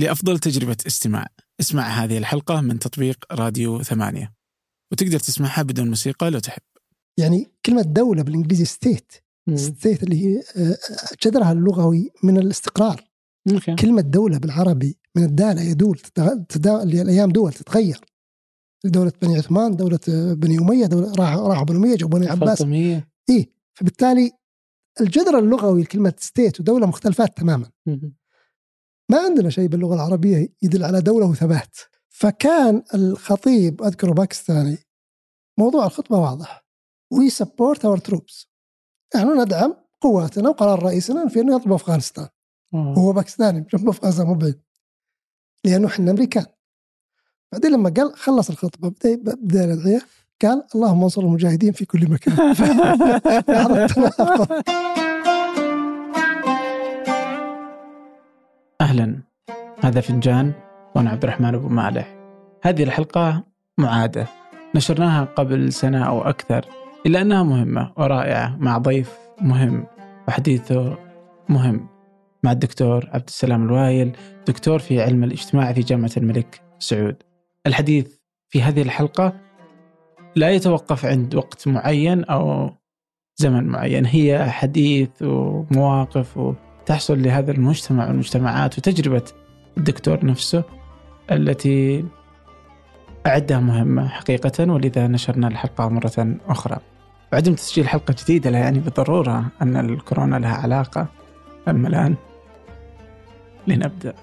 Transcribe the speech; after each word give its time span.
لأفضل 0.00 0.38
تجربة 0.38 0.76
استماع. 0.86 1.26
اسمع 1.60 1.82
هذه 1.82 2.18
الحلقة 2.18 2.60
من 2.60 2.78
تطبيق 2.78 3.24
راديو 3.32 3.82
ثمانية. 3.82 4.32
وتقدر 4.92 5.18
تسمعها 5.18 5.62
بدون 5.62 5.88
موسيقى 5.88 6.30
لو 6.30 6.38
تحب. 6.38 6.62
يعني 7.18 7.46
كلمة 7.66 7.82
دولة 7.82 8.22
بالإنجليزي 8.22 8.64
state 8.64 9.12
state 9.54 10.02
اللي 10.02 10.26
هي 10.26 10.42
آه، 10.56 10.76
جذرها 11.22 11.52
اللغوي 11.52 12.10
من 12.22 12.38
الاستقرار. 12.38 13.04
okay. 13.52 13.74
كلمة 13.74 14.00
دولة 14.00 14.38
بالعربي 14.38 14.98
من 15.16 15.24
الدالة 15.24 15.62
يدول 15.62 15.98
تتغ- 15.98 16.44
تدا... 16.48 16.82
الأيام 16.82 17.30
دول 17.30 17.52
تتغير. 17.52 18.00
دولة 18.84 19.12
بني 19.22 19.36
عثمان 19.38 19.76
دولة 19.76 19.98
آه، 20.08 20.32
بني 20.32 20.58
أمية 20.58 20.86
دولة 20.86 21.12
راح 21.18 21.34
راحوا 21.34 21.64
بني 21.64 21.76
أمية 21.78 21.96
جابوا 21.96 22.18
بني 22.18 22.28
عباس. 22.30 22.62
إيه 23.30 23.50
فبالتالي 23.74 24.30
الجذر 25.00 25.38
اللغوي 25.38 25.82
لكلمة 25.82 26.14
state 26.18 26.60
ودولة 26.60 26.86
مختلفات 26.86 27.36
تماما. 27.36 27.70
ما 29.10 29.18
عندنا 29.18 29.50
شيء 29.50 29.68
باللغة 29.68 29.94
العربية 29.94 30.48
يدل 30.62 30.84
على 30.84 31.00
دولة 31.00 31.26
وثبات. 31.26 31.76
فكان 32.08 32.82
الخطيب 32.94 33.82
أذكره 33.82 34.12
باكستاني 34.12 34.78
موضوع 35.58 35.86
الخطبة 35.86 36.18
واضح. 36.18 36.64
we 37.12 37.30
support 37.30 37.84
our 37.84 37.98
troops 37.98 38.48
نحن 39.16 39.40
ندعم 39.40 39.74
قواتنا 40.00 40.48
وقرار 40.48 40.82
رئيسنا 40.82 41.28
في 41.28 41.40
أنه 41.40 41.56
يضرب 41.56 41.72
أفغانستان. 41.72 42.28
وهو 42.72 43.12
باكستاني 43.12 43.66
جنب 43.74 43.88
أفغانستان 43.88 44.26
مو 44.26 44.34
بعيد 44.34 44.60
لأنه 45.64 45.88
إحنا 45.88 46.10
أمريكان. 46.10 46.46
بعدين 47.52 47.72
لما 47.72 47.94
قال 47.96 48.16
خلص 48.16 48.50
الخطبة 48.50 48.88
بدا 48.88 49.14
بدأ 49.14 49.64
الادعيه 49.64 50.00
قال 50.42 50.64
اللهم 50.74 51.02
انصر 51.02 51.22
المجاهدين 51.22 51.72
في 51.72 51.84
كل 51.84 52.10
مكان. 52.10 52.36
أهلا. 58.90 59.18
هذا 59.84 60.00
فنجان 60.00 60.52
وأنا 60.96 61.10
عبد 61.10 61.24
الرحمن 61.24 61.54
أبو 61.54 61.68
مالح. 61.68 62.14
هذه 62.62 62.82
الحلقة 62.82 63.44
معادة. 63.78 64.26
نشرناها 64.74 65.24
قبل 65.24 65.72
سنة 65.72 66.04
أو 66.04 66.22
أكثر 66.22 66.64
إلا 67.06 67.22
أنها 67.22 67.42
مهمة 67.42 67.92
ورائعة 67.96 68.56
مع 68.56 68.78
ضيف 68.78 69.18
مهم 69.40 69.86
وحديثه 70.28 70.98
مهم 71.48 71.86
مع 72.44 72.52
الدكتور 72.52 73.08
عبد 73.12 73.28
السلام 73.28 73.66
الوايل 73.66 74.12
دكتور 74.46 74.78
في 74.78 75.02
علم 75.02 75.24
الاجتماع 75.24 75.72
في 75.72 75.80
جامعة 75.80 76.12
الملك 76.16 76.60
سعود. 76.78 77.16
الحديث 77.66 78.16
في 78.48 78.62
هذه 78.62 78.82
الحلقة 78.82 79.32
لا 80.36 80.50
يتوقف 80.50 81.06
عند 81.06 81.34
وقت 81.34 81.68
معين 81.68 82.24
أو 82.24 82.70
زمن 83.36 83.64
معين. 83.66 84.06
هي 84.06 84.50
حديث 84.50 85.22
ومواقف 85.22 86.38
وتحصل 86.82 87.22
لهذا 87.22 87.52
المجتمع 87.52 88.06
والمجتمعات 88.06 88.78
وتجربة 88.78 89.22
الدكتور 89.78 90.26
نفسه 90.26 90.64
التي 91.30 92.04
أعدها 93.26 93.60
مهمة 93.60 94.08
حقيقة 94.08 94.72
ولذا 94.72 95.06
نشرنا 95.06 95.48
الحلقة 95.48 95.88
مرة 95.88 96.36
أخرى. 96.48 96.78
وعدم 97.32 97.54
تسجيل 97.54 97.88
حلقة 97.88 98.14
جديدة 98.22 98.50
لا 98.50 98.58
يعني 98.58 98.78
بالضرورة 98.78 99.46
أن 99.62 99.76
الكورونا 99.76 100.36
لها 100.36 100.54
علاقة. 100.54 101.06
أما 101.68 101.88
الآن 101.88 102.16
لنبدأ. 103.66 104.14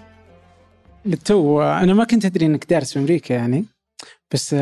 تو 1.26 1.62
أنا 1.62 1.94
ما 1.94 2.04
كنت 2.04 2.26
أدري 2.26 2.46
أنك 2.46 2.66
دارس 2.70 2.94
في 2.94 3.00
أمريكا 3.00 3.34
يعني 3.34 3.66
بس 4.34 4.56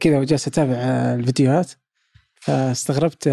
كذا 0.00 0.18
وجالس 0.18 0.48
أتابع 0.48 0.74
الفيديوهات 1.14 1.70
فاستغربت 2.40 3.28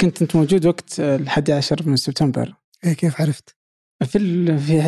كنت 0.00 0.22
أنت 0.22 0.36
موجود 0.36 0.66
وقت 0.66 1.00
الحادي 1.00 1.52
عشر 1.52 1.82
من 1.86 1.96
سبتمبر. 1.96 2.54
إيه 2.84 2.92
كيف 2.92 3.20
عرفت؟ 3.20 3.56
في 4.04 4.58
في 4.58 4.78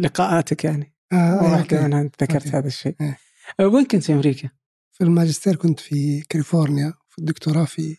لقاءاتك 0.00 0.64
يعني 0.64 0.94
آه 1.12 1.16
آه 1.16 1.42
واحدة 1.42 1.76
okay. 1.76 1.80
منها 1.80 2.02
ذكرت 2.02 2.46
okay. 2.46 2.56
هذا 2.56 2.66
الشيء 2.66 2.96
إيه. 3.00 3.18
وين 3.66 3.84
كنت 3.84 4.02
في 4.02 4.12
أمريكا؟ 4.12 4.50
في 4.92 5.04
الماجستير 5.04 5.56
كنت 5.56 5.80
في 5.80 6.20
كاليفورنيا 6.20 6.92
في 7.08 7.18
الدكتوراه 7.18 7.64
في 7.64 7.96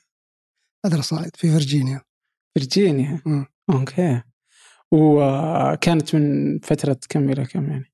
other 0.86 1.02
side 1.02 1.36
في 1.36 1.52
فيرجينيا 1.52 2.02
فيرجينيا 2.54 3.22
مم. 3.26 3.46
okay 3.70 4.22
وكانت 4.92 6.16
من 6.16 6.60
فترة 6.60 7.00
كم 7.10 7.30
إلى 7.30 7.46
كم 7.46 7.72
يعني؟ 7.72 7.94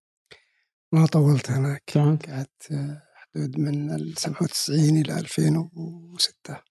ما 0.92 1.06
طولت 1.06 1.52
هناك 1.52 1.98
قعدت 2.28 2.72
آه، 2.72 3.04
حدود 3.16 3.60
من 3.60 3.92
ال 3.92 4.18
97 4.18 4.80
إلى 4.80 5.20
2006 5.20 6.62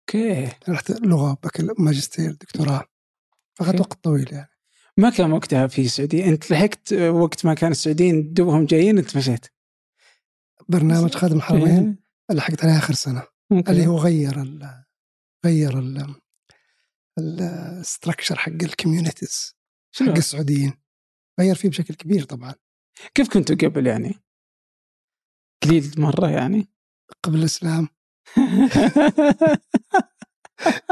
okay 0.00 0.52
رحت 0.68 0.90
لغة 0.90 1.38
بكال 1.44 1.74
ماجستير 1.78 2.32
دكتوراه 2.32 2.84
فأخذت 3.58 3.76
okay. 3.76 3.80
وقت 3.80 4.04
طويل 4.04 4.32
يعني 4.32 4.50
ما 4.96 5.10
كان 5.10 5.32
وقتها 5.32 5.66
في 5.66 5.82
السعودية 5.82 6.24
أنت 6.24 6.50
لحقت 6.50 6.92
وقت 6.92 7.46
ما 7.46 7.54
كان 7.54 7.70
السعوديين 7.70 8.32
دوبهم 8.32 8.66
جايين 8.66 8.98
أنت 8.98 9.16
مشيت 9.16 9.46
برنامج 10.68 11.14
خادم 11.14 11.36
الحرمين 11.36 11.98
إيه. 12.30 12.36
لحقت 12.36 12.64
عليه 12.64 12.78
آخر 12.78 12.94
سنة 12.94 13.22
okay. 13.52 13.72
اللي 13.72 13.86
هو 13.86 13.98
غير 13.98 14.42
ال 14.42 14.84
غير 15.44 15.78
ال 15.78 16.14
ال 17.18 17.30
structure 17.30 18.38
حق 18.38 18.52
ال 18.62 18.70
communities 18.70 19.56
حق؟ 20.00 20.08
السعوديين 20.08 20.72
غير 21.40 21.54
فيه 21.54 21.68
بشكل 21.68 21.94
كبير 21.94 22.24
طبعا 22.24 22.54
كيف 23.14 23.28
كنتوا 23.28 23.56
قبل 23.56 23.86
يعني؟ 23.86 24.14
قليل 25.62 25.92
مرة 25.96 26.30
يعني 26.30 26.68
قبل 27.22 27.38
الإسلام 27.38 27.88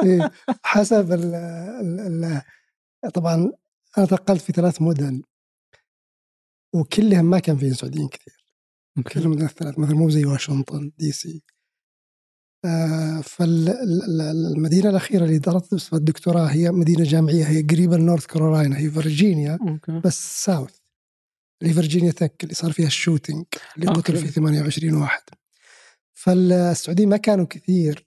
إيه، 0.04 0.30
حسب 0.64 1.12
ال 1.12 1.34
ال 1.34 2.00
ال 2.00 2.42
طبعا 3.14 3.52
أنا 3.98 4.06
تنقلت 4.06 4.40
في 4.40 4.52
ثلاث 4.52 4.82
مدن. 4.82 5.22
وكلهم 6.74 7.24
ما 7.24 7.38
كان 7.38 7.56
فيهم 7.56 7.74
سعوديين 7.74 8.08
كثير. 8.08 8.46
كل 9.12 9.20
المدن 9.20 9.44
الثلاث 9.44 9.78
مثلا 9.78 9.94
مو 9.94 10.10
زي 10.10 10.24
واشنطن 10.24 10.92
دي 10.98 11.12
سي. 11.12 11.42
فالمدينة 13.22 14.90
الأخيرة 14.90 15.24
اللي 15.24 15.38
درست 15.38 15.74
فيها 15.74 15.98
الدكتوراه 15.98 16.46
هي 16.46 16.70
مدينة 16.70 17.04
جامعية 17.04 17.44
هي 17.44 17.62
قريبة 17.62 17.96
لنورث 17.96 18.26
كارولاينا 18.26 18.78
هي 18.78 18.90
فيرجينيا 18.90 19.58
okay. 19.68 20.00
بس 20.04 20.44
south 20.44 20.76
اللي 21.62 21.74
فيرجينيا 21.74 22.10
تك 22.12 22.42
اللي 22.42 22.54
صار 22.54 22.72
فيها 22.72 22.86
ال 22.86 22.93
shooting 22.93 23.44
اللي 23.76 23.88
okay. 23.88 24.00
قتل 24.00 24.16
فيه 24.16 24.30
28 24.30 24.94
واحد. 24.94 25.22
فالسعوديين 26.14 27.08
ما 27.08 27.16
كانوا 27.16 27.46
كثير. 27.46 28.06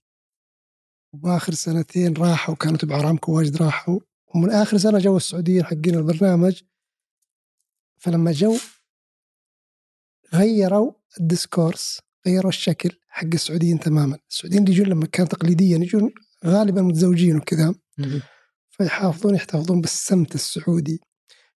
وآخر 1.24 1.54
سنتين 1.54 2.14
راحوا 2.14 2.56
كانوا 2.56 2.78
تبع 2.78 3.00
ارامكو 3.00 3.38
واجد 3.38 3.58
راحوا. 3.58 4.00
ومن 4.36 4.50
آخر 4.50 4.78
سنة 4.78 5.00
جو 5.00 5.18
السعوديين 5.18 5.66
حقين 5.66 5.96
البرنامج 5.96 6.62
فلما 7.98 8.32
جو 8.32 8.58
غيروا 10.34 10.92
ال 11.20 11.28
discourse 11.28 12.02
غيروا 12.28 12.50
الشكل 12.50 12.90
حق 13.08 13.28
السعوديين 13.34 13.80
تماما. 13.80 14.18
السعوديين 14.30 14.64
اللي 14.64 14.74
يجون 14.76 14.88
لما 14.88 15.06
كان 15.06 15.28
تقليديا 15.28 15.78
يجون 15.78 16.12
غالبا 16.46 16.82
متزوجين 16.82 17.36
وكذا. 17.38 17.76
فيحافظون 18.70 19.36
يحتفظون 19.36 19.82
بالسمت 19.82 20.36
السعودي. 20.36 21.02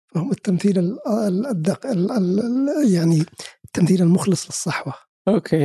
فهم 0.07 0.31
التمثيل 0.31 0.79
ال- 0.79 1.07
ال- 1.07 1.45
الدق 1.47 1.85
ال- 1.85 2.11
ال- 2.11 2.39
ال- 2.39 2.93
يعني 2.93 3.23
التمثيل 3.65 4.01
المخلص 4.01 4.45
للصحوة. 4.45 4.93
okay. 5.27 5.57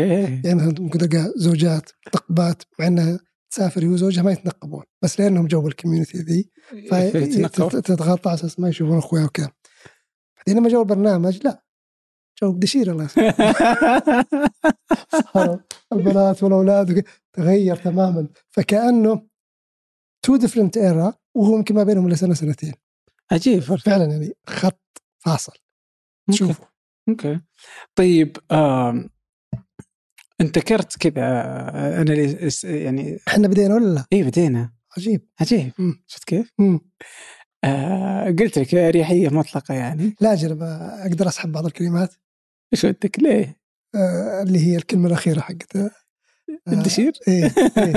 يعني 0.44 0.54
مثلا 0.54 1.32
زوجات 1.36 1.90
متنقبات 2.06 2.62
مع 2.78 2.86
إنها 2.86 3.20
تسافر 3.50 3.82
هي 3.82 3.88
وزوجها 3.88 4.22
ما 4.22 4.32
يتنقبون 4.32 4.84
بس 5.02 5.20
لأنهم 5.20 5.46
جو 5.46 5.68
ال 5.68 5.73
community 5.73 6.18
ذي. 6.18 6.50
فتتغطى 7.70 8.28
على 8.28 8.34
أساس 8.38 8.60
ما 8.60 8.68
يشوفون 8.68 8.98
أخويا 8.98 9.24
وكذا 9.24 9.50
بعدين 10.36 10.56
لما 10.56 10.68
جو 10.68 10.82
البرنامج 10.82 11.40
لا 11.44 11.64
جو 12.42 12.52
الدشير 12.52 12.92
الله 12.92 13.04
يسلمك. 13.04 13.34
البنات 15.92 16.42
والأولاد. 16.42 17.04
تغير 17.32 17.76
تماما 17.76 18.28
فكأنه 18.50 19.28
two 20.22 20.36
different 20.36 20.76
era 20.76 21.14
وهو 21.34 21.56
يمكن 21.56 21.74
ما 21.74 21.82
بينهم 21.82 22.06
إلا 22.06 22.16
سنة 22.16 22.34
سنتين 22.34 22.74
عجيب 23.32 23.60
فعلا 23.60 24.04
يعني 24.04 24.32
خط 24.46 25.02
فاصل 25.18 25.52
تشوفه 26.30 26.68
okay 27.08 27.40
طيب 27.94 28.36
آم. 28.52 29.10
انت 30.40 30.58
ذكرت 30.58 30.96
كذا 30.96 31.22
آه، 31.22 32.02
أنا 32.02 32.12
اللي 32.12 32.50
يعني 32.64 33.18
إحنا 33.28 33.48
بدينا 33.48 33.74
ولا 33.74 33.94
لا؟ 33.94 34.04
اي 34.12 34.22
بدينا 34.22 34.72
عجيب 34.96 35.28
عجيب. 35.40 35.72
شفت 36.06 36.24
كيف؟ 36.24 36.52
مم. 36.58 36.80
آه 37.64 38.24
قلت 38.24 38.58
لك 38.58 38.74
أريحية 38.74 39.28
مطلقة 39.28 39.74
يعني 39.74 40.14
لا 40.20 40.32
أجل 40.32 40.62
أقدر 40.62 41.28
أسحب 41.28 41.52
بعض 41.52 41.66
الكلمات 41.66 42.14
إيش 42.72 42.84
ودك 42.84 43.18
ليه؟ 43.18 43.56
آه، 43.94 44.42
اللي 44.42 44.58
هي 44.58 44.76
الكلمة 44.76 45.06
الأخيرة 45.06 45.40
حقتها 45.40 45.90
آه، 46.68 46.72
الدشير؟ 46.72 47.12
إيه 47.28 47.54
إيه 47.78 47.96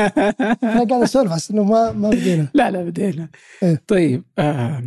أنا 0.63 0.83
قاعد 0.83 1.03
أسولف 1.03 1.31
على 1.31 1.41
إنه 1.51 1.63
ما 1.63 1.91
ما 1.91 2.09
بدينا 2.09 2.47
لا 2.53 2.71
لا 2.71 2.83
بدينا 2.83 3.29
إيه. 3.63 3.81
طيب 3.87 4.23
آه 4.39 4.83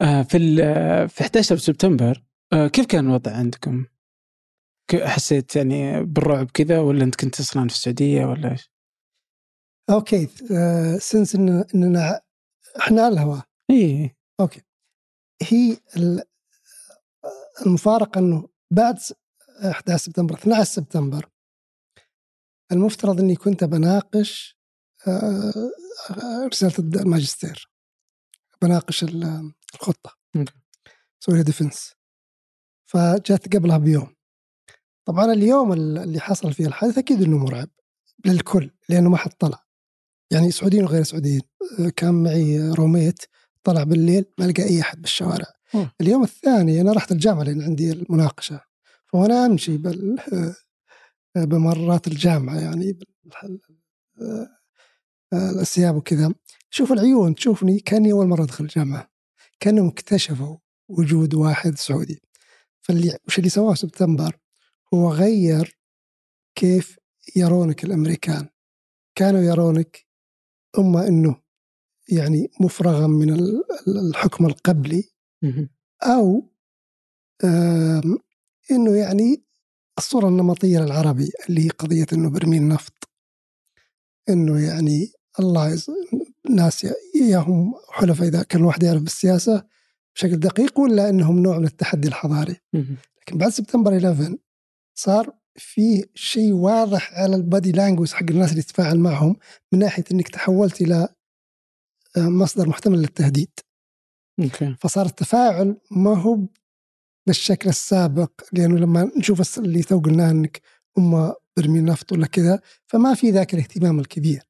آه 0.00 0.22
في 0.22 0.38
في 1.08 1.20
11 1.20 1.56
سبتمبر 1.56 2.22
آه 2.52 2.66
كيف 2.66 2.86
كان 2.86 3.06
الوضع 3.06 3.32
عندكم؟ 3.32 3.84
حسيت 4.96 5.56
يعني 5.56 6.04
بالرعب 6.04 6.50
كذا 6.50 6.80
ولا 6.80 7.04
انت 7.04 7.14
كنت 7.14 7.40
أصلا 7.40 7.68
في 7.68 7.74
السعودية 7.74 8.24
ولا 8.24 8.50
إيش؟ 8.50 8.70
okay 9.90 10.28
آه 10.52 10.96
since 10.96 11.34
إن 11.34 11.64
اننا 11.74 12.20
إحنا 12.80 13.02
على 13.02 13.14
الهواء. 13.14 13.42
إي 13.70 14.16
okay. 14.40 14.62
هي 15.42 15.76
ال- 15.96 16.22
المفارقة 17.66 18.18
إنه 18.18 18.48
بعد 18.70 18.98
11 19.64 19.96
سبتمبر 20.04 20.34
12 20.34 20.64
سبتمبر 20.64 21.28
المفترض 22.72 23.20
إني 23.20 23.36
كنت 23.36 23.64
بناقش 23.64 24.58
آه، 25.08 25.70
رسالة 26.46 27.00
الماجستير. 27.00 27.70
بناقش 28.62 29.04
الخطة. 29.74 30.16
سوي 31.20 31.42
defense 31.42 31.94
فجات 32.90 33.56
قبلها 33.56 33.78
بيوم. 33.78 34.14
طبعا 35.10 35.32
اليوم 35.32 35.72
اللي 35.72 36.20
حصل 36.20 36.52
فيه 36.52 36.66
الحادث 36.66 36.98
أكيد 36.98 37.22
إنه 37.22 37.38
مرعب 37.38 37.68
للكل 38.26 38.70
لأنه 38.88 39.10
ما 39.10 39.16
حد 39.16 39.30
طلع. 39.38 39.64
يعني 40.30 40.50
سعوديين 40.50 40.84
وغير 40.84 41.02
سعوديين 41.02 41.40
كان 41.96 42.14
معي 42.22 42.70
روميت 42.70 43.22
طلع 43.64 43.82
بالليل 43.82 44.24
ما 44.38 44.44
لقى 44.44 44.62
أي 44.62 44.80
أحد 44.80 45.00
بالشوارع. 45.00 45.46
م. 45.74 45.84
اليوم 46.00 46.22
الثاني 46.22 46.80
أنا 46.80 46.92
رحت 46.92 47.12
الجامعة 47.12 47.42
لأن 47.42 47.62
عندي 47.62 47.92
المناقشة 47.92 48.60
فانا 49.12 49.46
أمشي 49.46 49.76
بال 49.76 50.16
بممرات 51.48 52.06
الجامعة 52.06 52.60
يعني 52.60 52.98
الثياب 55.32 55.96
وكذا. 55.96 56.34
شوف 56.70 56.92
العيون 56.92 57.34
تشوفني 57.34 57.80
كأني 57.80 58.12
أول 58.12 58.26
مرة 58.26 58.42
أدخل 58.42 58.64
الجامعة 58.64 59.10
كأنهم 59.60 59.88
اكتشفوا 59.88 60.56
وجود 60.88 61.34
واحد 61.34 61.78
سعودي. 61.78 62.22
فاللي 62.82 63.18
وش 63.26 63.38
اللي 63.38 63.50
سواه 63.50 63.74
سبتمبر؟ 63.74 64.40
هو 64.94 65.12
غير 65.12 65.78
كيف 66.54 66.98
يرونك 67.36 67.84
الأمريكان. 67.84 68.48
كانوا 69.14 69.40
يرونك 69.40 70.06
اما 70.78 71.08
إنه 71.08 71.36
يعني 72.08 72.50
مفرغا 72.60 73.06
من 73.06 73.30
الحكم 73.88 74.46
القبلي 74.46 75.04
أو 76.02 76.50
إنه 78.70 78.96
يعني 78.96 79.44
الصورة 79.98 80.28
النمطية 80.28 80.78
للعربي 80.78 81.32
اللي 81.48 81.64
هي 81.64 81.68
قضية 81.68 82.06
إنه 82.12 82.30
برميل 82.30 82.68
نفط. 82.68 83.08
إنه 84.28 84.60
يعني 84.60 85.12
الله 85.40 85.68
يز... 85.68 85.86
ناس 86.50 86.86
ياهم 87.14 87.74
حلفاء 87.90 88.28
إذا 88.28 88.42
كان 88.42 88.60
الواحد 88.60 88.82
يعرف 88.82 89.02
بالسياسة 89.02 89.66
بشكل 90.14 90.36
دقيق 90.36 90.78
ولا 90.78 91.08
إنهم 91.08 91.38
نوع 91.42 91.58
من 91.58 91.64
التحدي 91.64 92.08
الحضاري. 92.08 92.56
لكن 93.20 93.38
بعد 93.38 93.50
سبتمبر 93.50 93.96
11 93.96 94.36
صار 95.00 95.32
في 95.56 96.04
شيء 96.14 96.52
واضح 96.52 97.14
على 97.14 97.36
ال 97.36 97.43
body 97.43 97.72
language 97.72 98.12
حق 98.12 98.30
الناس 98.30 98.50
اللي 98.50 98.62
تتفاعل 98.62 98.98
معهم 98.98 99.36
من 99.72 99.78
ناحية 99.78 100.04
إنك 100.12 100.28
تحولت 100.28 100.80
إلى 100.80 101.08
آه، 102.16 102.28
مصدر 102.28 102.68
محتمل 102.68 102.98
للتهديد. 102.98 103.50
okay. 104.40 104.76
فصار 104.80 105.06
التفاعل 105.06 105.76
ما 105.90 106.16
هو 106.16 106.38
بالشكل 107.26 107.68
السابق 107.68 108.30
لأنه 108.52 108.78
لما 108.78 109.10
نشوف 109.18 109.58
اللي 109.58 109.82
تو 109.82 109.98
قلناه 109.98 110.30
إنك 110.30 110.60
هم 110.98 111.32
برميل 111.56 111.80
نفط 111.80 112.12
ولا 112.12 112.26
كذا 112.26 112.60
فما 112.86 113.14
في 113.14 113.30
ذاك 113.30 113.54
الاهتمام 113.54 114.00
الكبير 114.00 114.42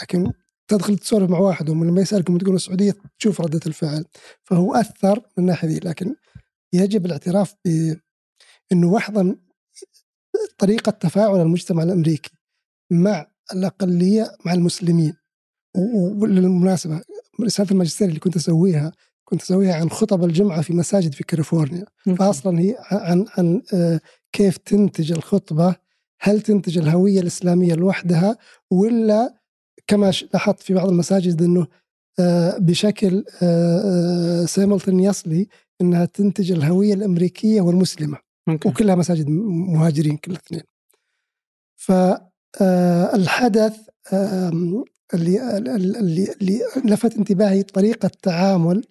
لكن 0.00 0.32
تدخل 0.68 0.98
تسولف 0.98 1.30
مع 1.30 1.38
واحد 1.38 1.68
ومن 1.68 1.86
لما 1.86 2.00
يسألكم 2.00 2.38
تقول 2.38 2.54
السعودية 2.54 2.94
تشوف 3.18 3.40
ردة 3.40 3.60
الفعل 3.66 4.04
فهو 4.44 4.74
أثر 4.74 5.18
من 5.18 5.24
الناحية 5.38 5.68
دي 5.68 5.78
لكن 5.78 6.14
يجب 6.72 7.06
الاعتراف 7.06 7.54
بانه 7.64 8.86
واحدا 8.86 9.36
طريقة 10.58 10.90
تفاعل 10.90 11.40
المجتمع 11.40 11.82
الأمريكي 11.82 12.30
مع 12.90 13.26
الأقلية 13.52 14.32
مع 14.44 14.52
المسلمين. 14.52 15.14
وبالمناسبة 15.76 17.02
رسالة 17.40 17.70
الماجستير 17.70 18.08
اللي 18.08 18.20
كنت 18.20 18.36
أسويها 18.36 18.92
كنت 19.24 19.42
أسويها 19.42 19.74
عن 19.74 19.90
خطب 19.90 20.24
الجمعة 20.24 20.62
في 20.62 20.72
مساجد 20.72 21.14
في 21.14 21.24
كاليفورنيا. 21.24 21.84
فأصلا 22.18 22.60
هي 22.60 22.76
عن 22.90 23.26
عن 23.38 23.62
آه، 23.74 24.00
كيف 24.32 24.56
تنتج 24.56 25.12
الخطبة 25.12 25.76
هل 26.20 26.40
تنتج 26.40 26.78
الهوية 26.78 27.20
الإسلامية 27.20 27.74
لوحدها 27.74 28.36
ولا 28.70 29.40
كما 29.86 30.12
لاحظت 30.32 30.60
في 30.60 30.74
بعض 30.74 30.88
المساجد 30.88 31.42
أنه 31.42 31.66
آه، 32.20 32.58
بشكل 32.58 33.24
سيملتن 34.48 35.00
آه، 35.00 35.02
يصلي 35.08 35.48
أنها 35.80 36.04
تنتج 36.04 36.52
الهوية 36.52 36.94
الأمريكية 36.94 37.60
والمسلمة. 37.60 38.18
ممكن. 38.50 38.70
وكلها 38.70 38.94
مساجد 38.94 39.28
مهاجرين 39.28 40.16
كل 40.16 40.32
الاثنين. 40.32 40.62
فالحدث 41.76 43.76
اللي 45.14 45.58
اللي 45.58 46.32
اللي 46.32 46.60
لفت 46.84 47.16
انتباهي 47.16 47.62
طريقة 47.62 48.10
تعامل 48.22 48.84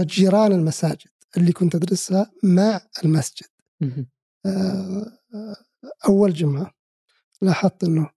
جيران 0.00 0.52
المساجد 0.52 1.08
اللي 1.36 1.52
كنت 1.52 1.74
أدرسها 1.74 2.30
مع 2.42 2.80
المسجد. 3.04 3.46
أول 6.08 6.32
جمعة 6.32 6.74
لاحظت 7.42 7.84
إنه 7.84 8.10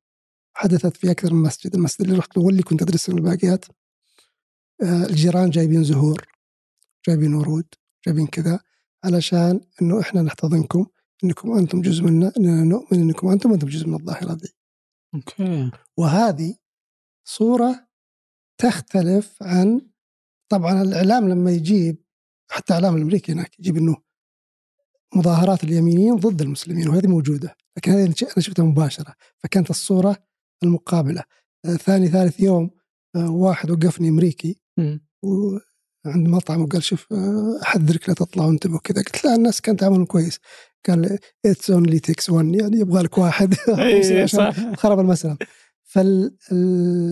حدثت 0.54 0.98
في 0.98 1.12
أكثر 1.12 1.34
من 1.34 1.42
مسجد. 1.42 1.76
المسجد 1.76 2.02
اللي 2.02 2.18
رحت 2.18 2.38
له 2.38 2.44
واللي 2.44 2.64
كنت 2.64 2.82
ادرس 2.82 3.10
الباقيات 3.10 3.66
الجيران 4.84 5.50
جايبين 5.50 5.84
زهور 5.84 6.28
جايبين 7.08 7.34
ورود. 7.34 7.66
جايبين 8.06 8.28
كذا 8.28 8.60
علشان 9.04 9.62
إنه 9.82 10.00
إحنا 10.00 10.22
نحتضنكم 10.22 10.86
إنكم 11.24 11.58
أنتم 11.58 11.82
جزء 11.82 12.04
منا 12.04 12.32
إننا 12.38 12.64
نؤمن 12.64 13.00
إنكم 13.02 13.28
أنتم 13.28 13.54
أنتم 13.54 13.68
جزء 13.68 13.88
من 13.88 13.94
الظاهرة 13.94 14.34
دي. 14.34 14.56
أوكي. 15.16 15.72
وهذه 15.98 16.56
صورة 17.28 17.88
تختلف 18.58 19.44
عن 19.44 19.82
طبعا 20.50 20.82
الإعلام 20.82 21.30
لما 21.30 21.52
يجيب 21.52 22.04
حتى 22.52 22.74
الاعلام 22.78 22.96
الأمريكي 22.98 23.32
هناك 23.32 23.60
يجيب 23.60 23.78
إنه 23.78 23.98
مظاهرات 25.16 25.64
اليمينيين 25.64 26.16
ضد 26.16 26.42
المسلمين 26.42 26.88
وهذه 26.90 27.08
موجودة 27.08 27.56
لكن 27.78 27.92
هذه 27.92 28.06
أنا 28.06 28.40
شفتها 28.40 28.66
مباشرة 28.66 29.16
فكانت 29.38 29.70
الصورة 29.70 30.18
المقابلة 30.64 31.24
آه 31.66 31.76
ثاني 31.76 32.08
ثالث 32.08 32.40
يوم 32.40 32.70
آه 33.16 33.32
واحد 33.32 33.72
وقفني 33.72 34.10
أمريكي 34.10 34.62
عند 36.06 36.28
مطعم 36.28 36.62
وقال 36.62 36.84
شوف 36.84 37.08
آه، 37.14 37.60
أحذرك 37.64 38.10
لا 38.10 38.16
تطلع 38.16 38.46
وانتبه 38.46 38.80
كذا. 38.80 39.02
قلت 39.04 39.26
لا 39.26 39.36
الناس 39.36 39.62
كانت 39.62 39.80
تعاملهم 39.80 40.06
كويس. 40.06 40.40
قال 40.88 41.20
it's 41.46 41.72
only 41.72 42.00
takes 42.00 42.30
one 42.30 42.54
يعني 42.54 42.78
يبغى 42.80 43.04
لك 43.04 43.18
واحد. 43.18 43.56
إيه، 43.80 44.26
خرب 44.76 45.00
المسألة. 45.00 45.38
فالاكثر 45.84 47.12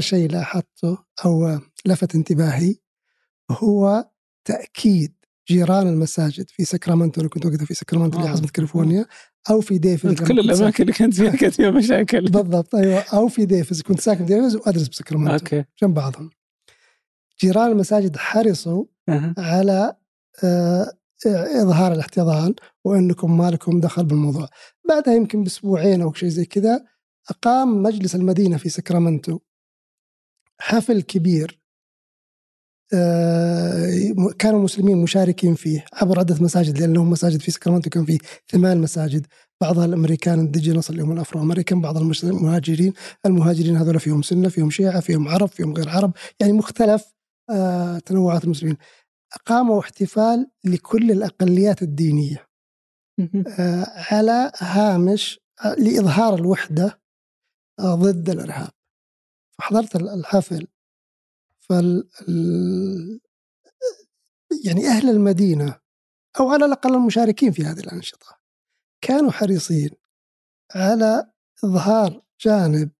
شيء 0.00 0.30
لاحظته 0.30 0.98
أو 1.24 1.58
لفت 1.86 2.14
انتباهي 2.14 2.74
هو 3.50 4.10
تأكيد 4.44 5.12
جيران 5.48 5.88
المساجد 5.88 6.50
في 6.50 6.64
ساكرامنتو. 6.64 7.20
أنا 7.20 7.28
كنت 7.28 7.46
وقتها 7.46 7.64
في 7.64 7.74
ساكرامنتو 7.74 8.18
اللي 8.18 8.28
عاصمه 8.28 8.48
كاليفورنيا. 8.48 9.06
أو 9.50 9.60
في 9.60 9.78
ديفيز 9.78 10.14
كل 10.14 10.38
الأماكن 10.38 10.82
اللي 10.82 10.92
كانت 10.92 11.14
فيها 11.14 11.30
كانت 11.30 11.54
فيها 11.54 11.70
مشاكل. 11.70 12.20
بالضبط 12.20 12.74
أيوه. 12.74 13.04
أو 13.12 13.28
في 13.28 13.46
ديفيز 13.46 13.82
كنت 13.82 14.00
ساكن 14.00 14.26
في 14.26 14.34
ديفيز 14.34 14.56
وأدرس 14.56 14.88
بساكرامنتو 14.88 15.32
okay. 15.32 15.64
جنب 15.82 15.94
بعضهم. 15.94 16.30
جيران 17.40 17.70
المساجد 17.70 18.16
حرصوا 18.16 18.84
أه. 19.08 19.34
على 19.38 19.96
إظهار 21.62 21.92
الاحتضان 21.92 22.54
وإنكم 22.84 23.36
ما 23.38 23.50
لكم 23.50 23.80
دخل 23.80 24.04
بالموضوع. 24.04 24.48
بعدها 24.88 25.14
يمكن 25.14 25.42
بأسبوعين 25.42 26.02
أو 26.02 26.12
شيء 26.12 26.28
زي 26.28 26.44
كذا 26.44 26.84
أقام 27.30 27.82
مجلس 27.82 28.14
المدينة 28.14 28.56
في 28.56 28.68
سكرامنتو 28.68 29.38
حفل 30.60 31.02
كبير 31.02 31.60
آه 32.94 34.30
كانوا 34.38 34.58
المسلمين 34.58 34.96
مشاركين 34.96 35.54
فيه 35.54 35.84
عبر 35.92 36.18
عدة 36.18 36.36
مساجد 36.40 36.78
لأن 36.78 36.92
لهم 36.92 37.10
مساجد 37.10 37.40
في 37.40 37.50
سكرامنتو 37.50 37.90
كان 37.90 38.04
فيه 38.04 38.18
ثمان 38.48 38.80
مساجد 38.80 39.26
بعضها 39.60 39.84
الأمريكان 39.84 40.38
indigenous 40.38 40.90
اللي 40.90 41.02
هم 41.02 41.12
ال 41.12 41.42
Afro-American 41.42 41.80
بعض 41.80 41.96
المهاجرين 41.96 42.92
المهاجرين 43.26 43.76
هذول 43.76 44.00
فيهم 44.00 44.22
سنة 44.22 44.48
فيهم 44.48 44.70
شيعة 44.70 45.00
فيهم 45.00 45.28
عرب 45.28 45.48
فيهم 45.48 45.74
غير 45.74 45.88
عرب 45.88 46.12
يعني 46.40 46.52
مختلف 46.52 47.19
تنوعات 47.98 48.44
المسلمين. 48.44 48.76
أقاموا 49.32 49.80
احتفال 49.80 50.50
لكل 50.64 51.10
الأقليات 51.10 51.82
الدينية. 51.82 52.46
آه، 53.58 53.86
على 54.12 54.52
هامش 54.58 55.40
آه، 55.64 55.74
لإظهار 55.74 56.34
الوحدة 56.34 57.00
ضد 57.80 58.30
الإرهاب. 58.30 58.70
فحضرت 59.58 59.96
الحفل. 59.96 60.66
فال 61.58 62.08
يعني 64.64 64.86
أهل 64.88 65.08
المدينة 65.08 65.80
أو 66.40 66.50
على 66.50 66.64
الأقل 66.64 66.94
المشاركين 66.94 67.52
في 67.52 67.62
هذه 67.62 67.80
الأنشطة 67.80 68.40
كانوا 69.00 69.30
حريصين 69.30 69.90
على 70.74 71.32
إظهار 71.64 72.22
جانب 72.40 72.90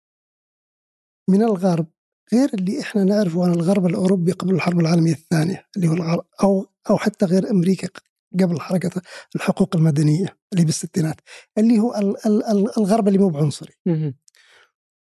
من 1.28 1.42
الغرب 1.42 1.86
غير 2.32 2.50
اللي 2.54 2.80
إحنا 2.80 3.04
نعرفه 3.04 3.44
عن 3.44 3.52
الغرب 3.52 3.86
الأوروبي 3.86 4.32
قبل 4.32 4.54
الحرب 4.54 4.80
العالمية 4.80 5.12
الثانية 5.12 5.66
اللي 5.76 5.88
هو 5.88 5.92
الغرب 5.92 6.24
أو 6.42 6.66
أو 6.90 6.96
حتى 6.98 7.26
غير 7.26 7.50
أمريكا 7.50 7.88
قبل 8.40 8.60
حركة 8.60 9.02
الحقوق 9.36 9.76
المدنية 9.76 10.36
اللي 10.52 10.64
بالستينات 10.64 11.20
اللي 11.58 11.78
هو 11.78 12.14
الغرب 12.78 13.08
اللي 13.08 13.18
مو 13.18 13.28
بعنصري. 13.28 13.72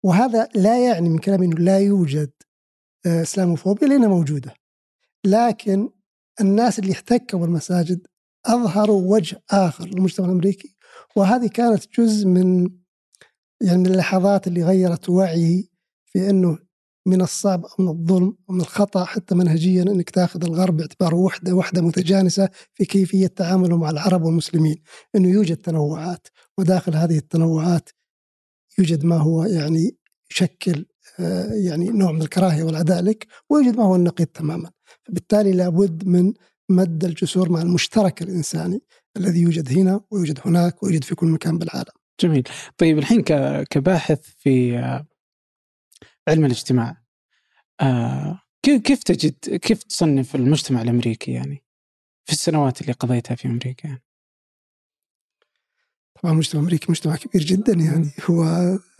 وهذا 0.02 0.48
لا 0.54 0.86
يعني 0.88 1.08
من 1.08 1.18
كلامي 1.18 1.46
إنه 1.46 1.56
لا 1.56 1.78
يوجد 1.78 2.30
آه، 3.06 3.22
إسلاموفوبيا 3.22 3.88
لأنها 3.88 4.08
موجودة. 4.08 4.54
لكن 5.24 5.90
الناس 6.40 6.78
اللي 6.78 6.92
احتكوا 6.92 7.38
بالمساجد 7.38 8.06
أظهروا 8.46 9.16
وجه 9.16 9.42
آخر 9.50 9.84
للمجتمع 9.86 10.26
الأمريكي 10.26 10.76
وهذه 11.16 11.46
كانت 11.46 12.00
جزء 12.00 12.26
من 12.26 12.70
يعني 13.60 13.78
من 13.78 13.86
اللحظات 13.86 14.46
اللي 14.46 14.62
غيرت 14.62 15.08
وعيي 15.08 15.70
في 16.06 16.30
إنه 16.30 16.58
من 17.08 17.20
الصعب 17.20 17.64
أو 17.64 17.84
من 17.84 17.88
الظلم 17.88 18.36
ومن 18.48 18.60
الخطأ 18.60 19.04
حتى 19.04 19.34
منهجيا 19.34 19.82
إنك 19.82 20.10
تأخذ 20.10 20.44
الغرب 20.44 20.76
باعتباره 20.76 21.16
وحدة 21.16 21.54
وحدة 21.54 21.82
متجانسة 21.82 22.48
في 22.74 22.84
كيفية 22.84 23.26
تعامله 23.26 23.76
مع 23.76 23.90
العرب 23.90 24.22
والمسلمين، 24.22 24.76
إنه 25.16 25.28
يوجد 25.28 25.56
تنوعات 25.56 26.28
وداخل 26.58 26.94
هذه 26.94 27.18
التنوعات 27.18 27.90
يوجد 28.78 29.04
ما 29.04 29.16
هو 29.16 29.44
يعني 29.44 29.96
يشكل 30.30 30.86
آه، 31.20 31.52
يعني 31.52 31.88
نوع 31.88 32.12
من 32.12 32.22
الكراهية 32.22 32.62
والعداء 32.62 33.02
لك 33.02 33.26
ويوجد 33.50 33.76
ما 33.76 33.84
هو 33.84 33.96
النقيض 33.96 34.26
تماما 34.26 34.70
فبالتالي 35.02 35.52
لابد 35.52 36.06
من 36.06 36.32
مد 36.68 37.04
الجسور 37.04 37.50
مع 37.50 37.62
المشترك 37.62 38.22
الإنساني 38.22 38.80
الذي 39.16 39.40
يوجد 39.40 39.78
هنا 39.78 40.00
ويوجد 40.10 40.38
هناك 40.44 40.82
ويوجد 40.82 41.04
في 41.04 41.14
كل 41.14 41.26
مكان 41.26 41.58
بالعالم. 41.58 41.92
جميل. 42.20 42.48
طيب 42.78 42.98
الحين 42.98 43.22
كباحث 43.70 44.20
في 44.38 44.78
علم 46.28 46.44
الاجتماع. 46.44 47.02
آه، 47.80 48.40
كيف 48.62 49.02
تجد 49.02 49.34
كيف 49.56 49.82
تصنف 49.82 50.34
المجتمع 50.34 50.82
الأمريكي 50.82 51.32
يعني؟ 51.32 51.64
في 52.24 52.32
السنوات 52.32 52.80
اللي 52.80 52.92
قضيتها 52.92 53.34
في 53.34 53.48
أمريكا 53.48 53.86
يعني؟ 53.88 54.02
طبعا 56.22 56.32
المجتمع 56.32 56.60
الامريكي 56.60 56.86
مجتمع 56.88 57.16
كبير 57.16 57.42
جدا 57.42 57.72
يعني. 57.72 58.10
هو 58.30 58.44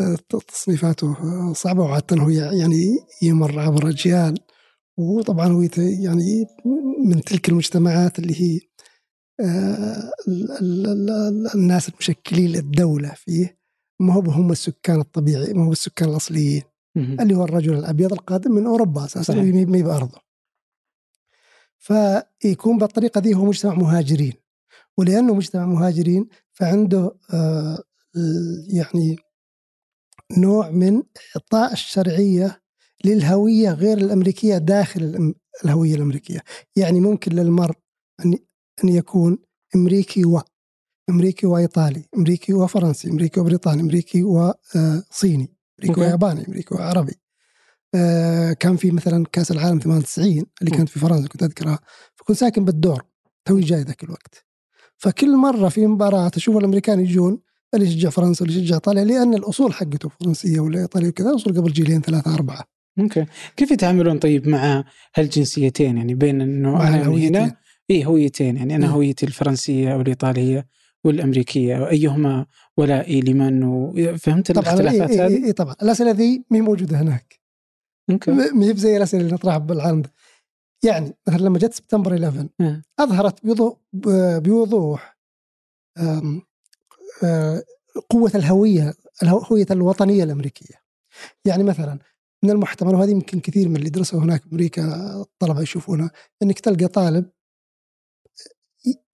آه، 0.01 0.17
تصنيفاته 0.49 1.15
صعبة 1.53 1.83
وعادة. 1.83 2.17
هو 2.17 2.29
يعني 2.31 2.99
يمر 3.23 3.61
عبر 3.61 3.89
اجيال 3.89 4.39
وطبعا 4.97 5.47
هو 5.49 5.69
يعني 6.05 6.47
من 7.05 7.23
تلك 7.23 7.49
المجتمعات 7.49 8.19
اللي 8.19 8.43
هي 8.43 8.61
آه، 9.41 10.11
الناس 11.55 11.89
المشكلين 11.89 12.51
للدولة 12.51 13.15
فيه. 13.17 13.59
ما 14.01 14.15
هو 14.15 14.21
هم 14.21 14.53
السكان 14.53 15.01
الطبيعي 15.01 15.53
ما 15.53 15.65
هو 15.65 15.73
السكان 15.73 16.09
الأصليين. 16.09 16.63
اللي 16.97 17.35
هو 17.37 17.45
الرجل 17.45 17.75
الأبيض 17.79 18.13
القادم 18.13 18.53
من 18.53 18.67
أوروبا 18.67 19.05
أساسا 19.05 19.35
ما 19.35 19.83
بأرضه 19.83 20.21
فيكون 21.79 22.79
بالطريقة 22.79 23.21
دي 23.21 23.35
هو 23.35 23.45
مجتمع 23.45 23.75
مهاجرين 23.75 24.33
ولأنه 24.97 25.35
مجتمع 25.35 25.67
مهاجرين 25.67 26.29
فعنده 26.53 27.17
آه 27.33 27.79
يعني 28.69 29.17
نوع 30.39 30.71
من 30.71 31.03
إعطاء 31.37 31.73
الشرعية 31.73 32.63
للهوية 33.05 33.71
غير 33.71 33.99
الأمريكية 33.99 34.59
داخل 34.59 35.35
الهوية 35.65 35.95
الأمريكية. 35.95 36.41
يعني 36.77 37.01
ممكن 37.01 37.33
للمرء 37.33 37.77
أن 38.25 38.39
أن 38.85 38.89
يكون 38.89 39.39
أمريكي 39.75 40.25
و 40.25 40.41
أمريكي 41.11 41.47
وإيطالي 41.47 42.05
أمريكي 42.17 42.53
وفرنسي 42.55 43.11
أمريكي 43.11 43.41
وبريطاني 43.41 43.81
أمريكي 43.83 44.23
وصيني 44.23 45.53
أمريكي 45.85 46.01
وياباني 46.01 46.47
أمريكي 46.49 46.75
وعربي. 46.75 47.15
آه، 47.95 48.53
كان 48.53 48.77
في 48.77 48.91
مثلا 48.91 49.25
كأس 49.33 49.51
العالم 49.51 49.79
98 49.79 50.47
اللي 50.61 50.77
كانت 50.77 50.89
في 50.89 50.99
فرنسا 50.99 51.29
كنت 51.29 51.43
أذكرها. 51.43 51.79
فكنت 52.17 52.37
ساكن 52.37 52.65
بالدور 52.65 53.03
توي 53.45 53.61
جاي 53.61 53.83
ذاك 53.83 54.05
الوقت. 54.05 54.45
فكل 54.97 55.37
مرة 55.37 55.69
في 55.69 55.87
مباراة 55.87 56.31
أشوف 56.37 56.57
الأمريكان 56.57 57.01
يجون 57.01 57.41
اللي 57.75 57.87
يشجع 57.87 58.11
فرنسا؟ 58.11 58.45
واللي 58.45 58.59
يشجع 58.59 58.75
إيطاليا؟ 58.75 59.05
لأن 59.05 59.35
الأصول 59.35 59.73
حقته 59.73 60.09
فرنسية 60.09 60.61
ولا 60.61 60.81
إيطالية 60.81 61.09
وكذا 61.09 61.35
أصول 61.35 61.57
قبل 61.57 61.73
جيلين 61.73 62.01
ثلاثة 62.01 62.35
أربعة. 62.35 62.65
okay، 62.99 63.27
كيف 63.57 63.71
يتعاملون 63.71 64.19
طيب 64.19 64.49
مع 64.49 64.85
هالجنسيتين؟ 65.17 65.97
يعني 65.97 66.15
بين 66.15 66.41
انه 66.41 66.89
أنا 66.89 67.03
هنا؟ 67.03 67.57
اي 67.91 68.07
هويتين. 68.07 68.57
يعني 68.57 68.77
أنا 68.77 68.87
هويتي 68.87 69.27
الفرنسية 69.27 69.93
أو 69.93 70.01
الايطاليه 70.01 70.67
والأمريكية. 71.05 71.89
أيهما 71.89 72.47
ولائي 72.79 73.21
لمن 73.21 73.61
فهمت 74.17 74.51
الاختلافات 74.51 75.11
إيه 75.11 75.27
هذه؟ 75.27 75.47
اي 75.47 75.53
طبعا 75.53 75.75
الأسئلة 75.83 76.11
ذي 76.11 76.45
ما 76.51 76.61
موجودة 76.61 77.01
هناك. 77.01 77.41
okay 78.11 78.31
ما 78.31 78.67
هي 78.67 78.75
زي 78.77 78.97
الأسئلة 78.97 79.23
اللي 79.23 79.35
نطرحها 79.35 79.59
بالعالم 79.59 80.03
يعني 80.85 81.17
مثلا 81.29 81.41
لما 81.41 81.59
جت 81.59 81.73
سبتمبر 81.75 82.13
11 82.15 82.49
م. 82.61 82.83
أظهرت 82.99 83.47
بوضوح 83.47 83.77
بوضوح 84.43 85.19
قوة 88.11 88.31
الهوية 88.35 88.95
الهوية 89.23 89.67
الوطنية 89.71 90.25
الأمريكية. 90.25 90.75
يعني 91.45 91.63
مثلا 91.63 91.99
من 92.45 92.51
المحتمل 92.51 92.95
وهذه 92.95 93.11
يمكن 93.11 93.41
كثير 93.41 93.69
من 93.69 93.77
اللي 93.77 93.91
درسوا 93.91 94.21
هناك 94.21 94.43
في 94.43 94.49
أمريكا 94.53 95.15
الطلبة 95.21 95.63
يشوفونها 95.63 96.11
إنك 96.43 96.59
تلقى 96.61 96.87
طالب 96.87 97.31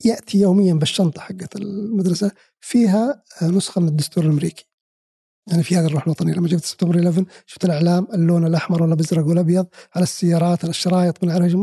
يأتي 0.04 0.38
يوميا 0.38 0.74
بالشنطة 0.74 1.20
حقت 1.20 1.56
المدرسة 1.56 2.30
فيها 2.60 3.22
نسخة 3.42 3.80
من 3.80 3.88
الدستور 3.88 4.24
الأمريكي. 4.24 4.66
يعني 5.46 5.62
في 5.62 5.76
هذه 5.76 5.86
الروح 5.86 6.02
الوطنيه 6.02 6.32
لما 6.32 6.48
جبت 6.48 6.64
سبتمبر 6.64 6.96
11 6.96 7.24
شفت 7.46 7.64
الإعلام 7.64 8.06
اللون 8.14 8.46
الأحمر 8.46 8.82
والازرق 8.82 9.26
والأبيض 9.26 9.66
على 9.94 10.02
السيارات 10.02 10.64
على 10.64 10.70
الشرايط 10.70 11.24
من 11.24 11.30
عرج 11.30 11.56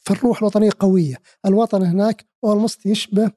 فالروح 0.00 0.38
الوطنية 0.38 0.70
قوية، 0.78 1.16
الوطن 1.46 1.82
هناك 1.82 2.26
almost 2.44 2.86
يشبه 2.86 3.30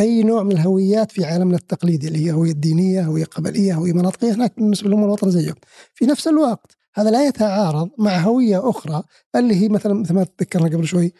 أي 0.00 0.22
نوع 0.22 0.42
من 0.42 0.52
الهويات 0.52 1.12
في 1.12 1.24
عالمنا 1.24 1.56
التقليدي 1.56 2.08
اللي 2.08 2.26
هي 2.26 2.32
هوية 2.32 2.52
دينية، 2.52 3.02
هوية 3.02 3.24
قبلية، 3.24 3.74
هوية 3.74 3.92
مناطقية 3.92 4.34
هناك 4.34 4.56
بالنسبة 4.56 4.90
لهم 4.90 5.04
الوطن 5.04 5.30
زيه. 5.30 5.54
في 5.94 6.06
نفس 6.06 6.28
الوقت 6.28 6.76
هذا 6.94 7.10
لا 7.10 7.26
يتعارض 7.26 7.90
مع 7.98 8.18
هوية 8.18 8.70
أخرى 8.70 9.02
اللي 9.36 9.54
هي 9.54 9.68
مثلا 9.68 9.94
مثل 9.94 10.14
ما 10.14 10.24
تذكرنا 10.24 10.68
قبل 10.68 10.86
شوي 10.86 11.12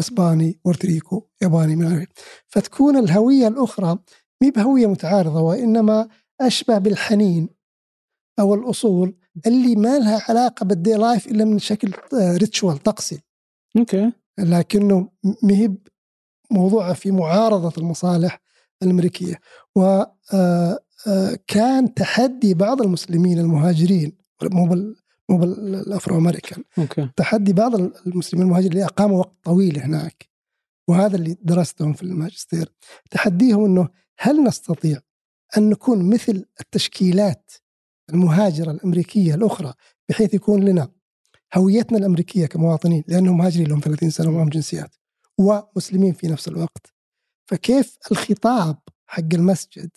إسباني 0.00 0.60
بورتريكو 0.64 1.26
ياباني 1.42 1.76
من 1.76 1.92
عارف. 1.92 2.08
فتكون 2.46 2.96
الهوية 2.96 3.48
الأخرى 3.48 3.98
مي 4.42 4.50
بهوية 4.50 4.86
متعارضة 4.86 5.40
وإنما 5.40 6.08
أشبه 6.40 6.78
بالحنين 6.78 7.48
أو 8.38 8.54
الأصول 8.54 9.16
اللي 9.46 9.76
ما 9.76 9.98
لها 9.98 10.22
علاقة 10.28 10.64
بال 10.64 10.73
daily 10.73 10.94
life 10.94 11.26
إلا 11.26 11.44
من 11.44 11.58
شكل 11.58 11.92
ritual 12.14 12.78
طقسي. 12.78 13.20
okay. 13.76 14.12
لكنه 14.38 15.10
مهب 15.42 15.76
موضوع 16.50 16.92
في 16.92 17.10
معارضة 17.10 17.72
المصالح 17.78 18.40
الأمريكية 18.82 19.40
وكان 19.74 20.08
آه، 20.34 20.78
آه، 21.06 21.86
تحدي 21.96 22.54
بعض 22.54 22.82
المسلمين 22.82 23.38
المهاجرين 23.38 24.12
مو 24.42 24.96
مو 25.28 25.38
بال 25.38 26.18
Afro-American 26.18 26.64
okay. 26.78 27.08
تحدي 27.16 27.52
بعض 27.52 27.74
المسلمين 27.74 28.46
المهاجرين 28.46 28.72
اللي 28.72 28.84
اقاموا 28.84 29.18
وقت 29.18 29.32
طويل 29.44 29.78
هناك 29.78 30.28
وهذا 30.88 31.16
اللي 31.16 31.36
درستهم 31.42 31.92
في 31.92 32.02
الماجستير 32.02 32.72
تحديهم 33.10 33.64
إنه 33.64 33.88
هل 34.18 34.44
نستطيع 34.44 35.00
أن 35.56 35.70
نكون 35.70 36.10
مثل 36.10 36.44
التشكيلات 36.60 37.52
المهاجرة 38.10 38.70
الأمريكية 38.70 39.34
الأخرى 39.34 39.74
بحيث 40.08 40.34
يكون 40.34 40.64
لنا 40.64 40.88
هويتنا 41.54 41.98
الأمريكية 41.98 42.46
كمواطنين 42.46 43.04
لأنهم 43.08 43.38
مهاجرين 43.38 43.66
لهم 43.66 43.80
30 43.80 44.10
سنة 44.10 44.28
ومعهم 44.28 44.48
جنسيات 44.48 44.94
ومسلمين 45.38 46.12
في 46.12 46.28
نفس 46.28 46.48
الوقت؟ 46.48 46.94
فكيف 47.46 47.98
الخطاب 48.10 48.78
حق 49.06 49.34
المسجد 49.34 49.90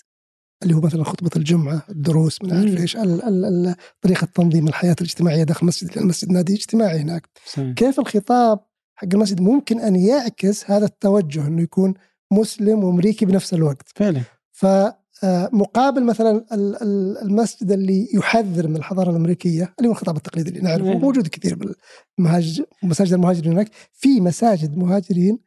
اللي 0.64 0.76
هو 0.76 0.82
مثلا 0.82 1.04
خطبة 1.04 1.30
الجمعة 1.36 1.84
الدروس 1.90 2.44
من 2.44 2.54
عارف 2.54 2.82
إيش 2.82 2.98
طريقة 4.02 4.28
تنظيم 4.36 4.68
الحياة 4.68 4.96
الاجتماعية 5.02 5.44
داخل 5.44 5.62
المسجد 5.62 5.98
المسجد 5.98 6.32
نادي 6.32 6.54
اجتماعي 6.54 7.00
هناك. 7.00 7.30
صحيح. 7.46 7.74
كيف 7.74 8.00
الخطاب 8.00 8.60
حق 8.96 9.08
المسجد 9.14 9.42
ممكن 9.42 9.80
أن 9.80 9.96
يعكس 9.96 10.72
هذا 10.72 10.86
التوجه 10.86 11.48
إنه 11.48 11.62
يكون 11.62 11.94
مسلم 12.32 12.84
وأمريكي 12.84 13.26
بنفس 13.26 13.54
الوقت؟ 13.54 13.90
فعلا. 13.96 14.22
فمقابل 14.52 16.04
مثلا 16.04 16.46
المسجد 17.22 17.72
اللي 17.72 18.10
يحذر 18.14 18.68
من 18.68 18.76
الحضارة 18.76 19.12
الأمريكية 19.12 19.74
اللي 19.78 19.88
هو 19.90 19.92
الخطاب 19.92 20.18
التقليدي 20.18 20.50
اللي 20.50 20.62
نعرفه 20.62 20.98
موجود 20.98 21.28
كثير 21.28 21.76
بالمساجد 22.18 23.14
المهاجرين 23.14 23.52
هناك 23.52 23.72
في 23.92 24.22
مساجد 24.22 24.78
مهاجرين 24.78 25.40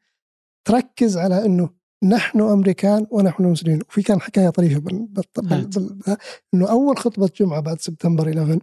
تركز 0.65 1.17
على 1.17 1.45
إنه 1.45 1.82
نحن 2.03 2.41
أمريكان 2.41 3.07
ونحن 3.11 3.45
مسلمين. 3.45 3.81
وفي 3.89 4.03
كان 4.03 4.21
حكاية 4.21 4.49
طريفة 4.49 4.81
بال... 4.81 5.07
بال... 5.37 5.67
بال... 5.67 6.17
إنه 6.55 6.71
أول 6.71 6.99
خطبة 6.99 7.31
جمعة 7.37 7.61
بعد 7.61 7.81
سبتمبر 7.81 8.29
11 8.29 8.61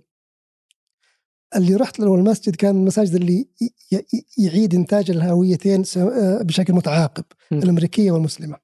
اللي 1.55 1.75
رحت 1.75 1.99
له 1.99 2.15
المسجد 2.15 2.55
كان 2.55 2.75
المساجد 2.75 3.15
اللي 3.15 3.47
يعيد 4.37 4.75
إنتاج 4.75 5.11
الهويتين 5.11 5.83
آه، 5.97 6.41
بشكل 6.41 6.73
متعاقب 6.73 7.23
م. 7.51 7.55
الأمريكية 7.55 8.11
والمسلمة. 8.11 8.57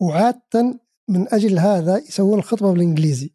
وعادة 0.00 0.80
من 1.08 1.34
أجل 1.34 1.58
هذا 1.58 1.98
يسوون 1.98 2.38
الخطبة 2.38 2.72
بالإنجليزي 2.72 3.32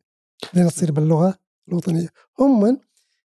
لين 0.54 0.68
تصير 0.68 0.92
باللغة 0.92 1.40
الوطنية. 1.68 2.10
هم 2.40 2.80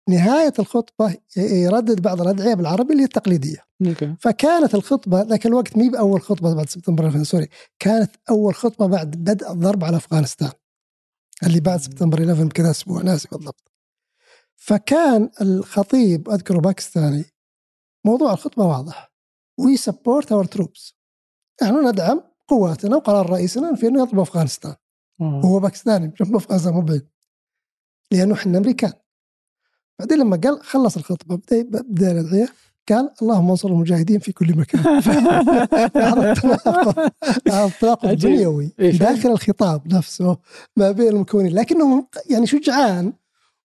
نهاية 0.08 0.52
الخطبة 0.58 1.16
يردد 1.36 2.02
بعض 2.02 2.20
الأدعية 2.20 2.54
بالعربي 2.54 2.92
اللي 2.92 3.02
هي 3.02 3.06
التقليدية. 3.06 3.64
فكانت 4.20 4.74
الخطبة 4.74 5.22
ذاك 5.22 5.46
الوقت 5.46 5.76
مي 5.76 5.88
بأول 5.90 6.22
خطبة 6.22 6.54
بعد 6.54 6.68
سبتمبر 6.68 7.22
sorry 7.22 7.48
كانت 7.78 8.10
أول 8.30 8.54
خطبة 8.54 8.86
بعد 8.86 9.10
بدء 9.10 9.52
الضرب 9.52 9.84
على 9.84 9.96
أفغانستان 9.96 10.50
اللي 11.42 11.60
بعد 11.60 11.80
سبتمبر 11.80 12.18
11 12.18 12.44
بكذا 12.44 12.70
أسبوع 12.70 13.02
ناسي 13.02 13.28
بالضبط. 13.32 13.72
فكان 14.56 15.30
الخطيب 15.40 16.30
أذكره 16.30 16.58
باكستاني 16.58 17.24
موضوع 18.06 18.32
الخطبة 18.32 18.64
واضح. 18.64 19.12
we 19.58 19.76
support 19.76 20.32
our 20.32 20.44
troops 20.44 20.94
نحن 21.62 21.88
ندعم 21.88 22.22
قواتنا 22.48 22.96
وقرار 22.96 23.30
رئيسنا 23.30 23.74
في 23.74 23.86
إنه 23.86 24.02
يضرب 24.02 24.20
أفغانستان. 24.20 24.74
وهو 25.20 25.60
باكستاني 25.60 26.08
جنب 26.20 26.36
أفغانستان 26.36 26.72
مو 26.72 26.80
بعيد. 26.80 27.08
لأنه 28.10 28.34
إحنا 28.34 28.58
أمريكان. 28.58 28.92
بعدين 29.98 30.18
لما 30.18 30.40
قال 30.44 30.62
خلص 30.62 30.96
الخطبة 30.96 31.36
بدا 31.36 31.62
بدا 31.82 32.12
الأدعية 32.12 32.48
قال 32.88 33.10
اللهم 33.22 33.50
انصر 33.50 33.68
المجاهدين 33.68 34.18
في 34.18 34.32
كل 34.32 34.56
مكان 34.56 34.80
هذا 35.96 36.32
التناقض 36.32 37.10
هذا 37.48 37.64
التناقض. 37.64 38.10
داخل 38.98 39.30
الخطاب 39.30 39.94
نفسه 39.94 40.36
ما 40.76 40.90
بين 40.90 41.08
المكونين 41.08 41.54
لكنهم 41.54 42.06
يعني 42.30 42.46
شجعان 42.46 43.12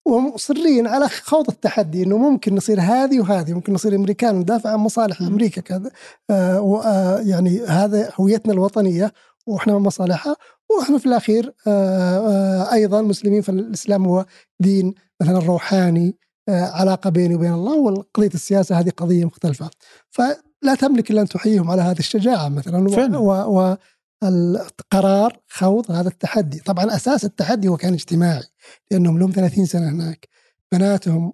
ومصرين 0.05 0.87
على 0.87 1.09
خوض 1.09 1.49
التحدي 1.49 2.03
إنه 2.03 2.17
ممكن 2.17 2.55
نصير 2.55 2.81
هذه 2.81 3.19
وهذه 3.19 3.53
ممكن 3.53 3.73
نصير 3.73 3.95
أمريكان 3.95 4.35
وندافع 4.35 4.69
عن 4.69 4.79
مصالح. 4.79 5.21
أمريكا 5.21 5.61
كذا 5.61 5.91
آه 6.29 6.81
آه 6.85 7.19
يعني 7.19 7.61
هذا 7.61 8.11
هويتنا 8.19 8.53
الوطنية 8.53 9.13
وإحنا 9.45 9.77
مصالحها 9.77 10.35
وإحنا 10.69 10.97
في 10.97 11.05
الأخير 11.05 11.53
آه 11.67 12.17
آه 12.17 12.73
أيضا 12.73 13.01
مسلمين 13.01 13.41
فالإسلام 13.41 14.05
هو 14.05 14.25
دين 14.59 14.93
مثلا 15.21 15.39
روحاني 15.39 16.17
آه 16.49 16.65
علاقة 16.65 17.09
بيني 17.09 17.35
وبين 17.35 17.53
الله 17.53 17.75
وقضية 17.77 18.27
السياسة 18.33 18.79
هذه 18.79 18.89
قضية 18.89 19.25
مختلفة. 19.25 19.69
فلا 20.09 20.75
تملك 20.79 21.11
إلا 21.11 21.21
أن 21.21 21.27
تحييهم 21.27 21.71
على 21.71 21.81
هذه 21.81 21.99
الشجاعة 21.99 22.49
مثلا 22.49 22.89
فعلا. 22.89 23.17
و, 23.17 23.59
و 23.59 23.77
القرار 24.23 25.39
خوض 25.47 25.91
هذا 25.91 26.07
التحدي. 26.07 26.59
طبعا 26.59 26.95
أساس 26.95 27.25
التحدي 27.25 27.67
هو 27.67 27.77
كان 27.77 27.93
اجتماعي 27.93 28.43
لأنهم 28.91 29.19
لهم 29.19 29.31
30 29.31 29.65
سنة 29.65 29.89
هناك. 29.89 30.27
بناتهم 30.71 31.33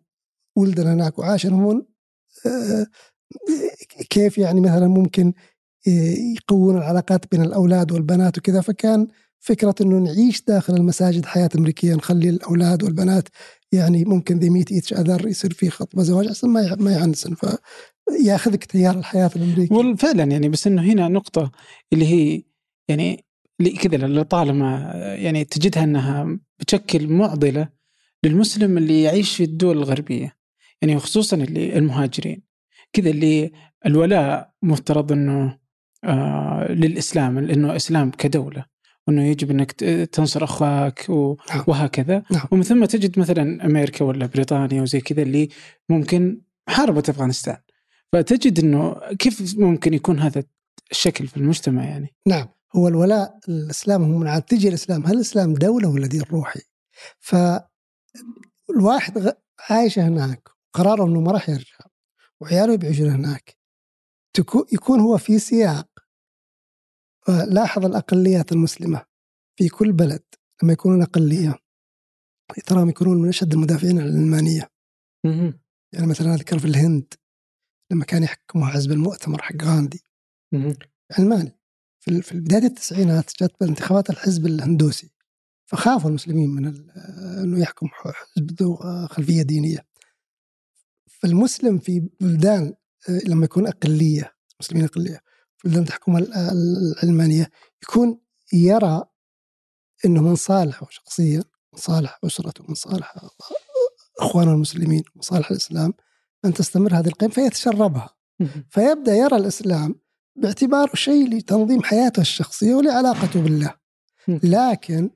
ولدن 0.55 0.87
هناك 0.87 1.19
وعاشرهم 1.19 1.85
كيف 4.09 4.37
يعني 4.37 4.61
مثلا 4.61 4.87
ممكن 4.87 5.33
يقوون 6.35 6.77
العلاقات 6.77 7.31
بين 7.31 7.41
الأولاد 7.41 7.91
والبنات 7.91 8.37
وكذا. 8.37 8.61
فكان 8.61 9.07
فكرة 9.43 9.75
إنه 9.81 9.99
نعيش 9.99 10.43
داخل 10.47 10.75
المساجد 10.75 11.25
حياة 11.25 11.49
أمريكية 11.55 11.95
نخلي 11.95 12.29
الأولاد 12.29 12.83
والبنات 12.83 13.29
يعني 13.71 14.05
ممكن 14.05 14.39
ذي 14.39 14.49
ميت 14.49 14.71
ايتش 14.71 14.93
اذر 14.93 15.27
يصير 15.27 15.53
في 15.53 15.69
خطبه 15.69 16.03
زواج 16.03 16.27
أحسن 16.27 16.49
ما 16.49 16.75
ما 16.79 16.91
يعنسن. 16.91 17.35
فياخذك 17.35 18.63
تيار 18.63 18.99
الحياة 18.99 19.31
الامريكي 19.35 19.73
وفعلا 19.73 20.23
يعني 20.23 20.49
بس 20.49 20.67
إنه 20.67 20.81
هنا 20.81 21.07
نقطة 21.07 21.51
اللي 21.93 22.05
هي 22.05 22.43
يعني 22.87 23.25
كذا 23.81 23.97
لطالما 23.97 24.91
يعني 24.95 25.43
تجدها 25.45 25.83
إنها 25.83 26.39
بتشكل 26.59 27.07
معضلة 27.07 27.69
للمسلم 28.23 28.77
اللي 28.77 29.03
يعيش 29.03 29.35
في 29.35 29.43
الدول 29.43 29.77
الغربية 29.77 30.37
يعني 30.81 30.99
خصوصا 30.99 31.37
اللي 31.37 31.77
المهاجرين. 31.77 32.43
كذا 32.93 33.09
اللي 33.09 33.51
الولاء 33.85 34.53
مفترض 34.61 35.11
إنه 35.11 35.59
آه 36.03 36.71
للإسلام 36.71 37.39
لأنه 37.39 37.75
إسلام 37.75 38.11
كدولة. 38.11 38.72
وإنه 39.07 39.23
يجب 39.23 39.51
إنك 39.51 39.71
تنصر 40.11 40.43
أخوك 40.43 41.09
و- 41.09 41.35
نعم. 41.49 41.63
وهكذا 41.67 42.23
نعم. 42.31 42.45
ومن 42.51 42.63
ثم 42.63 42.85
تجد 42.85 43.19
مثلا 43.19 43.65
أمريكا 43.65 44.05
ولا 44.05 44.25
بريطانيا 44.25 44.81
وزي 44.81 45.01
كذا 45.01 45.21
اللي 45.21 45.49
ممكن 45.89 46.41
حاربت 46.69 47.09
أفغانستان 47.09 47.57
فتجد 48.13 48.59
إنه 48.59 48.95
كيف 49.19 49.55
ممكن 49.59 49.93
يكون 49.93 50.19
هذا 50.19 50.43
الشكل 50.91 51.27
في 51.27 51.37
المجتمع 51.37 51.83
يعني 51.85 52.15
نعم 52.27 52.47
هو 52.75 52.87
الولاء 52.87 53.39
الإسلام 53.49 54.03
هو 54.03 54.17
من 54.17 54.27
عاد 54.27 54.41
تجي 54.41 54.67
الإسلام 54.69 55.05
هل 55.05 55.15
الإسلام 55.15 55.53
دولة 55.53 55.89
ولا 55.89 56.07
دين 56.07 56.21
روحي؟ 56.31 56.59
فالواحد 57.19 59.17
غ- 59.17 59.31
عايش 59.69 59.99
هناك 59.99 60.49
قراره 60.73 61.05
إنه 61.05 61.19
ما 61.21 61.31
راح 61.31 61.49
يرجع 61.49 61.77
وعياله 62.41 62.75
بيعيشون 62.75 63.09
هناك 63.09 63.57
تكو- 64.37 64.65
يكون 64.73 64.99
هو 64.99 65.17
في 65.17 65.39
سياق 65.39 65.87
لاحظ 67.27 67.85
الأقليات 67.85 68.51
المسلمة 68.51 69.05
في 69.55 69.69
كل 69.69 69.91
بلد 69.91 70.23
لما 70.63 70.73
يكونون 70.73 71.01
أقلية. 71.01 71.55
تراهم 72.65 72.89
يكونون 72.89 73.21
من 73.21 73.29
أشد 73.29 73.53
المدافعين 73.53 73.99
عن 73.99 74.07
العلمانيه 74.07 74.69
يعني 75.93 76.07
مثلا 76.07 76.33
اذكر 76.33 76.59
في 76.59 76.65
الهند 76.65 77.13
لما 77.91 78.05
كان 78.05 78.23
يحكمها 78.23 78.71
حزب 78.71 78.91
المؤتمر 78.91 79.41
حق 79.41 79.63
غاندي. 79.63 80.03
علماني 81.11 81.59
في 81.99 82.21
في 82.21 82.39
بدايه 82.39 82.63
التسعينات 82.65 83.31
جت 83.43 83.61
انتخابات 83.61 84.09
الحزب 84.09 84.45
الهندوسي. 84.45 85.11
فخافوا 85.65 86.09
المسلمين 86.09 86.49
من 86.49 86.65
إنه 87.43 87.59
يحكم 87.59 87.87
حزب 87.87 88.51
ذو 88.61 88.75
خلفية 89.07 89.41
دينية. 89.41 89.85
فالمسلم 91.07 91.79
في 91.79 92.09
بلدان 92.19 92.73
آه، 93.09 93.19
لما 93.27 93.45
يكون 93.45 93.67
أقلية 93.67 94.35
مسلمين 94.59 94.87
في 94.87 95.19
بلدان 95.63 95.85
تحكمها 95.85 96.19
ال- 96.19 96.33
العلمانيه 97.03 97.51
يكون 97.83 98.19
يرى 98.53 99.03
إنه 100.05 100.21
من 100.21 100.35
صالحه 100.35 100.87
شخصيا 100.89 101.43
من 101.73 101.79
صالح 101.79 102.19
أسرته 102.25 102.63
من 102.67 102.75
صالح 102.75 103.15
إخوانه 104.19 104.51
المسلمين 104.51 105.03
من 105.15 105.21
صالح 105.21 105.51
الإسلام 105.51 105.93
أن 106.45 106.53
تستمر 106.53 106.93
هذه 106.99 107.07
القيم 107.07 107.29
فيتشربها. 107.29 108.09
فيبدأ 108.69 109.15
يرى 109.15 109.35
الإسلام 109.37 109.95
باعتباره 110.35 110.95
شيء 110.95 111.29
لتنظيم 111.29 111.83
حياته 111.83 112.21
الشخصية 112.21 112.75
ولعلاقته 112.75 113.41
بالله. 113.41 113.75
لكن 114.27 115.09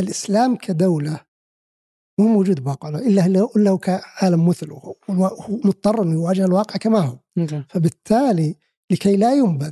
الإسلام 0.00 0.56
كدولة 0.56 1.20
مو 2.18 2.26
موجود 2.28 2.60
بواقع 2.64 2.88
إلا 2.88 3.28
لو 3.28 3.52
إلا 3.56 3.76
كعالم 3.76 4.48
مثل 4.48 4.72
وهو 4.72 4.94
هو 5.10 5.26
مضطر 5.64 6.02
إنه 6.02 6.12
يواجه 6.12 6.44
الواقع 6.44 6.76
كما 6.76 6.98
هو. 7.00 7.18
فبالتالي 7.68 8.56
لكي 8.94 9.16
لا 9.16 9.34
ينبذ 9.34 9.70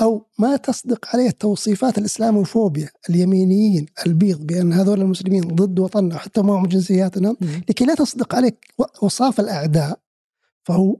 أو 0.00 0.26
ما 0.38 0.56
تصدق 0.56 1.06
عليه 1.14 1.30
توصيفات 1.30 1.98
الإسلاموفوبيا 1.98 2.88
اليمينيين 3.10 3.86
البيض 4.06 4.46
بأن 4.46 4.72
هذول 4.72 5.00
المسلمين 5.00 5.42
ضد 5.42 5.78
وطننا 5.78 6.18
حتى 6.18 6.42
معهم 6.42 6.66
جنسياتنا 6.66 7.36
لكي 7.68 7.84
لا 7.84 7.94
تصدق 7.94 8.34
عليك 8.34 8.66
اوصاف 9.02 9.40
الأعداء 9.40 9.98
فهو 10.64 10.96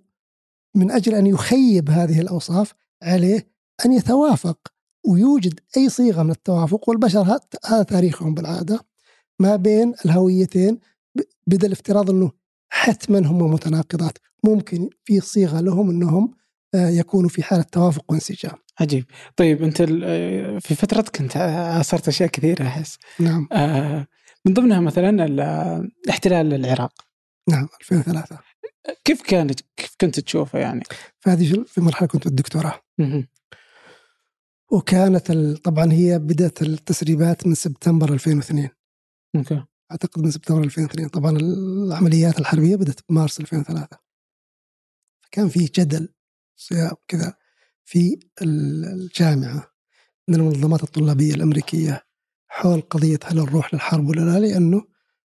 من 0.75 0.91
أجل 0.91 1.15
أن 1.15 1.27
يخيب 1.27 1.91
هذه 1.91 2.21
الأوصاف 2.21 2.75
عليه 3.03 3.49
أن 3.87 3.93
يتوافق 3.93 4.59
ويوجد 5.07 5.61
أي 5.77 5.89
صيغة 5.89 6.23
من 6.23 6.31
التوافق 6.31 6.89
والبشر 6.89 7.41
هذا 7.67 7.83
تاريخهم 7.83 8.35
بالعادة 8.35 8.81
ما 9.41 9.57
بين 9.57 9.95
الهويتين 10.05 10.79
بدل 11.47 11.73
افتراض 11.73 12.11
إنه 12.11 12.31
حتما 12.69 13.19
هم 13.19 13.53
متناقضات 13.53 14.19
ممكن 14.45 14.91
في 15.05 15.21
صيغة 15.21 15.61
لهم 15.61 15.91
إنهم 15.91 16.35
آه، 16.75 16.89
يكونوا 16.89 17.29
في 17.29 17.43
حالة 17.43 17.63
توافق 17.63 18.05
وانسجام. 18.13 18.53
عجيب. 18.81 19.05
طيب 19.37 19.63
أنت 19.63 19.81
ال- 19.81 20.61
في 20.61 20.75
فترتك 20.75 21.21
انت 21.21 21.37
عاصرت 21.37 22.09
أشياء 22.09 22.29
كثيرة 22.29 22.63
أحس. 22.67 22.99
نعم. 23.21 23.49
آه، 23.53 24.07
من 24.45 24.55
ضمنها 24.55 24.81
مثلا 24.81 25.25
ال- 25.25 25.91
احتلال 26.11 26.55
العراق. 26.55 26.93
نعم 27.51 27.69
2003 27.81 28.39
كيف 29.05 29.23
كانت 29.23 29.61
كيف 29.77 29.95
كنت 30.01 30.21
تشوفه 30.21 30.59
يعني؟ 30.59 30.83
فهذه 31.21 31.65
في 31.67 31.81
مرحلة 31.81 32.09
كنت 32.09 32.25
بالدكتوراه. 32.25 32.81
وكانت 34.73 35.33
طبعا 35.65 35.93
هي 35.93 36.19
بدأت 36.19 36.63
التسريبات 36.63 37.47
من 37.47 37.55
سبتمبر 37.55 38.13
2002 38.13 38.69
أوكي. 39.37 39.65
أعتقد 39.91 40.23
من 40.23 40.31
سبتمبر 40.31 40.65
2002 40.65 41.09
طبعا 41.09 41.37
العمليات 41.37 42.39
الحربية 42.39 42.77
بدأت 42.77 43.01
بمارس 43.09 43.41
2003 43.41 43.97
فكان 45.23 45.49
في 45.49 45.65
جدل 45.65 46.09
صياغ 46.57 46.93
كذا 47.09 47.35
في 47.85 48.19
ال- 48.43 48.85
الجامعة. 48.85 49.73
من 50.29 50.35
المنظمات 50.35 50.83
الطلابية 50.83 51.35
الأمريكية. 51.35 52.03
حول 52.49 52.81
قضية 52.81 53.19
هل 53.25 53.37
نروح 53.37 53.75
للحرب 53.75 54.09
ولا 54.09 54.21
لا؟ 54.21 54.39
لأنه 54.47 54.85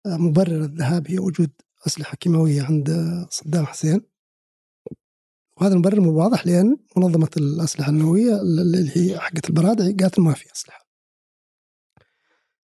مبرر 0.08 0.64
الذهاب 0.64 1.12
هي 1.12 1.20
وجود 1.20 1.52
أسلحة 1.88 2.16
كيماوية 2.16 2.62
عند 2.64 2.90
صدام 3.30 3.66
حسين. 3.66 4.02
وهذا 5.58 5.74
المبرر 5.74 6.00
مو 6.02 6.14
واضح 6.14 6.48
لأن 6.48 6.78
منظمة 6.98 7.30
الأسلحة 7.38 7.90
النووية 7.90 8.42
اللي 8.42 8.92
هي 8.98 9.20
حقت 9.20 9.50
البرادعي 9.50 9.94
قالت 9.94 10.20
ما 10.20 10.34
في 10.34 10.46
أسلحة. 10.54 10.88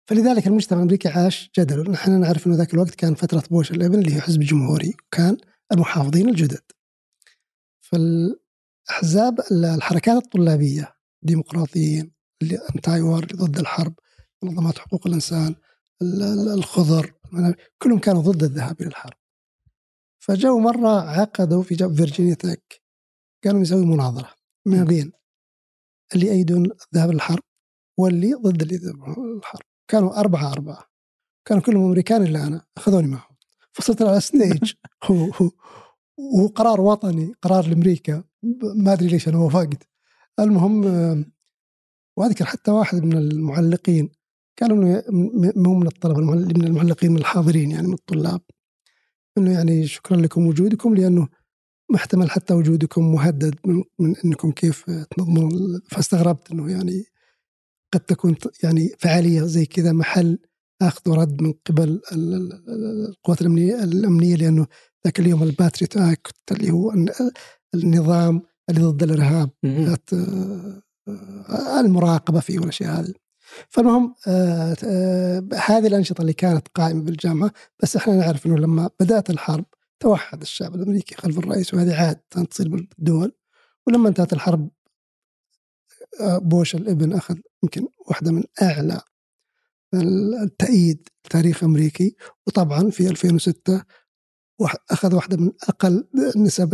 فلذلك 0.07 0.47
المجتمع 0.47 0.77
الأمريكي 0.79 1.09
عاش 1.09 1.51
جدل. 1.59 1.91
نحن 1.91 2.19
نعرف 2.19 2.47
إنه 2.47 2.55
ذاك 2.55 2.73
الوقت 2.73 2.95
كان 2.95 3.15
فترة 3.15 3.43
بوش 3.51 3.71
الإبن 3.71 3.99
اللي 3.99 4.15
هي 4.15 4.21
حزب 4.21 4.39
جمهوري 4.39 4.93
وكان 5.07 5.37
المحافظين 5.71 6.29
الجدد. 6.29 6.61
فالأحزاب 7.91 9.39
الحركات 9.51 10.23
الطلابية 10.23 10.95
ديمقراطيين 11.21 12.11
اللي 12.41 12.59
وار 13.01 13.25
ضد 13.25 13.59
الحرب 13.59 13.93
منظمات 14.43 14.77
حقوق 14.77 15.07
الإنسان 15.07 15.55
ال- 16.01 16.23
ال- 16.23 16.53
الخضر 16.53 17.13
كلهم 17.81 17.99
كانوا 17.99 18.21
ضد 18.21 18.43
الذهاب 18.43 18.81
إلى 18.81 18.87
الحرب. 18.87 19.17
فجو 20.19 20.59
مرة 20.59 21.01
عقدوا 21.01 21.63
في 21.63 21.75
جو 21.75 21.93
فيرجينيا 21.93 22.33
تك 22.33 22.81
كانوا 23.43 23.61
يسوي 23.61 23.85
مناظرة 23.85 24.29
ما 24.65 24.83
بين 24.83 25.11
اللي 26.15 26.27
يأيدون 26.27 26.65
الذهاب 26.93 27.11
للحرب 27.11 27.43
واللي 27.97 28.33
ضد 28.33 28.61
اللي 28.61 28.77
للحرب 28.77 29.61
كانوا 29.87 30.19
أربعة 30.19 30.51
أربعة. 30.51 30.83
كانوا 31.45 31.63
كلهم 31.63 31.85
أمريكان 31.85 32.23
إلا 32.23 32.47
أنا 32.47 32.65
أخذوني 32.77 33.07
معهم. 33.07 33.35
فصرت 33.73 34.01
على 34.01 34.21
ستيج 34.21 34.73
هو 35.05 35.25
هو. 35.25 35.51
وهو 36.17 36.47
قرار 36.47 36.81
وطني 36.81 37.33
قرار 37.41 37.67
لأمريكا 37.67 38.23
ما 38.75 38.93
أدري 38.93 39.07
ليش 39.07 39.27
أنا 39.27 39.37
وافقت. 39.37 39.87
المهم 40.39 40.85
وأذكر 42.17 42.45
حتى 42.45 42.71
واحد 42.71 43.03
من 43.03 43.17
المعلقين 43.17 44.09
قال 44.61 44.71
إنه 44.71 45.03
مو 45.55 45.73
من 45.73 45.87
الطلبه 45.87 46.21
من 46.21 46.63
المعلقين 46.63 47.11
من 47.11 47.17
الحاضرين 47.17 47.71
يعني 47.71 47.87
من 47.87 47.93
الطلاب 47.93 48.41
انه 49.37 49.51
يعني 49.51 49.87
شكرا 49.87 50.17
لكم 50.17 50.47
وجودكم 50.47 50.95
لأنه 50.95 51.27
محتمل 51.91 52.29
حتى 52.29 52.53
وجودكم 52.53 53.11
مهدد 53.11 53.55
من, 53.65 53.83
من 53.99 54.15
انكم 54.25 54.51
كيف 54.51 54.85
تنظمون 54.89 55.81
فاستغربت 55.89 56.51
انه 56.51 56.71
يعني 56.71 57.03
قد 57.93 57.99
تكون 57.99 58.35
يعني 58.63 58.89
فعاليه 58.99 59.41
زي 59.41 59.65
كذا 59.65 59.91
محل 59.91 60.39
اخذ 60.81 61.11
ورد 61.11 61.41
من 61.41 61.53
قبل 61.65 62.01
القوات 62.11 63.41
الامنيه 63.41 63.83
الامنيه 63.83 64.35
لأنه 64.35 64.67
ذاك 65.07 65.19
اليوم 65.19 65.43
الباتريت 65.43 65.97
اكت 65.97 66.51
اللي 66.51 66.71
هو 66.71 66.93
النظام 67.73 68.41
اللي 68.69 68.81
ضد 68.81 69.03
الإرهاب 69.03 69.49
آه، 71.49 71.79
المراقبة 71.79 72.39
فيه 72.39 72.59
والاشياء 72.59 72.99
هذه 72.99 73.13
فالمهم 73.69 74.15
آه 74.27 74.75
آه 74.83 75.43
هذه 75.65 75.87
الأنشطة 75.87 76.21
اللي 76.21 76.33
كانت 76.33 76.67
قائمة 76.67 77.01
بالجامعة 77.01 77.51
بس 77.83 77.95
إحنا 77.95 78.15
نعرف 78.15 78.45
إنه 78.45 78.57
لما 78.57 78.89
بدأت 78.99 79.29
الحرب 79.29 79.65
توحد 79.99 80.41
الشعب 80.41 80.75
الأمريكي 80.75 81.15
خلف 81.15 81.37
الرئيس 81.37 81.73
وهذه 81.73 81.95
عادة 81.95 82.45
تصير 82.49 82.69
بالدول. 82.69 83.31
ولما 83.87 84.09
انتهت 84.09 84.33
الحرب 84.33 84.69
آه 86.21 86.37
بوش 86.37 86.75
الإبن 86.75 87.13
أخذ 87.13 87.35
يمكن 87.63 87.87
واحدة 88.07 88.31
من 88.31 88.43
أعلى 88.61 89.01
التأييد 90.43 91.09
تاريخ 91.29 91.63
أمريكي. 91.63 92.15
وطبعا 92.47 92.89
في 92.89 93.09
2006 93.09 93.83
أخذ 94.91 95.15
واحدة 95.15 95.37
من 95.37 95.51
أقل 95.69 96.07
نسب 96.35 96.73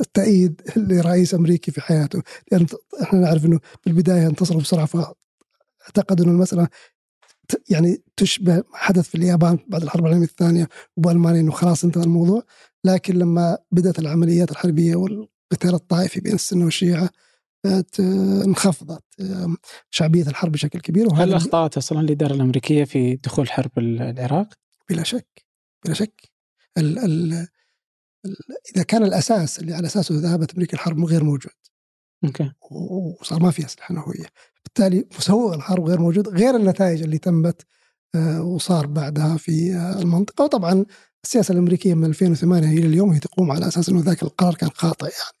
التأييد 0.00 0.60
لرئيس 0.76 1.34
أمريكي 1.34 1.70
في 1.70 1.80
حياته 1.80 2.22
لأن 2.52 2.66
إحنا 3.02 3.18
نعرف 3.20 3.44
أنه 3.44 3.60
بالبداية 3.86 4.26
انتصروا 4.26 4.60
بسرعة 4.60 4.86
فاعتقدوا 4.86 6.24
أنه 6.24 6.32
المسألة 6.32 6.68
يعني 7.70 8.02
تشبه 8.16 8.54
ما 8.56 8.62
حدث 8.72 9.08
في 9.08 9.14
اليابان 9.14 9.58
بعد 9.68 9.82
الحرب 9.82 10.06
العالمية 10.06 10.26
الثانية 10.26 10.68
وبألمانيا 10.96 11.40
أنه 11.40 11.50
خلاص 11.50 11.84
انتهى 11.84 12.04
الموضوع 12.04 12.42
لكن 12.84 13.18
لما 13.18 13.58
بدأت 13.70 13.98
العمليات 13.98 14.50
الحربية 14.50 14.96
والقتال 14.96 15.74
الطائفي 15.74 16.20
بين 16.20 16.34
السنة 16.34 16.64
والشيعة 16.64 17.10
انخفضت 18.44 19.04
شعبية 19.90 20.22
الحرب 20.22 20.52
بشكل 20.52 20.80
كبير 20.80 21.12
هل 21.14 21.34
أخطأت 21.34 21.76
أصلا 21.76 22.00
الإدارة 22.00 22.34
الأمريكية 22.34 22.84
في 22.84 23.16
دخول 23.16 23.50
حرب 23.50 23.70
العراق؟ 23.78 24.48
بلا 24.90 25.02
شك 25.02 25.46
بلا 25.84 25.94
شك 25.94 26.35
ال 26.78 26.98
ال 26.98 27.32
ال 28.26 28.36
إذا 28.74 28.82
كان 28.82 29.04
الأساس 29.04 29.58
اللي 29.58 29.74
على 29.74 29.86
أساسه 29.86 30.14
ذهبت 30.14 30.54
أمريكا 30.54 30.74
الحرب 30.74 31.04
غير 31.04 31.24
موجود. 31.24 31.52
أوكي. 32.24 32.52
وصار 32.70 33.42
ما 33.42 33.50
في 33.50 33.64
أسلحة 33.64 33.94
نووية. 33.94 34.26
بالتالي 34.64 35.08
مسوغ 35.18 35.54
الحرب 35.54 35.84
غير 35.84 36.00
موجود 36.00 36.28
غير 36.28 36.56
النتائج 36.56 37.02
اللي 37.02 37.18
تمت 37.18 37.66
آه، 38.14 38.42
وصار 38.42 38.86
بعدها 38.86 39.36
في 39.36 39.74
آه، 39.74 40.02
المنطقة. 40.02 40.44
وطبعا 40.44 40.84
السياسة 41.24 41.52
الأمريكية 41.52 41.94
من 41.94 42.04
2008 42.04 42.78
إلى 42.78 42.86
اليوم 42.86 43.10
هي 43.10 43.18
تقوم 43.18 43.50
على 43.50 43.68
أساس 43.68 43.88
أنه 43.88 44.00
ذاك 44.00 44.22
القرار 44.22 44.54
كان 44.54 44.70
خاطئ 44.70 45.06
يعني. 45.06 45.36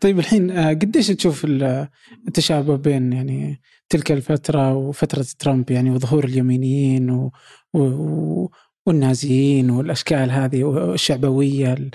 طيب 0.00 0.18
الحين 0.18 0.50
آه، 0.50 0.68
قديش 0.68 1.06
تشوف 1.06 1.44
التشابه 1.44 2.76
بين 2.76 3.12
يعني 3.12 3.60
تلك 3.88 4.12
الفترة 4.12 4.74
وفترة 4.74 5.26
ترامب 5.38 5.70
يعني 5.70 5.90
وظهور 5.90 6.24
اليمينيين 6.24 7.10
و... 7.10 7.32
و... 7.74 8.50
والنازيين 8.86 9.70
والأشكال 9.70 10.30
هذه 10.30 10.64
والشعبوية 10.64 11.90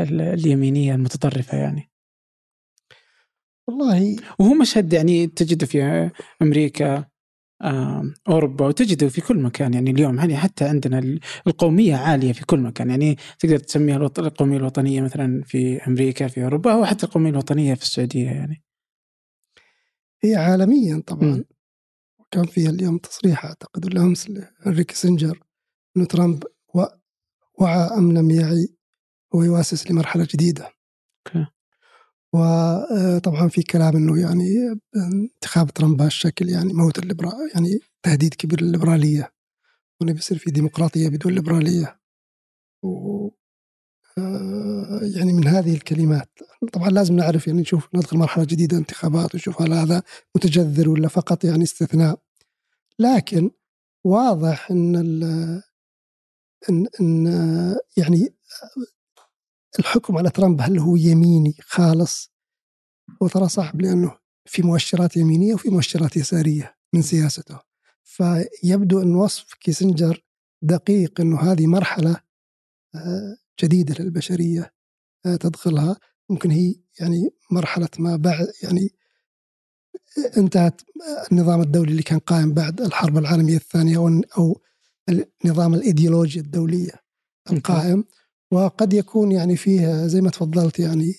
اليمينية 0.00 0.94
المتطرفة 0.94 1.58
يعني. 1.58 1.90
والله 3.68 4.16
وهو 4.38 4.54
مشهد 4.54 4.92
يعني 4.92 5.26
تجده 5.26 5.66
في 5.66 6.10
أمريكا 6.42 7.04
أوروبا 8.28 8.66
وتجده 8.66 9.08
في 9.08 9.20
كل 9.20 9.38
مكان 9.38 9.74
يعني 9.74 9.90
اليوم. 9.90 10.18
يعني 10.18 10.36
حتى 10.36 10.64
عندنا 10.64 11.18
القومية 11.46 11.96
عالية 11.96 12.32
في 12.32 12.46
كل 12.46 12.60
مكان. 12.60 12.90
يعني 12.90 13.16
تقدر 13.38 13.58
تسميها 13.58 13.96
القومية 13.96 14.56
الوطنية 14.56 15.00
مثلا 15.00 15.42
في 15.42 15.86
أمريكا 15.86 16.28
في 16.28 16.44
أوروبا 16.44 16.72
أو 16.72 16.84
حتى 16.84 17.06
القومية 17.06 17.30
الوطنية 17.30 17.74
في 17.74 17.82
السعودية 17.82 18.26
يعني. 18.30 18.62
هي 20.22 20.34
عالميا 20.36 21.02
طبعا. 21.06 21.28
م. 21.28 21.44
كان 22.30 22.46
فيها 22.46 22.70
اليوم 22.70 22.98
تصريح 22.98 23.44
أعتقد 23.44 23.86
ولا 23.86 24.00
أمس 24.02 24.30
لهنري 24.30 24.84
كيسنجر 24.84 25.40
إنه 25.96 26.04
ترامب 26.04 26.44
وعى 27.54 27.98
أمن 27.98 28.22
مياعي 28.22 28.68
ويواسس 29.34 29.90
لمرحلة 29.90 30.26
جديدة. 30.30 30.70
أوكي. 31.26 31.46
وطبعا 32.32 33.48
في 33.48 33.62
كلام 33.62 33.96
إنه 33.96 34.20
يعني 34.20 34.80
انتخاب 34.96 35.70
ترامب 35.70 35.96
بهالشكل 35.96 36.48
يعني 36.48 36.72
موت 36.72 36.98
الليبرا 36.98 37.32
يعني 37.54 37.78
تهديد 38.02 38.34
كبير 38.34 38.62
للليبرالية 38.62 39.32
وانه 40.00 40.12
بيصير 40.12 40.38
في 40.38 40.50
ديمقراطية 40.50 41.08
بدون 41.08 41.32
ليبرالية 41.32 42.00
و 42.82 43.28
آه، 44.18 45.00
يعني 45.16 45.32
من 45.32 45.46
هذه 45.46 45.74
الكلمات 45.74 46.28
طبعا 46.72 46.88
لازم 46.88 47.16
نعرف 47.16 47.46
يعني 47.46 47.60
نشوف 47.60 47.88
ندخل 47.94 48.18
مرحلة 48.18 48.44
جديدة 48.44 48.76
انتخابات 48.76 49.34
ونشوف 49.34 49.62
هل 49.62 49.72
هذا 49.72 50.02
متجذر 50.36 50.88
ولا 50.88 51.08
فقط 51.08 51.44
يعني 51.44 51.62
استثناء 51.62 52.18
لكن 52.98 53.50
واضح 54.04 54.70
إن 54.70 54.96
إن 56.68 56.86
إن 57.00 57.26
يعني 57.96 58.34
الحكم 59.78 60.18
على 60.18 60.30
ترامب 60.30 60.60
هل 60.60 60.78
هو 60.78 60.96
يميني؟ 60.96 61.54
خالص. 61.60 62.32
هو 63.22 63.28
ترى 63.28 63.48
صعب 63.48 63.80
لأنه 63.80 64.18
في 64.44 64.62
مؤشرات 64.62 65.16
يمينية 65.16 65.54
وفي 65.54 65.70
مؤشرات 65.70 66.16
يسارية 66.16 66.76
من 66.92 67.02
سياسته. 67.02 67.60
فيبدو 68.04 69.02
أن 69.02 69.14
وصف 69.14 69.54
كيسنجر 69.54 70.24
دقيق 70.62 71.20
أنه 71.20 71.40
هذه 71.40 71.66
مرحلة 71.66 72.20
آه، 72.94 73.36
جديدة 73.62 74.04
للبشرية 74.04 74.74
آه، 75.26 75.36
تدخلها. 75.36 75.96
ممكن 76.30 76.50
هي 76.50 76.74
يعني 77.00 77.30
مرحلة 77.50 77.88
ما 77.98 78.16
بعد 78.16 78.52
يعني 78.62 78.90
انتهت 80.36 80.80
النظام 81.32 81.60
الدولي 81.60 81.90
اللي 81.90 82.02
كان 82.02 82.18
قائم 82.18 82.54
بعد 82.54 82.80
الحرب 82.80 83.18
العالمية 83.18 83.56
الثانية 83.56 84.22
أو 84.38 84.60
النظام 85.10 85.74
الإيديولوجيا 85.74 86.42
الدولية 86.42 86.92
القائم 87.52 88.04
وقد 88.52 88.92
يكون 88.92 89.32
يعني 89.32 89.56
فيه 89.56 90.06
زي 90.06 90.20
ما 90.20 90.30
تفضلت 90.30 90.78
يعني 90.78 91.14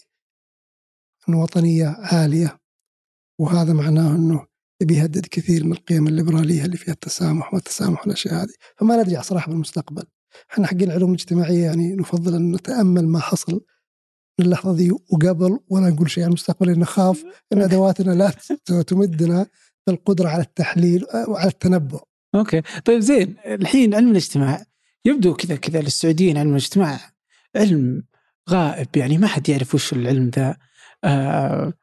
أنه 1.29 1.41
وطنية 1.41 1.87
عالية 1.87 2.59
وهذا 3.39 3.73
معناه 3.73 4.15
أنه 4.15 4.47
بيهدد 4.81 5.25
كثير 5.25 5.63
من 5.63 5.71
القيم 5.71 6.07
الليبرالية 6.07 6.65
اللي 6.65 6.77
فيها 6.77 6.93
التسامح 6.93 7.53
والتسامح 7.53 8.01
والأشياء 8.01 8.33
هذه. 8.33 8.53
فما 8.77 9.03
ندري 9.03 9.23
صراحة 9.23 9.51
بالمستقبل. 9.51 10.03
إحنا 10.51 10.67
حقين 10.67 10.83
العلوم 10.83 11.09
الاجتماعية 11.09 11.65
يعني 11.65 11.95
نفضل 11.95 12.35
أن 12.35 12.51
نتأمل 12.55 13.07
ما 13.07 13.19
حصل 13.19 13.53
من 14.39 14.45
اللحظة 14.45 14.75
دي 14.75 14.91
وقبل 14.91 15.59
ولا 15.69 15.89
نقول 15.89 16.09
شيء 16.09 16.23
عن 16.23 16.29
المستقبل 16.29 16.67
لأن 16.67 16.79
نخاف 16.79 17.23
أن 17.53 17.61
أدواتنا 17.61 18.11
لا 18.11 18.31
تمدنا 18.81 19.47
بالقدرة 19.87 20.29
على 20.29 20.43
التحليل 20.43 21.05
وعلى 21.27 21.49
التنبؤ. 21.49 22.03
okay. 22.35 22.61
طيب 22.85 22.99
زين 22.99 23.35
الحين 23.45 23.95
علم 23.95 24.11
الاجتماع. 24.11 24.65
يبدو 25.05 25.33
كذا 25.33 25.55
كذا 25.55 25.81
للسعوديين 25.81 26.37
علم 26.37 26.49
الاجتماع 26.49 26.99
علم 27.55 28.03
غائب 28.49 28.87
يعني 28.97 29.17
ما 29.17 29.27
حد 29.27 29.49
يعرف 29.49 29.75
وش 29.75 29.93
العلم 29.93 30.31
ذا. 30.35 30.57
آه 31.03 31.73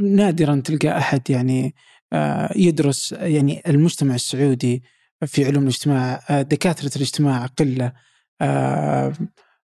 نادرا 0.00 0.62
تلقى 0.64 0.98
أحد 0.98 1.30
يعني 1.30 1.74
آه 2.12 2.52
يدرس 2.56 3.12
يعني 3.12 3.62
المجتمع 3.66 4.14
السعودي 4.14 4.82
في 5.26 5.44
علوم 5.44 5.62
الاجتماع 5.62 6.20
آه 6.30 6.42
دكاترة 6.42 6.90
الاجتماع 6.96 7.46
قلة 7.46 7.92
آه 8.40 9.12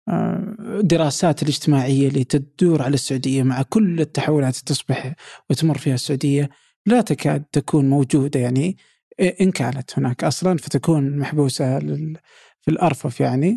آه 0.09 0.81
دراسات 0.83 1.43
الاجتماعية 1.43 2.09
اللي 2.09 2.25
تدور 2.25 2.83
على 2.83 2.95
السعودية 2.95 3.43
مع 3.43 3.63
كل 3.63 4.01
التحولات 4.01 4.55
اللي 4.55 4.65
تصبح 4.67 5.15
وتمر 5.51 5.79
فيها 5.79 5.95
السعودية 5.95 6.51
لا 6.87 7.01
تكاد 7.01 7.45
تكون 7.53 7.91
موجودة 7.91 8.41
يعني. 8.41 8.77
إن 9.21 9.51
كانت 9.51 9.99
هناك 9.99 10.25
أصلا 10.25 10.57
فتكون 10.57 11.19
محبوسة 11.19 11.79
في 12.61 12.69
الأرفف 12.69 13.21
يعني 13.21 13.57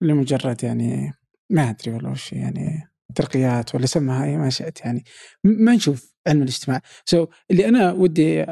لمجرد 0.00 0.64
يعني 0.64 1.12
ما 1.50 1.70
أدري 1.70 1.92
والله 1.92 2.10
وش 2.10 2.32
يعني 2.32 2.90
ترقيات 3.14 3.74
ولا 3.74 3.86
سمها 3.86 4.36
ما 4.36 4.50
شئت 4.50 4.80
يعني. 4.80 5.04
ما 5.44 5.74
نشوف 5.74 6.14
علم 6.26 6.42
الاجتماع. 6.42 6.82
سو 7.04 7.24
so, 7.24 7.28
اللي 7.50 7.68
أنا 7.68 7.92
ودي 7.92 8.46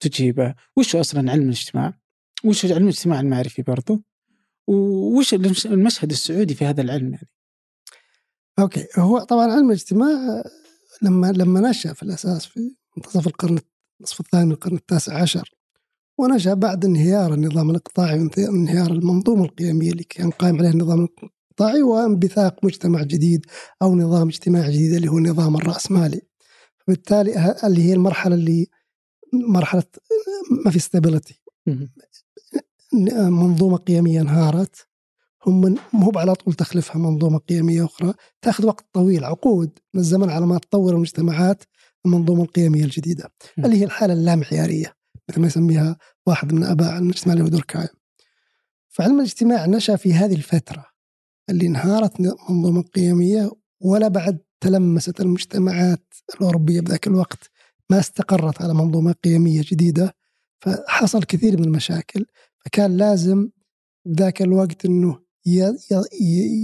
تجيبه 0.00 0.54
وش 0.76 0.96
أصلا 0.96 1.30
علم 1.30 1.42
الاجتماع؟ 1.42 1.94
وش 2.44 2.64
علم 2.64 2.82
الاجتماع 2.82 3.20
المعرفي 3.20 3.62
برضو؟ 3.62 4.02
وش 4.68 5.34
المشهد 5.66 6.10
السعودي 6.10 6.54
في 6.54 6.64
هذا 6.64 6.82
العلم 6.82 7.12
يعني؟ 7.12 7.28
okay. 8.58 8.86
هو 8.98 9.18
طبعا 9.18 9.52
علم 9.52 9.66
الاجتماع 9.66 10.42
لما 11.02 11.32
لما 11.32 11.70
نشأ 11.70 11.92
في 11.92 12.02
الأساس 12.02 12.46
في 12.46 12.76
منتصف 12.96 13.26
القرن 13.26 13.58
النصف 14.00 14.20
الثاني 14.20 14.44
من 14.44 14.52
القرن 14.52 14.76
التاسع 14.76 15.22
عشر 15.22 15.59
ونشأ 16.20 16.54
بعد 16.54 16.84
انهيار 16.84 17.34
النظام 17.34 17.70
الإقطاعي 17.70 18.28
وانهيار 18.38 18.90
المنظومة 18.90 19.44
القيمية 19.44 19.90
اللي 19.92 20.04
كان 20.04 20.30
قائم 20.30 20.58
عليها 20.58 20.70
النظام 20.70 21.08
الإقطاعي 21.52 21.82
وانبثاق 21.82 22.64
مجتمع 22.64 23.02
جديد 23.02 23.46
أو 23.82 23.96
نظام 23.96 24.28
اجتماعي 24.28 24.72
جديد 24.72 24.92
اللي 24.92 25.08
هو 25.08 25.18
النظام 25.18 25.56
الرأسمالي. 25.56 26.20
فبالتالي 26.78 27.56
اللي 27.64 27.82
هي 27.82 27.92
المرحلة 27.92 28.34
اللي 28.34 28.66
مرحلة 29.32 29.82
ما 30.64 30.70
في 30.70 30.78
stability 30.78 31.40
منظومة 33.12 33.76
قيمية 33.76 34.20
انهارت. 34.20 34.86
هم 35.46 35.60
من 35.60 35.76
مو 35.92 36.12
على 36.16 36.34
طول 36.34 36.54
تخلفها 36.54 36.98
منظومة 36.98 37.38
قيمية 37.38 37.84
أخرى. 37.84 38.14
تأخذ 38.42 38.66
وقت 38.66 38.84
طويل 38.92 39.24
عقود. 39.24 39.78
من 39.94 40.00
الزمن 40.00 40.30
على 40.30 40.46
ما 40.46 40.58
تطور 40.58 40.94
المجتمعات 40.94 41.64
المنظومة 42.06 42.42
القيمية 42.42 42.84
الجديدة. 42.84 43.32
م. 43.58 43.64
اللي 43.64 43.76
هي 43.76 43.84
الحالة 43.84 44.12
اللامعيارية. 44.12 44.99
مثل 45.30 45.40
ما 45.40 45.46
يسميها 45.46 45.96
واحد 46.26 46.52
من 46.52 46.64
اباء 46.64 46.90
علم 46.90 47.10
الاجتماع 47.10 47.36
اللي 47.36 47.56
هو. 47.56 47.88
فعلم 48.88 49.20
الاجتماع 49.20 49.66
نشأ 49.66 49.96
في 49.96 50.14
هذه 50.14 50.34
الفترة 50.34 50.86
اللي 51.50 51.66
انهارت 51.66 52.20
منظومة 52.50 52.82
قيمية 52.82 53.50
ولا 53.80 54.08
بعد 54.08 54.38
تلمست 54.60 55.20
المجتمعات 55.20 56.14
الأوروبية 56.34 56.80
بذاك 56.80 57.06
الوقت 57.06 57.50
ما 57.90 57.98
استقرت 57.98 58.62
على 58.62 58.74
منظومة 58.74 59.14
قيمية 59.24 59.62
جديدة 59.64 60.14
فحصل 60.60 61.24
كثير 61.24 61.56
من 61.56 61.64
المشاكل 61.64 62.26
فكان 62.64 62.96
لازم 62.96 63.48
ذاك 64.08 64.42
الوقت 64.42 64.84
إنه 64.84 65.20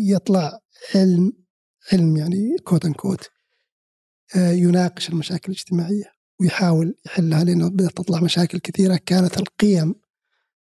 يطلع 0.08 0.60
علم 0.94 1.32
علم 1.92 2.16
يعني 2.16 2.56
كوت 2.64 2.84
ان 2.84 2.92
كوت 2.92 3.30
يناقش 4.36 5.08
المشاكل 5.08 5.52
الاجتماعية 5.52 6.15
ويحاول 6.40 6.94
يحلها 7.06 7.44
لأنه 7.44 7.68
بدأت 7.68 7.90
تطلع 7.90 8.20
مشاكل 8.20 8.58
كثيرة. 8.58 9.00
كانت 9.06 9.38
القيم 9.38 9.94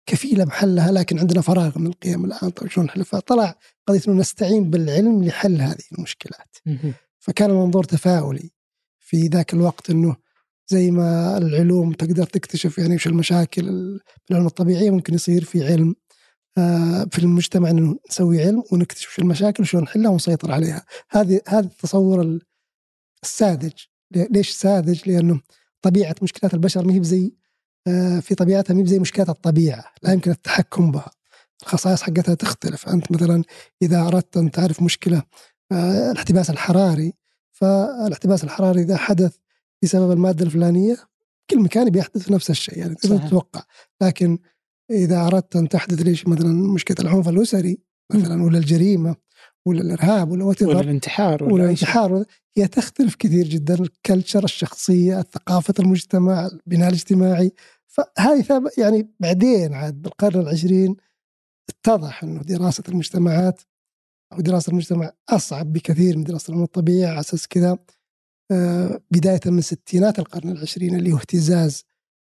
كفيلة 0.05 0.43
بحلها 0.43 0.91
لكن 0.91 1.19
عندنا 1.19 1.41
فراغ 1.41 1.79
من 1.79 1.87
القيم 1.87 2.25
الآن. 2.25 2.49
طيب 2.49 2.69
شلون 2.69 2.85
نحلها؟ 2.85 3.05
فطلع 3.05 3.55
قضية 3.87 4.01
إنه 4.07 4.19
نستعين 4.19 4.69
بالعلم 4.69 5.23
لحل 5.23 5.61
هذه 5.61 5.83
المشكلات. 5.97 6.57
فكان 7.19 7.49
المنظور 7.49 7.83
تفاؤلي 7.83 8.49
في 8.99 9.27
ذاك 9.27 9.53
الوقت 9.53 9.89
إنه 9.89 10.15
زي 10.67 10.91
ما 10.91 11.37
العلوم 11.37 11.93
تقدر 11.93 12.25
تكتشف 12.25 12.77
يعني 12.77 12.95
وش 12.95 13.07
المشاكل 13.07 13.63
في 14.25 14.31
العلوم 14.31 14.47
الطبيعيه 14.47 14.89
ممكن 14.89 15.13
يصير 15.13 15.43
في 15.43 15.65
علم 15.67 15.95
آه، 16.57 17.07
في 17.11 17.19
المجتمع 17.19 17.69
إنه 17.69 17.99
نسوي 18.09 18.41
علم 18.43 18.63
ونكتشف 18.71 19.09
شو 19.09 19.21
المشاكل 19.21 19.63
وشلون 19.63 19.83
نحلها 19.83 20.11
ونسيطر 20.11 20.51
عليها. 20.51 20.85
هذه 21.09 21.41
هذا 21.47 21.65
التصور 21.65 22.39
الساذج. 23.23 23.73
ليش 24.11 24.49
ساذج؟ 24.49 25.09
لأنه 25.09 25.41
طبيعة 25.85 26.15
مشكلات 26.21 26.53
البشر 26.53 26.85
ما 26.85 26.93
هي 26.93 27.03
زي 27.03 27.33
آه، 27.87 28.19
في 28.19 28.35
طبيعتها 28.35 28.73
ما 28.73 28.81
هي 28.81 28.85
زي 28.85 28.99
مشكلات 28.99 29.29
الطبيعة 29.29 29.85
لا 30.03 30.13
يمكن 30.13 30.31
التحكم 30.31 30.91
بها. 30.91 31.11
الخصائص 31.63 32.01
حقتها 32.01 32.35
تختلف. 32.35 32.89
أنت 32.89 33.11
مثلا 33.11 33.43
إذا 33.81 34.01
أردت 34.01 34.37
أن 34.37 34.51
تعرف 34.51 34.81
مشكلة 34.81 35.23
آه، 35.71 36.11
الاحتباس 36.11 36.49
الحراري 36.49 37.13
فالاحتباس 37.51 38.43
الحراري 38.43 38.81
إذا 38.81 38.97
حدث 38.97 39.35
بسبب 39.83 40.11
المادة 40.11 40.45
الفلانية 40.45 40.97
كل 41.49 41.59
مكان 41.59 41.89
بيحدث 41.89 42.31
نفس 42.31 42.49
الشيء 42.49 42.77
يعني 42.77 42.95
تقدر 42.95 43.17
تتوقع. 43.17 43.63
لكن 44.01 44.39
إذا 44.91 45.27
أردت 45.27 45.55
أن 45.55 45.69
تحدث 45.69 46.01
ليش 46.01 46.27
مثلا 46.27 46.53
مشكلة 46.73 46.97
العنف 46.99 47.29
الأسري 47.29 47.79
مثلا 48.13 48.43
ولا 48.43 48.57
الجريمة 48.57 49.15
ولا 49.65 49.81
الإرهاب 49.81 50.31
ولا 50.31 50.43
ولا 50.61 50.79
الانتحار 50.79 51.43
ولا, 51.43 51.53
ولا 51.53 51.63
الانتحار 51.63 52.25
هي 52.57 52.67
تختلف 52.67 53.15
كثير 53.15 53.47
جدا 53.47 53.73
الكلتشر 53.73 54.43
الشخصية 54.43 55.21
ثقافه 55.21 55.73
المجتمع 55.79 56.45
البناء 56.45 56.89
الاجتماعي. 56.89 57.51
فهذه 57.87 58.71
يعني 58.77 59.09
بعدين 59.19 59.73
عاد 59.73 60.01
بالقرن 60.01 60.39
العشرين 60.39 60.95
اتضح 61.69 62.23
إنه 62.23 62.41
دراسة 62.41 62.83
المجتمعات 62.89 63.61
أو 64.33 64.41
دراسة 64.41 64.69
المجتمع 64.69 65.11
أصعب 65.29 65.73
بكثير 65.73 66.17
من 66.17 66.23
دراسة 66.23 66.49
العلوم 66.49 66.63
الطبيعية 66.63 67.07
على 67.07 67.19
أساس 67.19 67.47
كذا. 67.47 67.77
آه، 68.51 69.01
بداية 69.11 69.39
من 69.45 69.61
ستينات 69.61 70.19
القرن 70.19 70.49
العشرين 70.49 70.95
اللي 70.95 71.13
هو 71.13 71.17
اهتزاز 71.17 71.83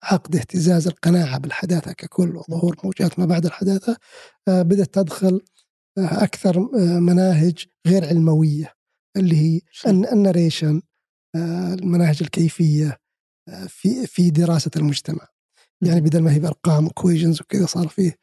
عقد 0.04 0.36
اهتزاز 0.36 0.88
القناعة 0.88 1.38
بالحداثة 1.38 1.92
ككل 1.92 2.36
وظهور 2.36 2.78
موجات 2.84 3.20
ما 3.20 3.26
بعد 3.26 3.46
الحداثة. 3.46 3.98
آه، 4.48 4.62
بدأت 4.62 4.94
تدخل 4.94 5.42
آه، 5.98 6.24
أكثر 6.24 6.58
آه، 6.58 7.00
مناهج 7.00 7.66
غير 7.88 8.06
علموية 8.06 8.74
اللي 9.18 9.36
هي 9.36 9.62
النريشن 9.88 10.82
المناهج 11.74 12.18
الكيفية 12.22 12.98
في 13.68 14.08
في 14.08 14.30
دراسة 14.30 14.72
المجتمع. 14.76 15.28
يعني 15.82 16.02
بدل 16.02 16.22
ما 16.22 16.34
هي 16.34 16.40
بأرقام 16.40 16.86
وكويجنز 16.86 17.42
وكذا 17.42 17.66
صار 17.66 17.88
فيه 17.88 18.18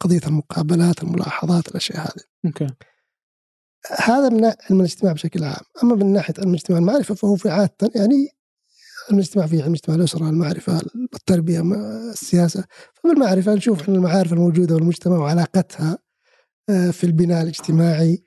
قضية 0.00 0.20
المقابلات 0.26 1.02
الملاحظات 1.02 1.68
الأشياء 1.68 2.00
هذه. 2.00 2.24
أوكي. 2.46 2.66
هذا 3.98 4.28
من 4.28 4.44
علم 4.44 4.80
الاجتماع 4.80 5.12
بشكل 5.12 5.44
عام. 5.44 5.64
أما 5.82 5.94
من 5.94 6.12
ناحية 6.12 6.34
علم 6.38 6.50
الاجتماع 6.50 6.78
المعرفة 6.78 7.14
فهو 7.14 7.36
في 7.36 7.50
عادة 7.50 7.90
يعني 7.94 8.28
المجتمع 9.10 9.46
فيه 9.46 9.66
المجتمع 9.66 9.94
الأسرة 9.94 10.28
المعرفة 10.28 10.82
التربية 11.14 11.60
السياسة. 12.12 12.64
فبالمعرفة 12.94 13.54
نشوف 13.54 13.80
إحنا 13.80 13.94
المعارف 13.94 14.32
الموجودة 14.32 14.74
والمجتمع 14.74 15.18
وعلاقتها 15.18 15.98
آه، 16.68 16.90
في 16.90 17.04
البناء 17.04 17.42
الاجتماعي 17.42 18.24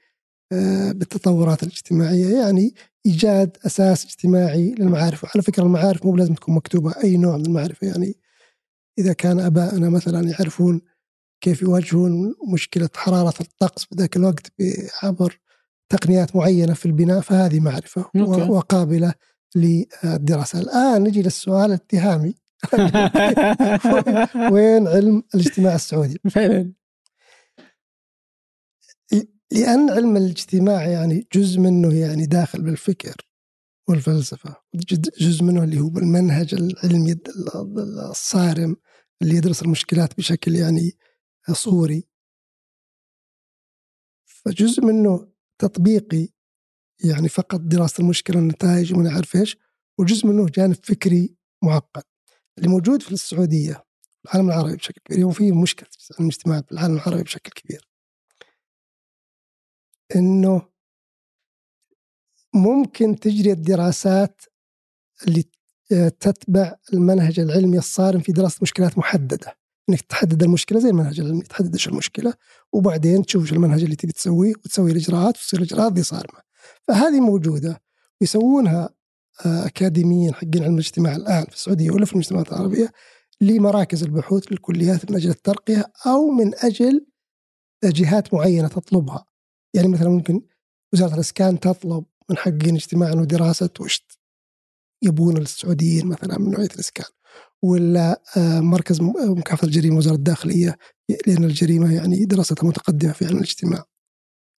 آه، 0.51 0.91
بالتطورات 0.91 1.63
الاجتماعية. 1.63 2.39
يعني 2.39 2.73
إيجاد 3.05 3.57
أساس 3.65 4.05
اجتماعي 4.05 4.75
للمعارف. 4.79 5.23
وعلى 5.23 5.41
فكرة 5.41 5.63
المعارف 5.63 6.05
مو 6.05 6.15
لازم 6.15 6.33
تكون 6.33 6.55
مكتوبة 6.55 6.93
أي 7.03 7.17
نوع 7.17 7.37
من 7.37 7.45
المعرفة. 7.45 7.87
يعني 7.87 8.15
إذا 8.99 9.13
كان 9.13 9.39
أبائنا 9.39 9.89
مثلا 9.89 10.29
يعرفون 10.29 10.81
كيف 11.41 11.61
يواجهون 11.61 12.35
مشكلة 12.53 12.89
حرارة 12.95 13.33
الطقس 13.41 13.85
بذاك 13.85 14.17
الوقت 14.17 14.51
عبر 15.03 15.39
تقنيات 15.89 16.35
معينة 16.35 16.73
في 16.73 16.85
البناء 16.85 17.21
فهذه 17.21 17.59
معرفة 17.59 18.05
وقابلة 18.49 19.13
للدراسة. 19.57 20.59
الآن 20.59 21.03
نجي 21.03 21.21
للسؤال 21.21 21.65
الاتهامي. 21.65 22.35
وين 24.53 24.87
علم 24.87 25.23
الاجتماع 25.35 25.75
السعودي؟ 25.75 26.19
فعلا. 26.29 26.73
لأن 29.51 29.89
علم 29.89 30.17
الاجتماع 30.17 30.87
يعني 30.87 31.27
جزء 31.33 31.59
منه 31.59 31.93
يعني 31.93 32.25
داخل 32.25 32.61
بالفكر 32.61 33.15
والفلسفة 33.89 34.55
جزء 35.19 35.43
منه 35.43 35.63
اللي 35.63 35.79
هو 35.79 35.97
المنهج 35.97 36.53
العلمي 36.53 37.15
الصارم 38.09 38.75
اللي 39.21 39.35
يدرس 39.35 39.61
المشكلات 39.61 40.17
بشكل 40.17 40.55
يعني 40.55 40.97
صوري. 41.51 42.07
فجزء 44.25 44.85
منه 44.85 45.27
تطبيقي 45.59 46.29
يعني 47.03 47.29
فقط 47.29 47.59
دراسة 47.59 48.01
المشكلة 48.01 48.37
والنتائج 48.37 48.93
وما 48.93 49.03
نعرف 49.03 49.35
إيش 49.35 49.57
وجزء 49.99 50.27
منه 50.27 50.45
جانب 50.45 50.75
فكري 50.83 51.35
معقد 51.63 52.03
اللي 52.57 52.69
موجود 52.69 53.01
في 53.01 53.11
السعودية 53.11 53.83
العالم 54.25 54.47
العربي 54.49 54.75
بشكل 54.75 55.01
كبير. 55.05 55.19
يوم 55.19 55.31
في 55.31 55.51
مشكلة 55.51 55.89
المجتمع 56.19 56.61
في 56.61 56.71
العالم 56.71 56.95
العربي 56.95 57.23
بشكل 57.23 57.51
كبير. 57.51 57.89
إنه 60.15 60.61
ممكن 62.53 63.19
تجري 63.19 63.51
الدراسات 63.51 64.41
اللي 65.27 65.43
تتبع 66.19 66.75
المنهج 66.93 67.39
العلمي 67.39 67.77
الصارم 67.77 68.19
في 68.19 68.31
دراسة 68.31 68.59
مشكلات 68.61 68.97
محددة. 68.97 69.57
إنك 69.89 70.01
تحدد 70.01 70.43
المشكلة 70.43 70.79
زي 70.79 70.89
المنهج 70.89 71.19
العلمي 71.19 71.41
تحدد 71.41 71.73
إيش 71.73 71.87
المشكلة 71.87 72.33
وبعدين 72.73 73.25
تشوف 73.25 73.53
المنهج 73.53 73.83
اللي 73.83 73.95
تبي 73.95 74.11
تسويه 74.11 74.53
وتسوي 74.55 74.91
الإجراءات 74.91 75.37
وتصير 75.37 75.59
الإجراءات 75.59 75.93
دي 75.93 76.03
صارمة. 76.03 76.46
فهذه 76.87 77.19
موجودة 77.19 77.81
ويسوونها 78.21 78.89
آه، 79.45 79.65
أكاديميين 79.65 80.33
حقين 80.33 80.63
علم 80.63 80.73
الاجتماع 80.73 81.15
الآن 81.15 81.45
في 81.45 81.55
السعودية 81.55 81.91
ولا 81.91 82.05
في 82.05 82.13
المجتمعات 82.13 82.47
العربية 82.47 82.91
لمراكز 83.41 84.03
البحوث 84.03 84.51
للكليات 84.51 85.11
من 85.11 85.17
أجل 85.17 85.29
الترقية 85.29 85.91
أو 86.05 86.27
من 86.31 86.51
أجل 86.55 87.05
جهات 87.83 88.33
معينة 88.33 88.67
تطلبها. 88.67 89.25
يعني 89.73 89.87
مثلا 89.87 90.09
ممكن 90.09 90.41
وزارة 90.93 91.15
الإسكان 91.15 91.59
تطلب 91.59 92.05
من 92.29 92.37
حقين 92.37 92.75
اجتماع 92.75 93.13
إنه 93.13 93.25
دراسة 93.25 93.69
وش 93.79 94.05
يبون 95.03 95.37
السعوديين 95.37 96.07
مثلا 96.07 96.39
من 96.39 96.51
نوعية 96.51 96.69
الإسكان. 96.75 97.05
ولا 97.63 98.21
آه، 98.37 98.59
مركز 98.59 99.01
مكافحة 99.01 99.67
الجريمة 99.67 99.97
وزارة 99.97 100.15
الداخلية 100.15 100.77
لأن 101.27 101.43
الجريمة 101.43 101.95
يعني 101.95 102.25
دراستها 102.25 102.67
متقدمة 102.67 103.11
في 103.11 103.25
علم 103.25 103.37
الاجتماع. 103.37 103.83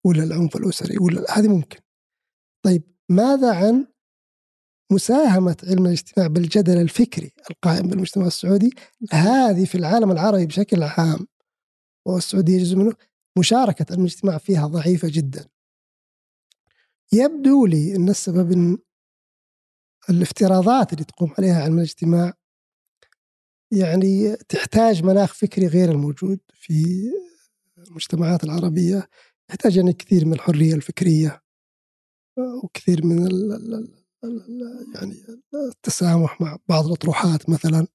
ولا 0.05 0.23
العنف 0.23 0.55
الأسري 0.55 0.97
ولا 0.97 1.39
هذه 1.39 1.47
ممكن. 1.47 1.79
طيب 2.65 2.83
ماذا 3.09 3.55
عن 3.55 3.87
مساهمة 4.91 5.57
علم 5.63 5.85
الاجتماع 5.85 6.27
بالجدل 6.27 6.81
الفكري 6.81 7.31
القائم 7.51 7.87
بالمجتمع 7.87 8.27
السعودي؟ 8.27 8.69
هذه 9.11 9.65
في 9.65 9.75
العالم 9.75 10.11
العربي 10.11 10.45
بشكل 10.45 10.83
عام 10.83 11.27
والسعودية 12.05 12.59
جزء 12.59 12.75
منه 12.75 12.93
مشاركة 13.37 13.85
علم 13.91 14.01
الاجتماع 14.01 14.37
فيها 14.37 14.67
ضعيفة 14.67 15.07
جدا. 15.11 15.47
يبدو 17.13 17.65
لي 17.65 17.95
أن 17.95 18.09
السبب 18.09 18.51
أن 18.51 18.77
الافتراضات 20.09 20.93
اللي 20.93 21.03
تقوم 21.03 21.33
عليها 21.37 21.63
علم 21.63 21.77
الاجتماع 21.77 22.33
يعني 23.71 24.35
تحتاج 24.35 25.03
مناخ 25.03 25.33
فكري 25.33 25.67
غير 25.67 25.91
الموجود 25.91 26.39
في 26.53 27.09
المجتمعات 27.77 28.43
العربية 28.43 29.09
يحتاج 29.49 29.77
يعني 29.77 29.93
كثير 29.93 30.25
من 30.25 30.33
الحرية 30.33 30.73
الفكرية. 30.73 31.41
وكثير 32.63 33.05
من 33.05 33.27
ال 33.27 33.53
ال 33.53 34.87
يعني 34.95 35.13
التسامح 35.53 36.41
مع 36.41 36.57
بعض 36.69 36.85
الأطروحات 36.85 37.49
مثلا. 37.49 37.87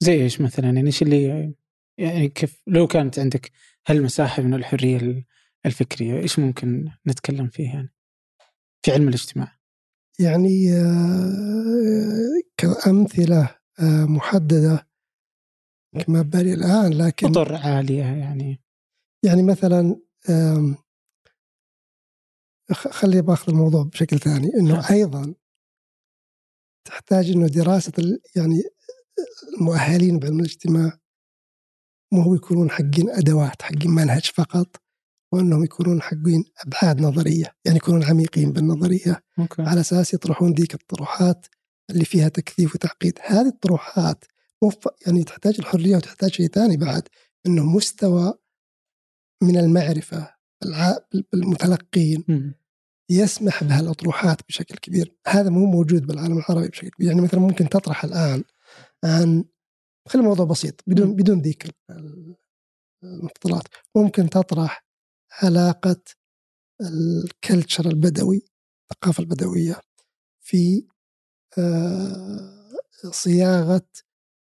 زي 0.00 0.22
إيش 0.22 0.40
مثلا؟ 0.40 0.66
يعني 0.66 0.86
إيش 0.86 1.02
اللي 1.02 1.52
يعني 1.98 2.28
كيف 2.28 2.62
لو 2.66 2.86
كانت 2.86 3.18
عندك 3.18 3.50
هالمساحة 3.86 4.42
من 4.42 4.54
الحرية 4.54 5.26
الفكرية 5.66 6.20
إيش 6.20 6.38
ممكن 6.38 6.90
نتكلم 7.06 7.48
فيه 7.48 7.68
يعني 7.68 7.94
في 8.84 8.92
علم 8.92 9.08
الاجتماع؟ 9.08 9.58
يعني 10.20 10.72
آه، 10.72 12.40
كأمثلة 12.56 13.56
آه، 13.80 14.04
محددة 14.04 14.88
ما 16.08 16.22
بالي 16.22 16.54
الآن 16.54 16.92
لكن 16.92 17.26
أطر 17.26 17.54
عالية 17.54 18.02
يعني. 18.04 18.60
يعني 19.24 19.42
مثلا 19.42 20.00
خلي 22.72 23.22
بأخذ 23.22 23.52
الموضوع 23.52 23.82
بشكل 23.82 24.18
ثاني. 24.18 24.54
إنه 24.54 24.90
أيضا 24.90 25.34
تحتاج 26.84 27.30
إنه 27.30 27.46
دراسة 27.46 28.18
يعني 28.36 28.62
المؤهلين 29.54 30.18
بعلم 30.18 30.40
الاجتماع 30.40 30.98
مو 32.12 32.22
هو 32.22 32.34
يكونون 32.34 32.70
حقين 32.70 33.10
أدوات 33.10 33.62
حقين 33.62 33.90
منهج 33.90 34.24
فقط 34.34 34.76
وإنهم 35.32 35.64
يكونون 35.64 36.02
حقين 36.02 36.44
أبعاد 36.66 37.00
نظرية 37.00 37.54
يعني 37.64 37.76
يكونون 37.76 38.04
عميقين 38.04 38.52
بالنظرية. 38.52 39.22
مكي. 39.38 39.62
على 39.62 39.80
أساس 39.80 40.14
يطرحون 40.14 40.52
ذيك 40.52 40.74
الطروحات 40.74 41.46
اللي 41.90 42.04
فيها 42.04 42.28
تكثيف 42.28 42.74
وتعقيد. 42.74 43.18
هذه 43.26 43.48
الطروحات 43.48 44.24
يعني 45.06 45.24
تحتاج 45.24 45.54
الحرية 45.58 45.96
وتحتاج 45.96 46.30
شيء 46.30 46.46
ثاني 46.46 46.76
بعد 46.76 47.08
إنه 47.46 47.64
مستوى 47.64 48.34
من 49.42 49.56
المعرفة 49.58 50.34
بالمتلقين 51.32 52.54
يسمح 53.10 53.64
بهالأطروحات 53.64 54.40
بشكل 54.48 54.76
كبير. 54.76 55.14
هذا 55.26 55.50
مو 55.50 55.66
موجود 55.66 56.06
بالعالم 56.06 56.38
العربي 56.38 56.68
بشكل 56.68 56.88
كبير. 56.88 57.08
يعني 57.08 57.20
مثلا 57.20 57.40
ممكن 57.40 57.68
تطرح 57.68 58.04
الآن 58.04 58.44
عن 59.04 59.44
خلي 60.08 60.22
الموضوع 60.22 60.46
بسيط 60.46 60.74
بدون 60.86 61.16
بدون 61.16 61.40
ذيك 61.40 61.66
المفضلات 63.04 63.62
ممكن 63.96 64.30
تطرح 64.30 64.84
علاقة 65.42 66.02
الكلتشر 66.80 67.86
البدوي 67.86 68.42
الثقافة 68.92 69.20
البدوية 69.20 69.80
في 70.40 70.86
آه، 71.58 72.70
صياغة 73.10 73.88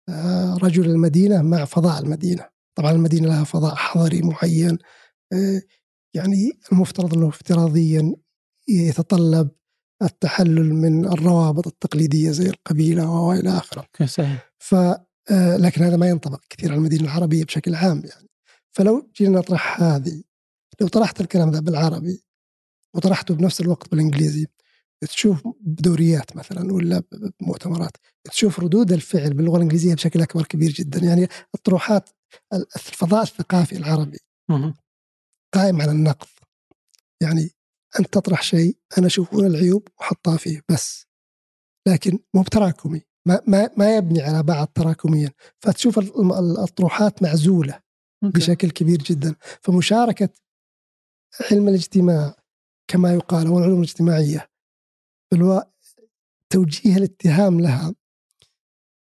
آه، 0.08 0.56
رجل 0.62 0.90
المدينة 0.90 1.42
مع 1.42 1.64
فضاء 1.64 2.02
المدينة. 2.02 2.48
طبعا 2.74 2.92
المدينة 2.92 3.28
لها 3.28 3.44
فضاء 3.44 3.74
حضري 3.74 4.22
معين 4.22 4.78
آه، 5.32 5.62
يعني 6.14 6.52
المفترض 6.72 7.14
أنه 7.14 7.28
افتراضيا 7.28 8.16
يتطلب 8.68 9.48
التحلل 10.02 10.74
من 10.74 11.04
الروابط 11.04 11.66
التقليدية 11.66 12.30
زي 12.30 12.46
القبيلة 12.46 13.10
وإلى 13.10 13.50
آخره. 13.58 13.88
ف 14.58 14.74
لكن 15.58 15.82
هذا 15.82 15.96
ما 15.96 16.08
ينطبق 16.08 16.40
كثير 16.50 16.70
على 16.70 16.78
المدينة 16.78 17.04
العربية 17.04 17.44
بشكل 17.44 17.74
عام 17.74 18.02
يعني. 18.04 18.28
فلو 18.72 19.10
جينا 19.16 19.38
نطرح 19.38 19.82
هذه 19.82 20.22
لو 20.80 20.88
طرحت 20.88 21.20
الكلام 21.20 21.50
ذا 21.50 21.60
بالعربي 21.60 22.22
وطرحته 22.94 23.34
بنفس 23.34 23.60
الوقت 23.60 23.90
بالإنجليزي 23.90 24.46
تشوف 25.00 25.48
بدوريات 25.60 26.36
مثلا 26.36 26.72
ولا 26.72 27.02
بمؤتمرات 27.40 27.96
تشوف 28.24 28.60
ردود 28.60 28.92
الفعل 28.92 29.34
باللغة 29.34 29.56
الإنجليزية 29.56 29.94
بشكل 29.94 30.22
أكبر 30.22 30.42
كبير 30.42 30.70
جدا. 30.70 31.00
يعني 31.00 31.28
الطروحات 31.54 32.10
الفضاء 32.54 33.22
الثقافي 33.22 33.76
العربي 33.76 34.18
قائم 35.54 35.80
على 35.80 35.90
النقد 35.90 36.28
يعني 37.22 37.50
انت 38.00 38.14
تطرح 38.14 38.42
شيء 38.42 38.76
أنا 38.98 39.06
أشوف 39.06 39.34
العيوب 39.34 39.88
واحطها 39.98 40.36
فيه 40.36 40.62
بس. 40.68 41.06
لكن 41.88 42.18
مو 42.34 42.42
بتراكمي. 42.42 43.02
ما 43.26 43.40
ما 43.46 43.70
ما 43.76 43.96
يبني 43.96 44.22
على 44.22 44.42
بعض 44.42 44.66
تراكميا. 44.66 45.32
فتشوف 45.60 45.98
الطروحات 46.58 47.22
معزولة 47.22 47.80
بشكل 48.22 48.70
كبير 48.70 48.98
جدا. 48.98 49.36
فمشاركة 49.40 50.28
علم 51.50 51.68
الاجتماع 51.68 52.36
كما 52.90 53.14
يقال 53.14 53.46
هو 53.46 53.58
العلوم 53.58 53.78
الاجتماعية 53.78 54.50
بالو... 55.32 55.62
توجيه 56.52 56.96
الاتهام 56.96 57.60
لها. 57.60 57.94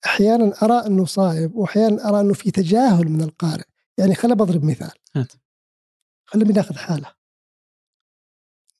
أحيانا 0.05 0.53
أرى 0.63 0.87
أنه 0.87 1.05
صائب 1.05 1.55
واحيانا 1.55 2.09
أرى 2.09 2.21
أنه 2.21 2.33
في 2.33 2.51
تجاهل 2.51 3.09
من 3.09 3.21
القارئ. 3.21 3.63
يعني 3.97 4.15
خليني 4.15 4.35
بضرب 4.35 4.63
مثال. 4.63 4.91
خلينا 6.25 6.53
ناخذ 6.53 6.75
حالة. 6.75 7.14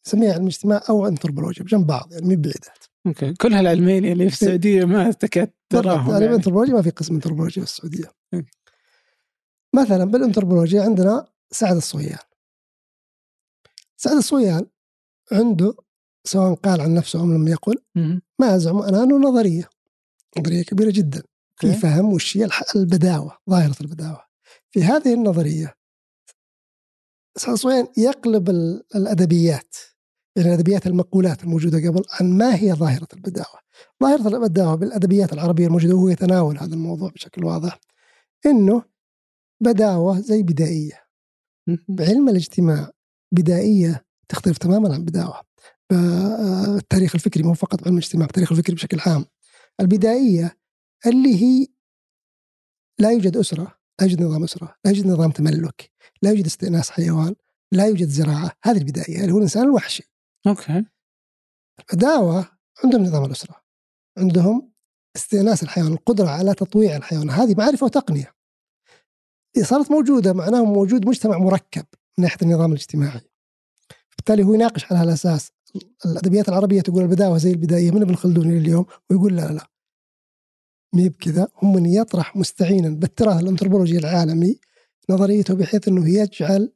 نسميها 0.07 0.33
علم 0.33 0.45
اجتماع 0.45 0.83
أو 0.89 1.07
انثروبولوجيا 1.07 1.63
بجنب 1.63 1.87
بعض 1.87 2.13
يعني 2.13 2.25
مو 2.25 2.41
بعيدات 2.41 2.77
أوكي. 3.07 3.33
كل 3.33 3.53
هالعلمين 3.53 4.05
اللي 4.05 4.29
في 4.29 4.33
السعودية 4.33 4.85
ما 4.85 5.11
تكاد 5.11 5.51
تراهم 5.69 6.11
يعني 6.11 6.25
الانثروبولوجيا 6.25 6.73
ما 6.73 6.81
في 6.81 6.89
قسم 6.89 7.15
انثروبولوجيا 7.15 7.63
في 7.63 7.69
السعودية. 7.69 8.11
مثلا 9.75 10.03
بالانثروبولوجيا 10.03 10.81
عندنا 10.83 11.27
سعد 11.51 11.75
الصويان. 11.75 12.19
سعد 13.97 14.15
الصويان 14.15 14.65
عنده 15.31 15.75
سواء 16.23 16.53
قال 16.53 16.81
عن 16.81 16.93
نفسه 16.93 17.19
أو 17.19 17.25
لم 17.25 17.47
يقل 17.47 17.75
ما 18.39 18.55
أزعم 18.55 18.81
أنا 18.81 19.03
أنه 19.03 19.17
نظرية 19.17 19.69
نظرية 20.39 20.63
كبيرة 20.63 20.91
جدا 20.91 21.23
في 21.55 21.73
فهم 21.73 22.13
وش 22.13 22.37
هي 22.37 22.49
البداوة 22.75 23.37
ظاهرة 23.49 23.75
البداوة. 23.81 24.25
في 24.71 24.83
هذه 24.83 25.13
النظرية 25.13 25.75
سعد 27.37 27.53
الصويان 27.53 27.87
يقلب 27.97 28.49
الأدبيات. 28.95 29.75
الأدبيات 30.37 30.87
المقولات 30.87 31.43
الموجودة 31.43 31.89
قبل 31.89 32.03
عن 32.09 32.37
ما 32.37 32.55
هي 32.55 32.73
ظاهرة 32.73 33.07
البداوة. 33.13 33.59
ظاهرة 34.03 34.27
البداوة 34.27 34.75
بالأدبيات 34.75 35.33
العربية 35.33 35.67
الموجودة 35.67 35.95
وهو 35.95 36.09
يتناول 36.09 36.57
هذا 36.57 36.73
الموضوع 36.73 37.09
بشكل 37.09 37.45
واضح 37.45 37.79
إنه 38.45 38.83
بداوة 39.61 40.19
زي 40.19 40.43
بدائية. 40.43 41.05
بعلم 41.87 42.29
الاجتماع 42.29 42.91
بدائية 43.31 44.05
تختلف 44.29 44.57
تماما 44.57 44.93
عن 44.93 45.05
بداوة. 45.05 45.41
التاريخ 46.77 47.15
الفكري 47.15 47.43
مو 47.43 47.53
فقط 47.53 47.87
علم 47.87 47.97
الاجتماع 47.97 48.25
التاريخ 48.25 48.51
الفكري 48.51 48.75
بشكل 48.75 48.99
عام. 48.99 49.25
البدائية 49.79 50.57
اللي 51.05 51.43
هي 51.43 51.67
لا 52.99 53.11
يوجد 53.11 53.37
أسرة 53.37 53.63
لا 53.99 54.07
يوجد 54.07 54.21
نظام 54.21 54.43
أسرة 54.43 54.75
لا 54.85 54.91
يوجد 54.91 55.07
نظام 55.07 55.31
تملك 55.31 55.91
لا 56.21 56.29
يوجد 56.29 56.45
استئناس 56.45 56.89
حيوان 56.89 57.35
لا 57.71 57.87
يوجد 57.87 58.07
زراعة 58.07 58.51
هذه 58.63 58.77
البدائية 58.77 59.21
اللي 59.21 59.31
هو 59.31 59.37
الإنسان 59.37 59.63
الوحشي. 59.63 60.14
أوكي. 60.47 60.85
البداوه 61.79 62.49
عندهم 62.83 63.03
نظام 63.03 63.25
الأسرة. 63.25 63.55
عندهم 64.17 64.71
استئناس 65.15 65.63
الحيوان 65.63 65.93
القدرة 65.93 66.29
على 66.29 66.53
تطويع 66.53 66.95
الحيوان. 66.95 67.29
هذه 67.29 67.55
معرفة 67.57 67.85
وتقنية. 67.85 68.35
صارت 69.61 69.91
موجودة 69.91 70.33
معناه 70.33 70.65
موجود 70.65 71.07
مجتمع 71.07 71.37
مركب 71.37 71.85
من 72.17 72.23
ناحية 72.23 72.37
النظام 72.41 72.71
الاجتماعي. 72.71 73.21
بالتالي 74.17 74.43
هو 74.43 74.53
يناقش 74.53 74.91
على 74.91 74.99
هالأساس 75.01 75.51
الأدبيات 76.05 76.49
العربية 76.49 76.81
تقول 76.81 77.03
البداوة 77.03 77.37
زي 77.37 77.51
البداية 77.51 77.91
من 77.91 78.01
ابن 78.01 78.15
خلدون 78.15 78.49
إلى 78.49 78.57
اليوم؟ 78.57 78.85
ويقول 79.09 79.35
لا 79.35 79.41
لا 79.41 79.53
لا. 79.53 79.67
مي 80.93 81.09
بكذا 81.09 81.47
هم 81.61 81.73
من 81.73 81.85
يطرح 81.85 82.35
مستعينا 82.35 82.89
بالتراث 82.89 83.41
الأنثروبولوجي 83.41 83.97
العالمي 83.97 84.59
نظريته 85.09 85.53
بحيث 85.55 85.87
إنه 85.87 86.09
يجعل 86.09 86.71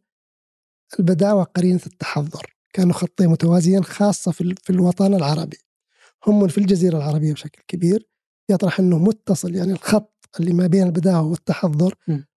البداوة 1.00 1.44
قرينة 1.44 1.82
التحضر. 1.86 2.59
كانوا 2.74 2.94
خطين 2.94 3.30
متوازيين 3.30 3.84
خاصة 3.84 4.32
في, 4.32 4.56
في 4.64 4.70
الوطن 4.70 5.14
العربي. 5.14 5.58
هم 6.28 6.48
في 6.48 6.58
الجزيرة 6.58 6.98
العربية 6.98 7.34
بشكل 7.34 7.62
كبير. 7.68 8.08
يطرح 8.50 8.80
إنه 8.80 8.98
متصل 9.00 9.56
يعني 9.56 9.72
الخط 9.72 10.30
اللي 10.40 10.54
ما 10.54 10.68
بين 10.68 10.84
البداوة 10.84 11.22
والتحضر 11.28 11.96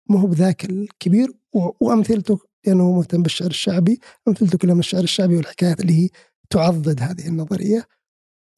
ما 0.06 0.20
هو 0.20 0.26
بذاك 0.26 0.64
الكبير. 0.64 1.32
وأمثلته 1.80 2.38
لأنه 2.66 2.92
مهتم 2.92 3.22
بالشعر 3.22 3.50
الشعبي. 3.50 4.00
امثلته 4.28 4.58
كلها 4.58 4.74
من 4.74 4.80
الشعر 4.80 5.02
الشعبي 5.02 5.36
والحكايات 5.36 5.80
اللي 5.80 6.04
هي 6.04 6.08
تعضد 6.50 7.00
هذه 7.02 7.28
النظرية 7.28 7.86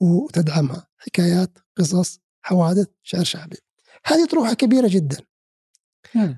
وتدعمها. 0.01 0.86
حكايات 0.99 1.59
قصص 1.76 2.20
حوادث 2.42 2.86
شعر 3.03 3.24
شعبي. 3.24 3.57
هذه 4.07 4.26
طروحه 4.26 4.55
كبيرة 4.55 4.88
جدا. 4.88 5.16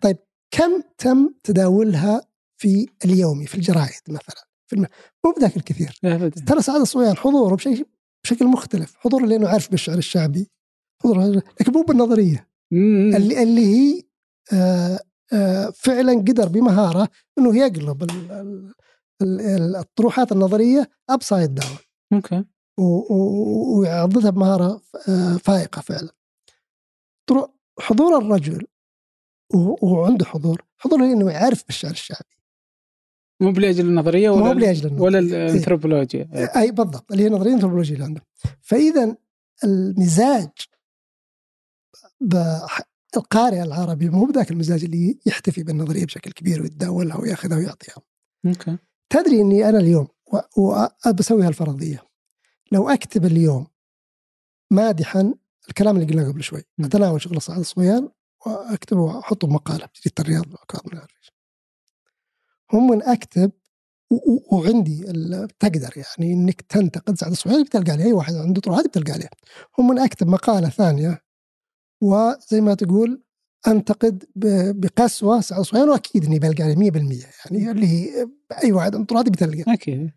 طيب 0.03 0.17
كم 0.51 0.83
تم 0.99 1.35
تداولها 1.43 2.23
في 2.57 2.87
اليومي 3.05 3.47
في 3.47 3.55
الجرائد 3.55 4.01
مثلا؟ 4.09 4.45
في 4.67 4.77
الم... 4.77 4.87
مو 5.25 5.33
بذاك 5.33 5.57
الكثير. 5.57 5.99
ترى 6.47 6.63
سعد 6.63 6.81
الصويان 6.81 7.17
حضوره 7.17 7.55
بشيء 7.55 7.87
بشكل 8.25 8.47
مختلف. 8.47 8.97
حضوره 8.99 9.25
لأنه 9.27 9.49
عارف 9.49 9.71
بالشعر 9.71 9.99
الشعبي. 9.99 10.51
حضوره 11.03 11.27
لكن 11.61 11.73
مو 11.73 11.83
بالنظرية. 11.83 12.49
اللي 13.17 13.43
اللي 13.43 13.67
هي 13.67 14.03
آه 14.53 15.01
آه، 15.33 15.71
فعلا 15.71 16.13
قدر 16.13 16.49
بمهارة 16.49 17.09
إنه 17.39 17.57
يقلب 17.57 18.11
الطروحات 19.77 20.33
النظرية 20.33 20.91
upside 21.11 21.55
down 21.55 21.79
أوكي. 22.13 22.45
ويعضدها 23.77 24.31
بمهارة 24.31 24.81
آه، 25.09 25.37
فائقة 25.37 25.81
فعلا. 25.81 26.09
حضور 27.81 28.19
الرجل 28.19 28.67
وعنده 29.83 30.25
حضور 30.25 30.65
حضور 30.79 31.01
انه 31.01 31.31
يعرف 31.31 31.65
بالشعر 31.67 31.91
الشعبي. 31.91 32.37
مو 33.41 33.51
لاجل 33.51 33.87
النظرية 33.87 34.31
ولا 34.31 34.45
مو 34.45 34.53
لاجل 34.53 34.87
النظرية 34.87 35.03
ولا 35.05 35.19
الانثروبولوجيا 35.19 36.29
إيه. 36.35 36.61
أي 36.61 36.71
بالضبط 36.71 37.13
اللي 37.13 37.25
هي 37.25 37.29
نظرية 37.29 37.51
الانثروبولوجيا 37.51 37.95
اللي 37.95 38.05
عندهم 38.05 38.25
فإذا 38.63 39.17
المزاج 39.65 40.51
القارئ 43.17 43.63
العربي 43.63 44.11
مو 44.11 44.25
بذاك 44.25 44.51
المزاج 44.51 44.85
اللي 44.85 45.19
يحتفي 45.27 45.63
بالنظرية 45.63 46.05
بشكل 46.05 46.33
كبير 46.33 46.63
ويتداولها 46.63 47.17
ويأخذها 47.17 47.57
ويعطيها. 47.57 48.03
أوكي. 48.47 48.79
تدري 49.11 49.41
إني 49.41 49.69
أنا 49.69 49.79
اليوم 49.79 50.09
وبسوي 50.57 51.43
هالفرضيه 51.43 52.03
لو 52.73 52.89
أكتب 52.89 53.25
اليوم 53.25 53.67
مادحا 54.71 55.35
الكلام 55.69 55.97
اللي 55.97 56.13
قلناه 56.13 56.29
قبل 56.29 56.43
شوي 56.43 56.63
أتناول 56.81 57.23
شغل 57.23 57.43
سعد 57.43 57.59
الصويان 57.59 58.09
وأكتبه 58.47 59.01
وأحطه 59.01 59.47
بمقاله 59.47 59.87
بجريده 59.87 60.15
الرياض 60.21 60.47
هم 62.73 62.91
من 62.91 63.03
أكتب 63.03 63.53
وعندي 64.53 65.05
تقدر 65.59 65.91
يعني 65.97 66.33
إنك 66.33 66.61
تنتقد 66.61 67.19
سعد 67.19 67.31
الصويان 67.31 67.63
بتلقى 67.63 67.93
عليه 67.93 68.05
أي 68.05 68.13
واحد 68.13 68.35
عنده 68.35 68.61
طروحات 68.61 68.87
بتلقى 68.87 69.13
عليه 69.13 69.29
هم 69.79 69.89
من 69.89 69.99
أكتب 69.99 70.27
مقالة 70.29 70.69
ثانية 70.69 71.23
وزي 72.03 72.61
ما 72.61 72.75
تقول 72.75 73.23
أنتقد 73.67 74.25
بقسوة 74.81 75.41
سعد 75.41 75.59
الصويان 75.61 75.89
واكيد 75.89 76.25
إني 76.25 76.39
بلقى 76.39 76.63
عليه 76.65 76.91
100% 76.91 76.95
يعني 76.95 77.71
اللي 77.71 77.87
هي 77.87 78.29
أي 78.65 78.73
واحد 78.73 78.95
عنده 78.95 79.07
طروحات 79.07 79.29
بتلقى. 79.29 79.73
أكيد. 79.75 80.11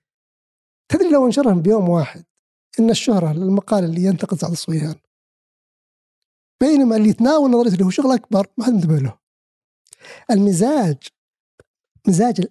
تدري 0.89 1.09
لو 1.09 1.25
انشرهم 1.25 1.61
بيوم 1.61 1.89
واحد 1.89 2.23
إن 2.79 2.89
الشهرة 2.89 3.33
للمقال 3.33 3.83
اللي 3.83 4.03
ينتقد 4.03 4.37
سعد 4.39 4.51
الصويان 4.51 4.95
بينما 6.61 6.95
اللي 6.95 7.09
يتناول 7.09 7.51
نظريه 7.51 7.71
اللي 7.73 7.85
هو 7.85 7.89
شغل 7.89 8.11
أكبر 8.11 8.47
ما 8.57 8.65
حد 8.65 8.73
انتبه 8.73 8.97
له. 8.99 9.17
المزاج 10.31 10.97
مزاج 12.07 12.45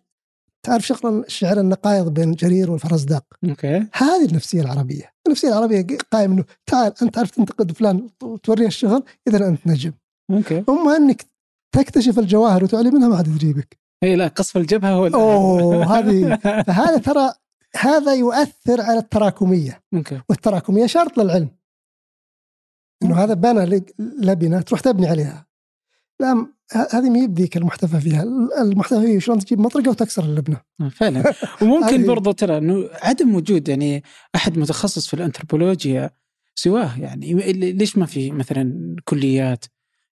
تعرف 0.63 0.87
شغل 0.87 1.25
شعر 1.29 1.61
النقايض 1.61 2.15
بين 2.15 2.33
جرير 2.33 2.71
والفرزدق 2.71 3.25
okay. 3.49 3.87
هذه 3.93 4.25
النفسية 4.25 4.63
العربية. 4.63 5.13
النفسية 5.27 5.49
العربية 5.49 5.87
قائم 6.13 6.33
إنه 6.33 6.45
تعال 6.67 6.93
أنت 7.03 7.15
تعرف 7.15 7.31
تنتقد 7.31 7.73
فلان 7.73 8.09
وتوريه 8.23 8.67
الشغل 8.67 9.03
إذا 9.29 9.49
أنت 9.49 9.67
نجم. 9.67 9.93
okay. 10.31 10.65
أما 10.69 10.97
إنك 10.97 11.27
تكتشف 11.73 12.19
الجواهر 12.19 12.65
وتعلي 12.65 12.91
منها 12.91 13.09
ما 13.09 13.19
حد 13.19 13.29
يدريبك 13.29 13.79
اي 14.03 14.17
لا 14.17 14.29
قصف 14.29 14.57
الجبهة 14.57 14.91
هو 14.91 15.07
أوه 15.07 15.99
هذه 15.99 16.37
فهذا 16.67 16.99
ترى 16.99 17.33
هذا 17.77 18.15
يؤثر 18.15 18.81
على 18.81 18.99
التراكمية. 18.99 19.83
أوكي. 19.95 20.21
والتراكمية 20.29 20.87
شرط 20.87 21.19
للعلم. 21.19 21.49
إنه 23.03 23.25
هذا 23.25 23.35
بنى 23.35 23.83
لبنة 23.99 24.61
تروح 24.61 24.81
تبني 24.81 25.07
عليها. 25.07 25.47
لا 26.21 26.47
هذه 26.73 27.11
ما 27.11 27.19
يبديك 27.19 27.57
المحتفى 27.57 28.01
فيها. 28.01 28.23
المحتفى 28.61 29.01
فيه 29.01 29.19
شلون 29.19 29.39
تجيب 29.39 29.61
مطرقة 29.61 29.91
وتكسر 29.91 30.25
اللبنة. 30.25 30.61
آه، 30.81 30.89
فعلا. 30.89 31.33
وممكن 31.63 32.07
برضو 32.07 32.33
ترى 32.33 32.59
إنه 32.59 32.89
عدم 33.03 33.35
وجود 33.35 33.69
يعني 33.69 34.03
أحد 34.35 34.59
متخصص 34.59 35.07
في 35.07 35.15
الأنثروبولوجيا 35.15 36.11
سواه. 36.55 37.01
يعني 37.01 37.35
ليش 37.73 37.99
ما 37.99 38.07
في 38.07 38.31
مثلا 38.31 38.97
كليات؟ 39.05 39.65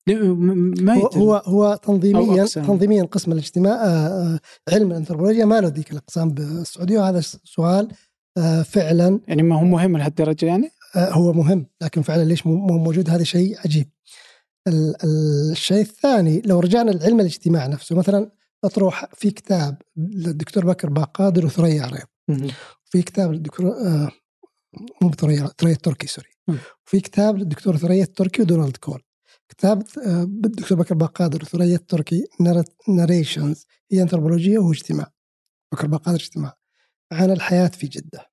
ما 0.06 0.94
هو 1.14 1.34
هو 1.34 1.80
تنظيميا 1.82 2.44
تنظيميا 2.44 3.04
قسم 3.04 3.32
الاجتماع 3.32 3.72
آه، 3.72 4.08
آه، 4.08 4.40
علم 4.72 4.90
الأنثروبولوجيا. 4.90 5.44
ما 5.44 5.60
له 5.60 5.68
ذيك 5.68 5.92
الأقسام 5.92 6.30
بالسعودية. 6.30 6.98
وهذا 6.98 7.20
سؤال 7.44 7.88
فعلا. 8.64 9.20
يعني 9.28 9.42
ما 9.42 9.60
هو 9.60 9.64
مهم 9.64 9.96
لهالدرجة 9.96 10.46
يعني؟ 10.46 10.70
هو 10.96 11.32
مهم 11.32 11.66
لكن 11.82 12.02
فعلا 12.02 12.24
ليش 12.24 12.46
مو 12.46 12.78
موجود؟ 12.78 13.10
هذا 13.10 13.24
شيء 13.24 13.58
عجيب. 13.64 13.88
الشيء 14.68 15.80
الثاني 15.80 16.40
لو 16.40 16.60
رجعنا 16.60 16.90
لعلم 16.90 17.20
الاجتماع 17.20 17.66
نفسه 17.66 17.96
مثلا 17.96 18.30
أطروح 18.64 19.14
في 19.14 19.30
كتاب 19.30 19.82
للدكتور 19.96 20.66
بكر 20.66 20.90
باقادر 20.90 21.46
وثريا 21.46 21.82
عريض. 21.82 22.06
في 22.84 23.02
كتاب 23.02 23.32
للدكتور 23.32 23.66
آه 23.66 24.10
مو 25.02 25.10
ثريا 25.10 25.50
ثريا 25.58 25.72
التركي 25.72 26.06
سوري. 26.06 26.28
وفي 26.86 27.00
كتاب 27.00 27.36
للدكتور 27.36 27.76
ثريا 27.76 28.04
التركي 28.04 28.42
ودونالد 28.42 28.76
كول. 28.76 29.02
كتاب 29.48 29.82
آه 30.06 30.22
الدكتور 30.22 30.78
بكر 30.78 30.94
باقادر 30.94 31.42
وثريا 31.42 31.76
التركي 31.76 32.24
narrations 32.88 33.66
هي 33.92 34.02
انثروبولوجيا 34.02 34.58
واجتماع 34.58 35.12
بكر 35.72 35.86
باقادر 35.86 36.18
اجتماع. 36.18 36.56
عن 37.12 37.30
الحياة 37.30 37.68
في 37.68 37.86
جدة. 37.86 38.30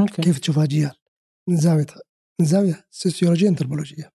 okay. 0.00 0.22
كيف 0.22 0.38
تشوف 0.38 0.58
اجيال 0.58 0.96
من 1.48 1.56
زاوية 1.56 1.86
من 2.40 2.46
زاوية 2.46 2.86
سوسيولوجيه 2.90 3.48
انثروبولوجيه 3.48 4.11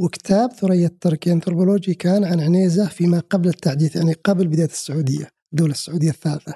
وكتاب 0.00 0.52
ثريا 0.52 0.86
التركي 0.86 1.32
انثروبولوجي 1.32 1.94
كان 1.94 2.24
عن 2.24 2.40
عنيزة 2.40 2.88
فيما 2.88 3.20
قبل 3.20 3.48
التحديث 3.48 3.96
يعني 3.96 4.12
قبل 4.12 4.48
بداية 4.48 4.68
السعودية 4.68 5.30
الدولة 5.52 5.72
السعودية 5.72 6.10
الثالثة. 6.10 6.54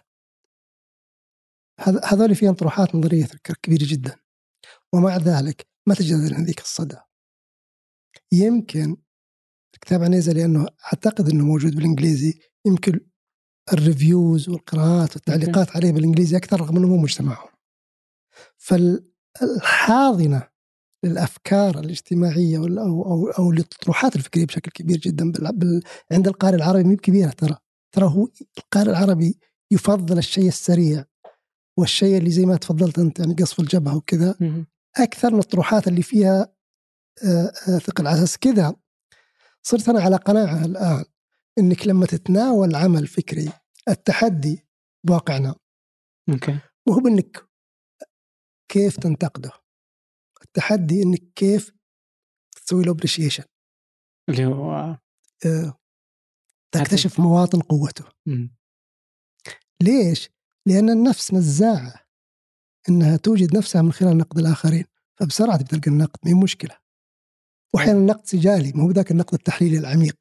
هذول 2.04 2.34
فيهم 2.34 2.54
طروحات 2.54 2.94
نظرية 2.94 3.26
كبيرة 3.62 3.86
جدا. 3.86 4.16
ومع 4.92 5.16
ذلك 5.16 5.66
ما 5.86 5.94
تجد 5.94 6.14
ذيك 6.46 6.60
الصدى. 6.60 6.96
يمكن 8.32 8.96
كتاب 9.80 10.02
عنيزة 10.02 10.32
لأنه 10.32 10.66
أعتقد 10.84 11.28
أنه 11.28 11.44
موجود 11.44 11.74
بالإنجليزي 11.74 12.38
يمكن 12.66 13.00
الريفيوز 13.72 14.48
والقراءات 14.48 15.16
والتعليقات 15.16 15.76
عليه 15.76 15.92
بالإنجليزي 15.92 16.36
أكثر 16.36 16.60
رغم 16.60 16.76
أنه 16.76 16.88
مو 16.88 16.96
مجتمعهم. 16.96 17.48
فالحاضنة 18.56 20.53
للأفكار 21.04 21.78
الاجتماعية 21.78 22.58
أو 22.58 22.66
أو 22.78 23.28
أو 23.30 23.52
للطروحات 23.52 24.16
الفكرية 24.16 24.46
بشكل 24.46 24.70
كبير 24.70 24.96
جدا 24.98 25.32
بال... 25.32 25.82
عند 26.12 26.28
القارئ 26.28 26.56
العربي 26.56 26.84
مو 26.84 26.96
كبيرة 26.96 27.30
ترى. 27.30 27.56
ترى 27.92 28.04
هو 28.04 28.28
القارئ 28.58 28.90
العربي 28.90 29.38
يفضل 29.70 30.18
الشيء 30.18 30.48
السريع 30.48 31.04
والشيء 31.78 32.18
اللي 32.18 32.30
زي 32.30 32.46
ما 32.46 32.56
تفضلت 32.56 32.98
أنت 32.98 33.18
يعني 33.18 33.34
قصف 33.34 33.60
الجبهة 33.60 33.96
وكذا. 33.96 34.34
أكثر 34.96 35.32
من 35.32 35.38
الطروحات 35.38 35.88
اللي 35.88 36.02
فيها 36.02 36.54
آه، 37.24 37.52
آه، 37.68 37.78
ثقل 37.78 38.06
على 38.06 38.18
أساس 38.18 38.38
كذا. 38.38 38.74
صرت 39.62 39.88
أنا 39.88 40.00
على 40.00 40.16
قناعة 40.16 40.64
الآن 40.64 41.04
إنك 41.58 41.86
لما 41.86 42.06
تتناول 42.06 42.74
عمل 42.74 43.06
فكري 43.06 43.52
التحدي 43.88 44.66
بواقعنا 45.06 45.54
okay. 46.28 46.58
وهو 46.88 47.08
انك 47.08 47.48
كيف 48.68 48.96
تنتقده؟ 48.96 49.50
التحدي 50.56 51.02
إنك 51.02 51.32
كيف 51.34 51.72
تسوي 52.56 52.84
له 52.84 52.92
appreciation 52.92 53.44
اللي 54.28 54.46
هو 54.46 54.98
آه. 55.46 55.78
تكتشف 56.74 57.20
مواطن 57.20 57.60
قوته. 57.60 58.04
ليش؟ 59.82 60.30
لأن 60.66 60.90
النفس 60.90 61.34
نزاعة 61.34 61.94
إنها 62.88 63.16
توجد 63.16 63.56
نفسها 63.56 63.82
من 63.82 63.92
خلال 63.92 64.18
نقد 64.18 64.38
الآخرين 64.38 64.84
فبسرعة 65.20 65.62
تلقى 65.62 65.90
النقد 65.90 66.28
ما 66.28 66.42
مشكلة. 66.42 66.78
وأحيانا 67.74 67.98
النقد 67.98 68.26
سجالي 68.26 68.72
ما 68.72 68.82
هو 68.82 68.90
ذاك 68.90 69.10
النقد 69.10 69.34
التحليلي 69.34 69.78
العميق. 69.78 70.16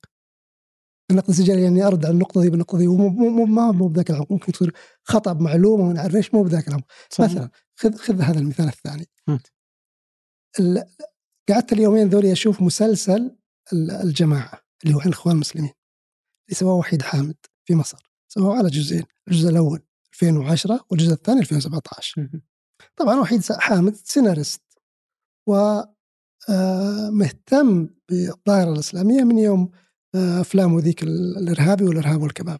النقد 1.11 1.29
السجالي 1.29 1.63
يعني 1.63 1.83
أرد 1.83 2.05
على 2.05 2.13
النقطة 2.13 2.41
دي 2.41 2.49
بالنقطة 2.49 2.77
دي 2.77 2.87
ومو 2.87 3.09
مو 3.09 3.45
ما 3.45 3.71
مو 3.71 3.87
بذاك 3.87 4.09
العمق 4.09 4.31
ممكن 4.31 4.51
تصير 4.51 4.73
خطأ 5.03 5.33
بمعلومة 5.33 5.83
وما 5.83 5.93
نعرف 5.93 6.15
إيش 6.15 6.33
مو 6.33 6.43
بذاك 6.43 6.67
العمق. 6.67 6.85
مثلا 7.19 7.49
خذ 7.75 7.95
خذ 7.95 8.21
هذا 8.21 8.39
المثال 8.39 8.67
الثاني. 8.67 9.05
قعدت 11.49 11.73
اليومين 11.73 12.09
ذولي 12.09 12.31
أشوف 12.31 12.61
مسلسل 12.61 13.37
الجماعة 13.73 14.61
اللي 14.83 14.95
هو 14.95 14.99
عن 14.99 15.07
الاخوان 15.07 15.35
المسلمين 15.35 15.71
اللي 16.47 16.55
سواه 16.55 16.73
وحيد 16.73 17.01
حامد 17.01 17.35
في 17.65 17.75
مصر. 17.75 18.11
سواه 18.27 18.57
على 18.57 18.69
جزئين 18.69 19.03
الجزء 19.27 19.49
الأول 19.49 19.81
2010 20.13 20.85
والجزء 20.89 21.13
الثاني 21.13 21.39
2017 21.39 22.29
طبعا 22.95 23.19
وحيد 23.19 23.43
حامد 23.51 23.95
سيناريست 23.95 24.61
و 25.47 25.81
آه، 26.49 27.09
مهتم 27.09 27.89
بالظاهرة 28.09 28.73
الإسلامية 28.73 29.23
من 29.23 29.37
يوم 29.37 29.71
آه، 30.15 30.41
أفلامه 30.41 30.79
ذيك 30.79 31.03
الإرهابي 31.03 31.83
والإرهاب 31.83 32.21
والكباب. 32.21 32.59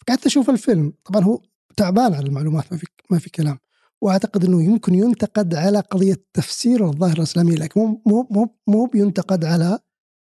فقعدت 0.00 0.26
أشوف 0.26 0.50
الفيلم. 0.50 0.92
طبعا 1.04 1.24
هو 1.24 1.42
تعبان 1.76 2.14
على 2.14 2.26
المعلومات 2.26 2.72
ما 2.72 2.78
في 2.78 2.86
ما 3.10 3.18
في 3.18 3.30
كلام. 3.30 3.58
وأعتقد 4.02 4.44
إنه 4.44 4.62
يمكن 4.62 4.94
ينتقد 4.94 5.54
على 5.54 5.80
قضية 5.80 6.24
تفسير 6.32 6.86
الظاهرة 6.86 7.18
الإسلامية 7.18 7.54
لكن 7.54 7.80
مو 7.80 8.02
مو 8.06 8.26
مو 8.30 8.56
مو 8.66 8.86
بينتقد 8.86 9.44
على 9.44 9.78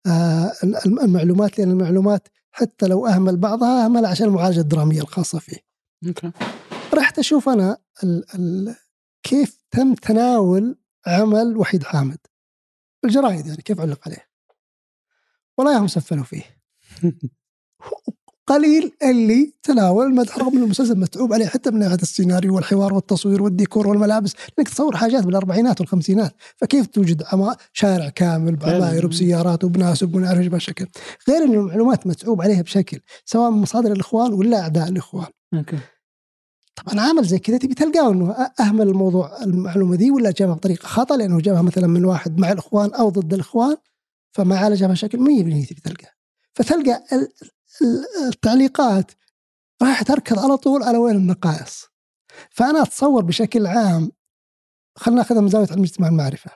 آه، 0.06 0.52
المعلومات 1.02 1.58
لأن 1.58 1.70
المعلومات 1.70 2.28
حتى 2.50 2.86
لو 2.86 3.06
أهمل 3.06 3.36
بعضها 3.36 3.84
أهمل 3.84 4.06
عشان 4.06 4.26
المعالجة 4.26 4.60
الدرامية 4.60 5.00
الخاصة 5.00 5.38
فيه. 5.38 5.56
أوكي. 6.06 6.32
رحت 6.94 7.18
أشوف 7.18 7.48
أنا 7.48 7.76
ال 8.02 8.24
ال 8.34 8.76
كيف 9.22 9.58
تم 9.70 9.94
تناول 9.94 10.78
عمل 11.06 11.56
وحيد 11.56 11.82
حامد 11.84 12.18
الجرايد 13.04 13.46
يعني 13.46 13.62
كيف 13.62 13.80
علق 13.80 14.08
عليه. 14.08 14.28
والله 15.58 15.78
هم 15.78 15.86
سفلوا 15.86 16.24
فيه. 16.24 16.42
قليل 18.46 18.92
اللي 19.02 19.52
تناول 19.62 20.06
المدح 20.06 20.38
رغم 20.38 20.56
المسلسل 20.58 20.98
متعوب 20.98 21.32
عليه 21.32 21.46
حتى 21.46 21.70
من 21.70 21.78
ناحية 21.78 21.94
السيناريو 21.94 22.54
والحوار 22.54 22.94
والتصوير 22.94 23.42
والديكور 23.42 23.88
والملابس 23.88 24.34
إنك 24.58 24.68
تصور 24.68 24.96
حاجات 24.96 25.24
بالأربعينات 25.24 25.80
والخمسينات 25.80 26.34
فكيف 26.56 26.86
توجد 26.86 27.22
شارع 27.72 28.08
كامل 28.08 28.56
بعماير 28.56 29.06
وبسيارات 29.06 29.64
وبناس 29.64 30.02
وبنعرف 30.02 30.48
بشكل 30.48 30.86
غير 31.28 31.44
إنه 31.44 31.60
المعلومات 31.60 32.06
متعوب 32.06 32.42
عليها 32.42 32.62
بشكل 32.62 33.00
سواء 33.24 33.50
من 33.50 33.58
مصادر 33.58 33.92
الإخوان 33.92 34.32
ولا 34.32 34.60
أعداء 34.60 34.88
الإخوان. 34.88 35.26
أوكي. 35.54 35.78
طبعا 36.76 37.00
عامل 37.00 37.24
زي 37.24 37.38
كذا 37.38 37.56
تبي 37.58 37.74
تلقاه 37.74 38.12
إنه 38.12 38.32
أهمل 38.60 38.88
الموضوع 38.88 39.42
المعلومة 39.42 39.96
دي 39.96 40.10
ولا 40.10 40.30
جابها 40.30 40.54
بطريقة 40.54 40.86
خطا 40.86 41.16
لأنه 41.16 41.40
جابها 41.40 41.62
مثلا 41.62 41.86
من 41.86 42.04
واحد 42.04 42.38
مع 42.38 42.52
الإخوان 42.52 42.94
أو 42.94 43.08
ضد 43.08 43.34
الإخوان 43.34 43.76
فما 44.32 44.58
عالجها 44.58 44.88
بشكل 44.88 45.18
100% 45.18 45.68
تبي 45.68 45.80
تلقاه 45.84 46.10
فتلقى 46.54 47.02
التعليقات 48.28 49.10
راح 49.82 50.02
تركض 50.02 50.38
على 50.38 50.56
طول 50.56 50.82
على 50.82 50.98
وين 50.98 51.16
النقائص. 51.16 51.86
فأنا 52.50 52.82
أتصور 52.82 53.24
بشكل 53.24 53.66
عام 53.66 54.10
خلينا 54.98 55.20
نأخذها 55.20 55.40
من 55.40 55.48
زاوية 55.48 55.66
علم 55.70 55.78
الاجتماع 55.78 56.08
المعرفة. 56.08 56.50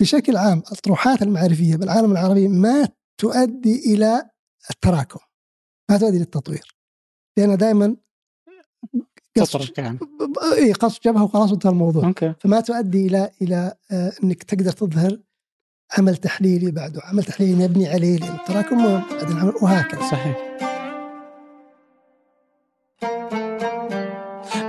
بشكل 0.00 0.36
عام 0.36 0.62
الطروحات 0.72 1.22
المعرفية 1.22 1.76
بالعالم 1.76 2.12
العربي 2.12 2.48
ما 2.48 2.88
تؤدي 3.18 3.94
إلى 3.94 4.30
التراكم 4.70 5.20
ما 5.90 5.98
تؤدي 5.98 6.18
للتطوير 6.18 6.76
لأن 7.36 7.56
دائما 7.56 7.96
قص 9.36 9.78
يعني. 9.78 9.98
اي 10.56 10.72
قص 10.72 11.00
جبهة 11.00 11.24
وخلاص 11.24 11.52
انتهى 11.52 11.70
الموضوع. 11.70 12.06
أوكي. 12.06 12.34
فما 12.40 12.60
تؤدي 12.60 13.06
إلى 13.06 13.30
إلى 13.42 13.74
آه، 13.90 14.12
إنك 14.24 14.42
تقدر 14.42 14.72
تظهر 14.72 15.20
عمل 15.98 16.16
تحليلي 16.16 16.70
بعده 16.70 17.00
عمل 17.04 17.24
تحليلي 17.24 17.64
مبني 17.64 17.88
عليه 17.88 18.18
لأن 18.18 18.34
التراكم 18.34 18.84
وهكذا. 19.62 20.00
صحيح. 20.00 20.36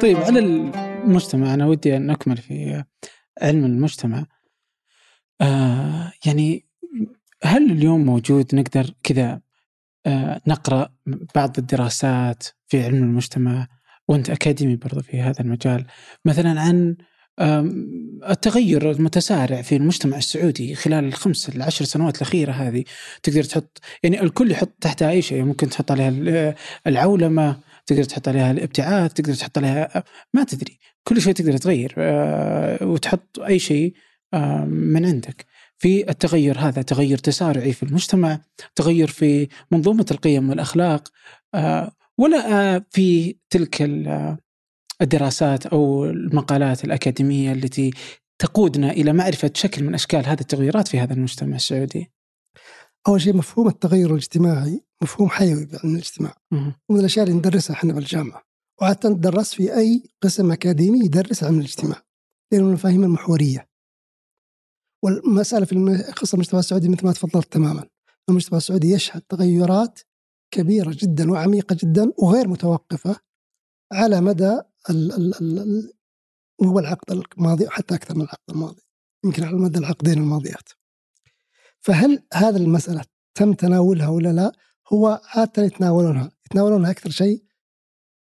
طيب 0.02 0.18
على 0.18 0.40
المجتمع 0.40 1.54
أنا 1.54 1.68
ودي 1.68 1.98
أن 1.98 2.10
أكمل 2.10 2.38
في 2.38 2.84
علم 3.42 3.66
المجتمع. 3.66 4.26
آه 5.42 6.12
يعني 6.26 6.66
هل 7.44 7.72
اليوم 7.72 8.06
موجود 8.06 8.56
نقدر 8.56 8.94
كذا 9.04 9.42
آه 10.06 10.42
نقرأ 10.48 10.94
بعض 11.36 11.58
الدراسات 11.58 12.44
في 12.68 12.84
علم 12.84 13.04
المجتمع 13.04 13.68
وأنت 14.08 14.30
أكاديمي 14.30 14.76
برضو 14.76 15.02
في 15.02 15.22
هذا 15.22 15.42
المجال 15.42 15.86
مثلا 16.26 16.62
عن 16.62 16.98
التغير 17.40 18.92
المتسارع 18.92 19.62
في 19.62 19.76
المجتمع 19.76 20.18
السعودي 20.18 20.76
خلال 20.76 21.06
الخمس 21.06 21.50
العشر 21.50 21.86
سنوات 21.86 22.18
الأخيرة 22.18 22.52
هذه 22.52 22.84
تقدر 23.24 23.44
تحط 23.44 23.80
يعني 24.04 24.22
الكل 24.22 24.52
يحط 24.52 24.70
تحتها 24.82 25.10
أي 25.10 25.22
شيء 25.22 25.44
ممكن 25.44 25.70
تحط 25.70 25.92
عليها 25.92 26.56
العولمة 26.88 27.60
تقدر 27.86 28.04
تحط 28.04 28.28
عليها 28.28 28.52
الابتعاث 28.52 29.14
تقدر 29.14 29.34
تحط 29.34 29.58
عليها 29.58 30.04
ما 30.34 30.44
تدري 30.44 30.80
كل 31.04 31.22
شيء 31.22 31.34
تقدر 31.34 31.58
تغير 31.58 31.96
آه، 31.98 32.86
وتحط 32.86 33.40
أي 33.40 33.60
شيء 33.60 33.94
من 34.68 35.06
عندك. 35.06 35.46
في 35.78 36.10
التغير 36.10 36.60
هذا 36.60 36.82
تغير 36.82 37.18
تسارعي 37.18 37.74
في 37.74 37.84
المجتمع 37.84 38.40
تغير 38.76 39.08
في 39.08 39.48
منظومة 39.72 40.06
القيم 40.12 40.50
والأخلاق 40.50 41.10
آه، 41.54 41.92
ولا 42.18 42.80
في 42.90 43.36
تلك 43.50 43.82
الدراسات 45.02 45.66
أو 45.66 46.06
المقالات 46.06 46.84
الأكاديمية 46.84 47.52
التي 47.52 47.92
تقودنا 48.42 48.92
إلى 48.92 49.14
معرفة 49.14 49.52
شكل 49.54 49.84
من 49.84 49.94
أشكال 49.94 50.26
هذه 50.26 50.42
التغيرات 50.42 50.88
في 50.88 51.00
هذا 51.00 51.14
المجتمع 51.14 51.56
السعودي؟ 51.56 52.12
أول 53.08 53.22
شيء 53.22 53.36
مفهوم 53.36 53.68
التغير 53.68 54.12
الاجتماعي 54.12 54.84
مفهوم 55.04 55.30
حيوي 55.30 55.66
بعلم 55.66 55.96
الاجتماع. 55.96 56.38
ومن 56.90 57.00
الأشياء 57.00 57.26
اللي 57.26 57.38
ندرسها 57.38 57.74
إحنا 57.74 57.94
بالجامعة. 57.94 58.44
وعاده 58.82 59.10
ندرس 59.10 59.54
في 59.54 59.78
أي 59.78 60.04
قسم 60.22 60.52
أكاديمي 60.52 61.06
يدرس 61.06 61.44
علم 61.44 61.60
الاجتماع. 61.60 62.02
لأنه 62.52 62.68
المفاهيم 62.68 63.04
المحورية. 63.04 63.70
والمسألة 65.04 65.66
في 65.66 66.04
قصة 66.16 66.36
المجتمع 66.36 66.60
السعودي 66.60 66.90
مثل 66.90 67.06
ما 67.06 67.14
تفضلت 67.14 67.54
تماما. 67.54 67.88
المجتمع 68.30 68.58
السعودي 68.58 68.92
يشهد 68.92 69.22
تغيرات 69.22 70.00
كبيرة 70.54 70.96
جدا 70.98 71.32
وعميقة 71.32 71.78
جدا 71.84 72.12
وغير 72.18 72.48
متوقفة 72.48 73.16
على 73.94 74.22
مدى 74.22 74.62
ال 74.90 75.12
ال 75.14 75.60
ال 75.60 75.94
هو 76.64 76.80
العقد 76.80 77.12
الماضي 77.12 77.66
وحتى 77.66 77.96
أكثر 77.96 78.16
من 78.16 78.22
العقد 78.22 78.50
الماضي 78.50 78.82
يمكن 79.26 79.44
على 79.44 79.58
مدى 79.58 79.80
العقدين 79.80 80.18
الماضيات. 80.18 80.70
فهل 81.80 82.24
هذه 82.34 82.58
المسألة 82.58 83.02
تم 83.36 83.54
تناولها 83.54 84.08
ولا 84.08 84.30
لا؟ 84.30 84.52
هو 84.94 85.22
عادة 85.26 85.64
يتناولونها 85.64 86.32
يتناولونها 86.46 86.92
أكثر 86.92 87.10
شيء 87.10 87.44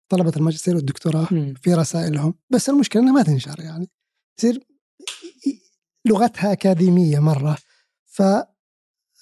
طلبة 0.08 0.32
الماجستير 0.36 0.76
والدكتوراه 0.76 1.24
في 1.62 1.74
رسائلهم 1.74 2.34
بس 2.50 2.68
المشكلة 2.68 3.02
أنها 3.02 3.12
ما 3.12 3.22
تنشر 3.22 3.60
يعني 3.60 3.90
يصير 4.38 4.66
لغتها 6.04 6.52
أكاديمية 6.52 7.18
مرة 7.18 7.58
ف 8.06 8.22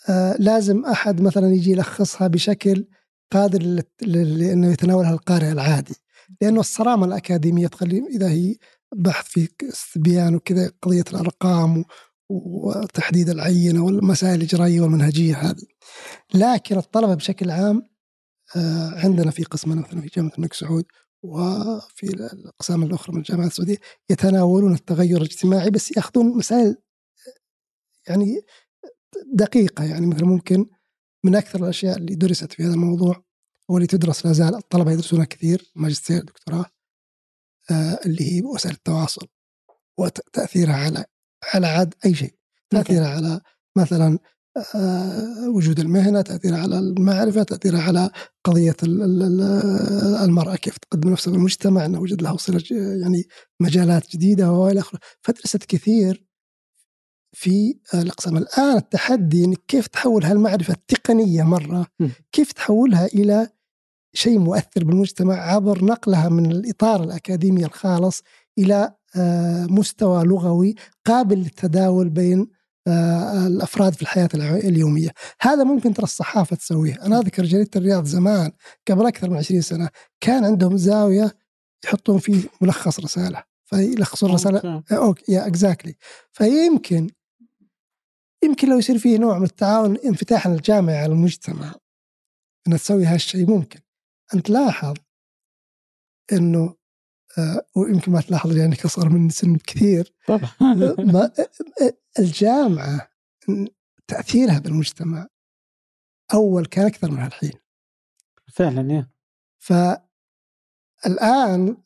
آه، 0.08 0.36
لازم 0.38 0.84
أحد 0.84 1.20
مثلا 1.20 1.46
يجي 1.46 1.70
يلخصها 1.70 2.28
بشكل 2.28 2.86
قادر 3.32 3.82
لأنه 4.02 4.72
يتناولها 4.72 5.12
القارئ 5.12 5.52
العادي. 5.52 5.94
لأنه 6.40 6.60
الصرامة 6.60 7.06
الأكاديمية 7.06 7.66
تخلي 7.66 7.98
إذا 7.98 8.30
هي 8.30 8.56
بحث 8.94 9.26
في 9.26 9.48
استبيان 9.62 10.34
وكذا 10.34 10.72
قضية 10.82 11.04
الأرقام 11.10 11.84
وتحديد 12.28 13.28
العينة 13.28 13.84
والمسائل 13.84 14.34
الإجرائية 14.34 14.80
والمنهجية 14.80 15.36
هذه. 15.36 15.66
لكن 16.34 16.76
الطلبة 16.76 17.14
بشكل 17.14 17.50
عام 17.50 17.82
آه، 18.56 19.00
عندنا 19.04 19.30
في 19.30 19.44
قسمنا 19.44 19.80
مثلا 19.80 20.00
في 20.00 20.08
جامعة 20.16 20.32
الملك 20.38 20.52
سعود 20.52 20.84
وفي 21.22 22.06
الأقسام 22.06 22.82
الأخرى 22.82 23.14
من 23.14 23.18
الجامعات 23.18 23.50
السعودية 23.50 23.76
يتناولون 24.10 24.74
التغير 24.74 25.16
الاجتماعي 25.16 25.70
بس 25.70 25.96
يأخذون 25.96 26.36
مسائل 26.36 26.76
يعني 28.08 28.40
دقيقة 29.34 29.84
يعني 29.84 30.06
مثلا 30.06 30.26
ممكن 30.26 30.66
من 31.24 31.36
أكثر 31.36 31.64
الأشياء 31.64 31.96
اللي 31.96 32.14
درست 32.14 32.52
في 32.52 32.64
هذا 32.64 32.74
الموضوع 32.74 33.25
واللي 33.68 33.86
تدرس 33.86 34.26
لا 34.26 34.32
زال 34.32 34.54
الطلبة 34.54 34.92
يدرسونها 34.92 35.24
كثير 35.24 35.72
ماجستير 35.76 36.24
دكتوراه 36.24 36.66
آه 37.70 37.98
اللي 38.06 38.32
هي 38.32 38.42
وسائل 38.42 38.74
التواصل 38.74 39.26
وتأثيرها 39.98 40.74
على 40.74 41.04
على 41.54 41.66
عاد 41.66 41.94
أي 42.04 42.14
شيء. 42.14 42.34
تأثيرها 42.70 43.08
على 43.08 43.40
مثلا 43.76 44.18
آه 44.74 45.48
وجود 45.48 45.80
المهنة 45.80 46.22
تأثيرها 46.22 46.58
على 46.58 46.78
المعرفة 46.78 47.42
تأثيرها 47.42 47.82
على 47.82 48.10
قضية 48.44 48.76
المرأة 50.24 50.56
كيف 50.56 50.78
تقدم 50.78 51.10
نفسها 51.10 51.30
في 51.30 51.38
المجتمع 51.38 51.86
إنه 51.86 52.00
وجد 52.00 52.22
لها 52.22 52.36
صلة 52.36 52.62
يعني 53.00 53.24
مجالات 53.60 54.10
جديدة 54.10 54.52
وإلى 54.52 54.80
آخره. 54.80 55.00
فدرست 55.22 55.64
كثير 55.64 56.26
في 57.32 57.78
الأقسام. 57.94 58.36
الآن 58.36 58.76
التحدي 58.76 59.44
انك 59.44 59.60
كيف 59.68 59.86
تحول 59.86 60.24
هالمعرفة 60.24 60.74
التقنية 60.74 61.42
مرة 61.42 61.86
كيف 62.32 62.52
تحولها 62.52 63.06
إلى 63.06 63.48
شيء 64.16 64.38
مؤثر 64.38 64.84
بالمجتمع 64.84 65.34
عبر 65.34 65.84
نقلها 65.84 66.28
من 66.28 66.52
الإطار 66.52 67.04
الأكاديمي 67.04 67.64
الخالص 67.64 68.22
إلى 68.58 68.94
آه، 69.16 69.66
مستوى 69.70 70.24
لغوي 70.24 70.74
قابل 71.06 71.38
للتداول 71.38 72.08
بين 72.08 72.48
آه، 72.88 73.46
الأفراد 73.46 73.94
في 73.94 74.02
الحياة 74.02 74.28
اليومية، 74.34 75.08
هذا 75.40 75.64
ممكن 75.64 75.94
ترى 75.94 76.04
الصحافة 76.04 76.56
تسويه، 76.56 76.94
أنا 77.02 77.18
أذكر 77.18 77.44
جريدة 77.44 77.70
الرياض 77.76 78.04
زمان 78.04 78.50
قبل 78.90 79.06
أكثر 79.06 79.30
من 79.30 79.36
20 79.36 79.60
سنة 79.60 79.88
كان 80.20 80.44
عندهم 80.44 80.76
زاوية 80.76 81.36
يحطون 81.84 82.18
فيه 82.18 82.42
ملخص 82.60 83.00
رسالة، 83.00 83.42
فيلخصون 83.64 84.30
رسالة 84.30 84.82
okay 84.92 85.32
yeah 85.32 85.46
exactly 85.46 85.94
فيمكن 86.32 87.10
يمكن 88.44 88.68
لو 88.68 88.78
يصير 88.78 88.98
فيه 88.98 89.18
نوع 89.18 89.38
من 89.38 89.44
التعاون 89.44 89.96
انفتاح 89.96 90.46
الجامعة 90.46 90.94
على 90.94 91.12
المجتمع 91.12 91.74
انها 92.66 92.78
تسوي 92.78 93.04
هالشيء 93.04 93.46
ممكن. 93.50 93.80
أن 94.34 94.42
تلاحظ 94.42 94.94
أنه 96.32 96.76
آه 97.38 97.66
ويمكن 97.76 98.12
ما 98.12 98.20
تلاحظ 98.20 98.52
لأنك 98.52 98.84
أصغر 98.84 99.08
من 99.08 99.28
سن 99.28 99.52
بكثير 99.52 100.14
طبعا. 100.26 100.50
ما 100.98 101.32
الجامعة 102.18 103.10
تأثيرها 104.08 104.58
بالمجتمع 104.58 105.28
أول 106.34 106.66
كان 106.66 106.86
أكثر 106.86 107.10
من 107.10 107.26
الحين 107.26 107.52
فعلا 108.52 108.92
yeah. 108.94 109.10
فالآن 109.58 110.06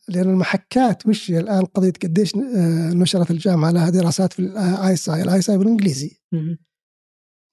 لأن 0.08 0.30
المحكات 0.30 1.06
وش 1.06 1.30
الآن 1.30 1.64
قضية 1.64 1.92
قديش 1.92 2.34
آه، 2.36 2.92
نشرت 2.94 3.30
الجامعة 3.30 3.70
لها 3.70 3.90
دراسات 3.90 4.32
في 4.32 4.38
ال 4.38 4.92
ISI 4.92 5.08
ال 5.08 5.38
ISI 5.38 5.58
بالإنجليزي. 5.58 6.20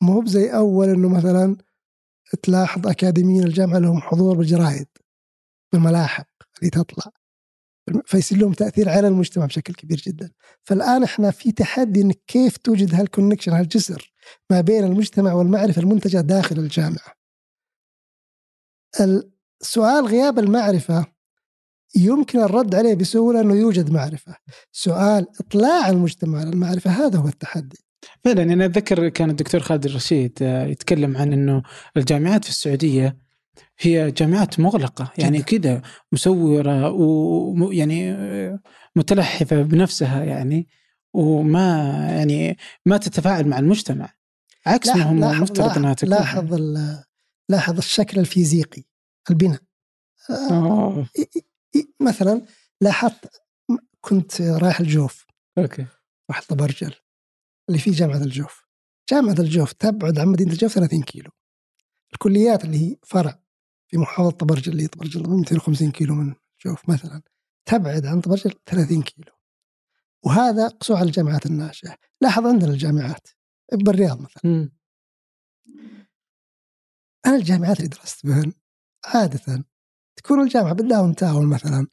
مو 0.02 0.20
بزي 0.22 0.50
أول 0.50 0.90
إنه 0.90 1.10
مثلا 1.10 1.58
تلاحظ 2.43 2.88
أكاديميين 2.88 3.43
الجامعة 3.43 3.80
لهم 3.80 4.01
حضور 4.01 4.38
بالجرايد 4.38 4.88
بالملاحق 5.73 6.28
اللي 6.59 6.69
تطلع 6.69 7.11
فيصير 8.05 8.38
لهم 8.38 8.53
تأثير 8.53 8.89
على 8.89 9.07
المجتمع 9.07 9.45
بشكل 9.45 9.73
كبير 9.73 9.97
جدا. 9.97 10.32
فالآن 10.63 11.03
إحنا 11.03 11.32
في 11.32 11.51
تحدي 11.51 12.01
إنك 12.01 12.19
كيف 12.28 12.57
توجد 12.57 12.95
هالكونكشن 12.95 13.51
هالجسر 13.51 14.13
ما 14.49 14.61
بين 14.61 14.84
المجتمع 14.84 15.34
والمعرفة 15.34 15.82
المنتجة 15.82 16.21
داخل 16.21 16.59
الجامعة؟ 16.59 17.17
سؤال 19.61 20.05
غياب 20.05 20.39
المعرفة 20.39 21.05
يمكن 21.95 22.39
الرد 22.39 22.75
عليه 22.75 22.95
بسهولة 22.95 23.41
أنه 23.41 23.55
يوجد 23.55 23.91
معرفة. 23.91 24.36
سؤال 24.71 25.28
إطلاع 25.39 25.89
المجتمع 25.89 26.39
على 26.39 26.49
المعرفة 26.49 26.91
هذا 26.91 27.19
هو 27.19 27.28
التحدي. 27.28 27.87
فعلا 28.24 28.43
أنا 28.43 28.66
أتذكر 28.66 29.10
كان 29.10 29.30
الدكتور 29.30 29.62
خالد 29.62 29.86
الرشيد 29.86 30.39
آه، 30.41 30.66
يتكلم 30.66 31.18
عن 31.18 31.34
إنه 31.34 31.64
الجامعات 31.98 32.43
في 32.43 32.50
السعودية 32.50 33.18
هي 33.80 34.12
جامعات 34.12 34.60
مغلقة 34.60 35.12
يعني 35.18 35.41
كذا 35.41 35.82
مسوره 36.12 36.91
ويعني 36.91 38.12
آه، 38.12 38.60
متلحفة 38.95 39.62
بنفسها 39.62 40.24
يعني 40.24 40.68
وما 41.14 41.78
يعني 42.10 42.58
ما 42.86 42.98
تتفاعل 42.98 43.48
مع 43.48 43.60
المجتمع. 43.60 44.14
عكس 44.66 44.88
ما 44.88 45.04
هم 45.04 45.24
المفترض 45.24 45.78
إنها 45.78 45.93
تكون. 45.93 46.10
لاحظ 46.10 46.54
لاحظ 47.50 47.78
الشكل 47.78 48.20
الفيزيقي 48.20 48.84
البناء. 49.30 49.60
أوه. 50.30 51.08
مثلا 52.02 52.41
لاحظت 52.82 53.41
كنت 54.02 54.41
رايح 54.41 54.80
الجوف. 54.80 55.26
أوكي. 55.58 55.86
رحت 56.32 56.50
طبرجل 56.50 56.93
اللي 57.70 57.80
فيه 57.80 57.91
جامعة 57.91 58.18
الجوف. 58.18 58.68
جامعة 59.09 59.36
الجوف 59.39 59.74
تبعد 59.74 60.20
عن 60.20 60.28
مدينة 60.28 60.51
الجوف 60.51 60.74
30 60.74 61.03
كيلو. 61.03 61.32
الكليات 62.13 62.65
اللي 62.65 62.78
هي 62.78 62.97
فرع 63.03 63.39
في 63.88 63.97
محافظة 63.97 64.32
طبرجل 64.32 64.72
اللي 64.72 64.88
طبرجل 64.88 65.30
250 65.30 65.91
كيلو 65.91 66.15
من 66.15 66.36
الجوف 66.57 66.89
مثلا 66.89 67.22
تبعد 67.65 68.05
عن 68.05 68.22
طبرجل 68.22 68.53
30 68.65 69.01
كيلو. 69.03 69.32
وهذا 70.26 70.68
قسوه 70.68 70.97
على 70.97 71.07
الجامعات 71.07 71.45
الناشئه 71.45 71.97
لاحظ 72.22 72.45
عندنا 72.45 72.72
الجامعات 72.72 73.28
بالرياض 73.74 74.22
مثلا. 74.22 74.51
م. 74.51 74.70
أنا 77.26 77.36
الجامعات 77.36 77.78
اللي 77.78 77.88
درست 77.88 78.26
بهن 78.26 78.53
عادة 79.05 79.65
تكون 80.15 80.41
الجامعة 80.41 80.74
بالداون 80.74 81.15
تاون 81.15 81.45
مثلا 81.49 81.88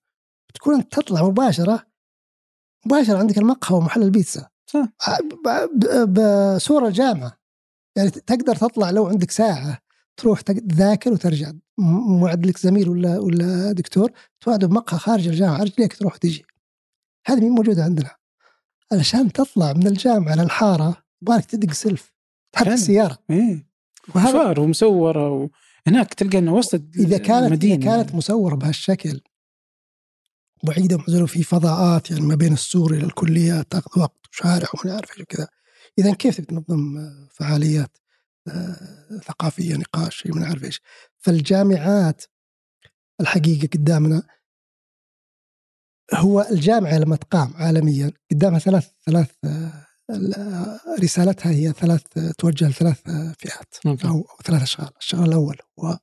تكون 0.54 0.74
انت 0.74 0.92
تطلع 0.92 1.22
مباشرة 1.22 1.86
مباشرة 2.86 3.18
عندك 3.18 3.38
المقهى 3.38 3.76
ومحل 3.76 4.02
البيتزا. 4.02 4.50
صح. 4.66 4.88
بصورة 6.04 6.88
الجامعة 6.88 7.38
يعني 7.96 8.10
تقدر 8.10 8.56
تطلع 8.56 8.90
لو 8.90 9.06
عندك 9.06 9.30
ساعة 9.30 9.78
تروح 10.16 10.40
تذاكر 10.40 11.12
وترجع. 11.12 11.52
موعد 11.78 12.46
لك 12.46 12.58
زميل 12.58 12.88
ولا 12.88 13.18
ولا 13.18 13.72
دكتور 13.72 14.12
توعده 14.40 14.66
بمقهى 14.66 14.98
خارج 14.98 15.28
الجامعة 15.28 15.62
رجليك 15.62 15.96
تروح 15.96 16.14
وتجي 16.14 16.44
هذه 17.26 17.40
مين 17.40 17.50
موجودة 17.50 17.84
عندنا. 17.84 18.10
علشان 18.92 19.32
تطلع 19.32 19.72
من 19.72 19.86
الجامعة 19.86 20.34
للحارة 20.34 20.96
يبغالك 21.22 21.44
تدق 21.44 21.72
سلف 21.72 22.12
تحرك 22.52 22.68
السيارة. 22.68 23.18
إيه. 23.30 23.66
مشوار 24.16 24.60
ومسورة 24.60 25.48
وهناك 25.86 26.14
تلقى 26.14 26.38
إنه 26.38 26.54
وسط 26.54 26.80
إذا 26.96 27.18
كانت 27.18 27.46
المدينة. 27.46 27.74
اذا 27.74 27.84
كانت 27.84 28.14
مسورة 28.14 28.54
بهالشكل 28.54 29.20
بعيدة 30.62 30.96
ومعزولة 30.96 31.26
في 31.26 31.42
فضاءات 31.42 32.10
يعني 32.10 32.22
ما 32.22 32.34
بين 32.34 32.52
السور 32.52 32.94
إلى 32.94 33.04
الكليات 33.04 33.72
تاخذ 33.72 34.00
وقت 34.00 34.26
وشارع 34.32 34.68
وما 34.74 34.94
عارف 34.94 35.10
إيش 35.10 35.20
وكذا 35.20 35.48
اذا 35.98 36.14
كيف 36.14 36.40
تنظم 36.40 37.10
فعاليات 37.30 37.96
آه، 38.48 39.18
ثقافية 39.24 39.76
نقاش 39.76 40.26
ما 40.26 40.46
عارف 40.46 40.64
إيش. 40.64 40.80
فالجامعات 41.18 42.22
الحقيقة 43.20 43.68
قدامنا 43.74 44.22
هو 46.14 46.46
الجامعة 46.50 46.98
لما 46.98 47.16
تقام 47.16 47.52
عالميا 47.54 48.12
قدامها 48.30 48.58
ثلاث 48.58 48.90
ثلاث 49.06 49.30
آه، 49.44 49.86
رسالتها 51.00 51.52
هي 51.52 51.72
ثلاث 51.72 52.02
توجه 52.38 52.68
لثلاث 52.68 53.00
فئات 53.38 53.74
أو 54.04 54.26
ثلاث 54.44 54.62
أشغال، 54.62 54.90
الشغل 55.00 55.28
الأول 55.28 55.56
هو 55.78 55.98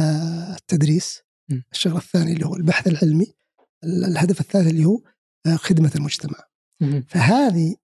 آه، 0.00 0.56
التدريس، 0.56 1.22
الشغل 1.72 1.96
الثاني 1.96 2.32
اللي 2.32 2.46
هو 2.46 2.56
البحث 2.56 2.86
العلمي، 2.86 3.35
الهدف 3.86 4.40
الثالث 4.40 4.66
اللي 4.66 4.84
هو 4.84 5.00
آه، 5.46 5.56
خدمة 5.56 5.92
المجتمع. 5.96 6.38
فهذه 7.08 7.76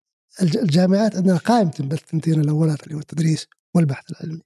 الجامعات 0.43 1.17
عندنا 1.17 1.37
قائمة 1.37 1.73
بالثنتين 1.81 2.41
الأولات 2.41 2.85
اللي 2.85 2.95
هو 2.95 2.99
التدريس 2.99 3.47
والبحث 3.75 4.05
العلمي. 4.11 4.43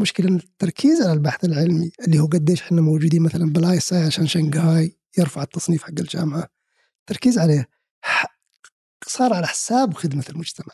مشكلة 0.00 0.36
التركيز 0.36 1.02
على 1.02 1.12
البحث 1.12 1.44
العلمي 1.44 1.90
اللي 2.06 2.18
هو 2.20 2.26
قديش 2.26 2.62
إحنا 2.62 2.80
موجودين 2.80 3.22
مثلا 3.22 3.52
بال 3.52 3.76
ISI 3.76 4.02
عشان 4.04 4.26
شنغهاي 4.26 4.96
يرفع 5.18 5.42
التصنيف 5.42 5.82
حق 5.82 5.88
الجامعة 5.98 6.48
التركيز 7.00 7.38
عليه 7.38 7.68
صار 9.06 9.32
على 9.32 9.46
حساب 9.46 9.94
خدمة 9.94 10.24
المجتمع. 10.30 10.68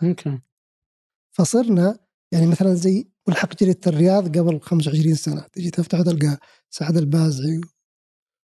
فصرنا 1.31 1.99
يعني 2.33 2.47
مثلا 2.47 2.75
زي 2.75 3.09
ملحق 3.29 3.57
جريدة 3.61 3.81
الرياض 3.87 4.39
قبل 4.39 4.61
25 4.61 5.15
سنة 5.15 5.41
تجي 5.53 5.71
تفتح 5.71 6.03
تلقى 6.03 6.39
سعد 6.71 6.97
البازعي 6.97 7.61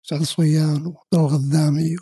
وسعد 0.04 0.22
الصويان 0.22 0.86
وعبد 0.86 1.14
الغذامي 1.14 1.95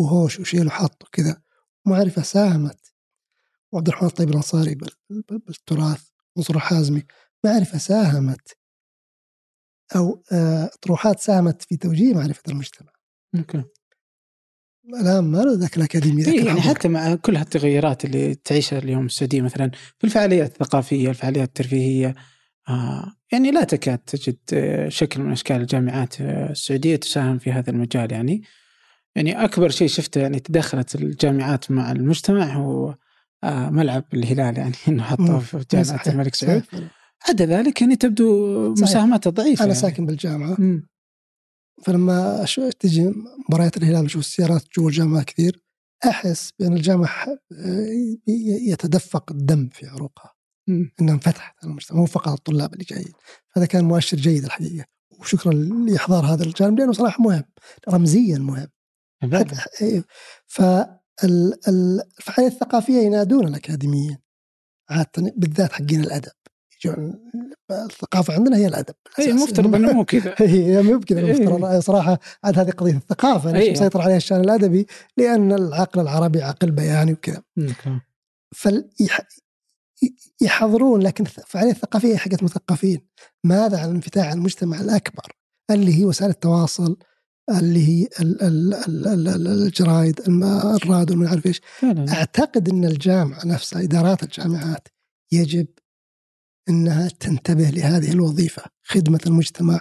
وهوش 0.00 0.40
وشيل 0.40 0.66
وحط 0.66 1.04
وكذا. 1.04 1.42
معرفة 1.86 2.22
ساهمت 2.22 2.92
وعبد 3.72 3.88
الرحمن 3.88 4.08
الطيب 4.08 4.28
الأنصاري 4.28 4.76
بالتراث 5.30 6.02
منصور 6.36 6.56
الحازمي 6.56 7.02
معرفة 7.44 7.78
ساهمت 7.78 8.56
أو 9.96 10.22
آه، 10.32 10.70
طروحات 10.82 11.20
ساهمت 11.20 11.62
في 11.62 11.76
توجيه 11.76 12.14
معرفة 12.14 12.42
المجتمع. 12.48 12.92
ممكن. 13.34 13.64
الآن 15.00 15.24
ما 15.24 15.38
له 15.38 15.54
ذاك 15.54 15.76
الأكاديمي 15.76 16.22
ذاك 16.22 16.34
إيه 16.34 16.44
يعني 16.44 16.60
حتى 16.60 16.88
مع 16.88 17.14
كل 17.14 17.36
هالتغيرات 17.36 18.04
اللي 18.04 18.34
تعيشها 18.34 18.78
اليوم 18.78 19.06
السعودية 19.06 19.40
مثلا 19.40 19.70
في 19.98 20.04
الفعاليات 20.04 20.52
الثقافية، 20.52 21.08
الفعاليات 21.08 21.48
الترفيهية. 21.48 22.14
آه 22.68 23.16
يعني 23.32 23.50
لا 23.50 23.64
تكاد 23.64 23.98
تجد 23.98 24.38
آه، 24.52 24.88
شكل 24.88 25.20
من 25.20 25.32
أشكال 25.32 25.56
الجامعات 25.56 26.20
آه، 26.20 26.50
السعودية 26.50 26.96
تساهم 26.96 27.38
في 27.38 27.52
هذا 27.52 27.70
المجال 27.70 28.12
يعني. 28.12 28.42
يعني 29.16 29.44
أكبر 29.44 29.68
شيء 29.68 29.88
شفته 29.88 30.20
يعني 30.20 30.40
تدخلت 30.40 30.94
الجامعات 30.94 31.70
مع 31.70 31.92
المجتمع 31.92 32.44
هو 32.44 32.94
آه 33.44 33.70
ملعب 33.70 34.04
الهلال 34.14 34.58
يعني 34.58 34.74
إنه 34.88 35.02
حطوه 35.02 35.38
في 35.38 35.64
جامعة 35.72 36.02
الملك 36.06 36.34
سعود. 36.34 36.62
عدا 37.28 37.46
ذلك 37.46 37.80
يعني 37.80 37.96
تبدو 37.96 38.72
مساهماته 38.72 39.30
ضعيفة 39.30 39.64
أنا 39.64 39.72
يعني. 39.72 39.82
ساكن 39.82 40.06
بالجامعة. 40.06 40.60
م. 40.60 40.82
فلما 41.84 42.44
تجي 42.80 43.12
مباريات 43.48 43.76
الهلال 43.76 44.04
وشوف 44.04 44.20
السيارات 44.20 44.64
جوا 44.76 44.88
الجامعة 44.88 45.22
كثير 45.22 45.64
أحس 46.04 46.52
بأن 46.58 46.72
الجامعة 46.72 47.26
يتدفق 48.68 49.32
الدم 49.32 49.68
في 49.72 49.86
عروقها 49.86 50.39
انها 50.68 51.14
انفتحت 51.14 51.64
المجتمع 51.64 51.98
مو 51.98 52.06
فقط 52.06 52.32
الطلاب 52.32 52.72
اللي 52.72 52.84
جايين. 52.84 53.12
هذا 53.56 53.66
كان 53.66 53.84
مؤشر 53.84 54.16
جيد 54.16 54.44
الحقيقة. 54.44 54.84
وشكرا 55.20 55.52
لإحضار 55.52 56.26
هذا 56.26 56.44
الجانب 56.44 56.78
لأنه 56.78 56.92
صراحة 56.92 57.22
مهم 57.22 57.44
رمزيا 57.88 58.38
مهم. 58.38 58.68
إيه. 59.82 60.04
فالفعاليات 60.46 62.52
الثقافية 62.52 62.98
ينادون 62.98 63.48
الأكاديميين 63.48 64.18
عادة 64.90 65.32
بالذات 65.36 65.72
حقين 65.72 66.00
الأدب. 66.00 66.32
الثقافة 67.70 68.34
عندنا 68.34 68.56
هي 68.56 68.66
الأدب. 68.66 68.94
اي 69.18 69.30
المفترض 69.30 69.74
إنه 69.74 69.92
مو 69.92 70.04
كذا. 70.04 70.34
هي 70.38 70.82
مو 70.82 70.98
بكذا. 70.98 71.20
المفترض 71.20 71.64
إيه. 71.64 71.80
صراحة 71.80 72.18
عاد 72.44 72.58
هذه 72.58 72.70
قضية 72.70 72.96
الثقافة 72.96 73.52
ليش 73.52 73.70
مسيطر 73.70 74.00
عليها 74.00 74.16
الشأن 74.16 74.40
الأدبي 74.40 74.86
لأن 75.16 75.52
العقل 75.52 76.00
العربي 76.00 76.42
عقل 76.42 76.70
بياني 76.70 77.12
وكذا. 77.12 77.42
يحضرون 80.40 81.02
لكن 81.02 81.26
الفعاليه 81.26 81.70
الثقافية 81.70 82.16
حقت 82.16 82.42
مثقفين 82.42 83.00
ماذا 83.44 83.80
عن 83.80 83.90
انفتاح 83.90 84.32
المجتمع 84.32 84.80
الأكبر؟ 84.80 85.32
اللي 85.70 85.98
هي 85.98 86.04
وسائل 86.04 86.30
التواصل 86.30 86.96
اللي 87.50 87.88
هي 87.88 88.08
الجرايد 88.20 90.20
الراد 90.20 91.10
وما 91.10 91.26
أعرف 91.26 91.46
إيش. 91.46 91.60
أعتقد 91.84 92.68
إن 92.68 92.84
الجامعة 92.84 93.46
نفسها 93.46 93.82
إدارات 93.82 94.22
الجامعات 94.22 94.88
يجب 95.32 95.66
إنها 96.68 97.08
تنتبه 97.08 97.70
لهذه 97.70 98.12
الوظيفة 98.12 98.62
خدمة 98.82 99.20
المجتمع 99.26 99.80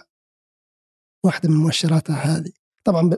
واحدة 1.25 1.49
من 1.49 1.55
مؤشراتها 1.55 2.15
هذه. 2.15 2.51
طبعا 2.83 3.17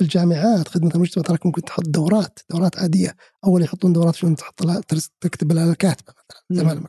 الجامعات 0.00 0.68
خدمة 0.68 0.90
المجتمع. 0.94 1.24
تراك 1.24 1.46
ممكن 1.46 1.62
تحط 1.62 1.84
دورات 1.86 2.38
دورات 2.50 2.78
عادية. 2.78 3.16
أول 3.44 3.62
يحطون 3.62 3.92
دورات 3.92 4.14
شلون 4.14 4.36
تحط 4.36 4.62
لها 4.62 4.80
تكتب 5.20 5.52
لها 5.52 5.70
الكاتبه 5.70 6.12
مثلا 6.12 6.62
زمان 6.62 6.84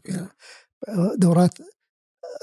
دورات 1.17 1.59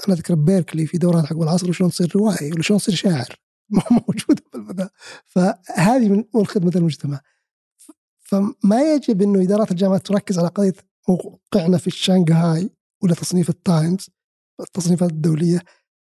أنا 0.07 0.15
أذكر 0.15 0.35
بيركلي 0.35 0.85
في 0.85 0.97
دورات 0.97 1.25
حق 1.25 1.41
العصر 1.41 1.69
وشلون 1.69 1.89
تصير 1.89 2.11
روائي 2.15 2.51
ولا 2.51 2.61
شلون 2.61 2.79
تصير 2.79 2.95
شاعر. 2.95 3.35
موجودة 4.07 4.43
بالمدى 4.53 4.87
فهذه 5.25 6.25
من 6.33 6.45
خدمة 6.45 6.71
المجتمع. 6.75 7.21
فما 8.19 8.93
يجب 8.93 9.21
إنه 9.21 9.41
إدارات 9.41 9.71
الجامعات 9.71 10.05
تركز 10.05 10.39
على 10.39 10.47
قضية 10.47 10.73
موقعنا 11.09 11.77
في 11.77 11.89
شنغهاي 11.89 12.69
ولا 13.03 13.13
تصنيف 13.13 13.49
التايمز 13.49 14.09
التصنيفات 14.59 15.11
الدولية 15.11 15.59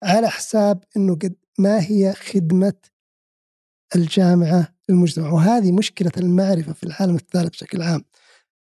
على 0.04 0.30
حساب 0.30 0.84
إنه 0.97 1.16
قد 1.16 1.36
ما 1.60 1.82
هي 1.82 2.14
خدمة 2.14 2.74
الجامعة 3.96 4.76
للمجتمع 4.89 5.30
وهذه 5.30 5.72
مشكلة 5.72 6.12
المعرفة 6.18 6.74
في 6.74 6.84
العالم 6.84 7.16
الثالث 7.16 7.50
بشكل 7.50 7.82
عام. 7.82 8.06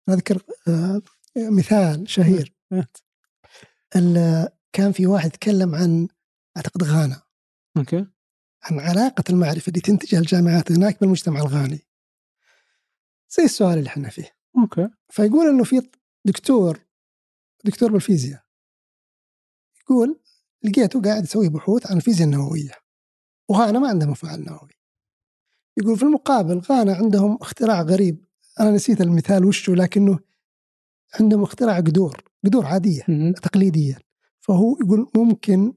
اذكر 0.09 0.43
آه، 0.67 1.01
مثال 1.37 2.09
شهير. 2.09 2.53
كان 4.73 4.91
في 4.91 5.07
واحد 5.07 5.27
يتكلم 5.27 5.75
عن 5.75 6.07
أعتقد 6.57 6.83
غانا. 6.83 7.21
okay. 7.77 8.05
عن 8.63 8.79
علاقة 8.79 9.23
المعرفة 9.29 9.69
اللي 9.69 9.81
تنتجها 9.81 10.19
الجامعات 10.19 10.71
هناك 10.71 10.99
بالمجتمع 10.99 11.39
الغاني. 11.39 11.79
زي 13.29 13.43
السؤال 13.43 13.77
اللي 13.77 13.87
إحنا 13.87 14.09
فيه. 14.09 14.35
أوكي. 14.57 14.89
فيقول 15.09 15.49
إنه 15.49 15.63
في 15.63 15.89
دكتور 16.25 16.79
دكتور 17.65 17.91
بالفيزياء. 17.91 18.43
يقول 19.81 20.19
لقيته 20.63 21.01
قاعد 21.01 21.23
يسوي 21.23 21.49
بحوث 21.49 21.91
عن 21.91 21.97
الفيزياء 21.97 22.27
النووية. 22.27 22.71
وغانا 23.49 23.79
ما 23.79 23.89
عندها 23.89 24.07
مفاعل 24.07 24.43
نووي. 24.43 24.80
يقول 25.77 25.97
في 25.97 26.03
المقابل 26.03 26.59
غانا 26.59 26.93
عندهم 26.93 27.37
اختراع 27.41 27.81
غريب. 27.81 28.25
أنا 28.59 28.71
نسيت 28.71 29.01
المثال 29.01 29.45
وشه 29.45 29.73
لكنه 29.73 30.19
عندهم 31.19 31.43
اختراع 31.43 31.77
قدور 31.77 32.23
قدور 32.45 32.65
عادية 32.65 33.01
مهم. 33.07 33.33
تقليدية. 33.33 33.97
فهو 34.39 34.77
يقول 34.81 35.07
ممكن 35.15 35.73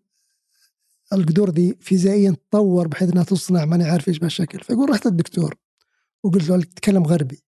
القدور 1.12 1.50
دي 1.50 1.78
فيزيائيا 1.80 2.36
تطور 2.50 2.88
بحيث 2.88 3.12
إنها 3.12 3.24
تصنع 3.24 3.64
ماني 3.64 3.84
عارف 3.84 4.08
إيش 4.08 4.18
بهالشكل. 4.18 4.60
فيقول 4.60 4.90
رحت 4.90 5.06
للدكتور 5.06 5.54
وقلت 6.22 6.48
له 6.48 6.60
تتكلم 6.60 7.02
غربي. 7.02 7.42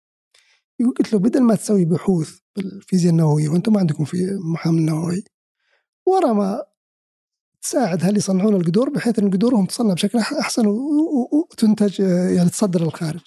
يقول 0.79 0.93
قلت 0.93 1.13
له 1.13 1.19
بدل 1.19 1.41
ما 1.43 1.55
تسوي 1.55 1.85
بحوث 1.85 2.39
بالفيزياء 2.55 3.11
النووية 3.11 3.49
وأنتم 3.49 3.73
ما 3.73 3.79
عندكم 3.79 4.05
في 4.05 4.39
محامل 4.53 4.81
نووي 4.81 5.23
ورا 6.05 6.33
ما 6.33 6.63
تساعد 7.65 8.03
هل 8.03 8.17
يصنعون 8.17 8.55
القدور 8.55 8.89
بحيث 8.89 9.19
إن 9.19 9.29
قدورهم 9.29 9.65
تصنع 9.65 9.93
بشكل 9.93 10.17
أحسن 10.19 10.67
وتنتج 11.31 12.01
آه، 12.01 12.29
يعني 12.29 12.49
تصدر 12.49 12.83
للخارج. 12.83 13.21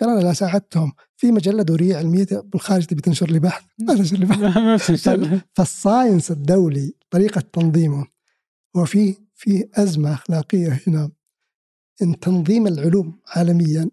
قال 0.00 0.10
أنا 0.10 0.20
لا 0.20 0.32
ساعدتهم 0.32 0.92
في 1.16 1.32
مجلة 1.32 1.62
دورية 1.62 1.96
علمية 1.96 2.26
بالخارج 2.32 2.84
تبي 2.84 3.00
تنشر 3.00 3.30
لي 3.30 3.38
بحث 3.38 3.64
ما 3.78 3.94
تنشر 3.94 4.16
لي 4.16 4.26
بحث. 4.26 5.08
فال 5.56 5.72
science 5.72 6.30
الدولي 6.30 6.94
طريقة 7.10 7.40
تنظيمه 7.40 8.06
وفي 8.74 9.16
في 9.34 9.68
أزمة 9.74 10.12
أخلاقية 10.12 10.80
هنا 10.86 11.10
إن 12.02 12.20
تنظيم 12.20 12.66
العلوم 12.66 13.20
عالميا 13.26 13.90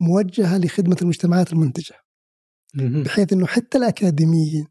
موجهة 0.00 0.58
لخدمة 0.58 0.96
المجتمعات 1.02 1.52
المنتجة 1.52 1.94
مهم. 2.74 3.02
بحيث 3.02 3.32
أنه 3.32 3.46
حتى 3.46 3.78
الأكاديميين 3.78 4.66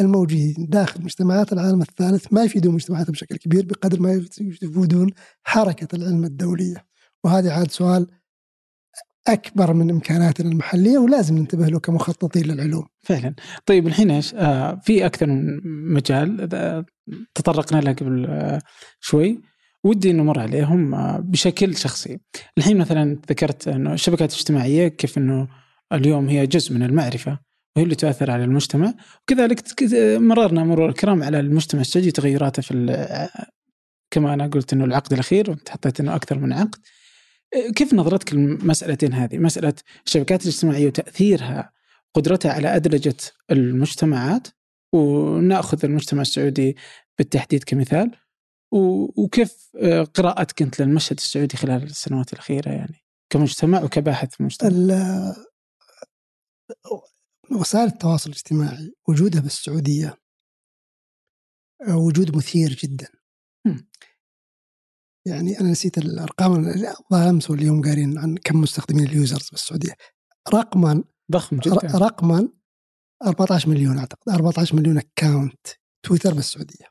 الموجودين 0.00 0.54
داخل 0.68 1.02
مجتمعات 1.02 1.52
العالم 1.52 1.82
الثالث 1.82 2.32
ما 2.32 2.44
يفيدون 2.44 2.74
مجتمعاتهم 2.74 3.12
بشكل 3.12 3.36
كبير 3.36 3.64
بقدر 3.64 4.00
ما 4.00 4.12
يفيدون 4.40 5.10
حركة 5.42 5.96
العلم 5.96 6.24
الدولية. 6.24 6.84
وهذا 7.24 7.52
عاد 7.52 7.70
سؤال 7.70 8.06
أكبر 9.28 9.72
من 9.72 9.90
إمكاناتنا 9.90 10.50
المحلية 10.50 10.98
ولازم 10.98 11.38
ننتبه 11.38 11.66
له 11.66 11.78
كمخططين 11.80 12.44
للعلوم. 12.44 12.86
فعلا. 13.00 13.34
طيب 13.66 13.86
الحين 13.86 14.10
إيش؟ 14.10 14.34
آه 14.34 14.80
في 14.84 15.06
أكثر 15.06 15.26
من 15.26 15.60
مجال 15.94 16.48
آه، 16.54 16.84
تطرقنا 17.34 17.80
له 17.80 17.92
قبل 17.92 18.26
آه 18.28 18.60
شوي. 19.00 19.40
ودي 19.84 20.12
نمر 20.12 20.40
عليهم 20.40 20.94
آه 20.94 21.18
بشكل 21.18 21.76
شخصي. 21.76 22.18
الحين 22.58 22.78
مثلا 22.78 23.20
ذكرت 23.30 23.68
إنه 23.68 23.92
الشبكات 23.92 24.32
الاجتماعية 24.32 24.88
كيف 24.88 25.18
إنه 25.18 25.48
اليوم 25.92 26.28
هي 26.28 26.46
جزء 26.46 26.74
من 26.74 26.82
المعرفة. 26.82 27.47
وهي 27.78 27.84
اللي 27.84 27.94
تؤثر 27.94 28.30
على 28.30 28.44
المجتمع. 28.44 28.94
وكذلك 29.22 29.64
مررنا 30.18 30.64
مرور 30.64 30.88
الكرام 30.88 31.22
على 31.22 31.40
المجتمع 31.40 31.80
السعودي 31.80 32.10
تغيراته 32.10 32.62
في 32.62 33.28
كما 34.10 34.34
أنا 34.34 34.46
قلت 34.46 34.72
إنه 34.72 34.84
العقد 34.84 35.12
الأخير 35.12 35.50
وأنت 35.50 35.68
حطيت 35.68 36.00
إنه 36.00 36.14
أكثر 36.16 36.38
من 36.38 36.52
عقد. 36.52 36.80
كيف 37.76 37.94
نظرتك 37.94 38.34
للمسألتين 38.34 39.12
هذه؟ 39.14 39.38
مسألة 39.38 39.74
الشبكات 40.06 40.42
الاجتماعية 40.42 40.86
وتأثيرها 40.86 41.72
قدرتها 42.14 42.52
على 42.52 42.76
أدلجة 42.76 43.14
المجتمعات 43.50 44.48
ونأخذ 44.92 45.84
المجتمع 45.84 46.20
السعودي 46.22 46.76
بالتحديد 47.18 47.64
كمثال. 47.64 48.10
وكيف 48.72 49.76
قراءتك 50.14 50.62
أنت 50.62 50.80
للمشهد 50.82 51.16
السعودي 51.18 51.56
خلال 51.56 51.82
السنوات 51.82 52.32
الأخيرة 52.32 52.68
يعني 52.70 53.04
كمجتمع 53.30 53.82
وكباحث 53.82 54.40
ال- 54.64 55.34
وسائل 57.52 57.86
التواصل 57.86 58.30
الاجتماعي 58.30 58.94
وجودها 59.08 59.40
بالسعودية 59.40 60.16
وجود 61.88 62.36
مثير 62.36 62.74
جدا. 62.74 63.08
يعني 65.26 65.60
أنا 65.60 65.70
نسيت 65.70 65.98
الأرقام 65.98 66.68
الظاهر 66.68 67.30
أمس 67.30 67.50
واليوم 67.50 67.82
قارين 67.82 68.18
عن 68.18 68.36
كم 68.36 68.60
مستخدمين 68.60 69.06
اليوزرز 69.06 69.50
بالسعودية. 69.50 69.96
رقما 70.54 71.04
ضخم 71.32 71.58
جدا. 71.58 71.98
رقما 71.98 72.48
14 73.26 73.68
مليون 73.68 73.98
أعتقد 73.98 74.28
14 74.28 74.76
مليون 74.76 74.98
أكاونت 74.98 75.66
تويتر 76.02 76.34
بالسعودية. 76.34 76.86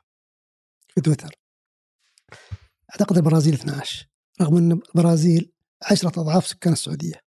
في 0.88 1.00
تويتر. 1.00 1.34
أعتقد 2.90 3.16
البرازيل 3.16 3.54
12 3.54 4.08
رغم 4.40 4.56
أن 4.56 4.72
البرازيل 4.72 5.52
عشرة 5.90 6.20
أضعاف 6.20 6.46
سكان 6.46 6.72
السعودية. 6.72 7.20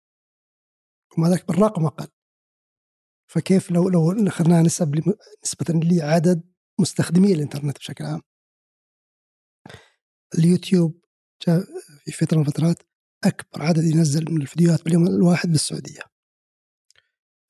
ومع 1.19 1.29
ذلك 1.29 1.49
بالرقم 1.49 1.87
أقل. 1.87 2.09
فكيف 3.31 3.71
لو 3.71 3.89
لو 3.89 4.27
اخذناها 4.29 4.63
نسب 4.63 5.15
نسبة 5.45 5.67
لعدد 5.85 6.43
مستخدمي 6.81 7.33
الإنترنت 7.33 7.79
بشكل 7.79 8.05
عام؟ 8.05 8.21
اليوتيوب 10.39 11.01
جاء 11.47 11.65
في 12.05 12.13
فترة 12.13 12.37
من 12.39 12.43
الفترات 12.47 12.83
أكبر 13.25 13.63
عدد 13.63 13.85
ينزل 13.85 14.25
من 14.33 14.43
الفيديوهات 14.43 14.85
باليوم 14.85 15.07
الواحد 15.07 15.49
بالسعودية. 15.49 16.01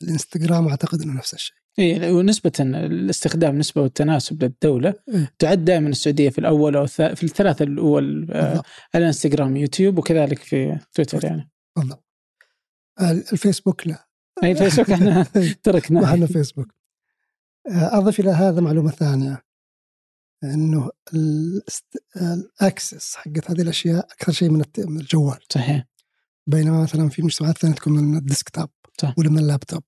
الإنستغرام 0.02 0.68
أعتقد 0.68 1.02
أنه 1.02 1.14
نفس 1.14 1.34
الشيء. 1.34 1.56
اي 1.78 2.10
ونسبة 2.12 2.52
الاستخدام 2.60 3.58
نسبة 3.58 3.82
والتناسب 3.82 4.42
للدولة 4.42 4.94
إيه. 5.08 5.34
تعد 5.38 5.64
دائما 5.64 5.88
السعودية 5.88 6.30
في 6.30 6.38
الأول 6.38 6.76
أو 6.76 6.86
في 6.86 7.22
الثلاثة 7.22 7.62
الأول 7.62 8.30
آه، 8.32 8.48
بالضبط. 8.48 8.66
على 8.94 9.06
إنستغرام 9.06 9.56
يوتيوب 9.56 9.98
وكذلك 9.98 10.38
في 10.38 10.78
تويتر 10.92 11.24
يعني. 11.24 11.50
بالضبط. 11.76 12.04
ال- 13.00 13.32
الفيسبوك 13.32 13.86
لا. 13.86 14.07
أي 14.44 14.54
فيسبوك 14.54 14.90
إحنا 14.90 15.14
ما 15.14 15.26
تركناه. 15.62 16.06
عندنا 16.06 16.26
فيسبوك. 16.26 16.74
آه، 17.70 17.98
أضف 17.98 18.20
إلى 18.20 18.30
هذا 18.30 18.60
معلومة 18.60 18.90
ثانية. 18.90 19.44
أنه 20.44 20.90
الاست- 21.14 22.02
ال 22.16 22.31
access 22.31 23.16
حقت 23.16 23.50
هذه 23.50 23.60
الأشياء 23.62 23.98
أكثر 24.12 24.32
شيء 24.32 24.50
من 24.50 24.62
الجوال. 24.78 25.38
صحيح. 25.52 25.84
بينما 26.46 26.82
مثلا 26.82 27.08
في 27.08 27.22
مجتمعات 27.22 27.58
ثانية 27.58 27.74
تكون 27.74 27.92
من 27.92 28.18
ال 28.18 28.24
desktop 28.25 28.68
صح. 29.00 29.14
ولا 29.18 29.30
من 29.30 29.38
اللابتوب. 29.38 29.82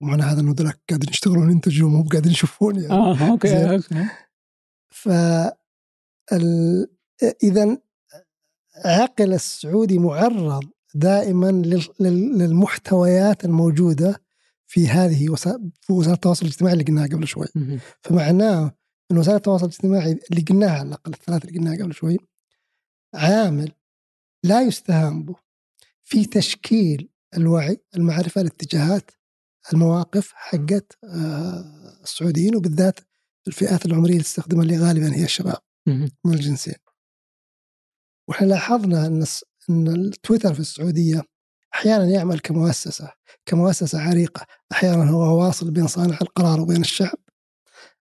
ومعنى 0.00 0.22
هذا 0.22 0.40
إنه 0.40 0.54
ذولاك 0.58 0.80
قاعدين 0.90 1.10
يشتغلون 1.10 1.50
ينتجوا 1.50 1.88
مو 1.90 2.02
قاعدين 2.12 2.32
يشوفون 2.32 2.74
يعني. 2.76 2.90
آه 2.92 3.30
okay. 3.30 3.74
okay. 3.74 4.06
ف 4.90 5.08
اذا 7.42 7.78
عقل 8.84 9.32
السعودي 9.32 9.98
معرض 9.98 10.70
دائما 10.94 11.50
لل- 11.52 11.88
لل- 12.00 12.38
للمحتويات 12.38 13.44
الموجودة 13.44 14.22
في 14.66 14.88
هذه 14.88 15.28
وسائل 15.28 15.70
في 15.80 15.92
وسائل 15.92 16.14
التواصل 16.14 16.46
الاجتماعي 16.46 16.72
اللي 16.72 16.84
قلناها 16.84 17.06
قبل 17.06 17.26
شوي. 17.26 17.46
فمعناه 18.02 18.76
إن 19.10 19.18
وسائل 19.18 19.36
التواصل 19.36 19.64
الاجتماعي 19.66 20.18
اللي 20.30 20.42
قلناها 20.42 20.70
على 20.78 20.88
الأقل 20.88 21.12
الثلاث 21.12 21.44
اللي 21.44 21.58
قلناها 21.58 21.76
قبل 21.82 21.94
شوي 21.94 22.16
عامل 23.14 23.72
لا 24.44 24.62
يستهان 24.62 25.22
به 25.24 25.34
في 26.04 26.24
تشكيل 26.24 27.08
الوعي 27.36 27.80
المعرفة 27.96 28.40
الاتجاهات 28.40 29.10
المواقف 29.72 30.32
حقت 30.34 30.98
آه، 31.04 31.98
السعوديين 32.02 32.56
وبالذات 32.56 33.00
الفئات 33.46 33.86
العمرية 33.86 34.12
اللي 34.12 34.22
تستخدمها 34.24 34.62
اللي 34.62 34.78
غالبا 34.78 35.14
هي 35.16 35.24
الشباب. 35.24 35.56
من 36.24 36.34
الجنسين. 36.34 36.74
وإحنا 38.28 38.46
لاحظنا 38.46 39.06
إن 39.06 39.24
إن 39.72 39.88
التويتر 39.88 40.54
في 40.54 40.60
السعودية 40.60 41.22
أحيانا 41.74 42.04
يعمل 42.04 42.40
كمؤسسة 42.40 43.12
كمؤسسة 43.46 44.00
عريقة، 44.00 44.46
أحيانا 44.72 45.10
هو 45.10 45.44
واصل 45.44 45.70
بين 45.70 45.86
صانع 45.86 46.18
القرار 46.22 46.60
وبين 46.60 46.80
الشعب. 46.80 47.18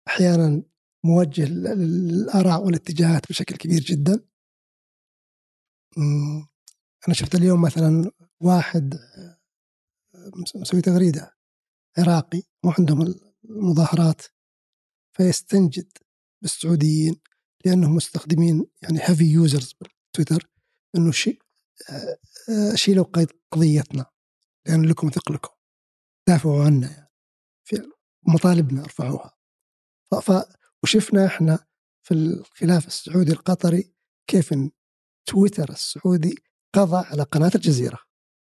أحيانا 0.08 0.64
موجه 1.04 1.46
لل- 1.46 2.08
للآراء 2.08 2.64
والاتجاهات 2.66 3.30
بشكل 3.30 3.56
كبير 3.56 3.80
جدا. 3.82 4.20
أنا 7.08 7.14
شفت 7.14 7.36
اليوم 7.36 7.62
مثلا 7.62 8.12
واحد 8.42 9.00
مس- 10.36 10.56
مسوي 10.56 10.82
تغريدة 10.82 11.38
عراقي 11.98 12.42
وعندهم 12.66 13.16
المظاهرات 13.50 14.22
فيستنجد 15.18 15.92
بالسعوديين 16.42 17.16
لأنهم 17.66 17.96
مستخدمين 17.96 18.66
يعني 18.82 19.00
heavy 19.02 19.24
users 19.32 19.74
بالتويتر 19.82 20.50
إنه 20.96 21.12
شيء 21.12 21.42
شيلوا 22.76 23.06
قيد 23.06 23.28
قضيتنا 23.52 24.06
لأن 24.68 24.86
لكم 24.86 25.10
ثقلكم 25.10 25.54
دافعوا 26.30 26.64
عنا 26.64 26.92
يعني. 26.92 27.10
في 27.68 27.92
مطالبنا 28.28 28.82
ارفعوها. 28.84 29.38
ف, 30.22 30.32
وشفنا 30.84 31.26
إحنا 31.26 31.60
في 32.08 32.14
الخلاف 32.14 32.88
السعودي 32.88 33.32
القطري 33.32 33.94
كيف 34.30 34.54
إن 34.54 34.72
تويتر 35.30 35.70
السعودي 35.70 36.36
قضى 36.76 37.06
على 37.08 37.24
قناة 37.24 37.52
الجزيرة. 37.56 38.00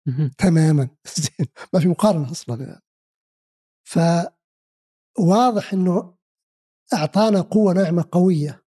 مهم. 0.09 0.31
تماما. 0.39 0.89
زين. 1.19 1.47
ما 1.75 1.81
في 1.81 1.89
مقارنة 1.89 2.31
أصلا 2.31 2.65
يعني. 2.65 2.83
فواضح 5.19 5.73
إنه 5.73 6.19
أعطانا 6.95 7.41
قوة 7.41 7.73
ناعمة 7.73 8.09
قوية 8.13 8.65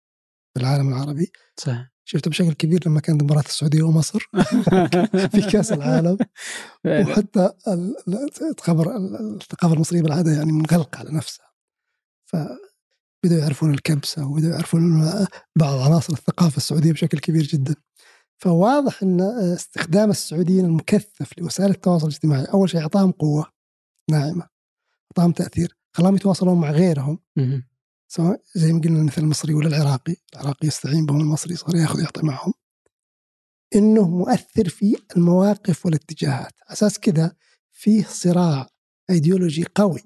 في 0.55 0.61
العالم 0.61 0.89
العربي. 0.89 1.33
صح 1.61 1.96
شفته 2.09 2.31
بشكل 2.31 2.53
كبير 2.53 2.81
لما 2.87 3.01
كانت 3.01 3.23
مباراة 3.23 3.41
السعودية 3.43 3.83
ومصر 3.83 4.19
في 5.33 5.41
كأس 5.53 5.73
العالم. 5.73 6.19
وحتى 6.87 7.51
خبر 8.61 8.97
الثقافة 8.97 9.75
المصرية 9.75 10.03
بالعادة 10.03 10.33
يعني 10.33 10.53
منغلقة 10.53 10.99
على 10.99 11.11
نفسها. 11.11 11.47
فبدأوا 12.27 13.41
يعرفون 13.41 13.75
الكبسة 13.75 14.27
وبدأوا 14.27 14.53
يعرفون 14.53 15.03
بعض 15.57 15.79
عناصر 15.79 16.13
الثقافة 16.13 16.57
السعودية 16.57 16.93
بشكل 16.93 17.19
كبير 17.19 17.43
جدا. 17.43 17.75
فواضح 18.39 19.03
إن 19.03 19.21
استخدام 19.55 20.11
السعوديين 20.11 20.65
المكثف 20.65 21.39
لوسائل 21.39 21.71
التواصل 21.71 22.07
الاجتماعي 22.07 22.45
أول 22.45 22.71
شيء 22.71 22.81
أعطاهم 22.81 23.11
قوة 23.11 23.53
ناعمة 24.11 24.49
أعطاهم 25.11 25.33
تأثير 25.33 25.77
خلاهم 25.93 26.17
يتواصلون 26.17 26.61
مع 26.61 26.71
غيرهم. 26.71 27.19
سواء 28.09 28.43
زي 28.55 28.73
ما 28.73 28.81
قلنا 28.81 29.03
مثل 29.03 29.23
المصري 29.23 29.55
ولا 29.55 29.69
العراقي 29.69 30.17
العراقي 30.35 30.67
يستعين 30.67 31.07
بهم 31.07 31.21
المصري 31.21 31.57
صار 31.57 31.77
ياخذ 31.77 32.01
يعطي 32.01 32.27
معهم. 32.27 32.53
إنه 33.75 34.09
مؤثر 34.09 34.69
في 34.69 34.97
المواقف 35.17 35.87
والاتجاهات. 35.87 36.53
أساس 36.69 36.99
كذا 36.99 37.37
فيه 37.73 38.05
صراع 38.05 38.69
ايديولوجي 39.11 39.65
قوي 39.75 40.01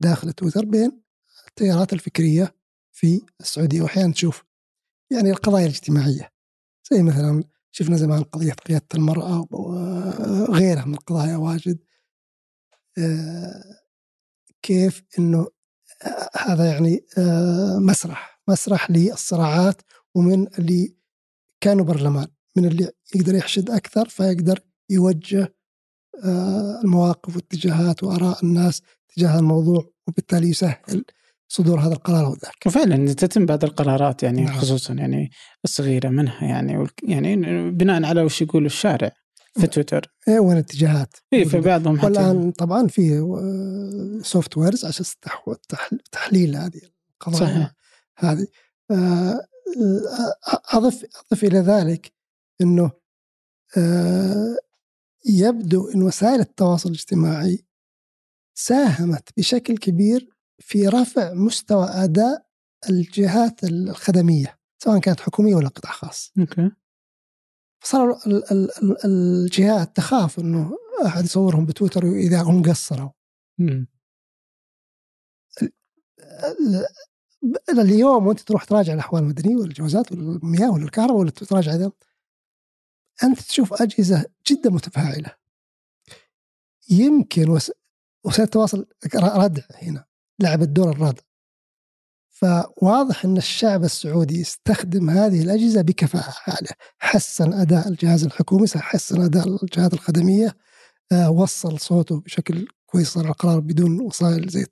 داخل 0.00 0.32
تويتر 0.32 0.64
بين 0.64 1.02
التيارات 1.48 1.92
الفكرية 1.92 2.54
في 2.92 3.20
السعودية. 3.40 3.82
وأحيانا 3.82 4.12
تشوف 4.12 4.44
يعني 5.12 5.30
القضايا 5.30 5.66
الاجتماعية. 5.66 6.32
زي 6.92 7.02
مثلا 7.02 7.44
شفنا 7.70 7.96
زمان 7.96 8.22
قضية 8.22 8.52
قيادة 8.52 8.86
المرأة 8.94 9.46
وغيرها 9.50 10.84
من 10.84 10.94
القضايا 10.94 11.36
واجد. 11.36 11.78
آه، 12.98 13.80
كيف 14.62 15.02
إنه 15.18 15.48
هذا 16.36 16.66
يعني 16.66 17.04
آه، 17.18 17.78
مسرح 17.78 18.40
مسرح 18.48 18.90
للصراعات 18.90 19.82
ومن 20.14 20.46
اللي 20.58 20.94
كانوا 21.60 21.84
برلمان 21.84 22.26
من 22.56 22.64
اللي 22.64 22.90
يقدر 23.14 23.34
يحشد 23.34 23.70
أكثر 23.70 24.08
فيقدر 24.08 24.60
يوجه 24.90 25.54
آه، 26.24 26.80
المواقف 26.84 27.36
واتجاهات 27.36 28.02
وآراء 28.02 28.44
الناس 28.44 28.82
تجاه 29.16 29.38
الموضوع 29.38 29.90
وبالتالي 30.08 30.48
يسهل 30.48 31.04
صدور 31.48 31.80
هذا 31.80 31.92
القرار 31.92 32.26
أو 32.26 32.32
ذاك. 32.32 32.66
وفعلا 32.66 33.12
تتم 33.12 33.46
بعض 33.46 33.64
القرارات 33.64 34.22
يعني 34.22 34.44
نعم. 34.44 34.58
خصوصا 34.58 34.94
يعني 34.94 35.30
الصغيرة 35.64 36.08
منها 36.08 36.44
يعني 36.44 36.86
يعني 37.02 37.36
بناء 37.70 38.04
على 38.04 38.22
وش 38.22 38.42
يقول 38.42 38.66
الشارع. 38.66 39.12
في 39.60 39.66
تويتر 39.66 40.12
إيه 40.28 40.38
وين 40.38 40.52
الاتجاهات 40.52 41.16
اي 41.32 41.44
في 41.44 41.60
بعضهم 41.60 42.04
والآن 42.04 42.50
طبعا 42.50 42.86
في 42.86 43.20
softwares 44.22 44.84
عشان 44.84 45.04
تحليل 46.12 46.56
هذه 46.56 46.80
القضايا 47.12 47.50
صحيح. 47.50 47.74
هذه 48.16 48.46
آه، 48.90 49.40
أضف 50.72 51.04
أضف 51.04 51.44
إلى 51.44 51.58
ذلك 51.58 52.12
إنه 52.60 52.90
آه، 53.76 54.56
يبدو 55.26 55.88
إن 55.88 56.02
وسائل 56.02 56.40
التواصل 56.40 56.88
الاجتماعي 56.88 57.64
ساهمت 58.54 59.28
بشكل 59.36 59.78
كبير 59.78 60.28
في 60.58 60.88
رفع 60.88 61.32
مستوى 61.34 61.86
أداء 61.88 62.46
الجهات 62.88 63.64
الخدمية 63.64 64.58
سواء 64.78 64.98
كانت 64.98 65.20
حكومية 65.20 65.54
ولا 65.54 65.68
قطاع 65.68 65.92
خاص. 65.92 66.32
okay. 66.38 66.70
صار 67.82 68.20
الجهات 69.04 69.96
تخاف 69.96 70.38
إنه 70.38 70.78
أحد 71.06 71.24
يصورهم 71.24 71.66
بتويتر 71.66 72.04
إذا 72.04 72.42
هم 72.42 72.62
قصروا. 72.62 73.10
اليوم 77.68 78.26
وأنت 78.26 78.40
تروح 78.40 78.64
تراجع 78.64 78.92
الأحوال 78.92 79.22
المدنية 79.22 79.56
والجوازات 79.56 80.12
والمياه 80.12 80.72
والكهرباء 80.72 81.16
ولا 81.16 81.30
تراجع 81.30 81.74
ذا 81.74 81.92
أنت 83.24 83.40
تشوف 83.40 83.82
أجهزة 83.82 84.24
جدا 84.46 84.70
متفاعلة. 84.70 85.34
يمكن 86.90 87.50
وسائل 88.24 88.44
التواصل 88.46 88.86
ردع 89.16 89.62
هنا 89.82 90.04
لعبت 90.40 90.68
دور 90.68 90.90
الردع 90.90 91.22
فواضح 92.40 93.24
أن 93.24 93.36
الشعب 93.36 93.84
السعودي 93.84 94.40
يستخدم 94.40 95.10
هذه 95.10 95.42
الأجهزة 95.42 95.82
بكفاءة 95.82 96.34
عاليه، 96.46 96.70
حسن 96.98 97.52
أداء 97.52 97.88
الجهاز 97.88 98.24
الحكومي، 98.24 98.66
حسن 98.76 99.20
أداء 99.20 99.48
الجهات 99.64 99.94
الخدمية، 99.94 100.56
آه، 101.12 101.30
وصل 101.30 101.80
صوته 101.80 102.20
بشكل 102.20 102.66
كويس 102.86 103.08
صار 103.08 103.24
القرار 103.24 103.60
بدون 103.60 104.00
وسائل 104.00 104.48
زي 104.48 104.66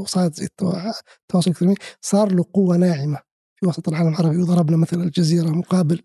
وسائل 0.00 0.30
زي 0.32 0.44
التواصل 0.44 1.00
الاجتماعي، 1.46 1.76
صار 2.00 2.32
له 2.32 2.44
قوة 2.54 2.76
ناعمة 2.76 3.18
في 3.56 3.66
وسط 3.66 3.88
العالم 3.88 4.08
العربي. 4.08 4.38
وضربنا 4.42 4.76
مثلا 4.76 5.04
الجزيرة 5.04 5.48
مقابل 5.50 6.00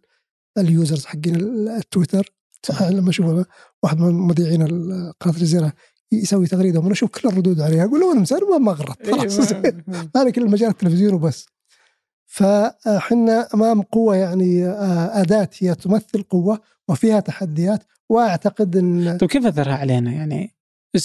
اليوزرز 0.58 1.06
حقين 1.06 1.36
التويتر. 1.70 2.34
لما 2.82 3.10
أشوف 3.10 3.46
واحد 3.84 3.98
من 4.00 4.14
مذيعين 4.14 4.64
قناة 5.20 5.36
الجزيرة 5.36 5.74
يسوي 6.12 6.48
تغريدة 6.48 6.80
وأنا 6.80 6.92
أشوف 6.92 7.10
كل 7.10 7.30
الردود 7.30 7.62
عليها. 7.62 7.86
أقول 7.86 8.00
له 8.00 8.12
أنا 8.12 8.20
مسار 8.20 8.60
ما 8.60 8.72
غرت. 8.72 9.08
إيه، 9.08 9.14
خلاص. 9.14 9.54
هذا 10.16 10.30
كل 10.30 10.50
مجال 10.50 10.70
التلفزيون 10.70 11.14
وبس. 11.14 11.46
فحنا 12.26 13.48
أمام 13.54 13.82
قوة 13.82 14.16
يعني 14.16 14.66
آه، 14.66 15.22
أداة 15.22 15.50
هي 15.60 15.76
تمثل 15.76 16.24
قوة 16.24 16.62
وفيها 16.88 17.20
تحديات. 17.20 17.84
وأعتقد 18.10 18.78
إن 18.78 19.18
طيب 19.18 19.30
كيف 19.30 19.46
أثرها 19.46 19.76
علينا؟ 19.76 20.12
يعني 20.12 20.56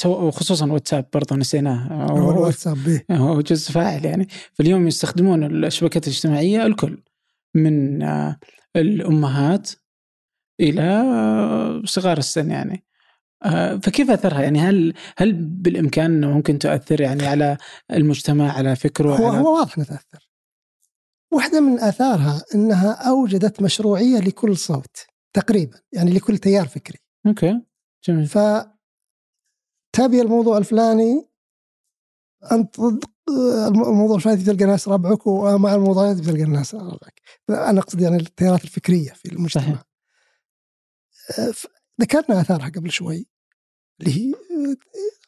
وخصوصا 0.05 0.73
واتساب 0.73 1.07
برضه 1.13 1.37
نسيناه. 1.37 2.07
هو 2.11 2.31
الواتساب 2.31 2.77
به 2.85 3.03
هو 3.11 3.41
جزء 3.41 3.73
فاعل 3.73 4.05
يعني. 4.05 4.29
فاليوم 4.53 4.87
يستخدمون 4.87 5.65
الشبكات 5.65 6.07
الاجتماعية 6.07 6.67
الكل 6.67 6.99
من 7.55 8.03
آه، 8.03 8.39
الأمهات 8.77 9.71
إلى 10.61 10.83
آه، 10.83 11.83
صغار 11.85 12.19
السن 12.19 12.51
يعني. 12.51 12.85
فكيف 13.83 14.11
أثرها؟ 14.11 14.43
يعني 14.43 14.59
هل 14.59 14.95
هل 15.17 15.33
بالإمكان 15.33 16.05
إنه 16.05 16.31
ممكن 16.31 16.59
تؤثر 16.59 17.01
يعني 17.01 17.27
على 17.27 17.57
المجتمع 17.91 18.53
على 18.53 18.77
فكره 18.77 19.17
هو 19.17 19.29
على... 19.29 19.39
هو 19.39 19.59
واضح 19.59 19.79
إنها 19.79 19.87
تأثر. 19.87 20.31
واحدة 21.33 21.61
من 21.61 21.81
آثارها 21.81 22.43
إنها 22.55 22.93
أوجدت 22.93 23.63
مشروعية 23.63 24.19
لكل 24.19 24.57
صوت 24.57 24.97
تقريبا 25.33 25.81
يعني 25.93 26.11
لكل 26.11 26.39
تيار 26.39 26.69
فكري. 26.69 26.99
أوكي 27.27 27.63
جميل. 28.09 28.27
ف 28.27 28.39
تبي 29.93 30.21
الموضوع 30.23 30.59
الفلاني 30.59 31.29
أنت 32.53 32.81
ضد 32.81 33.05
الموضوع 33.69 34.17
الفلاني 34.17 34.45
تلقى 34.45 34.65
ناس 34.65 34.89
ربعك 34.89 35.27
ومع 35.27 35.75
الموضوع 35.75 36.13
تلقى 36.13 36.43
الناس 36.43 36.75
ربعك. 36.75 37.21
أنا 37.51 37.81
أقصد 37.81 38.01
يعني 38.01 38.17
التيارات 38.17 38.65
الفكرية 38.65 39.11
في 39.11 39.33
المجتمع. 39.33 39.63
صحيح. 39.63 39.83
آه، 41.39 41.53
ذكرنا 42.01 42.41
آثارها 42.41 42.69
قبل 42.69 42.91
شوي. 42.91 43.34
اللي 44.01 44.13
هي 44.13 44.35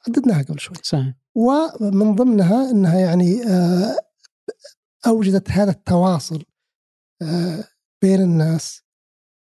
عددناها 0.09 0.43
قبل 0.43 0.61
شوي. 0.61 0.77
صحيح. 0.83 1.15
ومن 1.35 2.15
ضمنها 2.15 2.71
إنها 2.71 3.01
يعني 3.01 3.47
آه، 3.47 3.97
أوجدت 5.07 5.51
هذا 5.51 5.71
التواصل 5.71 6.45
آه، 7.23 7.65
بين 8.03 8.21
الناس 8.21 8.83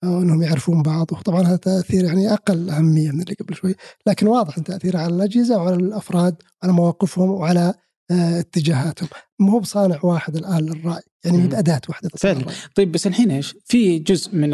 وانهم 0.04 0.42
يعرفون 0.42 0.82
بعض. 0.82 1.12
وطبعا 1.12 1.42
هذا 1.42 1.56
تأثير 1.56 2.04
يعني 2.04 2.32
أقل 2.32 2.70
أهمية 2.70 3.10
من 3.10 3.20
اللي 3.20 3.34
قبل 3.34 3.54
شوي. 3.54 3.74
لكن 4.06 4.26
واضح 4.26 4.58
تاثيره 4.58 4.98
على 4.98 5.14
الأجهزة 5.14 5.56
وعلى 5.56 5.76
الأفراد 5.76 6.42
وعلى 6.62 6.72
مواقفهم 6.72 7.30
وعلى 7.30 7.74
آه، 8.10 8.40
اتجاهاتهم. 8.40 9.08
مو 9.38 9.52
هو 9.52 9.60
بصانع 9.60 9.98
واحد 10.02 10.36
الآن 10.36 10.66
للرأي 10.66 11.02
يعني 11.24 11.42
هي 11.42 11.58
اداه 11.58 11.80
واحدة 11.88 12.08
فعلا. 12.08 12.46
طيب 12.74 12.92
بس 12.92 13.06
الحين 13.06 13.30
إيش؟ 13.30 13.54
في 13.64 13.98
جزء 13.98 14.34
من 14.34 14.52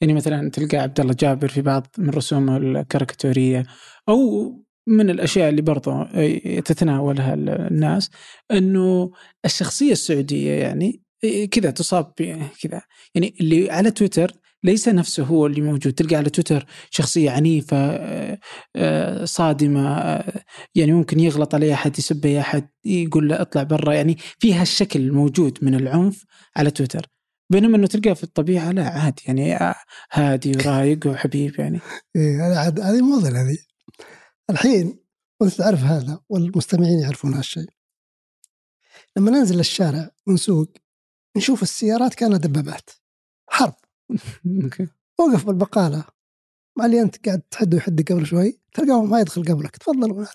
يعني 0.00 0.14
مثلا 0.14 0.50
تلقى 0.50 0.78
عبد 0.78 1.00
الله 1.00 1.14
جابر 1.20 1.48
في 1.48 1.62
بعض 1.62 1.86
من 1.98 2.10
رسومه 2.10 2.56
الكاريكاتورية. 2.56 3.66
أو 4.08 4.52
من 4.86 5.10
الأشياء 5.10 5.48
اللي 5.48 5.62
برضه 5.62 6.04
تتناولها 6.60 7.34
الناس 7.34 8.10
إنه 8.50 9.10
الشخصية 9.44 9.92
السعودية 9.92 10.52
يعني 10.52 11.02
كذا 11.50 11.70
تصاب 11.70 12.12
كذا 12.62 12.82
يعني 13.14 13.34
اللي 13.40 13.70
على 13.70 13.90
تويتر 13.90 14.32
ليس 14.64 14.88
نفسه 14.88 15.22
هو 15.24 15.46
اللي 15.46 15.60
موجود 15.60 15.92
تلقى 15.92 16.16
على 16.16 16.30
تويتر 16.30 16.66
شخصية 16.90 17.30
عنيفة 17.30 17.76
آه، 17.76 18.38
آه، 18.76 19.24
صادمة 19.24 19.98
آه، 19.98 20.44
يعني 20.74 20.92
ممكن 20.92 21.20
يغلط 21.20 21.54
عليه 21.54 21.74
أحد 21.74 21.98
يسب 21.98 22.26
أي 22.26 22.40
أحد 22.40 22.68
يقول 22.84 23.28
له 23.28 23.40
اطلع 23.40 23.62
برا 23.62 23.92
يعني 23.92 24.16
في 24.38 24.54
هالشكل 24.54 25.00
الموجود 25.00 25.58
من 25.62 25.74
العنف 25.74 26.24
على 26.56 26.70
تويتر 26.70 27.06
بينما 27.52 27.76
إنه 27.76 27.86
تلقاه 27.86 28.12
في 28.12 28.24
الطبيعة 28.24 28.72
لا 28.72 28.88
عادي 28.88 29.22
يعني 29.26 29.74
هادي 30.12 30.52
ورايق 30.56 31.06
وحبيب 31.06 31.58
يعني. 31.58 31.80
إيه 32.16 32.66
هذه 32.68 32.90
هذه 32.90 33.00
موضه 33.00 33.28
هذه. 33.28 33.58
الحين 34.50 34.98
وأنت 35.40 35.52
تعرف 35.52 35.80
هذا 35.80 36.20
والمستمعين 36.28 36.98
يعرفون 36.98 37.34
هالشيء. 37.34 37.70
لما 39.16 39.30
ننزل 39.30 39.60
الشارع 39.60 40.10
ونسوق 40.26 40.68
نشوف 41.36 41.62
السيارات 41.62 42.14
كأنها 42.14 42.38
دبابات. 42.38 42.90
حرب. 43.48 43.74
وقف 45.18 45.46
بالبقالة 45.46 46.04
مع 46.78 46.86
اللي 46.86 47.02
أنت 47.02 47.26
قاعد 47.26 47.40
تحد 47.40 47.74
ويحد 47.74 48.12
قبل 48.12 48.26
شوي 48.26 48.58
تلقاه 48.74 49.04
ما 49.04 49.20
يدخل 49.20 49.44
قبلك 49.44 49.76
تفضل 49.76 50.26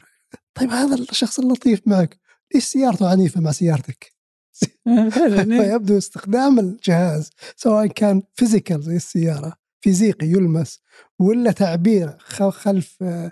طيب 0.54 0.70
هذا 0.70 0.96
الشخص 0.96 1.40
اللطيف 1.40 1.88
معك 1.88 2.20
ليش 2.54 2.64
سيارته 2.64 3.10
عنيفة 3.10 3.42
مع 3.42 3.52
سيارتك؟ 3.52 4.14
فيبدو 5.58 5.98
استخدام 5.98 6.60
الجهاز 6.60 7.30
سواء 7.56 7.88
كان 7.88 8.24
physical 8.34 8.82
زي 8.82 8.96
السيارة 8.96 9.54
فيزيقي 9.82 10.28
يلمس 10.28 10.80
ولا 11.20 11.52
تعبير 11.52 12.18
خلف 12.50 12.98
آه، 13.04 13.32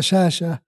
شاشة 0.00 0.58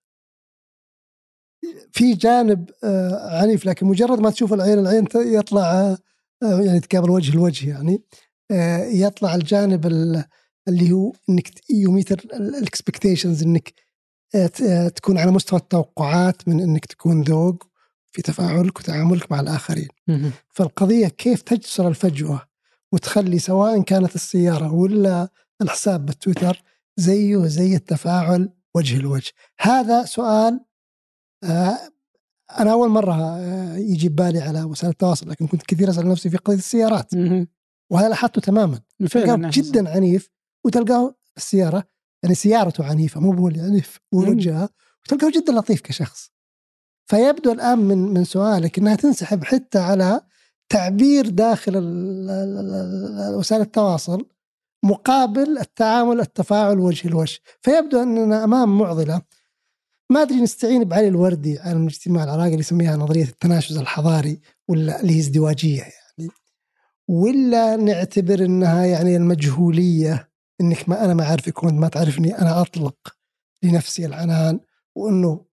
في 1.93 2.15
جانب 2.15 2.71
آه، 2.85 3.41
عنيف 3.43 3.67
لكن 3.67 3.87
مجرد 3.87 4.21
ما 4.21 4.31
تشوف 4.31 4.53
العين 4.53 4.79
العين 4.79 5.05
يطلع 5.17 5.97
يعني 6.43 6.81
تقابل 6.81 7.11
وجه 7.11 7.35
لوجه 7.37 7.69
يعني 7.69 8.03
يطلع 9.01 9.35
الجانب 9.35 9.87
اللي 10.69 10.93
هو 10.93 11.13
إنك 11.31 11.51
you 11.71 11.92
meet 11.92 12.21
ال 12.35 12.43
expectations 12.43 13.43
إنك 13.43 13.73
تكون 14.95 15.19
على 15.19 15.31
مستوى 15.31 15.59
التوقعات 15.59 16.49
من 16.49 16.61
إنك 16.61 16.87
تكون 16.87 17.23
ذوق 17.23 17.67
في 18.13 18.23
تفاعلك 18.23 18.79
وتعاملك 18.79 19.33
مع 19.33 19.41
الآخرين. 19.41 19.89
فالقضية 20.49 21.09
كيف 21.09 21.43
تجسر 21.43 21.89
الفجوة 21.89 22.43
وتخلي 22.93 23.39
سواء 23.39 23.83
كانت 23.83 24.15
السيارة 24.15 24.73
ولا 24.73 25.29
الحساب 25.63 26.07
بالتويتر 26.07 26.63
زيه 26.97 27.47
زي 27.47 27.77
التفاعل 27.77 28.49
وجه 28.77 28.99
لوجه. 28.99 29.33
هذا 29.61 30.05
سؤال 30.05 30.61
آه، 31.45 31.79
أنا 32.59 32.73
أول 32.73 32.89
مرة 32.89 33.15
آه، 33.15 33.77
يجي 33.77 34.09
ببالي 34.09 34.41
على 34.41 34.63
وسائل 34.63 34.93
التواصل 34.93 35.31
لكن 35.31 35.47
كنت 35.47 35.63
كثير 35.63 35.91
أسأل 35.91 36.09
نفسي 36.09 36.31
في 36.31 36.37
قضية 36.37 36.57
السيارات. 36.59 37.15
وهذا 37.91 38.09
لاحظته 38.09 38.41
تماما. 38.41 38.81
تلقاه 39.11 39.51
جدا 39.51 39.91
عنيف 39.91 40.31
وتلقاه 40.65 41.15
السيارة 41.37 41.85
يعني 42.23 42.35
سيارته 42.35 42.85
عنيفة 42.85 43.21
مو 43.21 43.33
هو 43.33 43.49
عنيف 43.49 43.99
ووجهها 44.15 44.69
وتلقاه 45.05 45.31
جدا 45.31 45.53
لطيف 45.53 45.81
كشخص. 45.81 46.31
فيبدو 47.07 47.53
الآن 47.53 47.79
من 47.79 47.99
من 47.99 48.25
سؤالك 48.25 48.79
إنها 48.79 48.95
تنسحب 48.95 49.45
حتى 49.45 49.79
على 49.79 50.21
تعبير 50.69 51.29
داخل 51.29 51.73
وسائل 53.37 53.63
التواصل 53.63 54.27
مقابل 54.85 55.59
التعامل 55.59 56.21
التفاعل 56.21 56.79
وجه 56.79 57.09
لوجه. 57.09 57.39
فيبدو 57.61 58.03
أننا 58.03 58.45
أمام 58.45 58.79
معضلة. 58.79 59.23
ما 60.11 60.23
أدري 60.23 60.41
نستعين 60.41 60.85
بعلي 60.85 61.09
الوردي 61.09 61.59
عالم 61.59 61.83
الاجتماع 61.83 62.25
العراقي 62.25 62.49
اللي 62.49 62.59
يسميها 62.59 62.97
نظرية 62.97 63.25
التناشز 63.25 63.79
الحضاري 63.79 64.41
ولا 64.69 65.01
اللي 65.01 65.15
هي 65.15 65.19
ازدواجية 65.19 65.81
يعني. 65.81 66.31
ولا 67.09 67.77
نعتبر 67.77 68.45
إنها 68.45 68.85
يعني 68.85 69.17
المجهولية 69.17 70.29
إنك 70.61 70.89
ما 70.89 71.05
أنا 71.05 71.15
ما 71.15 71.23
أعرفك 71.23 71.63
وأنت 71.63 71.81
ما 71.81 71.89
تعرفني 71.89 72.39
أنا 72.39 72.61
أطلق 72.61 72.97
لنفسي 73.63 74.07
العنان 74.07 74.61
وإنه 74.95 75.45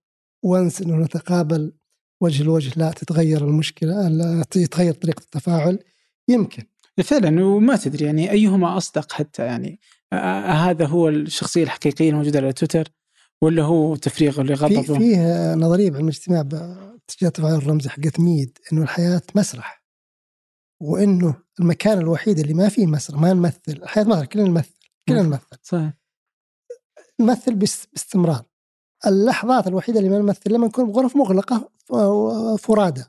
وانس 0.42 0.82
إنه 0.82 0.96
نتقابل 0.96 1.72
وجه 2.20 2.42
لوجه 2.42 2.72
لا 2.76 2.90
تتغير 2.90 3.44
المشكلة 3.44 4.08
لا 4.08 4.44
تتغير 4.50 4.94
طريقة 4.94 5.20
التفاعل. 5.20 5.78
يمكن. 6.28 6.62
فعلا 7.04 7.44
وما 7.44 7.76
تدري 7.76 8.04
يعني 8.04 8.30
أيهما 8.30 8.76
أصدق 8.76 9.12
حتى 9.12 9.44
يعني 9.44 9.80
هذا 10.44 10.86
هو 10.86 11.08
الشخصية 11.08 11.62
الحقيقية 11.62 12.10
الموجودة 12.10 12.38
على 12.38 12.52
تويتر 12.52 12.88
ولا 13.42 13.62
هو 13.62 13.96
تفريغ 13.96 14.42
لغضبه؟ 14.42 14.82
في 14.82 14.98
فيه 14.98 15.54
نظرية 15.54 15.90
بعلم 15.90 16.04
الاجتماع 16.04 16.42
باتجاه 16.42 17.28
التفاعل 17.28 17.54
الرمزي 17.54 17.88
حقت 17.88 18.20
ميد 18.20 18.58
إنه 18.72 18.82
الحياة 18.82 19.22
مسرح 19.34 19.84
وإنه 20.82 21.42
المكان 21.60 21.98
الوحيد 21.98 22.38
اللي 22.38 22.54
ما 22.54 22.68
فيه 22.68 22.86
مسرح 22.86 23.20
ما 23.20 23.32
نمثل 23.32 23.60
الحياة 23.68 24.04
مسرح 24.04 24.24
كلنا 24.24 24.48
نمثل 24.48 24.78
كلنا 25.08 25.22
نمثل. 25.22 25.56
صحيح. 25.62 25.92
نمثل 27.20 27.54
باستمرار. 27.54 28.44
اللحظات 29.06 29.66
الوحيدة 29.66 29.98
اللي 29.98 30.10
ما 30.10 30.18
نمثل 30.18 30.52
لما 30.52 30.66
نكون 30.66 30.92
بغرف 30.92 31.16
مغلقة 31.16 31.70
فرادى. 32.56 33.04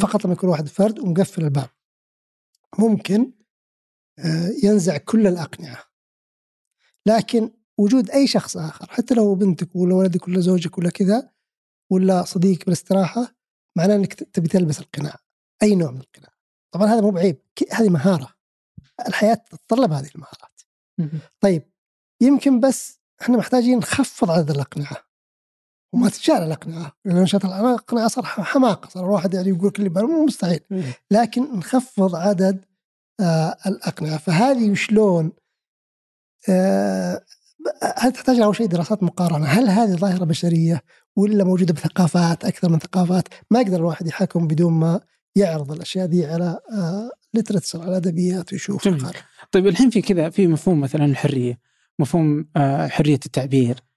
فقط 0.00 0.24
لما 0.24 0.32
يكون 0.32 0.50
واحد 0.50 0.68
فرد 0.68 0.98
ومقفل 0.98 1.44
الباب. 1.44 1.68
ممكن 2.78 3.32
آه، 4.18 4.50
ينزع 4.64 4.96
كل 4.96 5.26
الأقنعة. 5.26 5.84
لكن 7.06 7.50
وجود 7.78 8.10
أي 8.10 8.26
شخص 8.26 8.56
آخر 8.56 8.86
حتى 8.90 9.14
لو 9.14 9.34
بنتك 9.34 9.76
ولا 9.76 9.94
ولدك 9.94 10.28
ولا 10.28 10.40
زوجك 10.40 10.78
ولا 10.78 10.90
كذا 10.90 11.30
ولا 11.90 12.24
صديقك 12.24 12.64
بالاستراحة 12.64 13.34
معناه 13.76 13.94
أنك 13.94 14.14
تبي 14.14 14.48
تلبس 14.48 14.80
القناع 14.80 15.18
أي 15.62 15.74
نوع 15.74 15.90
من 15.90 16.00
القناع. 16.00 16.32
طبعا 16.74 16.86
هذا 16.86 17.00
مو 17.00 17.10
بعيب 17.10 17.42
هذه 17.72 17.88
مهارة. 17.88 18.34
الحياة 19.08 19.34
تتطلب 19.34 19.92
هذه 19.92 20.10
المهارات. 20.14 20.60
طيب 21.40 21.72
يمكن 22.20 22.60
بس 22.60 23.00
إحنا 23.22 23.36
محتاجين 23.36 23.78
نخفض 23.78 24.30
عدد 24.30 24.50
الأقنعة. 24.50 25.07
وما 25.92 26.08
تتشال 26.08 26.34
الأقنعة 26.36 26.92
لأن 27.04 27.22
نشاط 27.22 27.44
الأقنعة 27.44 28.08
صار 28.08 28.24
حماقة. 28.24 28.88
صار 28.88 29.04
الواحد 29.04 29.34
يعني 29.34 29.48
يقول 29.48 29.70
كل 29.70 29.90
مو 29.90 30.24
مستحيل. 30.24 30.60
لكن 31.10 31.58
نخفض 31.58 32.14
عدد 32.16 32.64
آه 33.20 33.56
الأقنعة. 33.66 34.18
فهذه 34.18 34.74
شلون 34.74 35.32
آه 36.48 37.24
هل 37.96 38.12
تحتاج 38.12 38.40
أول 38.40 38.56
شيء 38.56 38.66
دراسات 38.66 39.02
مقارنة؟ 39.02 39.46
هل 39.46 39.68
هذه 39.68 39.96
ظاهرة 39.96 40.24
بشرية 40.24 40.82
ولا 41.16 41.44
موجودة 41.44 41.74
بثقافات 41.74 42.44
أكثر 42.44 42.68
من 42.68 42.78
ثقافات؟ 42.78 43.28
ما 43.50 43.60
يقدر 43.60 43.76
الواحد 43.76 44.06
يحكم 44.06 44.46
بدون 44.46 44.72
ما 44.72 45.00
يعرض 45.36 45.72
الأشياء 45.72 46.06
دي 46.06 46.26
على 46.26 46.58
آه 46.72 47.10
لترتسر 47.34 47.80
على 47.82 47.90
الأدبيات 47.90 48.52
ويشوف 48.52 48.88
طيب 49.52 49.66
الحين 49.66 49.90
في 49.90 50.02
كذا 50.02 50.30
في 50.30 50.46
مفهوم 50.46 50.80
مثلا 50.80 51.04
الحرية 51.04 51.58
مفهوم 51.98 52.48
آه 52.56 52.88
حرية 52.88 53.20
التعبير. 53.26 53.87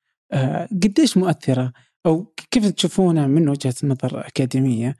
قديش 0.71 1.17
مؤثرة؟ 1.17 1.73
أو 2.05 2.33
كيف 2.51 2.69
تشوفونها 2.69 3.27
من 3.27 3.49
وجهة 3.49 3.73
نظر 3.83 4.27
أكاديمية 4.27 4.95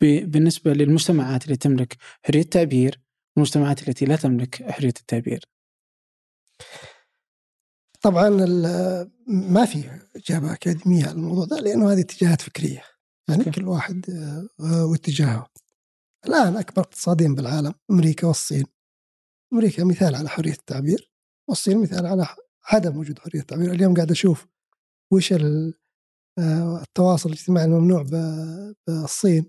بالنسبة 0.00 0.72
للمجتمعات 0.72 1.44
اللي 1.44 1.56
تملك 1.56 1.96
حرية 2.22 2.40
التعبير 2.40 3.00
والمجتمعات 3.36 3.88
التي 3.88 4.04
لا 4.04 4.16
تملك 4.16 4.70
حرية 4.70 4.94
التعبير؟ 5.00 5.44
طبعا 8.00 8.28
ما 9.26 9.64
في 9.64 10.00
إجابة 10.16 10.52
أكاديمية 10.52 11.04
على 11.04 11.12
الموضوع 11.12 11.44
ده 11.44 11.60
لأنه 11.60 11.92
هذه 11.92 12.00
اتجاهات 12.00 12.40
فكرية. 12.40 12.82
يعني 13.28 13.44
كل 13.44 13.68
واحد 13.68 14.10
آه، 14.60 14.84
واتجاهه. 14.84 15.46
الآن 16.26 16.56
أكبر 16.56 16.82
اقتصادين 16.82 17.34
بالعالم 17.34 17.74
أمريكا 17.90 18.26
والصين. 18.26 18.64
أمريكا 19.52 19.84
مثال 19.84 20.14
على 20.14 20.28
حرية 20.28 20.52
التعبير 20.52 21.10
والصين 21.48 21.82
مثال 21.82 22.06
على 22.06 22.26
عدم 22.64 22.96
وجود 22.96 23.18
حرية 23.18 23.40
التعبير. 23.40 23.72
اليوم 23.72 23.94
قاعد 23.94 24.10
أشوف 24.10 24.46
وش 25.12 25.32
آه، 26.38 26.82
التواصل 26.82 27.28
الاجتماعي 27.28 27.66
الممنوع 27.66 28.04
بالصين؟ 28.86 29.44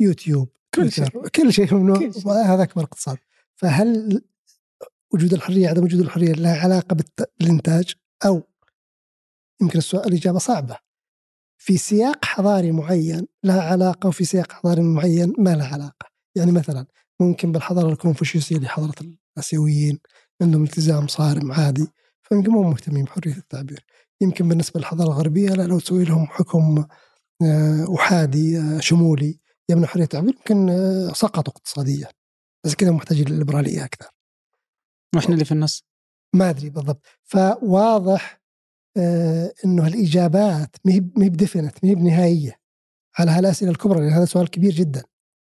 يوتيوب 0.00 0.48
كل 0.74 0.92
شيء. 0.92 1.28
كل 1.28 1.52
شيء 1.52 1.74
ممنوع 1.74 1.96
هذا 2.26 2.62
اكبر 2.62 2.82
اقتصاد 2.82 3.18
فهل 3.56 4.22
وجود 5.14 5.32
الحرية 5.32 5.68
عدم 5.68 5.84
وجود 5.84 6.00
الحرية 6.00 6.32
لها 6.32 6.60
علاقة 6.60 6.96
بالإنتاج؟ 7.40 7.94
أو 8.26 8.42
يمكن 9.62 9.78
السؤال 9.78 10.08
الإجابة 10.08 10.38
صعبة. 10.38 10.78
في 11.58 11.76
سياق 11.76 12.24
حضاري 12.24 12.72
معين 12.72 13.26
لها 13.44 13.62
علاقة 13.62 14.08
وفي 14.08 14.24
سياق 14.24 14.52
حضاري 14.52 14.82
معين 14.82 15.32
ما 15.38 15.54
لها 15.54 15.66
علاقة. 15.74 16.06
يعني 16.34 16.52
مثلا 16.52 16.86
ممكن 17.20 17.52
بالحضارة 17.52 17.92
الكونفوشيوسيه 17.92 18.56
اللي 18.56 18.68
حضاره 18.68 18.94
الآسيويين 19.36 19.98
عندهم 20.42 20.64
التزام 20.64 21.06
صارم 21.06 21.52
عادي 21.52 21.86
فيمكن 22.22 22.50
مو 22.50 22.62
مهتمين 22.62 23.04
بحرية 23.04 23.36
التعبير. 23.36 23.84
يمكن 24.20 24.48
بالنسبة 24.48 24.80
للحضارة 24.80 25.08
الغربية 25.08 25.48
لا 25.48 25.62
لو 25.62 25.78
تسوي 25.78 26.04
لهم 26.04 26.26
حكم 26.26 26.84
آه، 27.42 27.94
أحادي 27.94 28.58
آه، 28.58 28.80
شمولي 28.80 29.38
يمنع 29.70 29.86
حرية 29.86 30.04
التعبير 30.04 30.34
يمكن 30.34 30.68
آه، 30.70 31.12
سقطوا 31.12 31.52
اقتصاديا. 31.52 32.08
بس 32.64 32.74
كذا 32.74 32.90
محتاجين 32.90 33.28
للليبرالية 33.28 33.84
أكثر. 33.84 34.10
وإحنا 35.14 35.34
اللي 35.34 35.44
في 35.44 35.52
النص. 35.52 35.84
ما 36.34 36.50
أدري 36.50 36.70
بالضبط. 36.70 37.06
فواضح 37.24 38.40
إنه 39.64 39.86
الاجابات 39.86 40.76
ما 40.84 40.92
هي 40.92 41.00
بدفنت 41.00 41.84
ما 41.84 41.90
هي 41.90 41.94
بنهائية 41.94 42.60
على 43.18 43.30
هالأسئلة 43.30 43.70
الكبرى 43.70 44.00
لأن 44.00 44.12
هذا 44.12 44.24
سؤال 44.24 44.50
كبير 44.50 44.72
جدا. 44.72 45.02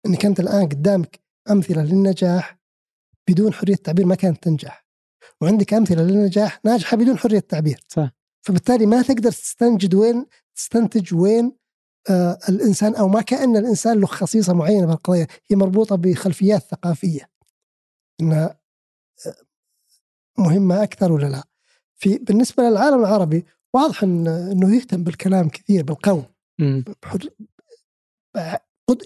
إنك 0.05 0.25
أنت 0.25 0.39
الآن 0.39 0.67
قدامك 0.67 1.19
أمثلة 1.49 1.83
للنجاح 1.83 2.59
بدون 3.29 3.53
حرية 3.53 3.73
التعبير 3.73 4.05
ما 4.05 4.15
كانت 4.15 4.43
تنجح. 4.43 4.85
وعندك 5.41 5.73
أمثلة 5.73 6.03
للنجاح 6.03 6.59
ناجحة 6.65 6.97
بدون 6.97 7.17
حرية 7.17 7.37
التعبير. 7.37 7.79
صح. 7.87 8.20
فبالتالي 8.41 8.85
ما 8.85 9.01
تقدر 9.01 9.31
تستنجد 9.31 9.93
وين 9.95 10.25
تستنتج 10.55 11.15
وين 11.15 11.51
آه 12.09 12.39
الإنسان 12.49 12.95
أو 12.95 13.07
ما 13.07 13.21
كأن 13.21 13.57
الإنسان 13.57 13.99
له 13.99 14.07
خصيصة 14.07 14.53
معينة 14.53 14.85
بالقضية 14.85 15.27
هي 15.51 15.55
مربوطة 15.55 15.95
بخلفيات 15.95 16.61
ثقافية. 16.61 17.29
إنها 18.21 18.59
آه، 19.27 19.35
مهمة 20.37 20.83
أكثر 20.83 21.11
ولا 21.11 21.27
لا؟ 21.27 21.43
في 21.95 22.17
بالنسبة 22.17 22.63
للعالم 22.63 22.99
العربي 22.99 23.45
واضح 23.73 24.03
إن 24.03 24.27
إنه 24.27 24.75
يهتم 24.75 25.03
بالكلام 25.03 25.49
كثير 25.49 25.83
بالقول 25.83 26.25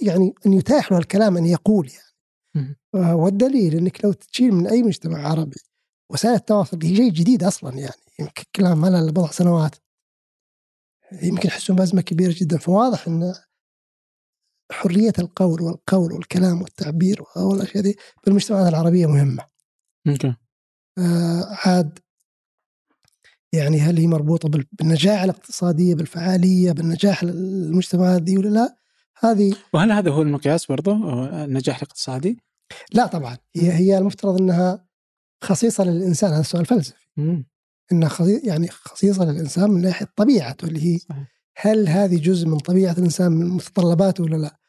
يعني 0.02 0.34
إن 0.46 0.54
يتاح 0.54 0.92
له 0.92 0.98
الكلام 0.98 1.38
أن 1.38 1.46
يقول 1.46 1.90
يعني. 1.90 2.76
والدليل 2.94 3.76
إنك 3.78 4.06
لو 4.06 4.14
تشيل 4.14 4.52
من 4.52 4.68
أي 4.68 4.84
مجتمع 4.84 5.28
عربي 5.28 5.58
وسائل 6.12 6.36
التواصل 6.36 6.80
هي 6.84 6.96
شيء 6.96 7.12
جديد 7.12 7.44
أصلا 7.44 7.78
يعني. 7.78 8.05
يمكن 8.20 8.44
كلام 8.56 8.82
ما 8.82 8.88
له 8.88 9.12
بضع 9.12 9.32
سنوات 9.32 9.76
يمكن 11.24 11.48
يحسون 11.48 11.76
بأزمة 11.76 12.02
كبيرة 12.02 12.36
جدا 12.38 12.58
فواضح 12.58 13.08
أن 13.08 13.34
حرية 14.72 15.14
القول 15.20 15.62
والقول 15.62 16.14
والكلام 16.14 16.62
والتعبير 16.62 17.24
والأشياء 17.36 17.84
دي 17.84 17.98
بالمجتمعات 18.26 18.68
العربية 18.68 19.06
مهمة. 19.06 19.46
أوكي. 20.08 20.36
آه 20.98 21.58
عاد 21.66 22.00
يعني 23.54 23.80
هل 23.80 23.98
هي 23.98 24.08
مربوطة 24.08 24.50
بالنجاعه 24.72 25.24
الاقتصادية 25.24 25.96
بالفعالية 25.96 26.72
بالنجاح 26.72 27.24
المجتمعات 27.24 28.22
دي 28.22 28.38
ولا 28.38 28.50
لا؟ 28.50 28.78
هذه 29.20 29.56
وهل 29.74 29.92
هذا 29.92 30.12
هو 30.12 30.22
المقياس 30.22 30.66
برضه 30.66 30.94
النجاح 31.44 31.76
الاقتصادي؟ 31.78 32.40
لا 32.94 33.08
طبعا 33.08 33.38
هي 33.56 33.72
هي 33.72 33.98
المفترض 33.98 34.42
إنها 34.42 34.86
خصيصة 35.44 35.84
للإنسان 35.84 36.32
هذا 36.34 36.42
سؤال 36.42 36.66
فلسفي. 36.66 37.08
مم. 37.18 37.46
انها 37.92 38.10
خصيص 38.10 38.44
يعني 38.44 38.68
خصيصه 38.68 39.26
للانسان 39.26 39.72
من 39.72 39.82
ناحية 39.82 40.08
طبيعته 40.16 40.66
اللي 40.66 40.94
هي 40.94 41.00
صحيح. 41.00 41.36
هل 41.58 41.88
هذه 41.88 42.18
جزء 42.22 42.48
من 42.48 42.58
طبيعة 42.58 42.92
الإنسان 42.92 43.32
من 43.32 43.48
متطلباته 43.48 44.24
ولا 44.24 44.36
لا؟ 44.36 44.60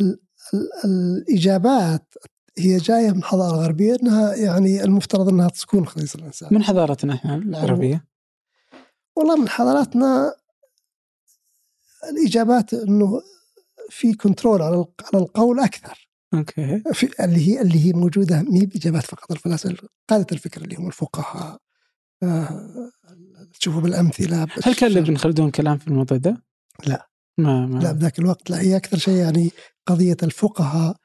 ال 0.00 0.20
ال 0.54 0.68
الإجابات 0.84 2.14
هي 2.58 2.76
جاية 2.76 3.10
من 3.10 3.18
الحضاره 3.18 3.54
الغربيه 3.54 3.96
إنها 4.02 4.34
يعني 4.34 4.84
المفترض 4.84 5.28
إنها 5.28 5.48
تكون 5.48 5.86
خصيصه 5.86 6.18
للانسان. 6.18 6.48
من 6.54 6.64
حضارتنا 6.64 7.14
إحنا 7.14 7.34
العربية؟ 7.34 8.06
والله 9.16 9.36
من 9.36 9.48
حضاراتنا 9.48 10.34
الإجابات 12.10 12.74
إنه 12.74 13.22
في 13.90 14.14
control 14.14 14.62
على 14.62 14.84
على 15.14 15.22
القول 15.22 15.60
أكثر. 15.60 16.08
okay. 16.34 16.82
في 16.92 17.24
اللي 17.24 17.48
هي 17.48 17.60
اللي 17.60 17.86
هي 17.86 17.92
موجودة 17.92 18.42
ما 18.42 18.60
هي 18.60 18.66
بإجابات 18.66 19.02
فقط 19.02 19.32
الفلاسفة 19.32 19.88
قادة 20.08 20.26
الفكر 20.32 20.62
اللي 20.62 20.76
هم 20.76 20.86
الفقهاء 20.86 21.58
تشوفوا 23.60 23.80
بالأمثلة 23.80 24.46
هل 24.64 24.74
كان 24.74 24.90
لابن 24.90 25.16
خلدون 25.16 25.50
كلام 25.50 25.78
في 25.78 25.88
الموضوع 25.88 26.18
ده؟ 26.18 26.42
لا. 26.86 27.08
ما 27.38 27.66
ما 27.66 27.78
لا 27.78 27.92
بذاك 27.92 28.18
الوقت 28.18 28.50
لا 28.50 28.60
هي 28.60 28.76
أكثر 28.76 28.98
شيء 28.98 29.14
يعني 29.14 29.50
قضية 29.86 30.16
الفقهاء 30.22 30.96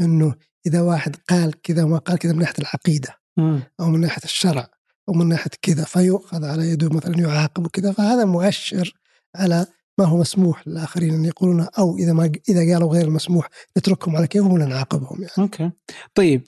إنه 0.00 0.34
إذا 0.66 0.80
واحد 0.80 1.16
قال 1.30 1.62
كذا 1.62 1.84
وما 1.84 1.98
قال 1.98 2.18
كذا 2.18 2.32
من 2.32 2.38
ناحية 2.38 2.54
العقيدة 2.58 3.16
مم. 3.36 3.62
أو 3.80 3.86
من 3.86 4.00
ناحية 4.00 4.24
الشرع 4.24 4.68
أو 5.08 5.14
من 5.14 5.28
ناحية 5.28 5.50
كذا 5.62 5.84
فيؤخذ 5.84 6.44
على 6.44 6.70
يده 6.70 6.88
مثلا 6.88 7.18
يعاقب 7.18 7.66
وكذا 7.66 7.92
فهذا 7.92 8.24
مؤشر 8.24 8.94
على 9.36 9.66
ما 9.98 10.04
هو 10.04 10.16
مسموح 10.16 10.68
للآخرين 10.68 11.14
أن 11.14 11.24
يقولونه 11.24 11.68
أو 11.78 11.96
إذا 11.96 12.12
ما 12.12 12.32
إذا 12.48 12.74
قالوا 12.74 12.92
غير 12.92 13.04
المسموح 13.04 13.48
نتركهم 13.78 14.16
على 14.16 14.26
كيفهم 14.26 14.52
ولا 14.52 14.64
نعاقبهم 14.64 15.22
يعني. 15.22 15.32
أوكي. 15.38 15.70
طيب 16.14 16.42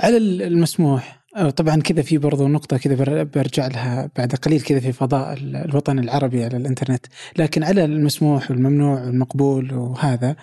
على 0.00 0.16
المسموح 0.16 1.25
طبعا 1.56 1.80
كذا 1.82 2.02
في 2.02 2.18
برضو 2.18 2.48
نقطة 2.48 2.76
كذا 2.76 2.94
بر- 2.94 3.24
برجع 3.24 3.66
لها 3.66 4.10
بعد 4.16 4.34
قليل 4.34 4.60
كذا 4.60 4.80
في 4.80 4.92
فضاء 4.92 5.32
ال- 5.32 5.56
الوطن 5.56 5.98
العربي 5.98 6.44
على 6.44 6.56
الإنترنت، 6.56 7.06
لكن 7.38 7.64
على 7.64 7.84
المسموح 7.84 8.50
والممنوع 8.50 9.04
والمقبول 9.04 9.74
وهذا 9.74 10.36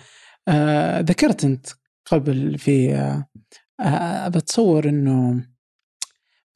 آه 0.48 1.00
ذكرت 1.00 1.44
أنت 1.44 1.66
قبل 2.06 2.58
في 2.58 2.94
آه 2.94 3.26
آه 3.80 4.28
بتصور 4.28 4.88
إنه 4.88 5.44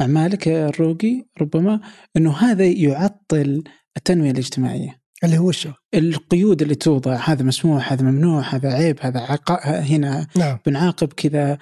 مع 0.00 0.06
مالك 0.06 0.48
الروقي 0.48 1.24
ربما 1.40 1.80
إنه 2.16 2.32
هذا 2.36 2.64
يعطل 2.66 3.64
التنمية 3.96 4.30
الاجتماعية. 4.30 5.00
اللي 5.24 5.38
هو 5.38 5.50
الشو 5.50 5.70
القيود 5.94 6.62
اللي 6.62 6.74
توضع 6.74 7.14
هذا 7.16 7.42
مسموح 7.42 7.92
هذا 7.92 8.02
ممنوع 8.02 8.42
هذا 8.54 8.72
عيب 8.72 8.96
هذا 9.00 9.20
عقا 9.20 9.80
هنا 9.80 10.26
نعم 10.36 10.58
بنعاقب 10.66 11.12
كذا. 11.12 11.58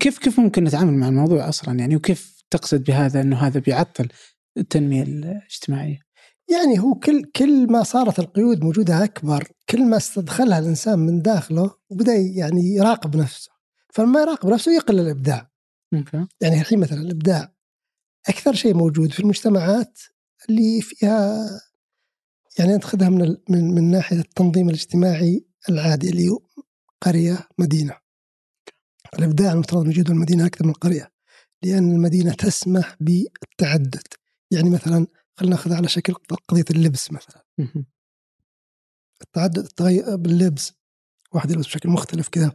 كيف 0.00 0.18
كيف 0.18 0.40
ممكن 0.40 0.64
نتعامل 0.64 0.92
مع 0.92 1.08
الموضوع 1.08 1.48
أصلا 1.48 1.78
يعني؟ 1.78 1.96
وكيف 1.96 2.44
تقصد 2.50 2.84
بهذا 2.84 3.20
إنه 3.20 3.36
هذا 3.36 3.60
بيعطل 3.60 4.08
التنمية 4.56 5.02
الاجتماعية؟ 5.02 6.00
يعني 6.50 6.78
هو 6.78 6.94
كل 6.94 7.24
كل 7.36 7.72
ما 7.72 7.82
صارت 7.82 8.18
القيود 8.18 8.64
موجودة 8.64 9.04
أكبر 9.04 9.48
كل 9.68 9.84
ما 9.84 9.96
استدخلها 9.96 10.58
الإنسان 10.58 10.98
من 10.98 11.22
داخله 11.22 11.74
وبدأ 11.90 12.14
يعني 12.14 12.74
يراقب 12.74 13.16
نفسه. 13.16 13.50
فلما 13.92 14.20
يراقب 14.20 14.48
نفسه 14.48 14.72
يقل 14.72 15.00
الإبداع. 15.00 15.50
أوكي. 15.94 16.26
يعني 16.40 16.60
الحين 16.60 16.78
مثلا 16.78 17.00
الإبداع 17.00 17.54
أكثر 18.28 18.54
شيء 18.54 18.74
موجود 18.74 19.12
في 19.12 19.20
المجتمعات 19.20 19.98
اللي 20.48 20.80
فيها 20.80 21.46
يعني 22.58 22.74
أنت 22.74 22.84
خذها 22.84 23.08
من 23.08 23.36
من 23.48 23.74
من 23.74 23.90
ناحية 23.90 24.18
التنظيم 24.18 24.68
الاجتماعي 24.68 25.46
العادي 25.68 26.10
اللي 26.10 26.28
هو 26.28 26.40
قرية 27.00 27.38
مدينة. 27.58 28.03
الإبداع 29.18 29.52
المفترض 29.52 29.84
موجود 29.84 30.06
في 30.06 30.12
المدينة 30.12 30.46
أكثر 30.46 30.64
من 30.64 30.70
القرية 30.70 31.10
لأن 31.62 31.92
المدينة 31.92 32.32
تسمح 32.32 32.96
بالتعدد. 33.00 34.02
يعني 34.50 34.70
مثلا 34.70 35.06
خلينا 35.36 35.56
ناخذها 35.56 35.76
على 35.76 35.88
شكل 35.88 36.14
قضية 36.48 36.64
اللبس 36.70 37.12
مثلا. 37.12 37.44
التعدد 39.22 39.58
التغير 39.58 40.16
باللبس 40.16 40.72
واحد 41.32 41.50
يلبس 41.50 41.66
بشكل 41.66 41.88
مختلف 41.88 42.28
كذا. 42.28 42.52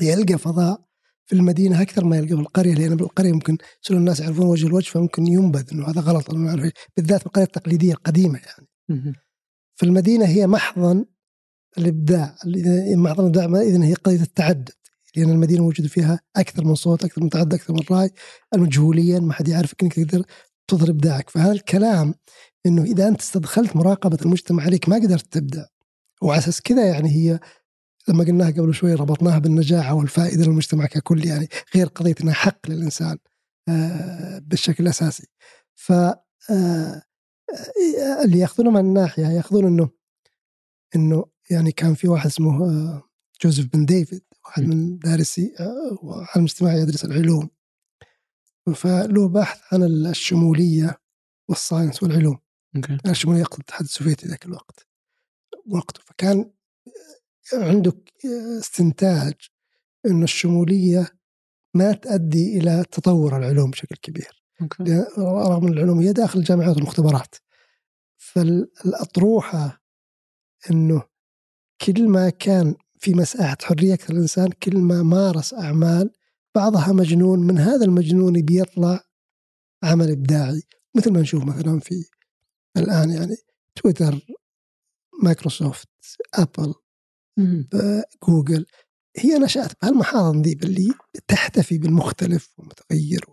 يلقى 0.00 0.38
فضاء 0.38 0.84
في 1.26 1.32
المدينة 1.32 1.82
أكثر 1.82 2.04
ما 2.04 2.16
يلقى 2.16 2.28
في 2.36 2.40
القرية 2.40 2.74
لأن 2.74 2.96
بالقرية 2.96 3.32
ممكن 3.32 3.58
يصيروا 3.84 4.00
الناس 4.00 4.20
يعرفون 4.20 4.46
وجه 4.46 4.66
الوجه 4.66 4.90
فممكن 4.90 5.26
ينبذ 5.26 5.68
انه 5.72 5.88
هذا 5.90 6.00
غلط 6.00 6.30
أو 6.30 6.36
ما 6.36 6.50
أعرف. 6.50 6.72
بالذات 6.96 7.22
بالقريه 7.24 7.44
التقليدية 7.44 7.92
القديمة 7.92 8.38
يعني. 8.38 8.66
المدينة 9.82 10.24
هي 10.26 10.46
محضن 10.46 11.04
الإبداع 11.78 12.36
اللي- 12.44 12.96
محضن 12.96 13.20
الإبداع 13.24 13.60
اذا 13.60 13.84
هي 13.84 13.94
قضية 13.94 14.22
التعدد. 14.22 14.70
لأن 15.16 15.30
المدينة 15.30 15.62
موجود 15.62 15.86
فيها 15.86 16.20
أكثر 16.36 16.64
من 16.64 16.74
صوت 16.74 17.04
أكثر 17.04 17.22
من 17.22 17.30
تعدد 17.30 17.54
أكثر 17.54 17.72
من 17.72 17.80
راي 17.90 18.10
المجهوليا 18.54 19.20
ما 19.20 19.32
حد 19.32 19.48
يعرفك 19.48 19.82
إنك 19.82 19.92
تقدر 19.92 20.24
تظهر 20.68 20.90
ابداعك 20.90 21.30
فهذا 21.30 21.52
الكلام 21.52 22.14
إنه 22.66 22.82
إذا 22.82 23.08
أنت 23.08 23.20
استدخلت 23.20 23.76
مراقبة 23.76 24.18
المجتمع 24.22 24.62
عليك 24.62 24.88
ما 24.88 24.96
قدرت 24.96 25.32
تبدع 25.32 25.64
وعلى 26.22 26.38
أساس 26.38 26.60
كذا 26.60 26.86
يعني 26.86 27.10
هي 27.10 27.40
لما 28.08 28.24
قلناها 28.24 28.50
قبل 28.50 28.74
شوي 28.74 28.94
ربطناها 28.94 29.38
بالنجاعه 29.38 29.94
والفائده 29.94 30.44
للمجتمع 30.44 30.86
ككل 30.86 31.26
يعني 31.26 31.48
غير 31.74 31.86
قضية 31.86 32.14
إنها 32.20 32.34
حق 32.34 32.68
للإنسان 32.68 33.18
آه، 33.68 34.38
بالشكل 34.38 34.84
الأساسي. 34.84 35.26
ف 35.74 35.92
آه، 35.92 36.16
آه، 36.50 37.02
اللي 38.24 38.38
يأخذونه 38.38 38.70
من 38.70 38.80
الناحية 38.80 39.26
يأخذون 39.26 39.66
إنه 39.66 39.90
إنه 40.96 41.24
يعني 41.50 41.72
كان 41.72 41.94
في 41.94 42.08
واحد 42.08 42.26
اسمه 42.26 43.02
جوزيف 43.42 43.66
بن 43.72 43.84
ديفيد. 43.84 44.22
واحد 44.44 44.62
من 44.62 44.98
دارسي 44.98 45.54
آه، 45.60 46.26
عالم 46.34 46.44
اجتماعي 46.44 46.80
يدرس 46.80 47.04
العلوم. 47.04 47.50
فله 48.74 49.28
بحث 49.28 49.60
عن 49.74 49.82
الشمولية 49.82 51.00
وال 51.48 51.60
science 51.60 52.02
والعلوم. 52.02 52.38
okay. 52.76 52.98
الشمولية 53.10 53.40
يقصد 53.40 53.58
الاتحاد 53.60 53.82
السوفيتي 53.82 54.26
ذاك 54.26 54.46
الوقت. 54.46 54.86
وقته 55.66 56.00
فكان 56.06 56.50
عنده 57.52 57.92
استنتاج 58.60 59.34
انه 60.06 60.24
الشمولية 60.24 61.08
ما 61.74 61.92
تؤدي 61.92 62.58
إلى 62.58 62.84
تطور 62.90 63.36
العلوم 63.36 63.70
بشكل 63.70 63.96
كبير. 64.02 64.42
لأن- 64.62 65.18
رغم 65.18 65.68
العلوم 65.68 65.98
هي 66.00 66.12
داخل 66.12 66.38
الجامعات 66.38 66.76
والمختبرات 66.76 67.34
فالأطروحة 68.16 69.82
إنه 70.70 71.02
كل 71.86 72.08
ما 72.08 72.30
كان 72.30 72.74
في 73.02 73.14
مساحة 73.14 73.56
حرية 73.62 73.94
أكثر 73.94 74.14
الإنسان 74.14 74.50
كل 74.50 74.78
ما 74.78 75.02
مارس 75.02 75.54
أعمال 75.54 76.10
بعضها 76.54 76.92
مجنون 76.92 77.38
من 77.46 77.58
هذا 77.58 77.84
المجنون 77.84 78.42
بيطلع 78.42 79.00
عمل 79.82 80.10
إبداعي 80.10 80.62
مثل 80.96 81.12
ما 81.12 81.20
نشوف 81.20 81.44
مثلا 81.44 81.80
في 81.80 82.04
الآن 82.76 83.10
يعني 83.10 83.36
تويتر 83.74 84.26
مايكروسوفت 85.22 85.88
أبل 86.34 86.74
مهم. 87.38 87.68
جوجل 88.28 88.66
هي 89.18 89.38
نشأت 89.38 89.82
بهالمحاضن 89.82 90.42
دي 90.42 90.52
اللي 90.52 90.94
تحتفي 91.28 91.78
بالمختلف 91.78 92.54
والمتغير 92.58 93.24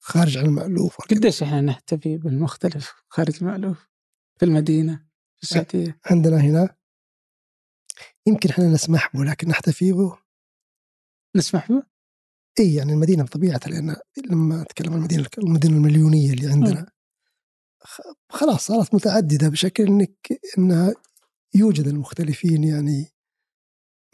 خارج 0.00 0.38
عن 0.38 0.44
المألوف. 0.44 0.96
قديش 0.96 1.42
إحنا 1.42 1.60
نحتفي 1.60 2.16
بالمختلف 2.16 2.92
خارج 3.08 3.34
المألوف 3.42 3.88
في 4.38 4.44
المدينة 4.44 5.06
في 5.36 5.42
السعودية 5.42 6.00
عندنا 6.06 6.36
هنا 6.40 6.77
يمكن 8.28 8.48
إحنا 8.50 8.68
نسمح 8.68 9.16
به 9.16 9.24
لكن 9.24 9.48
نحتفي 9.48 9.92
به 9.92 10.18
نسمح 11.36 11.72
به؟ 11.72 11.82
إي 12.60 12.74
يعني 12.74 12.92
المدينة 12.92 13.22
بطبيعتها 13.24 13.70
لأن 13.70 13.96
لما 14.30 14.62
أتكلم 14.62 14.92
عن 14.92 14.98
المدينة 14.98 15.26
المدينة 15.38 15.76
المليونية 15.76 16.32
اللي 16.32 16.46
عندنا 16.52 16.90
خ- 17.82 18.00
خلاص 18.28 18.66
صارت 18.66 18.94
متعددة 18.94 19.48
بشكل 19.48 19.86
انك 19.86 20.40
إنها 20.58 20.94
يوجد 21.54 21.86
المختلفين 21.86 22.64
يعني 22.64 23.06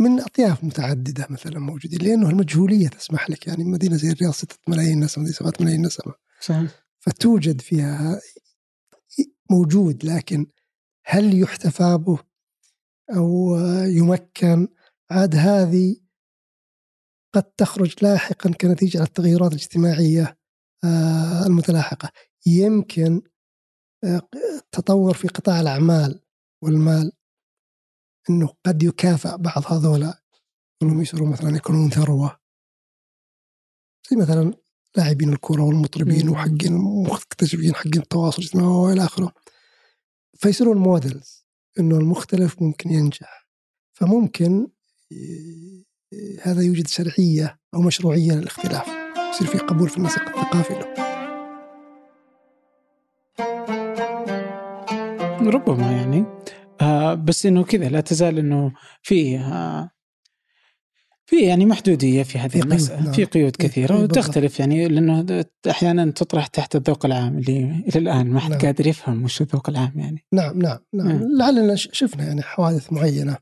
من 0.01 0.21
أطياف 0.21 0.65
متعددة 0.65 1.27
مثلا 1.31 1.59
موجودين 1.59 1.99
لأنه 2.03 2.31
المجهولية 2.31 2.89
تسمح 2.89 3.31
لك 3.31 3.47
يعني 3.47 3.65
مدينة 3.65 3.97
زي 3.97 4.11
الرياض 4.11 4.33
6 4.33 4.57
ملايين 4.69 5.01
نسمة 5.01 5.27
7 5.27 5.53
ملايين 5.61 5.87
نسمة. 5.87 6.15
صحيح. 6.41 6.85
فتوجد 7.01 7.61
فيها 7.61 8.21
موجود 9.51 10.05
لكن 10.05 10.47
هل 11.07 11.41
يحتفى 11.41 11.99
به؟ 12.07 12.19
أو 13.11 13.57
يمكن 13.85 14.69
عاد 15.11 15.35
هذه 15.35 15.97
قد 17.35 17.43
تخرج 17.43 17.95
لاحقا 18.03 18.53
كنتيجة 18.53 18.99
على 18.99 19.07
التغيرات 19.07 19.53
الاجتماعية 19.53 20.39
آه، 20.85 21.47
المتلاحقة. 21.47 22.11
يمكن 22.47 23.23
آه، 24.05 24.23
تطور 24.73 25.15
في 25.15 25.29
قطاع 25.29 25.61
الأعمال 25.61 26.21
والمال 26.63 27.13
إنه 28.31 28.55
قد 28.67 28.83
يكافئ 28.83 29.37
بعض 29.37 29.73
هذولا 29.73 30.23
انهم 30.83 31.03
يصيروا 31.03 31.29
مثلا 31.29 31.57
يكونون 31.57 31.91
ثروة. 31.91 32.41
زي 34.11 34.17
مثلا 34.17 34.55
لاعبين 34.97 35.33
الكرة 35.33 35.63
والمطربين 35.63 36.29
وحقين 36.29 36.77
المكتشفين 36.77 37.75
حقين 37.75 38.03
التواصل 38.03 38.43
الاجتماعي 38.43 38.69
وإلى 38.69 39.05
آخره. 39.05 39.33
فيصيرون 40.37 40.77
مودلز 40.77 41.44
إنه 41.81 41.99
المختلف 41.99 42.63
ممكن 42.63 42.91
ينجح. 42.91 43.49
فممكن 43.93 44.69
هذا 46.43 46.63
يوجد 46.63 46.87
شرعية 46.87 47.59
أو 47.75 47.81
مشروعية 47.81 48.33
للاختلاف. 48.33 48.89
يصير 49.31 49.47
في 49.47 49.59
قبول 49.59 49.89
في 49.89 49.97
النسق 49.97 50.21
الثقافي 50.21 50.75
له. 50.75 50.95
ربما 55.51 55.93
يعني. 55.93 56.25
آه 56.81 57.15
بس 57.15 57.47
إنه 57.47 57.65
كذا 57.65 57.89
لا 57.89 58.01
تزال 58.01 58.39
إنه 58.39 58.73
في 59.03 59.39
آه 59.39 59.91
في 61.27 61.41
يعني 61.41 61.67
محدودية 61.67 62.23
في 62.23 62.39
هذه 62.39 62.61
المسألة. 62.61 63.03
نعم. 63.03 63.13
في 63.13 63.25
قيود 63.25 63.57
كثيرة 63.57 64.01
وتختلف 64.01 64.61
يعني 64.61 64.89
لأنه 64.89 65.45
أحيانا 65.71 66.11
تطرح 66.11 66.47
تحت 66.47 66.77
الذوق 66.77 67.07
العام 67.07 67.39
اللي 67.39 67.85
إلى 67.89 67.99
الآن 67.99 68.31
ما 68.31 68.41
حد 68.41 68.51
نعم. 68.51 68.61
قادر 68.61 68.87
يفهم 68.87 69.25
وش 69.25 69.41
الذوق 69.41 69.71
العام 69.71 69.93
يعني. 69.97 70.25
نعم 70.33 70.59
نعم 70.59 70.79
نعم, 70.95 71.09
نعم. 71.09 71.37
لعلنا 71.39 71.75
شفنا 71.75 72.25
يعني 72.25 72.43
حوادث 72.43 72.93
معينة. 72.93 73.37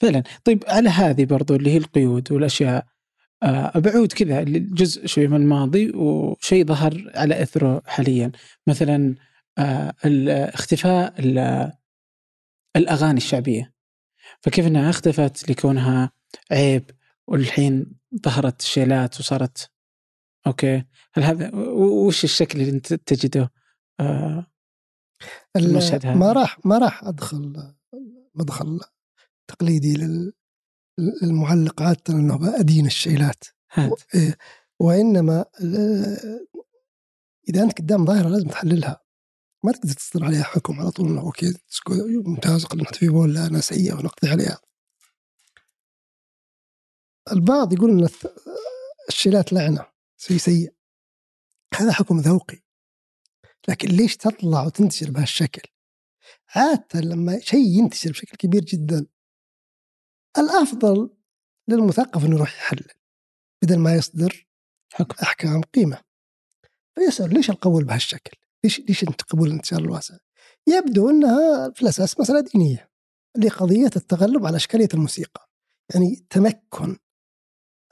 فعلا. 0.00 0.22
طيب 0.44 0.64
على 0.68 0.88
هذه 0.88 1.24
برضو 1.24 1.54
اللي 1.54 1.70
هي 1.70 1.76
القيود 1.76 2.32
والأشياء 2.32 2.86
آه، 3.42 3.78
بعود 3.78 4.12
كذا 4.12 4.42
جزء 4.48 5.06
شوي 5.06 5.28
من 5.28 5.36
الماضي 5.36 5.90
وشيء 5.90 6.64
ظهر 6.64 7.10
على 7.14 7.42
أثره 7.42 7.82
حاليا. 7.86 8.32
مثلا 8.66 9.14
آه، 9.58 9.94
اختفاء 10.54 11.14
الأغاني 12.76 13.16
الشعبية. 13.16 13.72
فكيف 14.40 14.66
أنها 14.66 14.90
اختفت 14.90 15.50
لكونها 15.50 16.10
عيب 16.52 16.90
والحين 17.26 17.92
ظهرت 18.24 18.62
شيلات 18.62 19.20
وصارت 19.20 19.70
أوكي. 20.46 20.84
هل 21.14 21.22
هذا 21.22 21.54
وش 21.54 22.24
الشكل 22.24 22.60
اللي 22.60 22.70
انت 22.70 22.94
تجده؟ 22.94 23.52
آه 24.00 24.46
المشهد 25.56 26.06
هذا. 26.06 26.14
ما 26.14 26.32
راح 26.32 26.66
ما 26.66 26.78
راح 26.78 27.04
أدخل 27.04 27.72
مدخل 28.34 28.80
تقليدي 29.48 29.96
للمعلق 31.22 31.82
عادة 31.82 32.14
انه 32.14 32.60
أدين 32.60 32.86
الشيلات. 32.86 33.44
إيه، 34.14 34.36
وإنما 34.80 35.44
إذا 37.48 37.62
أنت 37.62 37.78
قدام 37.78 38.06
ظاهرة 38.06 38.28
لازم 38.28 38.48
تحللها. 38.48 39.00
ما 39.64 39.72
تقدر 39.72 39.92
تصدر 39.92 40.24
عليها 40.24 40.42
حكم 40.42 40.80
على 40.80 40.90
طول 40.90 41.08
إنه 41.08 41.20
أوكي 41.20 41.54
ممتاز 42.26 42.64
خلينا 42.64 42.84
نحط 42.84 42.94
فيه 42.94 43.08
ولا 43.10 43.46
أنا 43.46 43.60
سيئه 43.60 43.94
ونقضي 43.94 44.30
عليها. 44.30 44.58
البعض 47.32 47.72
يقول 47.72 47.90
إن 47.90 48.08
الشيلات 49.08 49.52
لعنة 49.52 49.86
شيء 50.16 50.36
سيء 50.36 50.74
هذا 51.74 51.92
حكم 51.92 52.18
ذوقي 52.18 52.62
لكن 53.68 53.88
ليش 53.88 54.16
تطلع 54.16 54.66
وتنتشر 54.66 55.10
بهالشكل؟ 55.10 55.62
عادة 56.54 57.00
لما 57.00 57.38
شيء 57.40 57.78
ينتشر 57.78 58.10
بشكل 58.10 58.36
كبير 58.36 58.64
جدا 58.64 59.06
الأفضل 60.38 61.10
للمثقف 61.68 62.24
إنه 62.24 62.36
يروح 62.36 62.56
يحلل 62.56 62.88
بدل 63.62 63.78
ما 63.78 63.94
يصدر 63.94 64.46
حكم 64.92 65.16
أحكام 65.22 65.62
قيمة 65.62 66.02
فيسأل 66.94 67.34
ليش 67.34 67.50
القبول 67.50 67.84
بهالشكل؟ 67.84 68.36
ليش 68.64 68.80
ليش 68.80 69.04
قبول 69.04 69.48
الانتشار 69.48 69.78
الواسع؟ 69.78 70.16
يبدو 70.66 71.10
إنها 71.10 71.70
في 71.70 71.82
الأساس 71.82 72.20
مسألة 72.20 72.40
دينية 72.40 72.90
لقضية 73.38 73.90
التغلب 73.96 74.46
على 74.46 74.56
إشكالية 74.56 74.88
الموسيقى 74.94 75.50
يعني 75.94 76.26
تمكن 76.30 76.98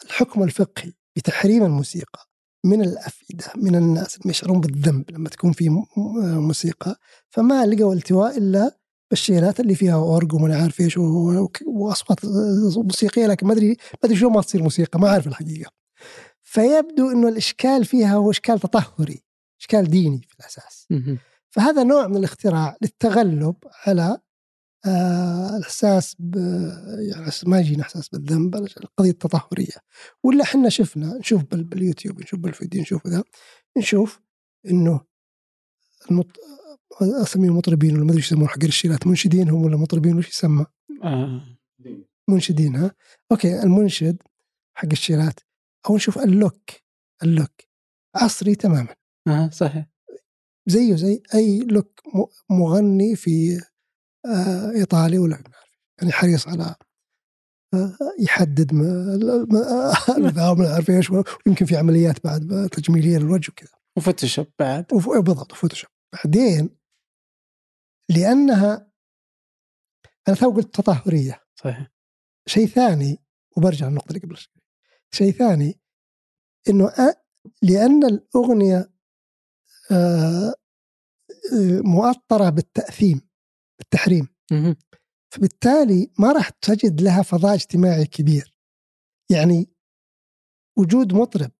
الحكم 0.05 0.43
الفقهي 0.43 0.93
بتحريم 1.17 1.65
الموسيقى 1.65 2.29
من 2.65 2.83
الأفئدة 2.83 3.45
من 3.57 3.75
الناس 3.75 4.17
اللي 4.17 4.31
يشعرون 4.31 4.61
بالذنب 4.61 5.11
لما 5.11 5.29
تكون 5.29 5.53
في 5.53 5.85
موسيقى 6.17 6.97
فما 7.31 7.67
لقوا 7.67 7.95
التواء 7.95 8.39
إلا 8.39 8.79
بالشيلات 9.11 9.61
اللي 9.61 9.75
فيها 9.75 9.95
أورج 9.95 10.35
وما 10.35 10.63
عارف 10.63 10.81
إيش 10.81 10.99
وأصوات 11.67 12.19
موسيقية 12.77 13.27
لكن 13.27 13.47
ما 13.47 13.53
أدري 13.53 13.69
ما 13.69 13.77
أدري 14.05 14.17
شو 14.17 14.29
ما 14.29 14.41
تصير 14.43 14.63
موسيقى 14.63 15.01
ما 15.01 15.09
أعرف 15.09 15.27
الحقيقة. 15.27 15.71
فيبدو 16.43 17.11
إنه 17.11 17.29
الإشكال 17.29 17.85
فيها 17.85 18.15
هو 18.15 18.31
إشكال 18.31 18.61
تطهري، 18.61 19.23
إشكال 19.61 19.91
ديني 19.91 20.23
في 20.29 20.35
الأساس. 20.41 20.87
فهذا 21.51 21.83
نوع 21.83 22.07
من 22.07 22.17
الاختراع 22.17 22.77
للتغلب 22.83 23.55
على 23.87 24.19
آه 24.87 25.57
الإحساس 25.57 26.17
ب 26.19 26.37
يعني 27.11 27.31
ما 27.47 27.61
يجينا 27.61 27.83
إحساس 27.83 28.09
بالذنب 28.09 28.57
القضية 28.57 29.11
التطهرية 29.11 29.75
ولا 30.25 30.43
إحنا 30.43 30.69
شفنا 30.69 31.19
نشوف 31.19 31.43
باليوتيوب 31.45 32.21
نشوف 32.21 32.41
بالفيديو 32.41 32.83
نشوف 32.83 33.07
ذا 33.07 33.25
نشوف 33.79 34.21
إنه 34.67 35.01
المط... 36.11 36.37
أسميهم 37.03 37.57
مطربين 37.57 37.95
ولا 37.95 38.05
ما 38.05 38.11
أدري 38.11 38.17
إيش 38.17 38.27
يسمون 38.27 38.49
حق 38.49 38.65
الشيلات 38.65 39.07
منشدين 39.07 39.49
هم 39.49 39.63
ولا 39.63 39.77
مطربين 39.77 40.19
وش 40.19 40.29
يسمى؟ 40.29 40.67
آه. 41.03 41.59
منشدين 42.29 42.77
ها؟ 42.77 42.95
okay 43.33 43.63
المنشد 43.63 44.23
حق 44.75 44.89
الشيلات 44.93 45.41
أو 45.89 45.97
نشوف 45.97 46.19
ال 46.19 46.29
look 46.29 46.71
ال 47.23 47.28
look 47.28 47.51
عصري 48.15 48.55
تماما 48.55 48.95
آه 49.29 49.51
صحيح 49.51 49.87
زيه 50.67 50.95
زي 50.95 51.23
أي 51.35 51.59
look 51.59 52.01
مغني 52.51 53.17
في 53.17 53.57
آه، 53.57 53.78
إيطالي 54.77 55.19
ولا 55.19 55.43
يعني 56.01 56.13
حريص 56.13 56.49
على 56.49 56.75
آه، 57.75 57.97
يحدد 58.21 58.75
ما 58.75 60.69
عارف 60.75 60.91
إيش 60.91 61.11
ويمكن 61.11 61.67
في 61.67 61.77
عمليات 61.77 62.25
بعد 62.25 62.69
تجميلية 62.73 63.19
للوجه 63.19 63.51
وكذا. 63.51 63.71
وفوتوشوب 63.97 64.47
بعد. 64.59 64.87
بالضبط 64.93 65.53
وفوتوشوب 65.53 65.91
بعدين 66.15 66.79
لأنها 68.11 68.93
أنا 70.29 70.37
تو 70.37 70.51
قلت 70.51 70.75
تطهرية. 70.75 71.41
صحيح. 71.57 71.91
شيء 72.47 72.67
ثاني 72.67 73.19
وبرجع 73.57 73.89
للنقطة 73.89 74.09
اللي 74.09 74.21
قبل 74.21 74.37
شوي. 74.37 74.55
شيء 75.11 75.33
ثاني 75.33 75.81
إنه 76.69 76.93
لأن 77.63 78.05
الأغنية 78.05 78.93
مؤطرة 81.85 82.51
بالتأثيم. 82.51 83.28
التحريم. 83.81 84.29
فبالتالي 85.35 86.11
ما 86.19 86.33
راح 86.33 86.49
تجد 86.49 87.01
لها 87.01 87.23
فضاء 87.23 87.55
اجتماعي 87.55 88.07
كبير. 88.07 88.55
يعني 89.31 89.69
وجود 90.79 91.13
مطرب. 91.13 91.51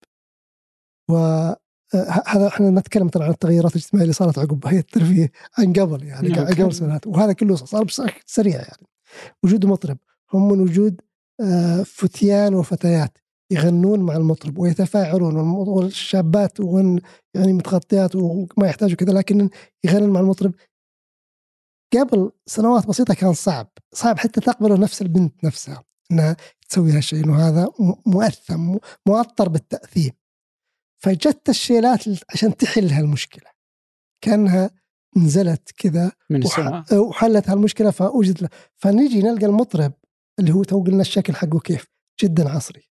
و 1.11 1.17
آه، 1.95 2.23
هذا 2.27 2.49
إحنا 2.49 2.71
نتكلم 2.71 3.09
طبعا 3.09 3.27
عن 3.27 3.33
التغيرات 3.33 3.73
الاجتماعية 3.73 4.03
اللي 4.03 4.13
صارت 4.13 4.39
عقب 4.39 4.67
هيئه 4.67 4.81
الترفيه 4.81 5.33
عن 5.59 5.73
قبل 5.73 6.05
يعني 6.05 6.29
نعم، 6.29 6.47
قبل 6.47 6.75
سنوات 6.75 7.07
وهذا 7.07 7.33
كله 7.33 7.57
صار 7.57 7.85
بشكل 7.85 8.21
سريع 8.27 8.57
يعني. 8.57 8.87
وجود 9.43 9.67
مطرب. 9.67 9.99
هم 10.33 10.49
من 10.49 10.61
وجود 10.61 11.01
آه، 11.41 11.83
فتيان 11.83 12.55
وفتيات 12.55 13.19
يغنون 13.53 14.01
مع 14.01 14.17
المطرب 14.17 14.59
ويتفاعلون 14.59 15.37
والشابات 15.37 16.61
وهن 16.61 17.01
يعني 17.35 17.53
متغطيات 17.53 18.17
وما 18.17 18.67
يحتاجوا 18.67 18.97
كذا 18.97 19.13
لكن 19.13 19.51
يغنون 19.85 20.11
مع 20.11 20.21
المطرب 20.21 20.55
قبل 21.95 22.33
سنوات 22.47 22.87
بسيطة 22.87 23.15
كان 23.15 23.33
صعب 23.33 23.73
صعب 23.95 24.19
حتى 24.19 24.41
تقبل 24.41 24.81
نفس 24.81 25.03
البنت 25.03 25.45
نفسها 25.45 25.85
إنها 26.13 26.37
تسوي 26.69 26.93
هالشيء 26.93 27.25
إنه 27.25 27.49
هذا 27.49 27.69
مؤثم 28.07 28.77
مؤطر 29.07 29.49
بالتأثير. 29.49 30.13
فجت 31.03 31.49
الشيلات 31.49 32.05
عشان 32.31 32.57
تحل 32.57 32.91
هالمشكلة. 32.91 33.51
كأنها 34.21 34.71
نزلت 35.17 35.71
كذا 35.77 36.13
من 36.31 36.43
السماء. 36.43 36.95
وحلت 36.95 37.51
هالمشكلة 37.51 37.91
فوجد 37.91 38.43
له 38.43 38.49
فنجي 38.77 39.23
نلقى 39.23 39.47
المطرب 39.47 39.93
اللي 40.39 40.53
هو 40.53 40.65
تو 40.65 40.85
قلنا 40.85 41.01
الشكل 41.01 41.35
حقه 41.35 41.61
كيف؟ 41.61 41.87
جدا 42.23 42.51
عصري. 42.51 42.91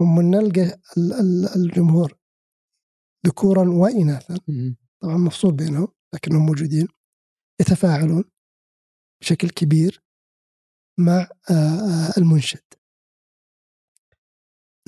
هم 0.00 0.20
نلقى 0.20 0.80
الجمهور 1.56 2.18
ذكورا 3.26 3.68
واناثا. 3.70 4.38
طبعا 5.02 5.16
مفصول 5.16 5.52
بينهم 5.52 5.88
لكنهم 6.14 6.46
موجودين. 6.46 6.88
يتفاعلون 7.60 8.24
بشكل 9.20 9.50
كبير 9.50 10.02
مع 10.98 11.28
آه، 11.50 11.52
آه، 11.52 12.12
المنشد. 12.18 12.64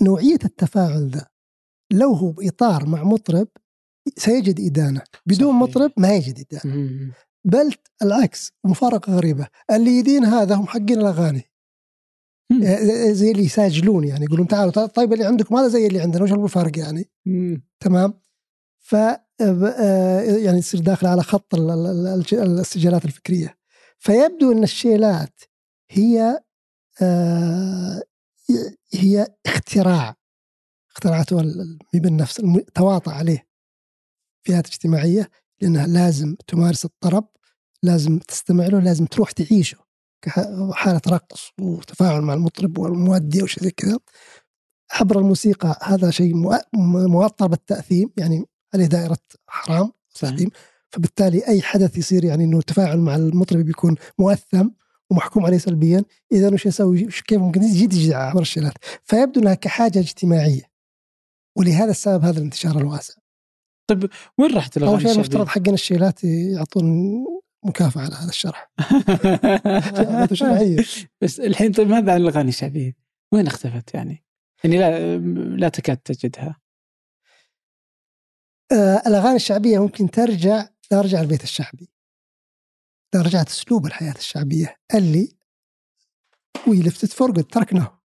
نوعية 0.02 0.38
التفاعل 0.44 1.10
ذا 1.10 1.28
لو 1.92 2.12
هو 2.12 2.30
بإطار 2.32 2.86
مع 2.86 3.04
مطرب 3.04 3.48
سيجد 4.16 4.60
إدانة. 4.60 5.02
بدون 5.26 5.48
صحيح. 5.48 5.62
مطرب 5.62 5.92
ما 5.96 6.16
يجد 6.16 6.38
إدانة. 6.38 7.14
بل 7.44 7.74
العكس 8.02 8.52
مفارقة 8.64 9.16
غريبة. 9.16 9.48
اللي 9.70 9.90
يدين 9.90 10.24
هذا 10.24 10.54
هم 10.54 10.66
حقين 10.66 10.98
الأغاني. 10.98 11.42
آه، 12.64 13.12
زي 13.12 13.30
اللي 13.30 13.44
يساجلون 13.44 14.04
يعني 14.04 14.24
يقولون 14.24 14.48
تعالوا 14.48 14.86
طيب 14.86 15.12
اللي 15.12 15.24
عندكم 15.24 15.56
هذا 15.56 15.68
زي 15.68 15.86
اللي 15.86 16.00
عندنا 16.00 16.22
وش 16.22 16.32
الفرق 16.32 16.78
يعني؟ 16.78 17.10
مم. 17.26 17.62
تمام؟ 17.80 18.20
ف 18.78 18.96
يعني 19.40 20.58
يصير 20.58 20.80
داخل 20.80 21.06
على 21.06 21.22
خط 21.22 21.54
السجلات 22.32 23.04
الفكرية. 23.04 23.58
فيبدو 23.98 24.52
إن 24.52 24.62
الشيلات 24.62 25.40
هي 25.90 26.40
آه 27.02 28.02
هي 28.94 29.26
اختراع 29.46 30.16
اخترعته 30.90 31.42
بالنفس 31.94 32.42
تواطأ 32.74 33.12
عليه. 33.12 33.48
فئات 34.46 34.66
اجتماعية 34.66 35.30
لأنها 35.60 35.86
لازم 35.86 36.36
تمارس 36.46 36.84
الطرب 36.84 37.28
لازم 37.82 38.18
تستمع 38.18 38.66
له 38.66 38.80
لازم 38.80 39.06
تروح 39.06 39.30
تعيشه 39.30 39.78
كحاله 40.22 41.00
رقص 41.08 41.50
وتفاعل 41.60 42.22
مع 42.22 42.34
المطرب 42.34 42.78
والمؤدي 42.78 43.42
أو 43.42 43.46
شيء 43.46 43.64
زي 43.64 43.70
كذا. 43.70 43.98
عبر 44.92 45.18
الموسيقى 45.18 45.78
هذا 45.82 46.10
شيء 46.10 46.34
موطر 47.08 47.46
بالتأثيم 47.46 48.10
يعني 48.16 48.44
عليه 48.74 48.86
دائرة 48.86 49.18
حرام؟ 49.46 49.92
تأثيم 50.14 50.50
فبالتالي 50.90 51.48
أي 51.48 51.62
حدث 51.62 51.98
يصير 51.98 52.24
يعني 52.24 52.44
إنه 52.44 52.58
التفاعل 52.58 52.98
مع 52.98 53.16
المطرب 53.16 53.60
بيكون 53.60 53.96
مؤثم 54.18 54.68
ومحكوم 55.10 55.46
عليه 55.46 55.58
سلبيا 55.58 56.04
إذا 56.32 56.52
وش 56.52 56.66
يسوي؟ 56.66 57.04
كيف 57.04 57.38
ممكن 57.38 57.62
يجي 57.62 58.14
عبر 58.14 58.40
الشلات 58.40 58.74
فيبدو 59.02 59.40
إنها 59.40 59.54
كحاجة 59.54 59.98
اجتماعية. 59.98 60.62
ولهذا 61.56 61.90
السبب 61.90 62.24
هذا 62.24 62.38
الانتشار 62.38 62.78
الواسع. 62.78 63.14
طيب 63.86 64.10
وين 64.38 64.54
راحت 64.54 64.76
الأغاني 64.76 64.94
أول 64.94 65.02
شيء 65.02 65.12
المفترض 65.12 65.48
حقنا 65.48 65.74
الشيلات 65.74 66.24
يعطون 66.24 67.14
مكافأة 67.64 68.02
على 68.02 68.14
هذا 68.14 68.28
الشرح. 68.28 68.70
بس 71.22 71.40
الحين 71.40 71.72
طيب 71.72 71.88
ماذا 71.88 72.12
عن 72.12 72.20
الأغاني 72.20 72.48
الشعبية؟ 72.48 72.96
وين 73.32 73.46
اختفت 73.46 73.94
يعني؟ 73.94 74.24
يعني 74.64 74.78
لا 74.78 75.18
لا 75.56 75.68
تكاد 75.68 75.96
تجدها. 75.96 76.60
آه 78.72 79.02
الأغاني 79.06 79.36
الشعبية 79.36 79.78
ممكن 79.78 80.10
ترجع 80.10 80.68
ترجع 80.90 81.20
البيت 81.20 81.42
الشعبي. 81.42 81.90
رجعت 83.16 83.48
اسلوب 83.48 83.86
الحياة 83.86 84.14
الشعبية. 84.18 84.76
اللي 84.94 85.36
we 86.68 86.82
left 86.82 87.02
it 87.02 87.12
for 87.12 87.26
good 87.26 87.44
تركناه 87.44 88.00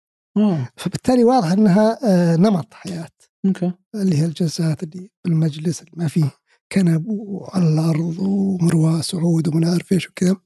فبالتالي 0.77 1.25
واضح 1.25 1.51
إنها 1.53 1.99
آه 2.05 2.37
نمط 2.37 2.75
حياة. 2.75 3.09
okay. 3.47 3.73
اللي 3.95 4.17
هي 4.19 4.25
الجلسات 4.25 4.83
اللي 4.83 5.11
بالمجلس 5.25 5.81
اللي 5.81 5.93
ما 5.97 6.09
فيه 6.09 6.31
كنب 6.73 7.07
وعلى 7.09 7.69
الأرض 7.69 8.19
ومروة 8.19 9.01
سعود 9.01 9.49
وما 9.49 9.71
عارف 9.71 9.93
إيش 9.93 10.09
وكذا. 10.09 10.37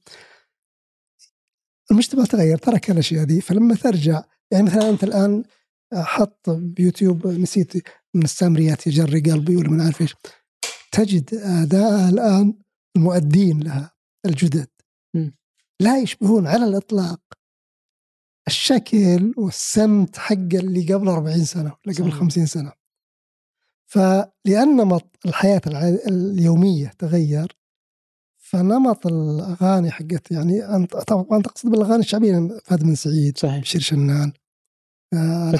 المجتمع 1.91 2.25
تغير 2.25 2.57
ترك 2.57 2.91
الأشياء 2.91 3.23
دي. 3.25 3.41
فلما 3.41 3.75
ترجع 3.75 4.23
يعني 4.51 4.63
مثلا 4.63 4.89
أنت 4.89 5.03
الآن 5.03 5.43
حط 5.95 6.49
بيوتيوب 6.49 7.27
نسيت 7.27 7.73
من 8.13 8.23
السامريات 8.23 8.87
يجري 8.87 9.19
قلبي 9.31 9.55
ولا 9.55 9.69
ما 9.69 9.83
عارف 9.83 10.01
إيش. 10.01 10.15
تجد 10.91 11.33
أداء 11.33 12.09
الآن 12.09 12.53
المؤدين 12.95 13.63
لها 13.63 13.91
الجدد. 14.25 14.67
لا 15.79 15.99
يشبهون 15.99 16.47
على 16.47 16.65
الإطلاق. 16.65 17.19
الشكل 18.47 19.33
والسمت 19.37 20.17
حق 20.17 20.33
اللي 20.33 20.93
قبل 20.93 21.07
40 21.07 21.45
سنة 21.45 21.75
ولا 21.85 21.95
قبل 21.95 22.11
50 22.11 22.45
سنة. 22.45 22.71
فلأن 23.85 24.77
نمط 24.77 25.17
الحياة 25.25 25.61
اليومية 26.07 26.91
تغير 26.99 27.57
فنمط 28.37 29.07
الأغاني 29.07 29.91
حقت 29.91 30.31
يعني 30.31 30.75
أنت 30.75 30.95
طبعا 30.95 31.41
تقصد 31.41 31.69
بالأغاني 31.69 31.99
الشعبية 31.99 32.59
فهد 32.65 32.83
بن 32.83 32.95
سعيد 32.95 33.37
صحيح. 33.37 33.61
بشير 33.61 33.81
شنان. 33.81 34.33
آه 35.13 35.51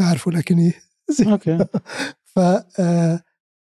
ما 0.00 0.06
اعرفه 0.06 0.30
لكن. 0.36 0.72
أوكي. 1.32 1.58
ف 2.24 2.38
آه، 2.38 3.20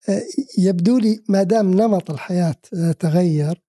آه، 0.09 0.21
يبدو 0.57 0.97
لي 0.97 1.23
ما 1.29 1.43
دام 1.43 1.73
نمط 1.73 2.11
الحياة 2.11 2.55
تغير 2.99 3.63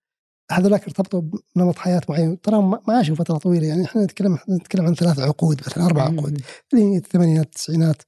هذولاك 0.51 0.83
ارتبطوا 0.85 1.23
بنمط 1.57 1.79
حياة 1.79 2.01
معين. 2.09 2.41
ترى 2.41 2.63
ما 2.63 2.97
عاشوا 2.97 3.17
فترة 3.17 3.39
طويلة 3.39 3.67
يعني 3.67 3.85
إحنا 3.85 4.05
نتكلم 4.05 4.39
نتكلم 4.51 4.87
عن 4.87 4.95
ثلاث 4.95 5.19
عقود 5.19 5.61
مثلا 5.67 5.87
أربع 5.87 6.03
عقود. 6.03 6.43
الثمانينات 6.75 7.47
التسعينات 7.47 8.03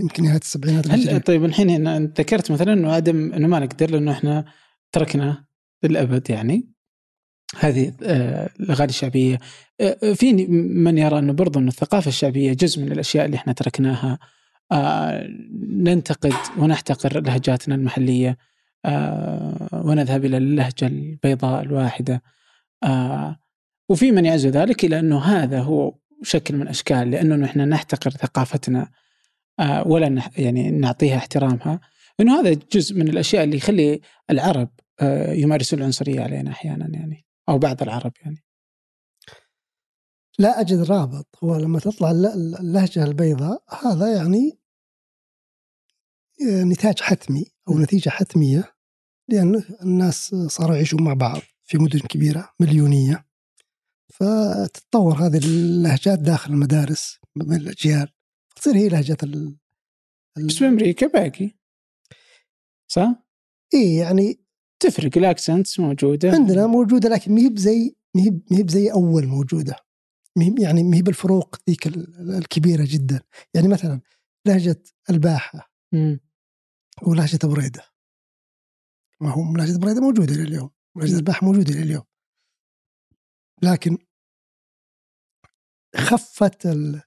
يمكن 0.00 0.24
نهاية 0.24 0.40
السبعينات 0.40 0.88
هل 0.88 1.20
طيب 1.20 1.44
الحين 1.44 2.04
ذكرت 2.04 2.50
مثلا 2.50 2.72
إنه 2.72 2.96
آدم 2.96 3.32
إنه 3.32 3.48
ما 3.48 3.58
نقدر 3.58 3.90
لأنه 3.90 4.12
إحنا 4.12 4.44
تركنا 4.92 5.44
للأبد 5.82 6.30
يعني. 6.30 6.73
هذه 7.58 7.92
آه، 8.02 8.50
الأغاني 8.60 8.90
الشعبية. 8.90 9.38
آه، 9.80 10.12
في 10.12 10.32
من 10.56 10.98
يرى 10.98 11.18
أنه 11.18 11.32
برضو 11.32 11.58
انه 11.58 11.68
الثقافة 11.68 12.08
الشعبية 12.08 12.52
جزء 12.52 12.82
من 12.82 12.92
الأشياء 12.92 13.26
اللي 13.26 13.36
إحنا 13.36 13.52
تركناها. 13.52 14.18
ننتقد 15.70 16.32
ونحتقر 16.58 17.20
لهجاتنا 17.20 17.74
المحلية. 17.74 18.38
ونذهب 19.72 20.24
إلى 20.24 20.36
اللهجة 20.36 20.86
البيضاء 20.86 21.62
الواحدة. 21.62 22.22
وفي 23.88 24.12
من 24.12 24.24
يعزو 24.24 24.48
ذلك 24.48 24.84
إلى 24.84 24.98
أنه 24.98 25.18
هذا 25.18 25.60
هو 25.60 25.94
شكل 26.22 26.56
من 26.56 26.68
أشكال 26.68 27.10
لأنه 27.10 27.46
إحنا 27.46 27.64
نحتقر 27.64 28.10
ثقافتنا. 28.10 28.90
آه، 29.60 29.88
ولا 29.88 30.22
يعني 30.36 30.70
نعطيها 30.70 31.16
احترامها. 31.16 31.80
إنه 32.20 32.40
هذا 32.40 32.56
جزء 32.72 32.96
من 32.96 33.08
الأشياء 33.08 33.44
اللي 33.44 33.56
يخلي 33.56 34.00
العرب 34.30 34.68
آه، 35.00 35.32
يمارسون 35.32 35.78
العنصرية 35.78 36.20
علينا 36.20 36.50
أحيانا 36.50 36.88
يعني. 36.92 37.23
أو 37.48 37.58
بعض 37.58 37.82
العرب 37.82 38.12
يعني. 38.24 38.44
لا 40.38 40.60
أجد 40.60 40.90
رابط 40.90 41.26
هو 41.44 41.56
لما 41.56 41.78
تطلع 41.80 42.10
اللهجة 42.10 43.04
البيضاء 43.04 43.64
هذا 43.84 44.16
يعني 44.16 44.58
آه، 46.42 46.64
نتاج 46.64 47.00
حتمي 47.00 47.44
أو 47.68 47.78
نتيجة 47.78 48.08
حتمية 48.10 48.74
لأن 49.28 49.62
الناس 49.82 50.34
صاروا 50.34 50.76
يعيشون 50.76 51.02
مع 51.02 51.14
بعض 51.14 51.40
في 51.64 51.78
مدن 51.78 51.98
كبيرة 51.98 52.52
مليونية. 52.60 53.26
فتتطور 54.08 55.14
هذه 55.14 55.38
اللهجات 55.44 56.18
داخل 56.18 56.52
المدارس 56.52 57.18
بين 57.36 57.60
الأجيال. 57.60 58.08
تصير 58.56 58.76
هي 58.76 58.88
لهجة 58.88 59.16
ال... 59.22 59.56
بس 60.36 60.54
في 60.54 60.66
أمريكا 60.66 61.06
باقي. 61.06 61.50
صح؟ 62.88 63.24
اي 63.74 63.94
يعني 63.94 64.43
تفرق 64.84 65.18
الاكسنتس 65.18 65.80
موجودة. 65.80 66.32
عندنا 66.32 66.66
موجودة 66.66 67.08
لكن 67.08 67.34
ما 67.34 67.40
هي 67.40 67.48
بزي 67.48 67.96
ما 68.14 68.22
هي 68.52 68.62
بزي 68.62 68.92
أول 68.92 69.26
موجودة. 69.26 69.76
يعني 70.58 70.82
ما 70.82 70.96
هي 70.96 71.02
بالفروق 71.02 71.56
ذيك 71.70 71.86
الكبيرة 71.86 72.84
جدا. 72.88 73.20
يعني 73.54 73.68
مثلا 73.68 74.00
لهجة 74.46 74.82
الباحة 75.10 75.72
ولهجة 77.02 77.38
بريدة. 77.46 77.84
ما 79.20 79.30
هو 79.30 79.56
لهجة 79.56 79.78
بريدة 79.78 80.00
موجودة 80.00 80.34
لليوم 80.34 80.70
ولهجه 80.96 81.16
الباحة 81.16 81.46
موجودة 81.46 81.74
لليوم 81.74 82.04
لكن 83.62 83.98
خفت 85.96 86.66
ال... 86.66 87.02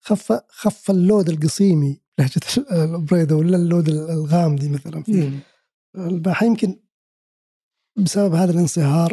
خف 0.00 0.32
خف 0.48 0.90
اللود 0.90 1.28
القصيمي 1.28 2.00
لهجة 2.18 2.40
البريدة 2.94 3.36
ولا 3.36 3.56
اللود 3.56 3.88
الغامدي 3.88 4.68
مثلا 4.68 5.02
في 5.02 5.40
الباحة. 5.96 6.46
يمكن 6.46 6.80
بسبب 7.98 8.34
هذا 8.34 8.52
الانصهار 8.52 9.12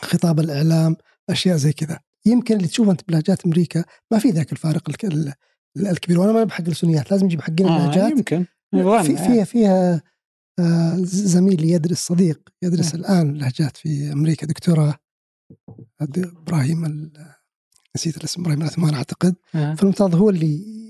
خطاب 0.00 0.40
الإعلام 0.40 0.96
أشياء 1.30 1.56
زي 1.56 1.72
كذا. 1.72 2.00
يمكن 2.26 2.56
اللي 2.56 2.68
تشوفه 2.68 2.92
أنت 2.92 3.08
بلهجات 3.08 3.44
أمريكا 3.44 3.84
ما 4.10 4.18
في 4.18 4.30
ذاك 4.30 4.52
الفارق 4.52 4.90
الكبير. 5.76 6.20
وأنا 6.20 6.32
ما 6.32 6.44
بحق 6.44 6.64
السنيات 6.68 7.10
لازم 7.10 7.26
نجيب 7.26 7.40
حقين 7.40 7.66
آه 7.66 7.76
اللهجات 7.76 8.10
يمكن. 8.10 8.46
في 9.02 9.16
فيها 9.16 9.44
فيها 9.44 10.02
آه 10.58 10.96
زميلي 11.04 11.70
يدرس 11.70 11.98
صديق 11.98 12.48
يدرس 12.62 12.94
الآن 12.94 13.38
لهجات 13.38 13.76
في 13.76 14.12
أمريكا 14.12 14.46
دكتوراه 14.46 14.94
إبراهيم 16.02 17.10
نسيت 17.96 18.16
الاسم 18.16 18.40
إبراهيم 18.40 18.62
العثمان 18.62 18.94
أعتقد. 18.94 19.34
آه. 19.54 19.74
فالمفترض 19.74 20.14
هو 20.14 20.30
اللي 20.30 20.82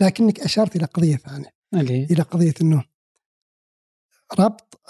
لكنك 0.00 0.40
أشرت 0.40 0.76
إلى 0.76 0.84
قضية 0.84 1.16
ثانية 1.16 1.52
اللي. 1.74 2.04
إلى 2.04 2.22
قضية 2.22 2.54
إنه 2.60 2.84
ربط 4.38 4.80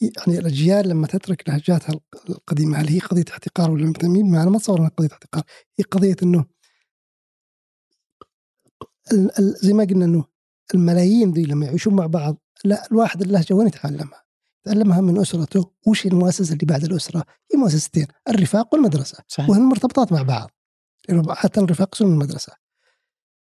يعني 0.00 0.38
الأجيال 0.38 0.88
لما 0.88 1.06
تترك 1.06 1.48
لهجاتها 1.48 2.00
القديمة 2.30 2.78
هل 2.78 2.88
هي 2.88 2.98
قضية 2.98 3.24
احتقار 3.30 3.70
ولا 3.70 3.92
ما 4.04 4.42
أنا 4.42 4.50
ما 4.50 4.56
اتصور 4.56 4.78
انها 4.78 4.88
قضية 4.88 5.08
احتقار 5.12 5.42
هي 5.78 5.84
قضية 5.84 6.16
إنه 6.22 6.44
زي 9.38 9.72
ما 9.72 9.84
قلنا 9.84 10.04
إنه 10.04 10.24
الملايين 10.74 11.32
ذي 11.32 11.42
لما 11.42 11.66
يعيشون 11.66 11.94
مع 11.94 12.06
بعض 12.06 12.36
لا 12.64 12.86
الواحد 12.92 13.22
اللهجة 13.22 13.54
وين 13.54 13.66
يتعلمها؟ 13.66 14.24
يتعلمها 14.66 15.00
من 15.00 15.18
أسرته 15.18 15.70
وش 15.86 16.06
المؤسسة 16.06 16.52
اللي 16.52 16.66
بعد 16.66 16.84
الأسرة؟ 16.84 17.24
هي 17.54 17.58
مؤسستين 17.58 18.06
الرفاق 18.28 18.74
والمدرسة 18.74 19.18
صحيح. 19.28 19.50
وهن 19.50 19.62
مرتبطات 19.62 20.12
مع 20.12 20.22
بعض 20.22 20.50
حتى 21.28 21.60
الرفاق 21.60 21.94
يصيرون 21.94 22.12
من 22.12 22.22
المدرسة 22.22 22.52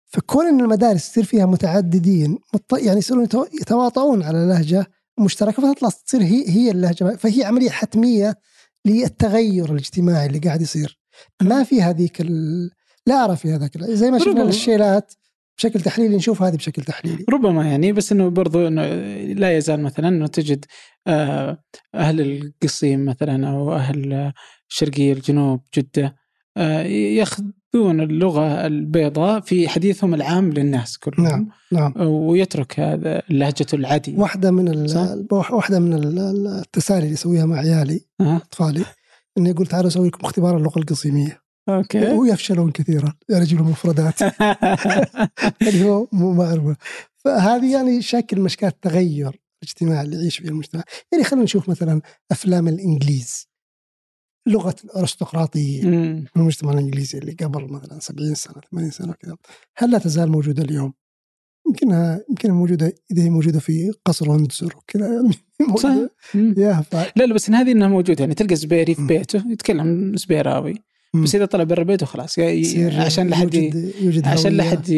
فكون 0.05 0.45
إن 0.45 0.59
المدارس 0.59 1.11
تصير 1.11 1.23
فيها 1.23 1.45
متعددين 1.45 2.39
يعني 2.73 2.97
يصيرون 2.97 3.27
يتواطؤون 3.61 4.23
على 4.23 4.37
لهجة 4.37 4.87
مشتركة 5.19 5.73
فتطلع 5.73 5.89
تصير 5.89 6.21
هي 6.21 6.49
هي 6.49 6.71
اللهجة. 6.71 7.15
فهي 7.15 7.43
عملية 7.43 7.69
حتمية 7.69 8.35
للتغير 8.85 9.71
الاجتماعي 9.71 10.25
اللي 10.25 10.39
قاعد 10.39 10.61
يصير. 10.61 10.99
ما 11.41 11.63
في 11.63 11.81
هذيك 11.81 12.21
لا 13.07 13.25
ارى 13.25 13.35
في 13.35 13.53
هذاك 13.53 13.77
زي 13.77 14.11
ما 14.11 14.19
شفنا 14.19 14.43
الشيلات 14.43 15.13
بشكل 15.57 15.81
تحليلي 15.81 16.15
نشوف 16.15 16.41
هذه 16.41 16.55
بشكل 16.55 16.83
تحليلي. 16.83 17.25
ربما 17.29 17.67
يعني 17.67 17.91
بس 17.91 18.11
إنه 18.11 18.29
برضو 18.29 18.67
إنه 18.67 18.85
لا 19.33 19.57
يزال 19.57 19.83
مثلا 19.83 20.07
إنه 20.07 20.27
تجد 20.27 20.65
آه، 21.07 21.63
أهل 21.95 22.21
القصيم 22.21 23.05
مثلا 23.05 23.49
أو 23.49 23.73
أهل 23.73 24.33
شرقي 24.67 25.11
الجنوب 25.11 25.61
جدة 25.77 26.15
ياخذون 27.75 28.01
اللغة 28.01 28.67
البيضاء 28.67 29.39
في 29.39 29.67
حديثهم 29.67 30.13
العام 30.13 30.51
للناس 30.51 30.97
كلهم. 30.97 31.23
نعم 31.23 31.49
نعم. 31.71 32.07
ويترك 32.07 32.79
هذا 32.79 33.21
لهجته 33.29 33.75
العاديه 33.75 34.17
واحدة 34.17 34.51
من 34.51 34.95
واحدة 35.31 35.79
من 35.79 35.93
التسالي 36.47 37.03
اللي 37.03 37.13
اسويها 37.13 37.45
مع 37.45 37.57
عيالي 37.57 38.01
أه. 38.21 38.35
أطفالي 38.35 38.85
إني 39.37 39.51
أقول 39.51 39.67
تعالوا 39.67 39.87
أسوي 39.87 40.07
لكم 40.07 40.25
اختبار 40.25 40.57
اللغة 40.57 40.79
القصيميه 40.79 41.41
أوكي. 41.69 42.11
ويفشلون 42.11 42.71
كثيرا 42.71 43.13
يعني 43.29 43.43
يجيبون 43.43 43.67
مفردات 43.67 44.21
اللي 45.61 45.85
هو 45.85 46.07
مو 46.11 46.33
معروفه 46.33 46.75
فهذه 47.15 47.73
يعني 47.73 48.01
شكل 48.01 48.39
من 48.39 48.45
اشكال 48.45 48.67
التغير 48.67 49.41
الاجتماعي 49.63 50.05
اللي 50.05 50.17
يعيش 50.17 50.37
فيه 50.37 50.49
المجتمع. 50.49 50.83
يعني 51.11 51.23
خلينا 51.23 51.43
نشوف 51.43 51.69
مثلا 51.69 52.01
أفلام 52.31 52.67
الإنجليز. 52.67 53.47
لغة 54.47 54.75
الأرستقراطية 54.83 55.81
في 55.81 56.35
المجتمع 56.35 56.71
الإنجليزي 56.71 57.17
اللي 57.17 57.31
قبل 57.31 57.73
مثلا 57.73 57.99
70 57.99 58.35
سنة 58.35 58.61
80 58.71 58.91
سنة 58.91 59.13
كذا 59.13 59.35
هل 59.77 59.91
لا 59.91 59.97
تزال 59.97 60.31
موجودة 60.31 60.63
اليوم؟ 60.63 60.93
يمكنها 61.67 62.21
يمكن 62.29 62.51
موجودة 62.51 62.93
إذا 63.11 63.23
هي 63.23 63.29
موجودة 63.29 63.59
في 63.59 63.91
قصر 64.05 64.31
ويندسور 64.31 64.75
وكذا. 64.77 65.05
يعني 65.59 65.77
صح 65.77 65.95
يا 66.35 66.83
لا 67.15 67.23
لا 67.23 67.33
بس 67.33 67.49
إن 67.49 67.55
هذه 67.55 67.71
إنها 67.71 67.87
موجودة 67.87 68.19
يعني 68.19 68.33
تلقى 68.33 68.55
زبيري 68.55 68.95
في 68.95 69.05
بيته 69.07 69.43
يتكلم 69.51 70.15
زبيراوي. 70.15 70.75
بس 71.23 71.35
إذا 71.35 71.45
طلع 71.45 71.63
برا 71.63 71.83
بيته 71.83 72.05
خلاص 72.05 72.39
عشان 72.97 73.27
لحد 73.27 73.53
يوجد, 73.53 73.91
يوجد 74.01 74.27
عشان 74.27 74.57
لحد 74.57 74.89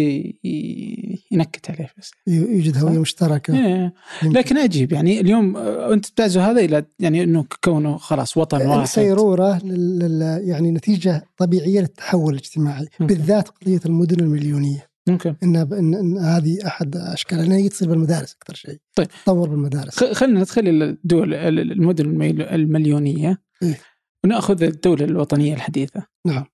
ينكت 1.32 1.72
عليه 1.72 1.90
بس. 1.98 2.12
يوجد 2.28 2.78
هوية 2.78 3.00
مشتركة. 3.00 3.66
إيه. 3.66 3.94
لكن 4.24 4.58
عجيب 4.58 4.94
يعني 4.94 5.20
اليوم 5.20 5.58
أنت 5.58 6.06
تعزو 6.06 6.40
هذا 6.40 6.60
إلى 6.62 6.86
يعني 7.00 7.24
إنه 7.24 7.46
كونه 7.64 7.98
خلاص 7.98 8.38
وطن 8.38 8.68
واحد. 8.68 8.88
سيرورة 8.88 9.60
لل 9.66 10.42
يعني 10.44 10.72
نتيجة 10.72 11.26
طبيعية 11.38 11.80
للتحول 11.80 12.34
الاجتماعي. 12.34 12.88
بالذات 13.00 13.48
قضية 13.48 13.80
المدن 13.86 14.20
المليونية. 14.20 14.88
ممكن. 15.08 15.36
إن, 15.44 15.56
إن, 15.56 15.94
إن 15.96 16.18
هذه 16.18 16.58
أحد 16.68 16.96
أشكال 16.96 17.40
انها 17.40 17.58
هي 17.58 17.70
تصير 17.70 17.90
بالمدارس 17.90 18.36
أكثر 18.42 18.54
شيء. 18.54 18.78
طيب. 18.96 19.08
تطور 19.24 19.50
بالمدارس. 19.50 20.04
خلينا 20.04 20.40
ندخل 20.40 20.68
الدول 20.68 21.34
المدن 21.34 22.22
المليونية. 22.42 23.42
إيه؟ 23.64 23.80
ونأخذ 24.24 24.64
الدولة 24.64 25.06
الوطنية 25.06 25.54
الحديثة. 25.54 26.06
نعم. 26.26 26.46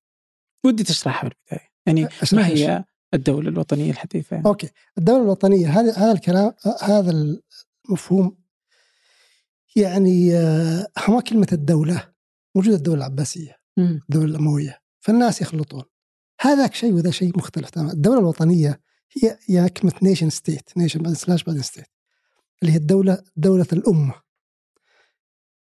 ودي 0.66 0.84
تشرحها 0.84 1.30
في 1.30 1.36
البدايه 1.36 1.70
يعني 1.86 2.08
ما 2.34 2.48
هي 2.48 2.84
الدولة 3.14 3.50
الوطنية 3.50 3.92
الحديثة؟ 3.92 4.36
يعني؟ 4.36 4.48
أوكي. 4.48 4.70
الدولة 4.98 5.24
الوطنية 5.24 5.80
هذا 5.80 5.94
هذا 5.94 6.12
الكلام 6.12 6.54
هذا 6.82 7.40
المفهوم 7.90 8.38
يعني 9.76 10.34
هو 10.98 11.22
كلمة 11.22 11.48
الدولة 11.52 12.14
موجودة 12.56 12.76
الدولة 12.76 12.98
العباسية 12.98 13.58
الدولة 13.78 14.26
الأموية 14.26 14.82
فالناس 15.00 15.42
يخلطون. 15.42 15.84
هذاك 16.42 16.74
شيء 16.74 16.94
وذا 16.94 17.12
شيء 17.12 17.38
مختلف 17.38 17.70
تماما. 17.70 17.94
الدولة 17.94 18.20
الوطنية 18.20 18.82
هي 19.12 19.38
هي 19.46 19.70
كلمة 19.70 19.94
nation 20.04 20.30
state 20.30 20.78
nation 20.78 21.02
بعد 21.02 21.14
slash 21.14 21.44
بعدين 21.44 21.62
state 21.62 21.86
اللي 22.62 22.74
هي 22.74 22.78
الدولة 22.78 23.24
دولة 23.36 23.68
الأمة. 23.74 24.14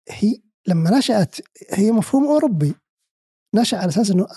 هي 0.09 0.41
لما 0.67 0.97
نشأت 0.97 1.35
هي 1.69 1.91
مفهوم 1.91 2.25
أوروبي. 2.27 2.75
نشأ 3.55 3.77
على 3.77 3.89
أساس 3.89 4.11
أنه 4.11 4.27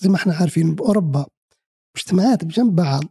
زي 0.00 0.08
ما 0.08 0.16
إحنا 0.16 0.34
عارفين 0.34 0.74
بأوروبا 0.74 1.26
مجتمعات 1.96 2.44
بجنب 2.44 2.76
بعض 2.76 3.04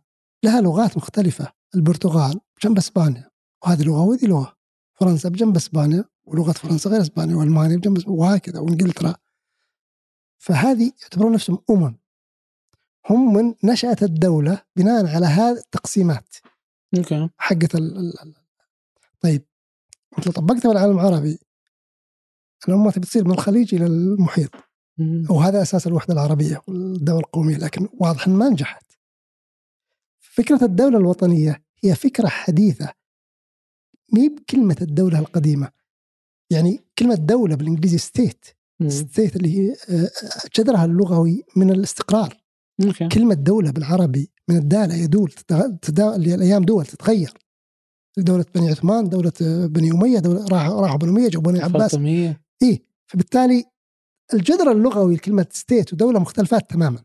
لها 0.44 0.62
لغات 0.62 0.98
مختلفة 0.98 1.52
البرتغال 1.76 2.40
بجنب 2.58 2.78
إسبانيا 2.78 3.30
وهذه 3.64 3.84
لغة 3.84 4.02
وهذه 4.02 4.26
لغة. 4.26 4.56
فرنسا 4.94 5.30
بجنب 5.30 5.56
إسبانيا 5.56 6.06
ولغة 6.24 6.52
فرنسا 6.52 6.90
غير 6.90 7.02
إسبانيا 7.02 7.36
وألمانيا 7.36 7.78
بجنب 7.78 8.08
وهكذا 8.08 8.60
وإنجلترا. 8.60 9.16
فهذه 10.38 10.92
يعتبرون 11.02 11.32
نفسهم 11.34 11.60
أمم. 11.70 11.98
هم 13.10 13.34
من 13.34 13.54
نشأت 13.64 14.04
الدولة 14.04 14.62
بناء 14.76 15.08
على 15.08 15.26
هذه 15.26 15.58
التقسيمات. 15.58 16.36
أوكي. 16.98 17.30
حقت 17.38 17.76
ال 17.76 18.14
طيب 19.22 19.46
أنت 20.18 20.28
لو 20.28 20.32
طبقتها 20.34 20.70
على 20.70 20.80
العالم 20.80 21.00
العربي 21.00 21.40
الأمة 22.68 22.92
بتصير 22.92 23.26
من 23.26 23.32
الخليج 23.32 23.76
إلى 23.76 23.86
المحيط. 23.86 24.52
وهذا 25.30 25.62
أساس 25.62 25.88
الوحدة 25.88 26.14
العربية 26.14 26.62
والدولة 26.68 27.20
القومية 27.20 27.58
لكن 27.58 27.88
واضح 27.94 28.28
ما 28.28 28.50
نجحت. 28.50 28.92
فكرة 30.20 30.64
الدولة 30.64 30.98
الوطنية 30.98 31.64
هي 31.84 31.96
فكرة 31.96 32.28
حديثة. 32.28 32.90
مي 34.14 34.30
بكلمة 34.30 34.76
الدولة 34.82 35.20
القديمة. 35.20 35.70
يعني 36.50 36.80
كلمة 37.00 37.16
دولة 37.16 37.56
بالإنجليزي 37.56 37.98
state 37.98 38.46
state 38.88 39.36
اللي 39.36 39.60
هي 39.60 39.76
آه، 39.90 40.12
جذرها 40.56 40.86
اللغوي 40.86 41.44
من 41.56 41.70
الاستقرار. 41.70 42.38
okay. 42.80 43.08
كلمة 43.08 43.34
دولة 43.34 43.72
بالعربي 43.72 44.32
من 44.48 44.58
الدالة 44.58 44.96
يدول 44.96 45.32
تدا... 45.82 46.16
الأيام 46.16 46.64
دول 46.64 46.86
تتغير. 46.86 47.34
دولة 48.18 48.46
بني 48.56 48.70
عثمان 48.70 49.10
دولة 49.10 49.34
بني 49.68 49.92
أمية 49.92 50.20
دولة 50.20 50.46
راحوا 50.48 50.98
بني 50.98 51.12
أمية 51.12 51.30
جابوا 51.30 51.52
بني 51.52 51.62
عباس. 51.64 51.92
فاطمية. 51.92 52.41
إيه 52.62 52.84
فبالتالي 53.08 53.66
الجذر 54.34 54.72
اللغوي 54.72 55.16
لكلمة 55.16 55.48
state 55.52 55.94
ودولة 55.94 56.20
مختلفات 56.20 56.70
تماما. 56.70 57.04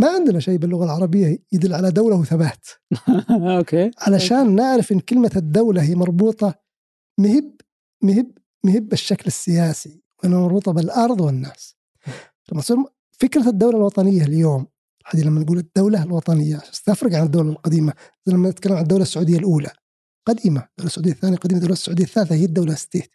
ما 0.00 0.08
عندنا 0.08 0.40
شيء 0.40 0.58
باللغة 0.58 0.84
العربية 0.84 1.38
يدل 1.52 1.74
على 1.74 1.90
دولة 1.90 2.16
وثبات. 2.16 2.66
okay. 3.58 3.90
علشان 3.98 4.54
نعرف 4.54 4.92
إن 4.92 5.00
كلمة 5.00 5.30
الدولة 5.36 5.82
هي 5.82 5.94
مربوطة 5.94 6.54
مهب 7.18 7.52
مهب 8.02 8.38
مهب 8.64 8.88
بالشكل 8.88 9.24
السياسي 9.26 10.02
وإنها 10.22 10.40
مربوطة 10.40 10.72
بالأرض 10.72 11.20
والناس. 11.20 11.76
لما 12.52 12.62
تصير 12.62 12.76
فكرة 13.10 13.48
الدولة 13.48 13.76
الوطنية 13.76 14.22
اليوم 14.22 14.66
هذه 15.06 15.24
لما 15.24 15.40
نقول 15.40 15.58
الدولة 15.58 16.02
الوطنية 16.02 16.56
تفرق 16.56 17.14
عن 17.14 17.26
الدولة 17.26 17.50
القديمة 17.50 17.92
لما 18.26 18.50
نتكلم 18.50 18.72
عن 18.72 18.82
الدولة 18.82 19.02
السعودية 19.02 19.38
الأولى. 19.38 19.70
قديمة 20.28 20.60
الدولة 20.60 20.86
السعودية 20.86 21.12
الثانية 21.12 21.36
قديمة 21.36 21.58
الدولة 21.58 21.72
السعودية 21.72 22.04
الثالثة 22.04 22.34
هي 22.34 22.44
الدولة 22.44 22.74
state 22.74 23.10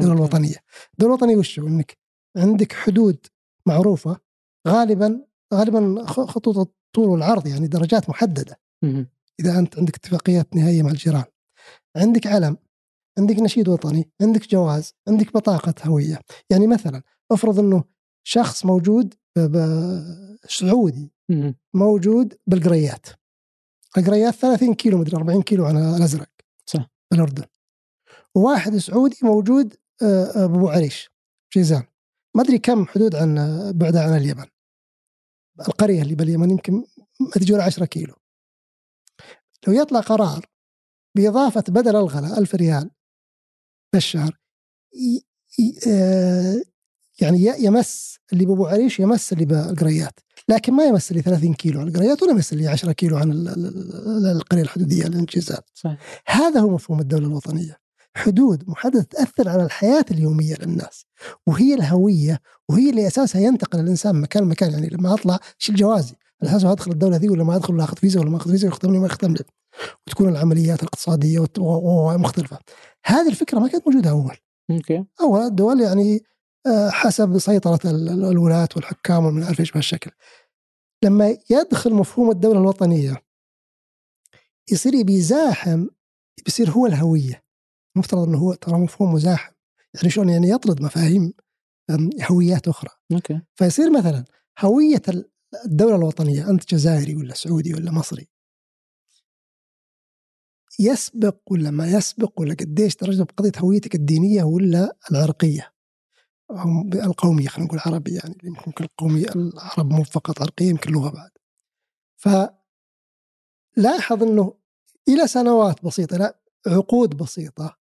الدولة 0.00 0.18
الوطنية. 0.18 0.56
الدولة 0.92 1.14
الوطنية 1.14 1.36
وش؟ 1.36 1.58
إنك 1.58 1.96
عندك 2.36 2.72
حدود 2.72 3.26
معروفة 3.66 4.20
غالبا 4.68 5.26
غالبا 5.54 6.04
خطوط 6.06 6.58
الطول 6.58 7.08
والعرض 7.08 7.46
يعني 7.46 7.66
درجات 7.66 8.10
محددة. 8.10 8.60
إذا 9.40 9.58
أنت 9.58 9.78
عندك 9.78 9.96
اتفاقيات 9.96 10.56
نهائية 10.56 10.82
مع 10.82 10.90
الجيران. 10.90 11.24
عندك 11.96 12.26
علم 12.26 12.56
عندك 13.18 13.36
نشيد 13.36 13.68
وطني 13.68 14.10
عندك 14.22 14.48
جواز 14.48 14.94
عندك 15.08 15.32
بطاقة 15.34 15.74
هوية. 15.84 16.20
يعني 16.50 16.66
مثلا 16.66 17.02
افرض 17.32 17.58
أنه 17.58 17.84
شخص 18.26 18.64
موجود 18.64 19.14
سعودي 20.48 21.12
موجود 21.74 22.34
بالقريات. 22.46 23.06
القريات 23.96 24.34
30 24.34 24.74
كيلو 24.74 24.98
مدري 24.98 25.16
40 25.16 25.42
كيلو 25.42 25.64
عن 25.64 25.76
الأزرق. 25.76 26.28
صح. 26.66 26.90
بالاردن 27.10 27.44
وواحد 28.34 28.76
سعودي 28.76 29.18
موجود 29.22 29.76
آه، 30.02 30.24
آه، 30.24 30.46
بأبو 30.46 30.68
عريش 30.68 31.10
جيزان. 31.54 31.82
ما 32.34 32.42
أدري 32.42 32.58
كم 32.58 32.86
حدود 32.86 33.14
عن 33.14 33.34
بعدها 33.74 34.02
عن 34.02 34.16
اليمن. 34.16 34.46
القرية 35.60 36.02
اللي 36.02 36.14
باليمن 36.14 36.50
يمكن 36.50 36.84
ما 37.20 37.30
تجي 37.34 37.54
10 37.54 37.84
كيلو. 37.84 38.14
لو 39.66 39.72
يطلع 39.72 40.00
قرار 40.00 40.46
بإضافة 41.16 41.64
بدل 41.68 41.96
الغلاء 41.96 42.38
ألف 42.38 42.54
ريال 42.54 42.90
بالشهر 43.92 44.38
آه، 45.88 46.62
يعني 47.20 47.38
يمس 47.58 48.18
اللي 48.32 48.46
بأبو 48.46 48.66
عريش 48.66 49.00
يمس 49.00 49.32
اللي 49.32 49.44
بالقريات. 49.44 50.20
لكن 50.48 50.72
ما 50.72 50.84
يمس 50.84 51.12
لي 51.12 51.22
30 51.22 51.54
كيلو 51.54 51.80
عن 51.80 51.88
القريات 51.88 52.22
ولا 52.22 52.32
يمس 52.32 52.54
لي 52.54 52.68
10 52.68 52.92
كيلو 52.92 53.16
عن 53.16 53.32
القريه 54.26 54.62
الحدودية 54.62 55.06
الانجازات 55.06 55.70
صحيح. 55.74 55.98
هذا 56.26 56.60
هو 56.60 56.70
مفهوم 56.70 57.00
الدولة 57.00 57.26
الوطنية. 57.26 57.78
حدود 58.16 58.64
محددة 58.68 59.02
تأثر 59.02 59.48
على 59.48 59.64
الحياة 59.64 60.04
اليومية 60.10 60.54
للناس 60.60 61.06
وهي 61.46 61.74
الهوية 61.74 62.40
وهي 62.68 62.90
اللي 62.90 63.06
أساسها 63.06 63.40
ينتقل 63.40 63.80
الإنسان 63.80 64.14
من 64.14 64.20
مكان. 64.20 64.42
لمكان 64.42 64.72
يعني 64.72 64.88
لما 64.88 65.14
أطلع 65.14 65.38
شيل 65.58 65.74
جوازي 65.74 66.14
على 66.42 66.50
أساس 66.50 66.64
أدخل 66.64 66.90
الدولة 66.90 67.16
ذي 67.16 67.28
ولا 67.28 67.44
ما 67.44 67.56
أدخل 67.56 67.74
ولا 67.74 67.84
آخذ 67.84 67.96
فيزا 67.96 68.20
ولا 68.20 68.30
ما 68.30 68.36
أخذ 68.36 68.50
فيزا 68.50 68.68
يختم 68.68 68.92
لي 68.92 68.98
ما 68.98 69.06
يختم 69.06 69.32
لي. 69.32 69.44
وتكون 70.06 70.28
العمليات 70.28 70.82
الاقتصادية 70.82 71.44
مختلفه 72.16 72.58
هذه 73.04 73.28
الفكرة 73.28 73.58
ما 73.58 73.68
كانت 73.68 73.86
موجودة 73.86 74.10
أول. 74.10 74.36
أوكي. 74.70 75.04
أول 75.20 75.40
الدول 75.40 75.80
يعني 75.80 76.22
حسب 76.90 77.38
سيطرة 77.38 77.80
الولاة 78.30 78.68
والحكام 78.76 79.24
ومن 79.24 79.42
عارف 79.42 79.60
إيش 79.60 79.72
بهالشكل. 79.72 80.10
لما 81.04 81.38
يدخل 81.50 81.94
مفهوم 81.94 82.30
الدولة 82.30 82.60
الوطنية 82.60 83.22
يصير 84.72 85.02
بيزاحم 85.02 85.86
بيصير 86.44 86.70
هو 86.70 86.86
الهوية. 86.86 87.44
مفترض 87.96 88.28
إنه 88.28 88.38
هو 88.38 88.54
ترى 88.54 88.78
مفهوم 88.78 89.14
مزاحم. 89.14 89.52
يعني 89.94 90.10
شلون؟ 90.10 90.28
يعني 90.28 90.48
يطرد 90.48 90.82
مفاهيم 90.82 91.32
هويات 92.30 92.68
أخرى. 92.68 92.90
أوكي. 93.12 93.40
فيصير 93.54 93.98
مثلا 93.98 94.24
هوية 94.60 95.02
الدولة 95.64 95.96
الوطنية 95.96 96.50
أنت 96.50 96.74
جزائري 96.74 97.16
ولا 97.16 97.34
سعودي 97.34 97.74
ولا 97.74 97.92
مصري 97.92 98.28
يسبق 100.78 101.38
ولا 101.50 101.70
ما 101.70 101.88
يسبق 101.88 102.40
ولا 102.40 102.54
قديش 102.54 102.94
ترجم 102.94 103.24
بقضية 103.24 103.52
هويتك 103.58 103.94
الدينية 103.94 104.42
ولا 104.42 104.96
العرقية 105.10 105.75
القومية 106.94 107.48
خلينا 107.48 107.66
نقول 107.68 107.80
عربي 107.86 108.14
يعني 108.14 108.38
يمكن 108.44 108.84
القومية 108.84 109.26
العرب 109.36 109.92
مو 109.92 110.04
فقط 110.04 110.42
عرقية 110.42 110.68
يمكن 110.68 110.92
لغة 110.92 111.10
بعد. 111.10 111.30
فلاحظ 113.76 114.22
أنه 114.22 114.54
إلى 115.08 115.26
سنوات 115.26 115.84
بسيطة 115.84 116.16
لا 116.16 116.38
عقود 116.66 117.16
بسيطة 117.16 117.76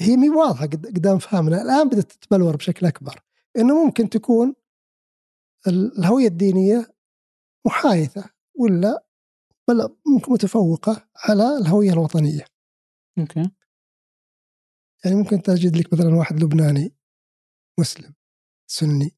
هي 0.00 0.16
مي 0.16 0.28
واضحة 0.30 0.66
قدام 0.66 1.18
فهمنا. 1.18 1.62
الآن 1.62 1.88
بدأت 1.88 2.12
تتبلور 2.12 2.56
بشكل 2.56 2.86
أكبر 2.86 3.22
أنه 3.58 3.84
ممكن 3.84 4.08
تكون 4.08 4.54
الهوية 5.66 6.26
الدينية 6.26 6.94
محايثة 7.66 8.24
ولا 8.54 9.04
بل 9.68 9.96
ممكن 10.06 10.32
متفوقة 10.32 11.08
على 11.16 11.58
الهوية 11.58 11.92
الوطنية. 11.92 12.44
أوكي. 13.18 13.50
يعني 15.04 15.16
ممكن 15.16 15.42
تجد 15.42 15.76
لك 15.76 15.92
مثلا 15.92 16.14
واحد 16.16 16.42
لبناني 16.42 16.94
مسلم 17.80 18.14
سني. 18.66 19.16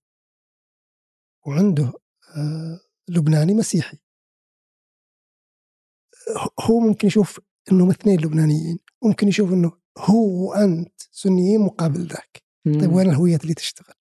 وعنده 1.46 1.92
آه، 2.36 2.80
لبناني 3.08 3.54
مسيحي. 3.54 3.98
هو 6.60 6.80
ممكن 6.80 7.06
يشوف 7.06 7.40
إنهم 7.72 7.90
اثنين 7.90 8.20
لبنانيين 8.20 8.78
ممكن 9.04 9.28
يشوف 9.28 9.52
إنه 9.52 9.72
هو 9.98 10.48
وأنت 10.48 11.00
سنيين 11.12 11.60
مقابل 11.60 12.06
ذاك. 12.06 12.44
طيب 12.64 12.92
وين 12.92 13.10
الهوية 13.10 13.36
اللي 13.36 13.54
تشتغل؟ 13.54 13.94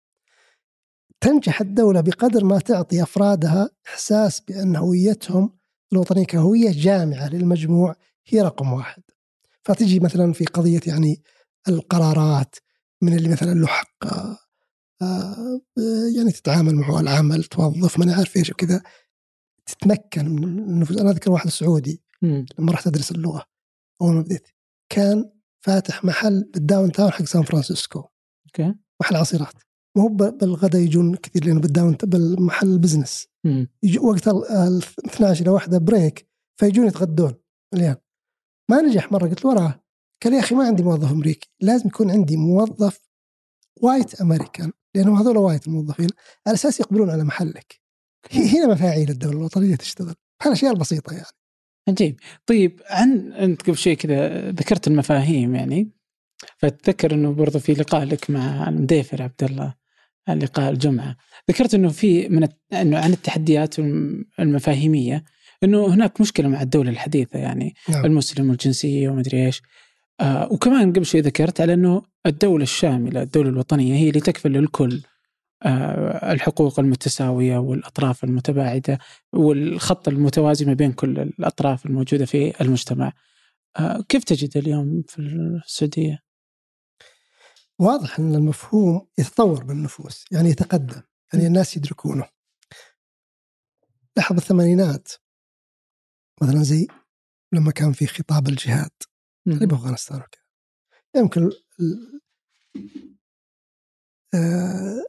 تنجح 1.20 1.60
الدولة 1.60 2.00
بقدر 2.00 2.44
ما 2.44 2.58
تعطي 2.58 3.02
أفرادها 3.02 3.70
إحساس 3.86 4.40
بأن 4.40 4.76
هويتهم 4.76 5.58
الوطنية 5.92 6.24
كهوية 6.24 6.72
جامعة 6.72 7.28
للمجموع 7.28 7.94
هي 8.26 8.40
رقم 8.40 8.72
واحد. 8.72 9.02
فتجي 9.64 10.00
مثلا 10.00 10.32
في 10.32 10.44
قضية 10.44 10.80
يعني 10.86 11.22
القرارات 11.68 12.54
من 13.02 13.16
اللي 13.16 13.28
مثلا 13.28 13.54
له 13.54 13.66
حق 13.66 14.04
آه، 14.06 14.38
يعني 16.16 16.32
تتعامل 16.32 16.74
معه 16.74 17.00
العمل 17.00 17.44
توظف 17.44 17.98
ما 17.98 18.14
عارف 18.14 18.36
إيش 18.36 18.50
وكذا 18.50 18.82
تتمكن 19.66 20.28
من 20.28 20.58
النفوذ. 20.58 21.00
أنا 21.00 21.10
أذكر 21.10 21.30
واحد 21.30 21.50
سعودي 21.50 22.02
لما 22.58 22.72
رحت 22.72 22.86
أدرس 22.86 23.12
اللغة 23.12 23.44
أول 24.02 24.14
ما 24.14 24.20
بديت 24.20 24.48
كان 24.88 25.30
فاتح 25.64 26.04
محل 26.04 26.50
بال 26.54 26.92
downtown 26.92 27.10
حق 27.10 27.24
سان 27.24 27.42
فرانسيسكو. 27.42 28.04
okay. 28.46 28.74
محل 29.00 29.16
عصيرات. 29.16 29.54
مو 29.96 30.08
بالغداء 30.08 30.82
يجون 30.82 31.14
كثير 31.14 31.44
لأنه 31.44 31.60
بال 31.60 31.72
down 31.72 31.96
بالمحل 32.02 32.72
ال 32.72 32.78
business 32.78 33.26
يجي 33.82 33.98
وقت 33.98 34.28
ال 34.28 34.82
12 35.06 35.42
إلى 35.42 35.50
واحدة 35.50 35.78
break 35.78 36.28
فيجون 36.60 36.86
يتغدون 36.86 37.34
مليان 37.74 37.96
ما 38.70 38.82
نجح 38.82 39.12
مرة. 39.12 39.28
قلت 39.28 39.44
له 39.44 39.50
وراه 39.50 39.84
قال 40.24 40.32
يا 40.32 40.40
أخي 40.40 40.54
ما 40.54 40.66
عندي 40.66 40.82
موظف 40.82 41.10
أمريكي 41.12 41.50
لازم 41.60 41.86
يكون 41.86 42.10
عندي 42.10 42.36
موظف 42.36 43.00
white 43.82 44.20
American 44.20 44.72
لانهم 44.94 45.16
هذول 45.16 45.36
white 45.36 45.66
الموظفين 45.66 46.08
على 46.46 46.54
أساس 46.54 46.80
يقبلون 46.80 47.10
على 47.10 47.24
محلك. 47.24 47.80
هنا 48.32 48.66
مفاعيل 48.66 49.10
الدولة 49.10 49.36
الوطنية 49.36 49.76
تشتغل. 49.76 50.14
هالاشياء 50.42 50.72
البسيطة 50.72 51.12
يعني. 51.12 51.26
عجيب. 51.88 52.20
طيب 52.46 52.80
عن 52.90 53.32
انت 53.32 53.62
قبل 53.62 53.76
شوي 53.76 53.96
كذا 53.96 54.50
ذكرت 54.50 54.88
المفاهيم 54.88 55.54
يعني. 55.54 55.90
فأتذكر 56.58 57.14
إنه 57.14 57.32
برضو 57.32 57.58
في 57.58 57.72
لقاء 57.72 58.04
لك 58.04 58.30
مع 58.30 58.68
المديفر 58.68 59.22
عبد 59.22 59.44
الله 59.44 59.74
لقاء 60.28 60.70
الجمعة. 60.70 61.16
ذكرت 61.50 61.74
إنه 61.74 61.88
في 61.88 62.28
من 62.28 62.48
إنه 62.72 62.98
عن 62.98 63.12
التحديات 63.12 63.78
المفاهيمية 64.38 65.24
إنه 65.62 65.86
هناك 65.86 66.20
مشكلة 66.20 66.48
مع 66.48 66.62
الدولة 66.62 66.90
الحديثة 66.90 67.38
يعني 67.38 67.74
نعم. 67.88 68.04
المسلم 68.04 68.50
والجنسية 68.50 69.08
ومدري 69.08 69.46
إيش. 69.46 69.62
آه 70.20 70.52
وكمان 70.52 70.92
قبل 70.92 71.06
شوي 71.06 71.20
ذكرت 71.20 71.60
على 71.60 71.74
إنه 71.74 72.02
الدولة 72.26 72.62
الشاملة 72.62 73.22
الدولة 73.22 73.48
الوطنية 73.48 73.94
هي 73.94 74.08
اللي 74.08 74.20
تكفل 74.20 74.50
للكل 74.52 75.02
آه 75.62 76.32
الحقوق 76.32 76.80
المتساوية 76.80 77.58
والأطراف 77.58 78.24
المتباعدة 78.24 78.98
والخط 79.32 80.08
المتوازي 80.08 80.64
ما 80.64 80.74
بين 80.74 80.92
كل 80.92 81.18
الأطراف 81.18 81.86
الموجودة 81.86 82.26
في 82.26 82.60
المجتمع. 82.60 83.12
آه 83.76 84.04
كيف 84.08 84.24
تجد 84.24 84.56
اليوم 84.56 85.02
في 85.08 85.18
السعودية؟ 85.18 86.18
واضح 87.78 88.18
أن 88.18 88.34
المفهوم 88.34 89.06
يتطور 89.18 89.64
بالنفوس 89.64 90.24
يعني 90.32 90.50
يتقدم 90.50 91.02
يعني 91.32 91.46
الناس 91.46 91.76
يدركونه 91.76 92.28
لاحظ 94.16 94.36
الثمانينات 94.36 95.08
مثلا 96.42 96.62
زي 96.62 96.86
لما 97.52 97.70
كان 97.70 97.92
في 97.92 98.06
خطاب 98.06 98.48
الجهاد 98.48 98.90
اللي 99.46 99.66
بأفغانستان 99.66 100.16
وكذا 100.16 100.42
يمكن 101.16 101.50
آه 104.34 105.04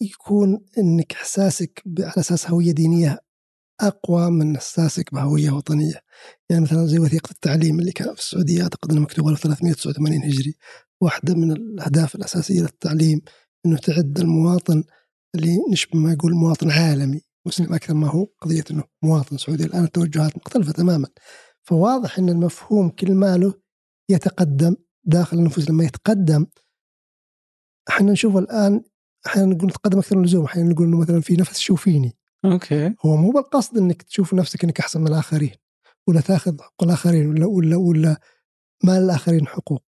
يكون 0.00 0.64
إنك 0.78 1.12
إحساسك 1.12 1.82
على 1.98 2.12
أساس 2.18 2.50
هوية 2.50 2.72
دينية 2.72 3.18
أقوى 3.80 4.30
من 4.30 4.56
إحساسك 4.56 5.14
بهوية 5.14 5.50
وطنية. 5.50 6.00
يعني 6.50 6.62
مثلا 6.62 6.86
زي 6.86 6.98
وثيقة 6.98 7.30
التعليم 7.30 7.80
اللي 7.80 7.92
كان 7.92 8.14
في 8.14 8.20
السعودية 8.20 8.62
أعتقد 8.62 8.90
انها 8.90 9.02
مكتوبه 9.02 9.34
في 9.34 9.42
389 9.42 10.24
هجري. 10.24 10.54
واحدة 11.00 11.34
من 11.34 11.52
الأهداف 11.52 12.14
الأساسية 12.14 12.60
للتعليم 12.60 13.20
أنه 13.66 13.76
تعد 13.76 14.18
المواطن 14.18 14.84
اللي 15.34 15.58
نشبه 15.72 15.98
ما 15.98 16.12
يقول 16.12 16.34
مواطن 16.34 16.70
عالمي 16.70 17.20
مسلم 17.46 17.74
أكثر 17.74 17.94
ما 17.94 18.08
هو 18.08 18.24
قضية 18.40 18.64
أنه 18.70 18.84
مواطن 19.02 19.36
سعودي. 19.36 19.64
الآن 19.64 19.84
التوجهات 19.84 20.36
مختلفة 20.36 20.72
تماما. 20.72 21.08
فواضح 21.62 22.18
أن 22.18 22.28
المفهوم 22.28 22.88
كل 22.88 23.14
ماله 23.14 23.54
يتقدم 24.08 24.76
داخل 25.04 25.38
النفوس 25.38 25.70
لما 25.70 25.84
يتقدم 25.84 26.46
إحنا 27.88 28.12
نشوف 28.12 28.36
الآن 28.36 28.82
أحيانا 29.26 29.54
نقول 29.54 29.68
نتقدم 29.68 29.98
أكثر 29.98 30.16
من 30.16 30.22
اللزوم 30.22 30.44
أحيانا 30.44 30.70
نقول 30.70 30.86
إنه 30.86 30.98
مثلا 30.98 31.20
في 31.20 31.36
نفس 31.36 31.58
شوفيني 31.58 32.16
okay. 32.44 32.94
هو 33.06 33.16
مو 33.16 33.30
بالقصد 33.30 33.78
إنك 33.78 34.02
تشوف 34.02 34.34
نفسك 34.34 34.64
إنك 34.64 34.80
أحسن 34.80 35.00
من 35.00 35.08
الآخرين 35.08 35.52
ولا 36.06 36.20
تأخذ 36.20 36.52
حقوق 36.60 36.82
الآخرين 36.82 37.26
ولا 37.26 37.46
ولا 37.46 37.76
ولا 37.76 38.16
ما 38.84 39.00
للآخرين 39.00 39.46
حقوق. 39.46 39.84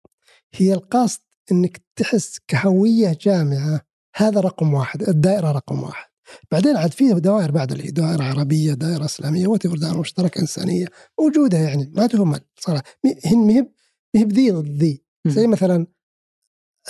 هي 0.54 0.74
القصد 0.74 1.22
إنك 1.52 1.82
تحس 1.96 2.40
كهوية 2.48 3.18
جامعة 3.22 3.82
هذا 4.16 4.40
رقم 4.40 4.74
واحد 4.74 5.02
الدائرة 5.02 5.52
رقم 5.52 5.84
واحد. 5.84 6.10
بعدين 6.52 6.78
عاد 6.78 6.92
في 6.92 7.14
دوائر 7.14 7.52
بعد 7.52 7.72
اللي 7.72 7.92
دائره 7.92 8.24
عربية 8.24 8.74
دائرة 8.73 9.06
إسلامية 9.06 9.48
وات 9.48 9.68
دائرة 9.68 9.99
مشتركة 10.00 10.42
إنسانية 10.42 10.86
موجودة 11.20 11.58
يعني 11.58 11.92
ما 11.96 12.08
تهمل 12.08 12.40
صراحة. 12.60 12.84
مهب 13.32 13.72
مهب 14.16 14.32
ذي 14.34 14.52
ضد 14.52 14.70
ذي 14.70 15.04
زي 15.28 15.48
مثلا 15.48 15.88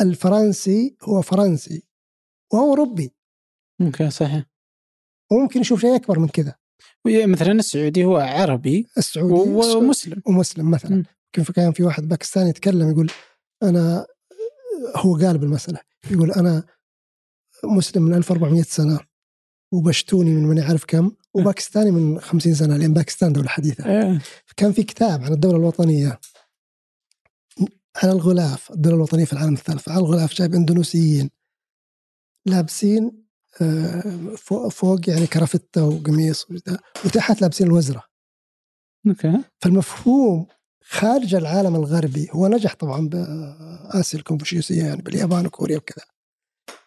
الفرنسي 0.02 0.98
هو 1.04 1.22
فرنسي 1.22 1.84
وهو 2.54 2.70
أوروبي. 2.70 3.12
ممكن 3.80 4.10
صحيح. 4.10 4.46
وممكن 5.32 5.60
يشوف 5.60 5.82
شيء 5.82 5.96
أكبر 5.96 6.20
من 6.20 6.28
كذا. 6.28 6.56
مثلا 7.06 7.52
السعودي 7.52 8.06
هو 8.06 8.18
عربي 8.18 8.88
السعودي 8.98 9.50
ومسلم 9.76 10.22
ومسلم 10.26 10.72
مثلا. 10.72 11.04
كيف 11.34 11.52
كان 11.52 11.72
في 11.72 11.84
واحد 11.84 12.08
باكستاني 12.08 12.50
يتكلم 12.50 12.90
يقول 12.90 13.12
أنا 13.64 14.08
هو 14.96 15.16
قال 15.18 15.38
بالمسألة 15.38 15.80
يقول 16.12 16.32
أنا 16.32 16.64
مسلم 17.64 18.04
من 18.04 18.14
1400 18.14 18.62
سنة 18.62 19.00
وبشتوني 19.74 20.30
من 20.30 20.44
من 20.44 20.58
يعرف 20.58 20.86
كم 20.86 21.12
وباكستاني 21.34 21.92
من 21.92 22.20
50 22.20 22.54
سنة 22.54 22.78
لأن 22.78 22.94
باكستان 22.94 23.34
دولة 23.34 23.48
حديثة. 23.48 23.86
إيه. 23.86 24.22
كان 24.58 24.72
في 24.72 24.84
كتاب 24.84 25.24
عن 25.24 25.34
الدولة 25.34 25.58
الوطنية. 25.58 26.20
على 27.96 28.12
الغلاف 28.12 28.72
الدولة 28.72 28.96
الوطنية 28.96 29.26
في 29.26 29.34
العالم 29.34 29.54
الثالث 29.54 29.90
على 29.90 30.00
الغلاف 30.00 30.34
جايب 30.34 30.54
إندونيسيين 30.54 31.30
لابسين 32.46 33.22
آه، 33.62 34.36
فوق 34.70 35.10
يعني 35.10 35.28
كرافتة 35.28 35.86
وقميص 35.86 36.48
وتحت 37.06 37.42
لابسين 37.42 37.68
الوزرة. 37.68 38.04
أوكي. 39.08 39.44
فالمفهوم 39.62 40.48
خارج 40.84 41.36
العالم 41.36 41.76
الغربي 41.76 42.30
هو 42.32 42.48
نجح 42.48 42.76
طبعا 42.76 43.10
بآسيا 43.10 44.20
الكونفوشيوسية 44.20 44.84
يعني 44.84 45.02
باليابان 45.02 45.46
وكوريا 45.46 45.78
وكذا. 45.78 46.06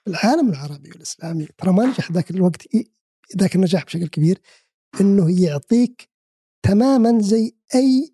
العالم 0.09 0.51
العربي 0.51 0.91
والإسلامي 0.91 1.49
ترى 1.59 1.73
ما 1.73 1.87
نجح 1.87 2.13
ذاك 2.13 2.31
الوقت 2.31 2.63
ذاك 3.37 3.57
النجاح 3.57 3.85
بشكل 3.85 4.09
كبير 4.09 4.41
إنه 5.01 5.43
يعطيك 5.43 6.09
تماما 6.63 7.21
زي 7.21 7.55
أي 7.75 8.14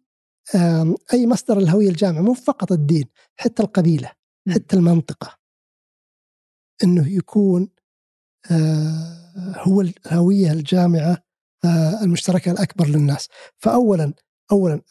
أي 1.13 1.27
مصدر 1.27 1.59
الهوية 1.59 1.89
الجامعة 1.89 2.21
مو 2.21 2.35
فقط 2.35 2.73
الدين 2.73 3.05
حتى 3.37 3.63
القبيلة 3.63 4.11
حتى 4.49 4.77
المنطقة. 4.77 5.39
إنه 6.85 7.09
يكون 7.09 7.69
آه، 8.51 9.55
هو 9.57 9.81
الهوية 9.81 10.53
الجامعة 10.53 11.19
آه، 11.65 12.03
المشتركة 12.03 12.53
الأكبر 12.53 12.87
للناس. 12.87 13.29
فاولا 13.59 14.13
اولا 14.53 14.83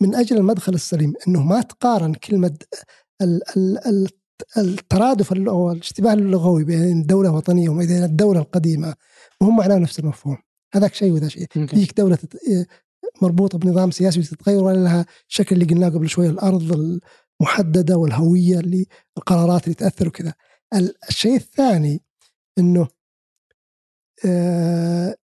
من 0.00 0.14
أجل 0.14 0.36
المدخل 0.36 0.74
السليم 0.74 1.14
إنه 1.28 1.42
ما 1.42 1.62
تقارن 1.62 2.14
كلمة 2.14 2.58
الترادف 4.58 5.32
أو 5.32 5.72
الاشتباه 5.72 6.12
اللغوي 6.12 6.64
بين 6.64 7.00
الدولة 7.00 7.30
الوطنيه 7.30 7.68
وبين 7.68 8.04
الدولة 8.04 8.40
القديمة 8.40 8.94
وهم 9.40 9.56
معناه 9.56 9.78
نفس 9.78 9.98
المفهوم. 9.98 10.36
هذاك 10.74 10.94
شيء 10.94 11.12
وذا 11.12 11.28
شيء. 11.28 11.46
فيك 11.46 11.96
دولة 11.96 12.18
مربوطة 13.22 13.58
بنظام 13.58 13.90
سياسي 13.90 14.20
وتتغير 14.20 14.64
ولا 14.64 14.78
لها 14.78 15.06
شكل 15.28 15.54
اللي 15.56 15.74
قلناه 15.74 15.88
قبل 15.88 16.08
شوية 16.08 16.30
الأرض 16.30 16.98
المحددة 17.40 17.96
والهوية 17.96 18.60
اللي 18.60 18.86
القرارات 19.18 19.64
اللي 19.64 19.74
تأثر 19.74 20.08
وكذا 20.08 20.34
الشيء 21.08 21.36
الثاني 21.36 22.02
إنه 22.58 22.88
آه، 24.26 25.16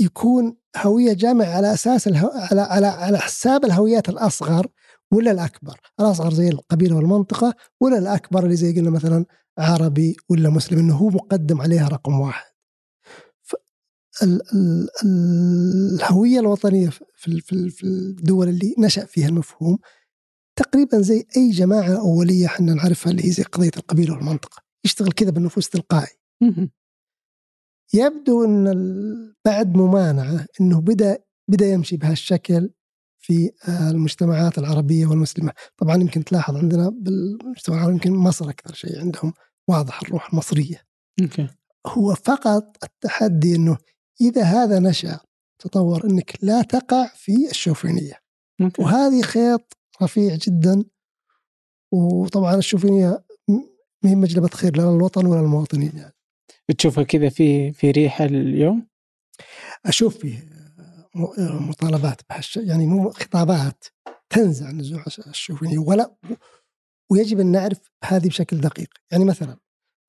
يكون 0.00 0.56
هوية 0.76 1.12
جامعة 1.12 1.46
على 1.46 1.72
أساس 1.74 2.08
الهو... 2.08 2.30
على 2.34 2.60
على 2.60 2.86
على 2.86 3.18
حساب 3.18 3.64
الهويات 3.64 4.08
الأصغر 4.08 4.66
ولا 5.12 5.30
الأكبر؟ 5.30 5.80
الأصغر 6.00 6.32
زي 6.32 6.48
القبيلة 6.48 6.96
والمنطقة 6.96 7.54
ولا 7.80 7.98
الأكبر 7.98 8.44
اللي 8.44 8.56
زي 8.56 8.72
قلنا 8.72 8.90
مثلا 8.90 9.24
عربي 9.58 10.16
ولا 10.28 10.50
مسلم 10.50 10.78
إنه 10.78 10.96
هو 10.96 11.08
مقدم 11.08 11.60
عليها 11.60 11.88
رقم 11.88 12.20
واحد. 12.20 12.51
ال 14.22 14.42
ال 14.54 14.88
الهوية 15.94 16.40
الوطنية 16.40 16.88
في 17.16 17.40
في 17.70 17.82
الدول 17.84 18.48
اللي 18.48 18.74
نشأ 18.78 19.04
فيها 19.04 19.28
المفهوم 19.28 19.78
تقريبا 20.56 21.00
زي 21.00 21.26
أي 21.36 21.50
جماعة 21.50 22.00
أولية 22.00 22.46
إحنا 22.46 22.74
نعرفها 22.74 23.10
اللي 23.10 23.24
هي 23.26 23.30
زي 23.30 23.42
قضية 23.42 23.70
القبيلة 23.76 24.14
والمنطقة 24.14 24.62
يشتغل 24.84 25.12
كذا 25.12 25.30
بالنفوس 25.30 25.68
تلقائي 25.68 26.16
يبدو 27.94 28.44
إن 28.44 28.64
بعد 29.44 29.76
ممانعة 29.76 30.46
إنه 30.60 30.80
بدأ 30.80 31.18
بدأ 31.48 31.66
يمشي 31.66 31.96
بهالشكل 31.96 32.70
في 33.18 33.50
المجتمعات 33.68 34.58
العربية 34.58 35.06
والمسلمة، 35.06 35.52
طبعا 35.76 35.96
يمكن 35.96 36.24
تلاحظ 36.24 36.56
عندنا 36.56 36.88
بالمجتمع 36.88 37.84
يمكن 37.88 38.12
مصر 38.12 38.50
أكثر 38.50 38.74
شيء 38.74 39.00
عندهم 39.00 39.32
واضح 39.68 40.02
الروح 40.02 40.32
المصرية. 40.32 40.82
okay. 41.22 41.48
هو 41.86 42.14
فقط 42.14 42.76
التحدي 42.84 43.56
إنه 43.56 43.76
إذا 44.20 44.42
هذا 44.42 44.78
نشأ 44.78 45.20
تطور 45.58 46.04
إنك 46.04 46.32
لا 46.42 46.62
تقع 46.62 47.06
في 47.14 47.50
الشوفينية. 47.50 48.14
okay. 48.60 48.82
وهذه 48.82 49.22
خيط 49.22 49.76
رفيع 50.02 50.34
جدا 50.34 50.84
وطبعا 51.92 52.54
الشوفينية 52.54 53.24
ما 54.02 54.10
هي 54.10 54.14
مجلبة 54.14 54.48
خير 54.48 54.76
لا 54.76 54.82
للوطن 54.82 55.26
ولا 55.26 55.40
للمواطنين 55.40 55.96
يعني. 55.96 56.14
تشوفها 56.78 57.04
كذا 57.04 57.28
في 57.28 57.72
في 57.72 57.90
ريحة 57.90 58.24
اليوم؟ 58.24 58.86
أشوف 59.86 60.18
فيه 60.18 60.48
مطالبات 61.38 62.20
بهالش 62.30 62.56
يعني 62.56 62.86
مو 62.86 63.10
خطابات 63.10 63.84
تنزع 64.30 64.70
نزوع 64.70 65.04
الشوفينية 65.26 65.78
ولا 65.78 66.14
ويجب 67.10 67.40
أن 67.40 67.46
نعرف 67.46 67.90
هذه 68.04 68.28
بشكل 68.28 68.60
دقيق 68.60 68.88
يعني 69.10 69.24
مثلا 69.24 69.58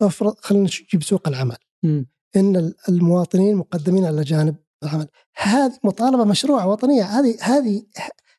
افرض 0.02 0.36
خلينا 0.40 0.64
نجيب 0.64 1.04
سوق 1.04 1.28
العمل 1.28 1.58
م. 1.84 2.04
إن 2.36 2.74
المواطنين 2.90 3.56
مقدمين 3.56 4.06
على 4.06 4.22
جانب 4.22 4.56
العمل. 4.84 5.08
هذه 5.36 5.80
مطالبة 5.84 6.24
مشروعة 6.24 6.68
وطنية. 6.68 7.04
هذه 7.04 7.38
هذه 7.42 7.84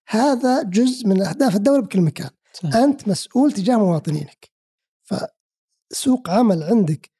هذا 0.08 0.62
جزء 0.62 1.06
من 1.06 1.22
أهداف 1.22 1.56
الدولة 1.56 1.82
بكل 1.82 2.00
مكان. 2.00 2.30
صح. 2.52 2.74
أنت 2.74 3.08
مسؤول 3.08 3.52
تجاه 3.52 3.76
مواطنينك. 3.76 4.50
فسوق 5.02 6.30
عمل 6.30 6.62
عندك 6.62 7.10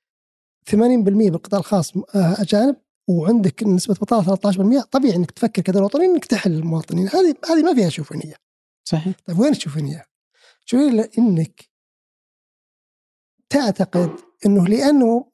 80% 0.71 1.31
بالقطاع 1.31 1.61
الخاص 1.61 1.97
آه، 1.97 2.43
أجانب 2.43 2.77
وعندك 3.09 3.63
نسبة 3.63 3.95
بطالة 3.95 4.23
13% 4.23 4.83
طبيعي 4.91 5.17
إنك 5.17 5.31
تفكر 5.31 5.63
كدوله 5.63 5.85
وطنيه 5.85 6.07
إنك 6.07 6.25
تحل 6.25 6.53
المواطنين. 6.53 7.09
هذه 7.09 7.35
هذه 7.51 7.63
ما 7.63 7.75
فيها 7.75 7.89
شوفينية. 7.89 8.35
صحيح. 8.85 9.15
طيب 9.27 9.39
وين 9.39 9.53
الشوفينية؟ 9.53 10.05
شوفينية 10.65 11.11
إنك 11.19 11.69
تعتقد 13.49 14.11
إنه 14.47 14.67
لأنه 14.69 15.34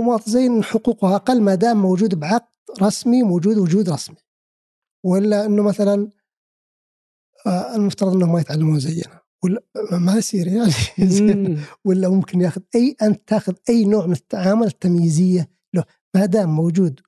مواطن 0.00 0.30
زي 0.30 0.62
حقوقه 0.62 1.16
أقل 1.16 1.42
ما 1.42 1.54
دام 1.54 1.82
موجود 1.82 2.14
بعقد 2.14 2.52
رسمي 2.82 3.22
موجود 3.22 3.58
وجود 3.58 3.90
رسمي. 3.90 4.16
ولا 5.04 5.46
إنه 5.46 5.62
مثلا 5.62 6.10
آه، 7.46 7.76
المفترض 7.76 8.14
إنهم 8.14 8.32
ما 8.32 8.40
يتعلمون 8.40 8.78
زينا. 8.78 9.20
ولا 9.44 9.62
ما 9.92 10.16
يصير 10.16 10.46
يعني. 10.46 10.72
ولا 11.86 12.08
ممكن 12.08 12.40
ياخذ 12.40 12.60
أي 12.74 12.96
أنت 13.02 13.28
تاخذ 13.28 13.54
أي 13.68 13.84
نوع 13.84 14.06
من 14.06 14.12
التعامل 14.12 14.66
التمييزية 14.66 15.50
له. 15.74 15.84
ما 16.14 16.26
دام 16.26 16.48
موجود 16.48 17.00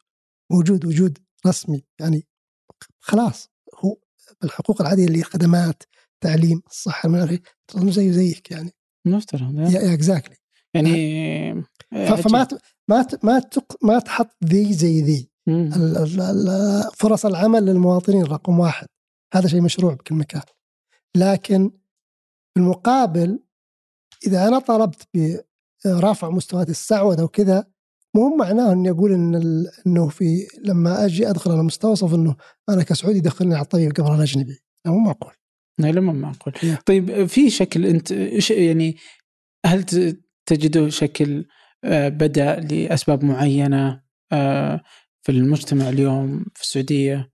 موجود 0.53 0.85
وجود 0.85 1.19
رسمي 1.47 1.85
يعني 2.01 2.27
خلاص. 3.01 3.51
هو 3.75 3.97
الحقوق 4.45 4.81
العادية 4.81 5.07
اللي 5.07 5.23
خدمات 5.23 5.83
تعليم 6.21 6.63
الصحة 6.67 7.07
المناخي 7.07 7.41
زيه 7.77 8.11
زيك 8.11 8.51
يعني. 8.51 8.75
مفترض 9.07 9.59
يا. 9.59 9.95
اكزاكتلي 9.95 10.37
يعني 10.75 11.65
فما 11.93 12.49
ما 12.91 13.07
ما 13.23 13.43
ما 13.83 13.99
تحط 13.99 14.31
ذي 14.45 14.73
زي 14.73 15.03
ذي. 15.03 15.31
فرص 16.95 17.27
العمل 17.27 17.67
للمواطنين 17.67 18.25
رقم 18.25 18.59
واحد. 18.59 18.87
هذا 19.35 19.49
شيء 19.49 19.61
مشروع 19.61 19.95
بكل 19.95 20.15
مكان. 20.15 20.43
لكن 21.17 21.71
بالمقابل 22.57 23.41
إذا 24.27 24.49
أنا 24.49 24.59
طلبت 24.59 25.09
برفع 25.85 26.31
مستويات 26.31 26.71
السعودة 26.71 27.25
وكذا 27.25 27.67
مو 28.17 28.37
معناه 28.37 28.73
إني 28.73 28.91
أقول 28.91 29.13
إن 29.13 29.35
إنه 29.87 30.09
في 30.09 30.47
لما 30.65 31.05
أجي 31.05 31.31
أدخل 31.31 31.51
على 31.51 31.63
مستوصف 31.63 32.15
إنه 32.15 32.37
أنا 32.69 32.83
كسعودي 32.83 33.21
دخلني 33.21 33.55
على 33.55 33.63
الطبيب 33.63 33.93
قبل 33.93 34.15
الاجنبي 34.15 34.59
مو 34.87 34.99
معقول. 34.99 35.33
لا 35.79 35.93
لا 35.93 36.01
مو 36.01 36.13
معقول. 36.13 36.55
طيب 36.87 37.25
في 37.25 37.51
شكل 37.51 37.87
أنت 37.87 38.11
يعني 38.51 38.97
هل 39.67 39.85
تجده 40.47 40.89
شكل 40.89 41.45
آه، 41.85 42.09
بدأ 42.09 42.61
لأسباب 42.61 43.25
معينة 43.25 44.01
آه، 44.33 44.81
في 45.23 45.33
المجتمع 45.33 45.89
اليوم 45.89 46.45
في 46.55 46.63
السعودية 46.63 47.31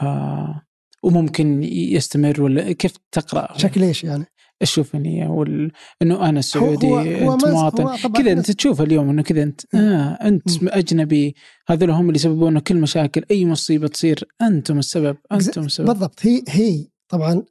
آه، 0.00 0.62
وممكن 1.02 1.62
يستمر 1.62 2.42
ولا 2.42 2.72
كيف 2.72 2.92
تقرأ؟ 3.12 3.58
شكل 3.58 3.82
إيش 3.82 4.04
يعني؟ 4.04 4.24
الشوفينيه 4.62 5.26
وال... 5.28 5.72
إنه 6.02 6.28
أنا 6.28 6.40
سعودي 6.40 6.86
هو 6.86 6.98
هو 6.98 7.34
انت 7.34 7.44
مواطن. 7.46 8.12
كذا 8.12 8.32
أنت 8.32 8.50
تشوف 8.50 8.80
اليوم 8.80 9.10
إنه 9.10 9.22
كذا 9.22 9.42
أنت 9.42 9.74
آه 9.74 10.18
أنت 10.22 10.62
م. 10.62 10.68
أجنبي. 10.68 11.34
هذول 11.68 11.90
هم 11.90 12.06
اللي 12.06 12.16
يسببون 12.16 12.58
كل 12.58 12.76
مشاكل 12.76 13.24
أي 13.30 13.46
مصيبة 13.46 13.88
تصير 13.88 14.28
أنتم 14.42 14.78
السبب 14.78 15.16
أنتم 15.32 15.62
السبب. 15.62 15.86
بالضبط. 15.86 16.26
هي 16.26 16.42
هي 16.48 16.86
طبعا 17.08 17.42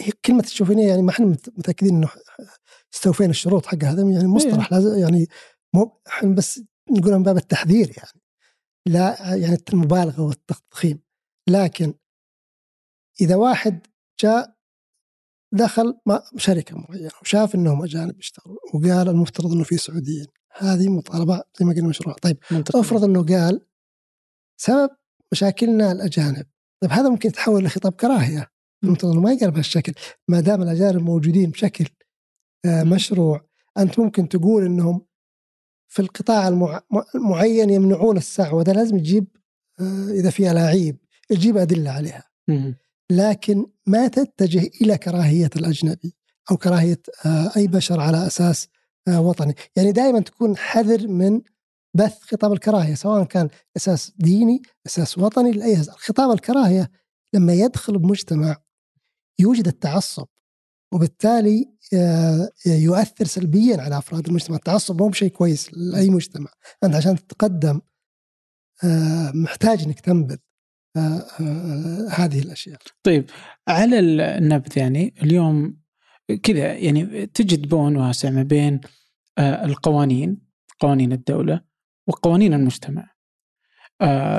هي 0.00 0.12
كلمة 0.24 0.42
الشوفينيه 0.42 0.88
يعني 0.88 1.02
ما 1.02 1.10
إحنا 1.10 1.26
متأكدين 1.26 1.96
إنه 1.96 2.08
استوفينا 2.94 3.30
الشروط 3.30 3.66
حق 3.66 3.84
هذا 3.84 4.02
يعني 4.02 4.28
مصطلح 4.28 4.72
لازم 4.72 4.98
يعني 4.98 5.26
مو 5.74 6.00
إحنا 6.08 6.34
بس 6.34 6.60
نقولها 6.90 7.18
من 7.18 7.24
باب 7.24 7.36
التحذير 7.36 7.92
يعني. 7.96 8.22
لا 8.86 9.34
يعني 9.36 9.56
المبالغة 9.72 10.22
والتضخيم. 10.22 11.02
لكن 11.48 11.94
إذا 13.20 13.36
واحد 13.36 13.86
جاء 14.20 14.56
دخل 15.52 15.98
شركة 16.36 16.76
معينة 16.76 17.10
وشاف 17.22 17.54
إنهم 17.54 17.82
أجانب 17.82 18.18
يشتغلوا 18.18 18.58
وقال 18.74 19.08
المفترض 19.08 19.52
إنه 19.52 19.64
في 19.64 19.76
سعوديين 19.76 20.26
هذه 20.58 20.88
مطالبة 20.88 21.42
زي 21.58 21.64
ما 21.64 21.72
قلنا 21.72 21.88
مشروع 21.88 22.14
طيب 22.22 22.36
منطقة. 22.50 22.80
افرض 22.80 23.04
إنه 23.04 23.24
قال 23.24 23.66
سبب 24.60 24.90
مشاكلنا 25.32 25.92
الأجانب. 25.92 26.46
طيب 26.82 26.90
هذا 26.90 27.08
ممكن 27.08 27.28
يتحول 27.28 27.64
لخطاب 27.64 27.92
كراهية. 27.92 28.50
المفترض 28.84 29.12
إنه 29.12 29.20
ما 29.20 29.32
يقال 29.32 29.50
بهالشكل. 29.50 29.92
ما 30.28 30.40
دام 30.40 30.62
الأجانب 30.62 31.02
موجودين 31.02 31.50
بشكل 31.50 31.86
آه، 32.64 32.82
مشروع 32.82 33.48
أنت 33.78 33.98
ممكن 33.98 34.28
تقول 34.28 34.64
إنهم 34.64 35.06
في 35.92 36.02
القطاع 36.02 36.48
المعين 37.14 37.70
يمنعون 37.70 38.16
الساعة 38.16 38.54
وهذا 38.54 38.72
لازم 38.72 38.98
تجيب 38.98 39.26
آه، 39.80 40.08
إذا 40.10 40.30
في 40.30 40.50
ألاعيب 40.50 40.96
تجيب 41.28 41.56
أدلة 41.56 41.90
عليها. 41.90 42.24
لكن 43.10 43.66
ما 43.86 44.08
تتجه 44.08 44.70
إلى 44.80 44.98
كراهية 44.98 45.50
الأجنبي 45.56 46.14
أو 46.50 46.56
كراهية 46.56 47.02
آه، 47.26 47.52
أي 47.56 47.66
بشر 47.66 48.00
على 48.00 48.26
أساس 48.26 48.68
آه، 49.08 49.20
وطني، 49.20 49.54
يعني 49.76 49.92
دائما 49.92 50.20
تكون 50.20 50.56
حذر 50.56 51.08
من 51.08 51.40
بث 51.94 52.18
خطاب 52.20 52.52
الكراهية 52.52 52.94
سواء 52.94 53.24
كان 53.24 53.48
أساس 53.76 54.12
ديني، 54.18 54.62
أساس 54.86 55.18
وطني 55.18 55.52
لاي 55.52 55.74
أساس. 55.74 55.90
خطاب 55.90 56.30
الكراهية 56.30 56.90
لما 57.34 57.52
يدخل 57.52 57.98
بمجتمع 57.98 58.56
يوجد 59.38 59.68
التعصب 59.68 60.26
وبالتالي 60.94 61.72
يؤثر 62.66 63.24
سلبيا 63.24 63.82
على 63.82 63.98
أفراد 63.98 64.26
المجتمع، 64.26 64.56
التعصب 64.56 65.02
مو 65.02 65.08
بشيء 65.08 65.28
كويس 65.28 65.70
لأي 65.74 66.10
مجتمع، 66.10 66.50
أنت 66.84 66.94
عشان 66.94 67.16
تتقدم 67.16 67.80
محتاج 69.34 69.82
إنك 69.82 70.00
تنبذ 70.00 70.36
آه، 70.96 71.26
آه، 71.40 72.08
هذه 72.10 72.38
الأشياء. 72.38 72.78
طيب 73.02 73.30
على 73.68 73.98
النبذ 73.98 74.78
يعني 74.78 75.14
اليوم 75.22 75.76
كذا 76.42 76.72
يعني 76.72 77.26
تجد 77.26 77.68
بون 77.68 77.96
واسع 77.96 78.30
ما 78.30 78.42
بين 78.42 78.80
آه، 79.38 79.64
القوانين 79.64 80.38
قوانين 80.80 81.12
الدولة 81.12 81.60
وقوانين 82.08 82.54
المجتمع. 82.54 83.10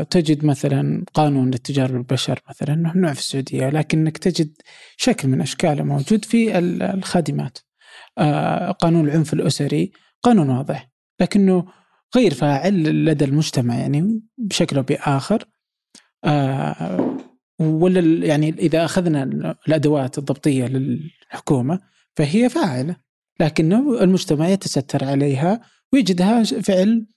تجد 0.09 0.45
مثلا 0.45 1.05
قانون 1.13 1.51
للتجارة 1.51 1.91
بالبشر 1.91 2.39
مثلا 2.49 2.75
ممنوع 2.75 3.13
في 3.13 3.19
السعودية 3.19 3.69
لكنك 3.69 4.17
تجد 4.17 4.51
شكل 4.97 5.27
من 5.27 5.41
أشكاله 5.41 5.83
موجود 5.83 6.25
في 6.25 6.57
الخادمات. 6.57 7.57
آه، 8.17 8.71
قانون 8.71 9.07
العنف 9.07 9.33
الأسري 9.33 9.91
قانون 10.23 10.49
واضح 10.49 10.89
لكنه 11.19 11.65
غير 12.15 12.33
فاعل 12.33 13.05
لدى 13.05 13.25
المجتمع 13.25 13.75
يعني 13.75 14.21
بشكل 14.37 14.77
أو 14.77 14.83
بآخر 14.83 15.45
آه، 16.23 17.17
ولا 17.59 18.25
يعني 18.25 18.49
إذا 18.49 18.85
أخذنا 18.85 19.23
الأدوات 19.67 20.17
الضبطية 20.17 20.65
للحكومة 20.65 21.79
فهي 22.15 22.49
فاعلة 22.49 22.95
لكنه 23.39 24.03
المجتمع 24.03 24.47
يتستر 24.49 25.05
عليها 25.05 25.61
ويجدها 25.93 26.43
فعل 26.43 27.07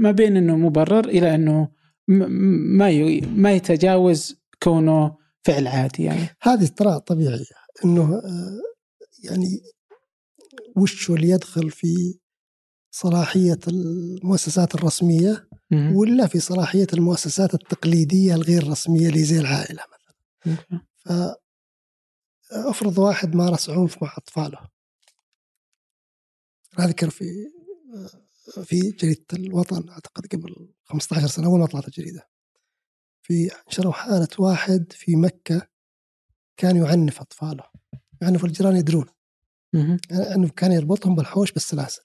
ما 0.00 0.10
بين 0.10 0.36
إنه 0.36 0.56
مبرر 0.56 1.08
إلى 1.08 1.34
إنه 1.34 1.68
ما 2.08 2.90
ما 3.20 3.52
يتجاوز 3.52 4.36
كونه 4.62 5.16
فعل 5.44 5.66
عادي 5.66 6.04
يعني. 6.04 6.28
هذه 6.42 6.66
ترى 6.66 7.00
طبيعية 7.00 7.44
إنه 7.84 8.14
آه، 8.14 8.60
يعني 9.24 9.60
وش 10.76 11.10
اللي 11.10 11.28
يدخل 11.30 11.70
في 11.70 12.18
صلاحية 12.90 13.58
المؤسسات 13.68 14.74
الرسمية 14.74 15.48
ولا 15.94 16.26
في 16.26 16.40
صلاحية 16.40 16.86
المؤسسات 16.92 17.54
التقليدية 17.54 18.34
الغير 18.34 18.68
رسمية 18.68 19.08
اللي 19.08 19.24
زي 19.24 19.40
العائلة 19.40 19.82
مثلا؟ 19.82 21.36
فافرض 22.50 22.98
واحد 22.98 23.34
مارس 23.34 23.70
عنف 23.70 24.02
مع 24.02 24.14
أطفاله. 24.16 24.58
اذكر 26.78 27.10
في 27.10 27.24
في 28.48 28.90
جريدة 28.90 29.24
الوطن 29.32 29.88
أعتقد 29.88 30.26
قبل 30.26 30.68
15 30.84 31.26
سنة 31.26 31.46
أول 31.46 31.58
ما 31.58 31.66
طلعت 31.66 31.88
الجريدة. 31.88 32.28
في 33.22 33.50
نشروا 33.68 33.92
حاله 33.92 34.28
واحد 34.38 34.92
في 34.92 35.16
مكة 35.16 35.68
كان 36.56 36.76
يعنف 36.76 37.20
أطفاله. 37.20 37.64
يعنف 38.22 38.44
الجيران 38.44 38.76
يدرون. 38.76 39.06
يعني 40.10 40.34
إنه 40.34 40.48
كان 40.48 40.72
يربطهم 40.72 41.14
بالحوش 41.14 41.52
بالسلاسل. 41.52 42.02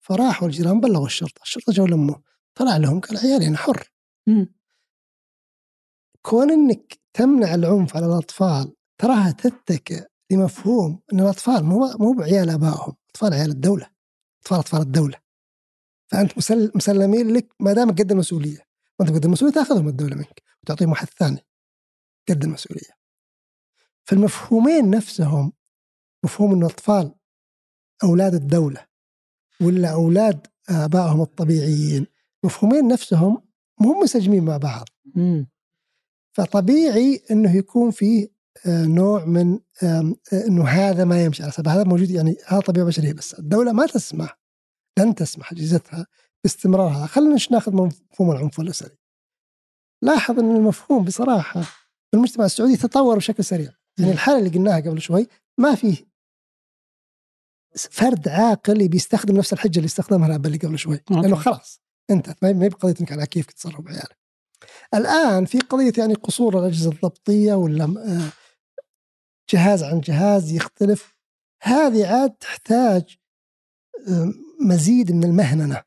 فراحوا 0.00 0.48
الجيران 0.48 0.80
بلغوا 0.80 1.06
الشرطة. 1.06 1.42
الشرطة 1.42 1.72
جو 1.72 1.86
لمه 1.86 2.22
طلع 2.54 2.76
لهم 2.76 3.00
قال 3.00 3.18
عيالي 3.18 3.46
أنا 3.46 3.56
حر 3.56 3.92
كون 6.22 6.50
إنك 6.50 7.00
تمنع 7.12 7.54
العنف 7.54 7.96
على 7.96 8.06
الأطفال 8.06 8.74
تراها 8.98 9.30
تتكئ 9.30 10.06
لمفهوم 10.30 11.00
إن 11.12 11.20
الأطفال 11.20 11.64
مو 11.64 11.96
مو 12.00 12.12
بعيال 12.12 12.50
آبائهم. 12.50 12.96
أطفال 13.10 13.34
عيال 13.34 13.50
الدولة. 13.50 13.90
أطفال 14.42 14.58
أطفال 14.58 14.80
الدولة. 14.80 15.23
فأنت 16.06 16.32
مسلمين 16.76 17.30
لك 17.30 17.54
ما 17.60 17.72
دام 17.72 17.90
قد 17.90 18.10
المسؤولية. 18.12 18.58
وانت 18.98 19.12
قد 19.12 19.24
المسؤولية 19.24 19.54
تأخذهم 19.54 19.88
الدولة 19.88 20.16
منك 20.16 20.42
وتعطيهم 20.62 20.90
واحد 20.90 21.08
ثاني 21.18 21.46
قد 22.28 22.44
المسؤولية. 22.44 22.90
فالمفهومين 24.04 24.90
نفسهم 24.90 25.52
مفهوم 26.24 26.52
إن 26.52 26.58
الأطفال 26.58 27.14
أولاد 28.04 28.34
الدولة 28.34 28.86
ولا 29.60 29.92
أولاد 29.92 30.46
آبائهم 30.68 31.22
الطبيعيين 31.22 32.06
مفهومين 32.44 32.88
نفسهم 32.88 33.42
مو 33.80 34.00
منسجمين 34.00 34.44
مع 34.44 34.56
بعض. 34.56 34.88
فطبيعي 36.32 37.22
إنه 37.30 37.56
يكون 37.56 37.90
فيه 37.90 38.34
آه، 38.66 38.84
نوع 38.86 39.24
من 39.24 39.58
آه، 39.82 40.14
إنه 40.32 40.64
هذا 40.68 41.04
ما 41.04 41.24
يمشي 41.24 41.42
على 41.42 41.52
هذا 41.66 41.84
موجود 41.84 42.10
يعني 42.10 42.36
هذا 42.46 42.60
طبيعة 42.60 42.86
بشرية 42.86 43.12
بس. 43.12 43.34
الدولة 43.34 43.72
ما 43.72 43.86
تسمح 43.86 44.38
لن 44.98 45.14
تسمح 45.14 45.52
اجهزتها 45.52 46.06
باستمرار 46.44 46.88
هذا 46.88 47.06
خلينا 47.06 47.36
ناخذ 47.50 47.72
مفهوم 47.74 48.30
العنف 48.30 48.60
الاسري 48.60 48.96
لاحظ 50.02 50.38
إن 50.38 50.56
المفهوم 50.56 51.04
بصراحة 51.04 51.60
في 51.62 52.14
المجتمع 52.14 52.44
السعودي 52.44 52.76
تطور 52.76 53.16
بشكل 53.16 53.44
سريع. 53.44 53.72
يعني 53.98 54.12
الحالة 54.12 54.38
اللي 54.38 54.50
قلناها 54.50 54.80
قبل 54.80 55.00
شوي 55.00 55.26
ما 55.58 55.74
فيه 55.74 55.96
فرد 57.76 58.28
عاقل 58.28 58.88
بيستخدم 58.88 59.36
نفس 59.36 59.52
الحجة 59.52 59.76
اللي 59.76 59.86
استخدمها 59.86 60.28
الأب 60.28 60.46
اللي 60.46 60.58
قبل 60.58 60.78
شوي. 60.78 61.00
لأنه 61.10 61.36
خلاص 61.36 61.80
انتهت 62.10 62.42
ما 62.42 62.48
هي 62.48 62.68
بقضيه 62.68 62.94
انك 63.00 63.12
على 63.12 63.26
كيف 63.26 63.46
تتصرف 63.46 63.80
بعيالك. 63.80 64.18
الآن 64.94 65.44
في 65.44 65.58
قضية 65.58 65.92
يعني 65.98 66.14
قصور 66.14 66.58
الأجهزة 66.58 66.90
الضبطية 66.90 67.54
ولا 67.54 67.84
آه، 67.84 68.32
جهاز 69.50 69.82
عن 69.82 70.00
جهاز 70.00 70.52
يختلف. 70.52 71.14
هذه 71.62 72.06
عاد 72.06 72.30
تحتاج 72.30 73.16
مزيد 74.60 75.12
من 75.12 75.24
المهننة 75.24 75.82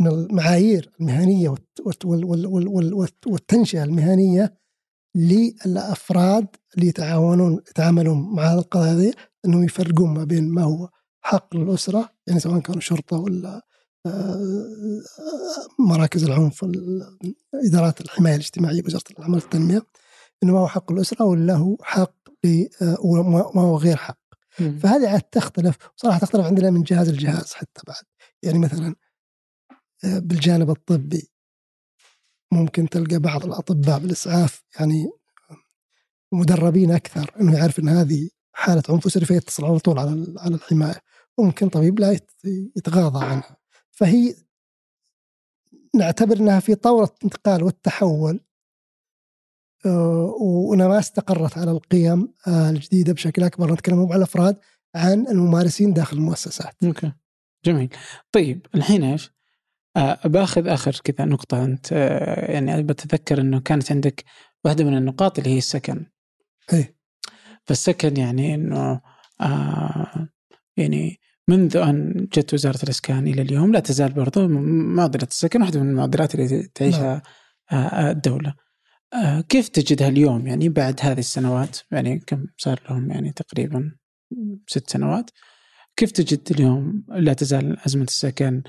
من 0.00 0.06
المعايير 0.06 0.90
المهنية 1.00 1.54
والتنشئة 3.26 3.84
المهنية 3.84 4.54
للأفراد 5.16 6.46
اللي 6.74 6.86
يتعاونون 6.86 7.60
يتعاملون 7.70 8.34
مع 8.34 8.52
القضايا 8.52 8.92
هذه 8.92 9.14
إنهم 9.44 9.64
يفرقون 9.64 10.14
ما 10.14 10.24
بين 10.24 10.48
ما 10.48 10.62
هو 10.62 10.88
حق 11.24 11.56
للاسره 11.56 12.08
يعني 12.26 12.40
سواء 12.40 12.60
كانوا 12.60 12.80
شرطة 12.80 13.16
ولا 13.16 13.62
آه، 14.06 15.02
مراكز 15.78 16.24
العنف 16.24 16.66
ادارات 17.54 18.00
الحماية 18.00 18.34
الاجتماعية 18.34 18.82
بوزاره 18.82 19.04
العمل 19.18 19.34
والتنمية 19.34 19.82
إنه 20.42 20.52
ما 20.52 20.58
هو 20.58 20.68
حق 20.68 20.92
الأسرة 20.92 21.24
ولا 21.24 21.54
هو 21.54 21.76
حق 21.82 22.14
وما 23.04 23.62
هو 23.62 23.76
غير 23.76 23.96
حق. 23.96 24.21
فهذه 24.52 25.08
عاد 25.08 25.22
تختلف. 25.22 25.76
صراحة 25.96 26.18
تختلف 26.18 26.46
عندنا 26.46 26.70
من 26.70 26.82
جهاز 26.82 27.10
لجهاز 27.10 27.52
حتى 27.52 27.82
بعد. 27.86 28.04
يعني 28.42 28.58
مثلا 28.58 28.94
آه، 30.04 30.18
بالجانب 30.18 30.70
الطبي 30.70 31.30
ممكن 32.52 32.88
تلقى 32.88 33.18
بعض 33.18 33.44
الأطباء 33.44 33.98
بالإسعاف 33.98 34.64
يعني 34.80 35.10
مدربين 36.32 36.90
أكثر 36.90 37.30
إنه 37.40 37.58
يعرف 37.58 37.78
إن 37.78 37.88
هذه 37.88 38.30
حالة 38.52 38.82
عنف 38.88 39.06
اسري 39.06 39.24
فيتصل 39.26 39.64
على 39.64 39.78
طول 39.78 39.98
على 39.98 40.34
على 40.38 40.54
الحماية. 40.54 41.00
وممكن 41.38 41.68
طبيب 41.68 42.00
لا 42.00 42.20
يتغاضى 42.76 43.24
عنها. 43.24 43.56
فهي 43.90 44.34
نعتبر 45.94 46.36
إنها 46.36 46.60
في 46.60 46.74
طورة 46.74 47.14
الانتقال 47.18 47.62
والتحول 47.62 48.40
آه، 49.86 50.74
ما 50.74 50.98
استقرت 50.98 51.58
على 51.58 51.70
القيم 51.70 52.34
آه، 52.46 52.70
الجديدة 52.70 53.12
بشكل 53.12 53.42
أكبر 53.42 53.72
نتكلم 53.72 53.98
مو 53.98 54.06
على 54.06 54.16
الأفراد 54.16 54.56
عن 54.94 55.26
الممارسين 55.28 55.92
داخل 55.92 56.16
المؤسسات. 56.16 56.74
أوكي 56.84 57.12
جميل. 57.64 57.88
طيب 58.32 58.66
الحين 58.74 59.04
إيش؟ 59.04 59.32
آه 59.96 60.28
باخذ 60.28 60.68
آخر 60.68 61.00
كذا 61.04 61.24
نقطة 61.26 61.64
أنت 61.64 61.92
آه 61.92 62.52
يعني 62.52 62.82
بتذكر 62.82 63.40
إنه 63.40 63.60
كانت 63.60 63.92
عندك 63.92 64.24
واحدة 64.64 64.84
من 64.84 64.96
النقاط 64.96 65.38
اللي 65.38 65.50
هي 65.50 65.58
السكن. 65.58 66.06
إيه 66.72 66.96
فالسكن 67.64 68.16
يعني 68.16 68.54
إنه 68.54 69.00
آه 69.40 70.28
يعني 70.76 71.20
منذ 71.48 71.76
أن 71.76 72.28
جت 72.32 72.54
وزارة 72.54 72.82
الإسكان 72.82 73.26
إلى 73.26 73.42
اليوم 73.42 73.72
لا 73.72 73.80
تزال 73.80 74.12
برضو 74.12 74.48
معضلة 74.48 75.28
السكن 75.30 75.60
واحدة 75.60 75.80
من 75.80 75.90
المعضلات 75.90 76.34
اللي 76.34 76.68
تعيشها 76.74 77.22
نعم. 77.72 77.82
آه، 77.82 77.86
آه، 77.86 78.10
الدولة 78.10 78.48
آه، 78.48 78.54
كيف 79.48 79.68
تجدها 79.68 80.08
اليوم 80.08 80.46
يعني 80.46 80.68
بعد 80.68 81.00
هذه 81.02 81.18
السنوات 81.18 81.78
يعني 81.90 82.18
كم 82.18 82.46
صار 82.56 82.80
لهم 82.90 83.10
يعني 83.10 83.32
تقريبا 83.32 83.96
ست 84.66 84.90
سنوات 84.90 85.30
كيف 85.96 86.10
تجد 86.10 86.52
اليوم؟ 86.52 87.04
لا 87.08 87.32
تزال 87.32 87.78
أزمة 87.86 88.04
السكن 88.04 88.62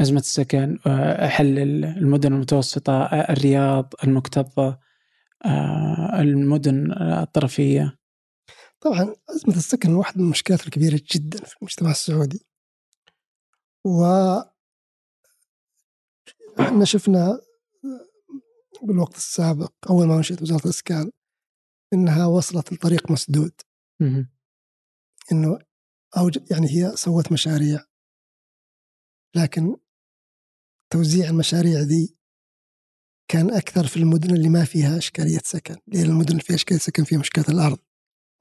أزمة 0.00 0.20
السكن 0.20 0.78
حل 1.28 1.58
المدن 1.58 2.32
المتوسطة 2.32 3.04
الرياض 3.04 3.94
المكتظة 4.04 4.78
المدن 6.18 6.92
الطرفية. 7.02 7.98
طبعا 8.80 9.14
أزمة 9.30 9.56
السكن 9.56 9.94
واحدة 9.94 10.18
من 10.18 10.24
المشكلات 10.24 10.66
الكبيرة 10.66 11.00
جدا 11.12 11.38
في 11.44 11.56
المجتمع 11.62 11.90
السعودي. 11.90 12.46
و 13.84 14.04
إحنا 16.60 16.84
شفنا 16.84 17.40
بالوقت 18.82 19.16
السابق 19.16 19.72
أول 19.90 20.06
ما 20.06 20.18
نشأت 20.18 20.42
وزارة 20.42 20.64
الإسكان 20.64 21.10
إنها 21.92 22.26
وصلت 22.26 22.72
لطريق 22.72 23.10
مسدود. 23.10 23.52
إنه 25.32 25.58
أو 26.16 26.30
يعني 26.50 26.66
هي 26.70 26.96
سوت 26.96 27.32
مشاريع. 27.32 27.84
لكن 29.36 29.76
توزيع 30.92 31.28
المشاريع 31.28 31.80
ذي 31.80 32.16
كان 33.28 33.54
أكثر 33.54 33.86
في 33.86 33.96
المدن 33.96 34.34
اللي 34.36 34.48
ما 34.48 34.64
فيها 34.64 34.98
إشكالية 34.98 35.40
سكن. 35.44 35.76
لأن 35.86 36.04
المدن 36.04 36.30
اللي 36.30 36.42
فيها 36.42 36.56
إشكالية 36.56 36.80
سكن 36.80 37.04
فيها 37.04 37.18
مشكلة 37.18 37.44
الأرض. 37.48 37.78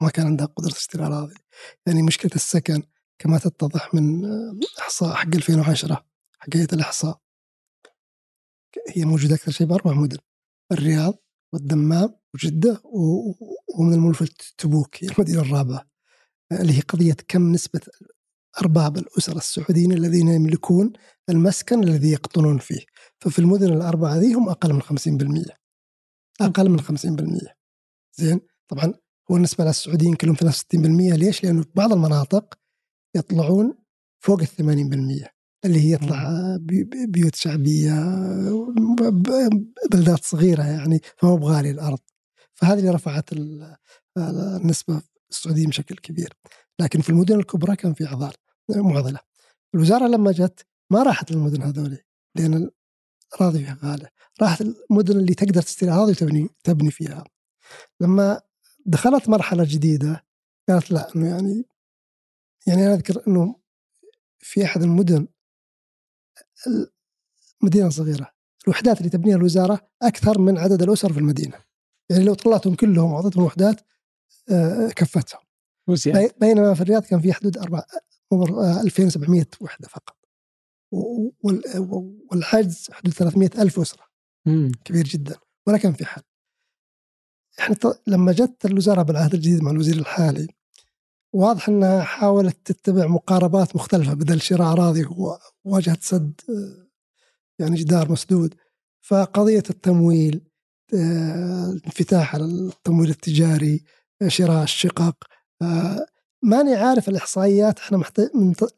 ما 0.01 0.09
كان 0.09 0.25
عندها 0.25 0.45
قدرة 0.45 0.71
تشتري 0.71 1.05
أراضي 1.05 1.35
يعني 1.87 2.03
مشكلة 2.03 2.31
السكن 2.35 2.83
كما 3.19 3.37
تتضح 3.37 3.93
من 3.93 4.25
إحصاء 4.79 5.15
حق 5.15 5.35
2010 5.35 6.05
حق 6.39 6.55
هيئة 6.55 6.73
الإحصاء. 6.73 7.24
هي 8.89 9.05
موجودة 9.05 9.35
أكثر 9.35 9.51
شيء 9.51 9.67
بأربع 9.67 9.93
مدن 9.93 10.17
الرياض 10.71 11.13
والدمام 11.53 12.15
وجدة 12.33 12.81
ومن 13.79 13.93
الملف 13.93 14.23
تبوك 14.57 15.03
هي 15.03 15.07
المدينة 15.07 15.41
الرابعة 15.41 15.85
اللي 16.51 16.77
هي 16.77 16.81
قضية 16.81 17.17
كم 17.27 17.51
نسبة 17.51 17.81
أرباب 18.61 18.97
الأسر 18.97 19.37
السعوديين 19.37 19.91
الذين 19.91 20.27
يملكون 20.27 20.93
المسكن 21.29 21.83
الذي 21.83 22.11
يقطنون 22.11 22.57
فيه. 22.57 22.85
ففي 23.19 23.39
المدن 23.39 23.73
الأربعة 23.73 24.17
ذي 24.17 24.33
هم 24.33 24.49
أقل 24.49 24.73
من 24.73 24.81
50% 24.81 25.55
أقل 26.41 26.69
من 26.69 26.79
50% 26.81 27.53
زين؟ 28.13 28.39
طبعا 28.67 28.93
هو 29.31 29.37
النسبة 29.37 29.63
للسعوديين 29.63 30.15
كلهم 30.15 30.35
63% 30.35 30.37
ليش؟ 30.73 31.43
لأنه 31.43 31.61
في 31.61 31.69
بعض 31.75 31.93
المناطق 31.93 32.59
يطلعون 33.15 33.77
فوق 34.23 34.41
ال 34.41 34.47
80% 34.47 35.34
اللي 35.65 35.79
هي 35.79 35.91
يطلع 35.91 36.57
بيوت 37.07 37.35
شعبية 37.35 37.93
بلدات 39.91 40.23
صغيرة 40.23 40.63
يعني 40.63 41.01
فهو 41.17 41.37
بغالي 41.37 41.71
الأرض. 41.71 41.99
فهذه 42.53 42.79
اللي 42.79 42.91
رفعت 42.91 43.29
النسبة 44.17 45.01
السعوديين 45.29 45.69
بشكل 45.69 45.95
كبير. 45.95 46.33
لكن 46.79 47.01
في 47.01 47.09
المدن 47.09 47.39
الكبرى 47.39 47.75
كان 47.75 47.93
في 47.93 48.05
عضال 48.05 48.33
معضلة. 48.69 49.19
الوزارة 49.75 50.07
لما 50.07 50.31
جت 50.31 50.65
ما 50.89 51.03
راحت 51.03 51.31
للمدن 51.31 51.61
هذولي 51.61 52.03
لأن 52.35 52.69
الأراضي 53.33 53.59
فيها 53.59 53.77
غالية. 53.83 54.09
راحت 54.41 54.61
المدن 54.61 55.17
اللي 55.17 55.33
تقدر 55.33 55.61
تشتري 55.61 55.91
أراضي 55.91 56.11
وتبني 56.11 56.49
تبني 56.63 56.91
فيها. 56.91 57.23
لما 58.01 58.41
دخلت 58.85 59.29
مرحلة 59.29 59.63
جديدة 59.67 60.25
قالت 60.69 60.91
لا 60.91 61.15
إنه 61.15 61.27
يعني 61.29 61.65
يعني 62.67 62.85
أنا 62.85 62.93
أذكر 62.93 63.23
إنه 63.27 63.55
في 64.39 64.65
أحد 64.65 64.81
المدن 64.83 65.27
مدينه 67.63 67.89
صغيره 67.89 68.31
الوحدات 68.67 68.97
اللي 68.97 69.09
تبنيها 69.09 69.35
الوزارة 69.35 69.87
أكثر 70.01 70.39
من 70.39 70.57
عدد 70.57 70.81
الأسر 70.81 71.13
في 71.13 71.19
المدينة. 71.19 71.57
يعني 72.09 72.23
لو 72.23 72.33
طلعتهم 72.33 72.75
كلهم 72.75 73.13
وأعطيتهم 73.13 73.43
وحدات 73.43 73.81
آه، 74.51 74.87
كفتهم. 74.87 75.41
بينما 76.39 76.73
في 76.73 76.81
الرياض 76.81 77.03
كان 77.03 77.21
في 77.21 77.33
حدود 77.33 77.57
2700 78.33 79.45
وحدة 79.61 79.87
فقط. 79.87 80.17
والعجز 82.31 82.87
حدود 82.91 83.13
300 83.13 83.49
ألف 83.57 83.79
أسرة. 83.79 84.03
مم. 84.45 84.71
كبير 84.85 85.03
جدا. 85.03 85.35
ولا 85.67 85.77
كان 85.77 85.93
في 85.93 86.05
حل. 86.05 86.21
إحنا 87.59 87.75
لما 88.07 88.31
جت 88.31 88.65
الوزارة 88.65 89.01
بالعهد 89.01 89.33
الجديد 89.33 89.63
مع 89.63 89.71
الوزير 89.71 89.95
الحالي 89.95 90.47
واضح 91.35 91.69
إنها 91.69 92.01
حاولت 92.03 92.57
تتبع 92.65 93.07
مقاربات 93.07 93.75
مختلفة 93.75 94.13
بدل 94.13 94.41
شراء 94.41 94.71
أراضي 94.71 95.05
وواجهت 95.65 96.03
سد 96.03 96.41
يعني 97.59 97.75
جدار 97.75 98.11
مسدود. 98.11 98.55
فقضية 99.01 99.63
التمويل 99.69 100.41
انفتاح 100.93 102.35
على 102.35 102.45
التمويل 102.45 103.09
التجاري 103.09 103.83
شراء 104.27 104.63
الشقق 104.63 105.15
ماني 106.43 106.75
عارف 106.75 107.09
الإحصائيات 107.09 107.79
إحنا 107.79 107.97
محتاج 107.97 108.29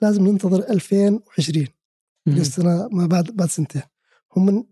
لازم 0.02 0.28
ننتظر 0.28 0.70
2020 0.70 1.68
السنة 2.28 2.88
ما 2.92 3.08
بعد 3.08 3.32
بعد 3.32 3.50
سنتين. 3.50 3.82
هم 4.36 4.46
من 4.46 4.64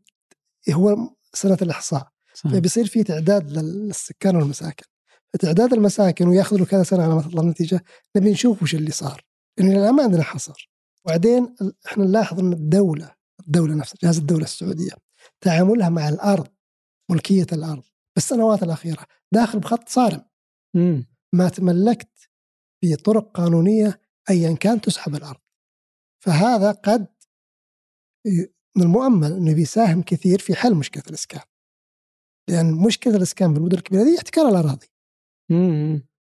هو 0.71 0.97
سنة 1.33 1.57
الإحصاء. 1.61 2.07
فبيصير 2.33 2.85
في 2.85 3.03
تعداد 3.03 3.51
للسكان 3.51 4.35
والمساكن. 4.35 4.85
فتعداد 5.35 5.73
المساكن 5.73 6.27
وياخذ 6.27 6.57
له 6.57 6.65
كذا 6.65 6.83
سنة 6.83 7.03
على 7.03 7.15
ما 7.15 7.21
تطلع 7.21 7.41
النتيجة 7.41 7.83
نبي 8.17 8.31
نشوف 8.31 8.63
وش 8.63 8.75
اللي 8.75 8.91
صار 8.91 9.25
لأن 9.57 9.71
الآن 9.71 9.95
ما 9.95 10.03
عندنا 10.03 10.23
حصر 10.23 10.71
وبعدين 11.05 11.55
إحنا 11.85 12.05
نلاحظ 12.05 12.39
إن 12.39 12.53
الدولة 12.53 13.15
الدولة 13.47 13.75
نفسها 13.75 13.97
جهاز 14.03 14.17
الدولة 14.17 14.43
السعودية 14.43 14.91
تعاملها 15.41 15.89
مع 15.89 16.09
الأرض 16.09 16.47
ملكية 17.11 17.47
الأرض 17.51 17.83
بالسنوات 18.15 18.63
الأخيرة 18.63 19.05
داخل 19.33 19.59
بخط 19.59 19.89
صارم 19.89 20.25
مم. 20.75 21.07
ما 21.33 21.49
تملكت 21.49 22.29
بطرق 22.83 23.31
قانونية 23.31 24.01
ايا 24.29 24.55
كان 24.55 24.81
تسحب 24.81 25.15
الأرض 25.15 25.41
فهذا 26.23 26.71
قد 26.71 27.07
من 28.77 28.83
المؤمل 28.83 29.33
إنه 29.33 29.53
بيساهم 29.53 30.01
كثير 30.01 30.39
في 30.39 30.55
حل 30.55 30.75
مشكلة 30.75 31.03
الإسكان. 31.07 31.41
لأن 32.49 32.73
مشكلة 32.73 33.15
الإسكان 33.15 33.53
بالمدن 33.53 33.77
الكبيرة 33.77 34.03
هي 34.03 34.17
احتكار 34.17 34.49
الاراضي. 34.49 34.87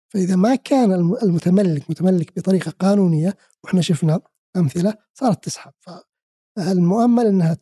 فإذا 0.09 0.37
ما 0.37 0.55
كان 0.55 0.93
المتملك 1.23 1.91
متملك 1.91 2.37
بطريقة 2.37 2.71
قانونية 2.71 3.37
وإحنا 3.65 3.81
شفنا 3.81 4.21
أمثلة 4.57 4.95
صارت 5.15 5.45
تسحب. 5.45 5.73
فالمؤمل 6.57 7.27
إنها 7.27 7.57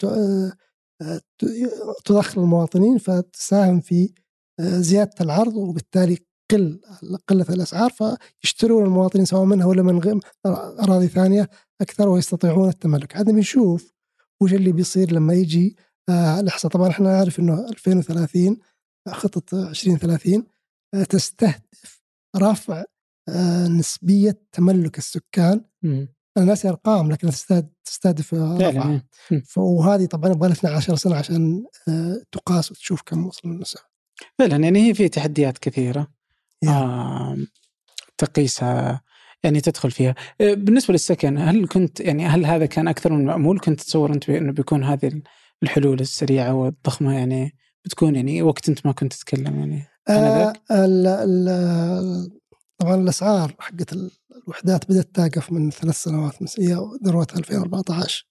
تدخل 2.05 2.41
المواطنين 2.41 2.99
فتساهم 2.99 3.81
في 3.81 4.13
زيادة 4.61 5.15
العرض 5.21 5.57
وبالتالي 5.57 6.19
قل 6.51 6.81
قلة 7.29 7.47
الأسعار 7.51 7.91
فيشترون 7.91 8.85
المواطنين 8.85 9.25
سواء 9.25 9.45
منها 9.45 9.67
ولا 9.67 9.83
من 9.83 10.21
أراضي 10.81 11.09
ثانية 11.09 11.51
أكثر 11.81 12.09
ويستطيعون 12.09 12.69
التملك. 12.69 13.17
هذا 13.17 13.33
بنشوف 13.33 13.93
وش 14.41 14.55
اللي 14.55 14.73
بيصير 14.73 15.13
لما 15.13 15.35
يجي 15.35 15.77
آه 16.09 16.41
الاحصاء 16.41 16.71
طبعا 16.71 16.89
إحنا 16.89 17.13
نعرف 17.13 17.39
إنه 17.39 17.69
2030 17.69 18.59
خطة 19.09 19.69
2030 19.71 20.35
آه 20.35 20.52
تستهدف 21.09 22.03
رفع 22.37 22.85
آه 23.29 23.69
نسبية 23.69 24.43
تملك 24.53 24.99
السكان. 24.99 25.65
م. 25.83 26.07
أنا 26.37 26.45
ناسي 26.45 26.69
أرقام 26.69 27.13
لكن 27.13 27.31
تستهدف 27.85 28.35
رفع 28.35 29.01
وهذه 29.57 30.07
طبعا 30.07 30.31
يبغى 30.31 30.49
لها 30.49 30.57
12 30.57 30.97
سنة 30.97 31.17
عشان 31.17 31.65
آه 31.89 32.23
تقاس 32.33 32.71
وتشوف 32.71 33.03
كم 33.03 33.27
وصل 33.27 33.49
النساء 33.49 33.83
فعلا 34.39 34.57
يعني 34.57 34.89
هي 34.89 34.95
في 34.95 35.09
تحديات 35.09 35.59
كثيرة. 35.59 36.09
آه 36.69 37.37
تقيسها 38.19 39.03
يعني 39.45 39.61
تدخل 39.61 39.91
فيها. 39.91 40.15
آه، 40.41 40.55
بالنسبة 40.55 40.93
للسكن 40.93 41.39
هل 41.39 41.69
كنت 41.69 42.01
يعني 42.01 42.27
هل 42.27 42.47
هذا 42.47 42.67
كان 42.67 42.89
أكثر 42.89 43.13
من 43.13 43.25
مأمول 43.25 43.61
كنت 43.61 43.81
تتصور 43.81 44.13
أنت 44.15 44.31
انه 44.31 44.53
بيكون 44.53 44.85
هذه 44.85 45.23
الحلول 45.63 46.01
السريعة 46.01 46.55
والضخمة 46.55 47.15
يعني 47.19 47.55
بتكون 47.85 48.17
يعني 48.17 48.43
وقت 48.43 48.69
أنت 48.69 48.87
ما 48.87 48.93
كنت 48.93 49.13
تتكلم 49.13 49.59
يعني. 49.59 49.87
آه 50.09 50.53
ال 50.71 51.07
ال 51.07 52.41
طبعا 52.79 52.95
الأسعار 52.95 53.57
حقت 53.59 53.93
الوحدات 53.93 54.91
بدأت 54.91 55.15
تقف 55.15 55.53
من 55.53 55.71
ثلاث 55.71 56.03
سنوات 56.03 56.61
هي 56.61 56.75
ذروتها 57.05 57.39
2014 57.39 58.27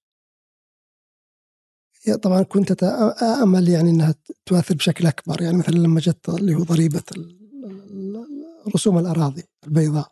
طبعا 2.22 2.44
كنت 2.44 2.84
امل 3.44 3.70
يعني 3.70 3.90
إنها 3.90 4.16
تؤثر 4.46 4.76
بشكل 4.76 5.08
أكبر 5.08 5.42
يعني 5.42 5.58
مثلا 5.58 5.76
لما 5.76 6.00
جت 6.00 6.30
اللي 6.30 6.56
هو 6.56 6.64
ضريبة 6.64 7.04
رسوم 8.76 8.98
الأراضي 8.98 9.44
البيضاء. 9.68 10.12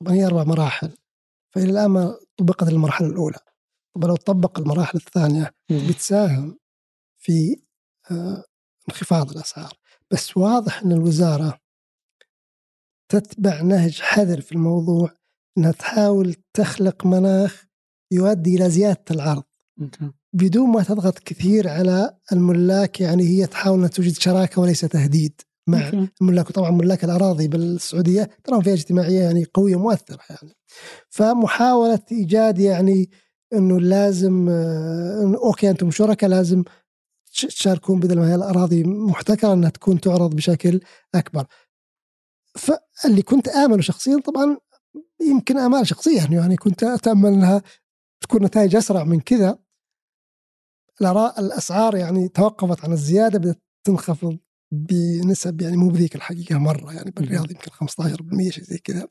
طبعا 0.00 0.12
هي 0.14 0.26
أربع 0.26 0.44
مراحل 0.44 0.92
فإلى 1.54 1.70
الآن 1.70 1.86
ما 1.86 2.18
طبقت 2.36 2.68
المرحلة 2.68 3.08
الأولى. 3.08 3.38
طبعا 3.94 4.08
لو 4.08 4.16
طبق 4.16 4.58
المراحل 4.58 4.98
الثانية 4.98 5.54
بتساهم 5.70 6.58
في 7.18 7.62
آه، 8.10 8.44
انخفاض 8.88 9.30
الأسعار. 9.30 9.72
بس 10.14 10.36
واضح 10.36 10.82
أن 10.82 10.92
الوزارة 10.92 11.60
تتبع 13.08 13.62
نهج 13.62 14.00
حذر 14.00 14.40
في 14.40 14.52
الموضوع 14.52 15.10
أنها 15.58 15.72
تحاول 15.72 16.34
تخلق 16.56 17.06
مناخ 17.06 17.64
يؤدي 18.12 18.56
إلى 18.56 18.70
زيادة 18.70 19.04
العرض. 19.10 19.42
بدون 20.32 20.68
ما 20.68 20.82
تضغط 20.82 21.18
كثير 21.18 21.68
على 21.68 22.16
الملاك 22.32 23.00
يعني 23.00 23.22
هي 23.24 23.46
تحاول 23.46 23.84
أن 23.84 23.90
توجد 23.90 24.14
شراكة 24.14 24.60
وليس 24.60 24.80
تهديد 24.80 25.40
مع 25.68 26.08
الملاك. 26.20 26.50
وطبعا 26.50 26.70
ملاك 26.70 27.04
الأراضي 27.04 27.48
بالسعودية 27.48 28.30
تراهم 28.44 28.62
فئة 28.62 28.72
اجتماعية 28.72 29.20
يعني 29.20 29.44
قوية 29.44 29.76
مؤثره 29.76 30.22
يعني. 30.30 30.54
فمحاولة 31.08 32.04
إيجاد 32.12 32.58
يعني 32.58 33.10
إنه 33.52 33.80
لازم 33.80 34.48
إنه 34.48 35.38
أوكي 35.38 35.70
أنتم 35.70 35.90
شركاء 35.90 36.30
لازم 36.30 36.64
تشاركون 37.40 38.00
بدل 38.00 38.18
ما 38.18 38.30
هي 38.30 38.34
الأراضي 38.34 38.84
محتكرة 38.84 39.52
إنها 39.52 39.70
تكون 39.70 40.00
تعرض 40.00 40.34
بشكل 40.34 40.80
أكبر. 41.14 41.46
فاللي 42.58 43.22
كنت 43.22 43.48
امله 43.48 43.80
شخصيا 43.80 44.20
طبعا 44.20 44.56
يمكن 45.20 45.58
آمال 45.58 45.86
شخصية 45.86 46.16
يعني, 46.16 46.36
يعني 46.36 46.56
كنت 46.56 46.82
أتأمل 46.82 47.32
إنها 47.32 47.62
تكون 48.20 48.44
نتائج 48.44 48.76
أسرع 48.76 49.04
من 49.04 49.20
كذا 49.20 49.58
الأسعار 51.38 51.96
يعني 51.96 52.28
توقفت 52.28 52.84
عن 52.84 52.92
الزيادة 52.92 53.38
بدأت 53.38 53.62
تنخفض 53.84 54.38
بنسب 54.72 55.60
يعني 55.60 55.76
مو 55.76 55.88
بذيك 55.88 56.14
الحقيقة 56.14 56.58
مرة 56.58 56.92
يعني 56.92 57.10
بالرياض 57.10 57.50
يمكن 57.50 57.70
15% 57.70 58.50
شيء 58.50 58.64
زي 58.64 58.78
كذا 58.78 59.08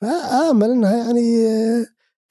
فآمل 0.00 0.70
إنها 0.70 0.96
يعني 0.96 1.46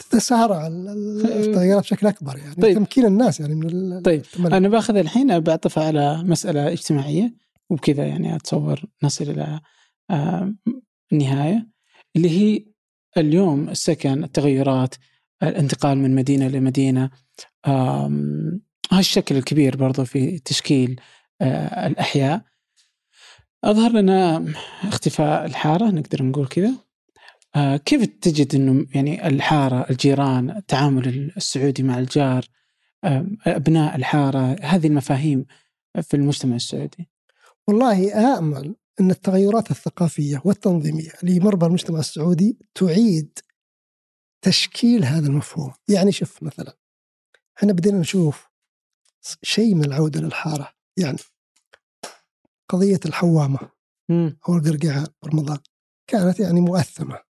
تتسارع 0.09 0.67
التغيرات 0.67 1.83
بشكل 1.83 2.07
أكبر 2.07 2.37
يعني 2.37 2.55
طيب. 2.55 2.75
تمكين 2.75 3.05
الناس 3.05 3.39
يعني 3.39 3.55
من 3.55 4.01
طيب 4.01 4.21
التملك. 4.21 4.53
أنا 4.53 4.69
بأخذ 4.69 4.95
الحين 4.95 5.39
بعطفها 5.39 5.83
على 5.83 6.23
مسألة 6.23 6.71
اجتماعية 6.71 7.33
وبكذا 7.69 8.05
يعني 8.05 8.35
أتصور 8.35 8.81
نصل 9.03 9.29
إلى 9.29 9.59
آه، 10.09 10.53
النهاية 11.13 11.67
اللي 12.15 12.29
هي 12.29 12.65
اليوم 13.17 13.69
السكن 13.69 14.23
التغيرات 14.23 14.95
الانتقال 15.43 15.97
من 15.97 16.15
مدينة 16.15 16.47
لمدينة 16.47 17.09
هالشكل 18.91 19.37
الكبير 19.37 19.77
برضو 19.77 20.05
في 20.05 20.39
تشكيل 20.39 21.01
آه، 21.41 21.87
الأحياء 21.87 22.41
أظهر 23.63 23.91
لنا 23.91 24.53
اختفاء 24.83 25.45
الحارة 25.45 25.85
نقدر 25.85 26.23
نقول 26.23 26.47
كذا 26.47 26.73
كيف 27.85 28.05
تجد 28.05 28.55
أنه 28.55 28.85
يعني 28.95 29.27
الحارة 29.27 29.89
الجيران 29.89 30.49
التعامل 30.49 31.31
السعودي 31.37 31.83
مع 31.83 31.99
الجار 31.99 32.45
آه 33.03 33.27
أبناء 33.47 33.95
الحارة 33.95 34.55
هذه 34.61 34.87
المفاهيم 34.87 35.45
في 36.01 36.13
المجتمع 36.13 36.55
السعودي؟ 36.55 37.09
والله 37.67 38.13
آمل 38.37 38.75
أن 38.99 39.11
التغيرات 39.11 39.71
الثقافية 39.71 40.41
والتنظيمية 40.45 41.09
اللي 41.23 41.35
يمر 41.35 41.55
بها 41.55 41.67
المجتمع 41.67 41.99
السعودي 41.99 42.57
تعيد 42.75 43.39
تشكيل 44.41 45.05
هذا 45.05 45.27
المفهوم، 45.27 45.73
يعني 45.87 46.11
شوف 46.11 46.43
مثلا 46.43 46.77
إحنا 47.57 47.73
بدينا 47.73 47.97
نشوف 47.97 48.49
شيء 49.43 49.75
من 49.75 49.85
العودة 49.85 50.21
للحارة، 50.21 50.69
يعني 50.97 51.17
قضية 52.69 52.99
الحوامة 53.05 53.59
أو 54.49 54.55
القرقعان 54.55 55.07
برمضان 55.23 55.57
كانت 56.07 56.39
يعني 56.39 56.61
مؤثمة. 56.61 57.32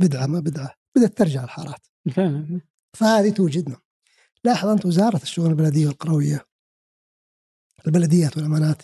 بدعة 0.00 0.26
ما 0.26 0.40
بدعة 0.40 0.74
بدأت 0.96 1.18
ترجع 1.18 1.44
الحارات. 1.44 1.86
فعلا. 2.14 2.60
فهذه 2.94 3.30
توجدنا. 3.30 3.76
لاحظ 4.44 4.68
أنت 4.68 4.86
وزارة 4.86 5.22
الشؤون 5.22 5.50
البلدية 5.50 5.86
والقروية 5.86 6.46
البلديات 7.86 8.36
والأمانات 8.36 8.82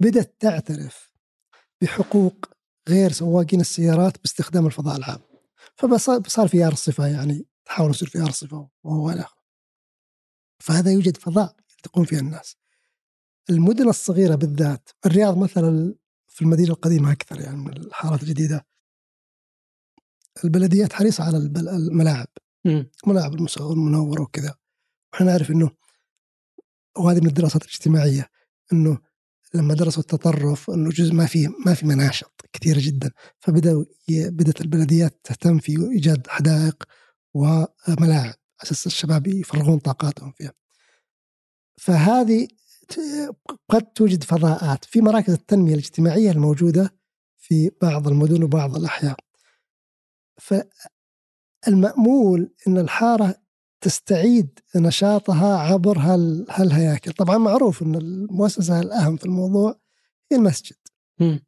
بدأت 0.00 0.36
تعترف 0.40 1.10
بحقوق 1.80 2.46
غير 2.88 3.12
سواقين 3.12 3.60
السيارات 3.60 4.20
باستخدام 4.22 4.66
الفضاء 4.66 4.96
العام. 4.96 5.20
فصار 5.76 6.48
في 6.48 6.68
الصفة 6.68 7.06
يعني 7.06 7.46
تحاول 7.64 7.90
يصير 7.90 8.08
في 8.08 8.18
الصفة 8.18 8.68
وهو 8.84 9.10
آخره. 9.10 9.44
فهذا 10.58 10.90
يوجد 10.90 11.16
فضاء 11.16 11.56
يلتقون 11.70 12.04
فيها 12.04 12.20
الناس. 12.20 12.56
المدن 13.50 13.88
الصغيرة 13.88 14.34
بالذات 14.34 14.88
الرياض 15.06 15.38
مثلا 15.38 15.94
في 16.28 16.42
المدينة 16.42 16.70
القديمة 16.70 17.12
أكثر 17.12 17.40
يعني 17.40 17.56
من 17.56 17.76
الحارات 17.76 18.22
الجديدة. 18.22 18.66
البلديات 20.44 20.92
حريصة 20.92 21.24
على 21.24 21.36
الملاعب 21.56 22.26
ملاعب 23.06 23.34
المنورة 23.60 24.22
وكذا 24.22 24.54
وإحنا 25.12 25.26
نعرف 25.26 25.50
إنه 25.50 25.70
وهذه 26.98 27.20
من 27.20 27.26
الدراسات 27.26 27.62
الاجتماعية 27.62 28.30
إنه 28.72 28.98
لما 29.54 29.74
درسوا 29.74 30.02
التطرف 30.02 30.70
إنه 30.70 30.90
جزء 30.90 31.12
ما 31.14 31.26
في 31.26 31.48
ما 31.66 31.74
في 31.74 31.86
مناشط 31.86 32.40
كثيره 32.52 32.80
جدا 32.82 33.10
فبدأوا 33.40 33.84
بدأت 34.08 34.60
البلديات 34.60 35.20
تهتم 35.24 35.58
في 35.58 35.90
إيجاد 35.92 36.26
حدائق 36.26 36.84
وملاعب 37.34 38.34
أساس 38.62 38.86
الشباب 38.86 39.26
يفرغون 39.26 39.78
طاقاتهم 39.78 40.32
فيها. 40.32 40.52
فهذه 41.76 42.48
قد 43.68 43.82
توجد 43.82 44.24
فضاءات 44.24 44.84
في 44.84 45.00
مراكز 45.00 45.32
التنمية 45.32 45.72
الاجتماعية 45.74 46.30
الموجودة 46.30 46.94
في 47.36 47.70
بعض 47.82 48.08
المدن 48.08 48.42
وبعض 48.42 48.76
الأحياء. 48.76 49.16
فالمأمول 51.66 52.54
إن 52.66 52.78
الحارة 52.78 53.34
تستعيد 53.80 54.58
نشاطها 54.76 55.58
عبر 55.58 55.98
هال 55.98 56.46
هالهياكل. 56.50 57.12
طبعا 57.12 57.38
معروف 57.38 57.82
أن 57.82 57.94
المؤسسة 57.94 58.80
الأهم 58.80 59.16
في 59.16 59.24
الموضوع 59.24 59.80
هي 60.32 60.36
المسجد. 60.38 60.76
م. 61.20 61.38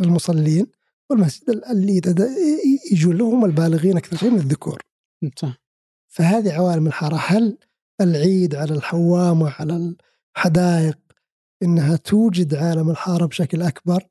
المصلين 0.00 0.66
والمسجد 1.10 1.50
اللي 1.70 2.00
يجون 2.92 3.16
لهم 3.16 3.44
البالغين 3.44 3.96
أكثر 3.96 4.16
شيء 4.16 4.30
من 4.30 4.38
الذكور. 4.38 4.82
صح. 5.36 5.58
فهذه 6.08 6.52
عوالم 6.52 6.86
الحارة. 6.86 7.16
هل 7.16 7.58
العيد 8.00 8.54
على 8.54 8.74
الحوامة 8.74 9.50
على 9.58 9.94
الحدائق 10.36 10.98
إنها 11.62 11.96
توجد 11.96 12.54
عالم 12.54 12.90
الحارة 12.90 13.26
بشكل 13.26 13.62
أكبر؟ 13.62 14.06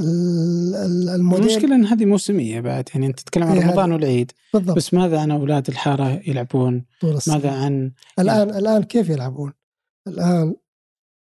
الموديل. 0.00 1.44
المشكلة 1.44 1.74
إن 1.74 1.84
هذه 1.84 2.04
موسمية 2.04 2.60
بعد 2.60 2.88
يعني 2.94 3.06
أنت 3.06 3.20
تتكلم 3.20 3.44
عن 3.44 3.58
إيه، 3.58 3.66
رمضان 3.66 3.92
والعيد. 3.92 4.32
بالضبط. 4.54 4.76
بس 4.76 4.94
ماذا 4.94 5.20
عن 5.20 5.30
أولاد 5.30 5.68
الحارة 5.68 6.22
يلعبون؟ 6.26 6.84
طول 7.00 7.18
ماذا 7.28 7.50
عن 7.50 7.92
الآن 8.18 8.48
يعني... 8.48 8.58
الآن 8.58 8.82
كيف 8.82 9.08
يلعبون؟ 9.08 9.52
الآن 10.08 10.54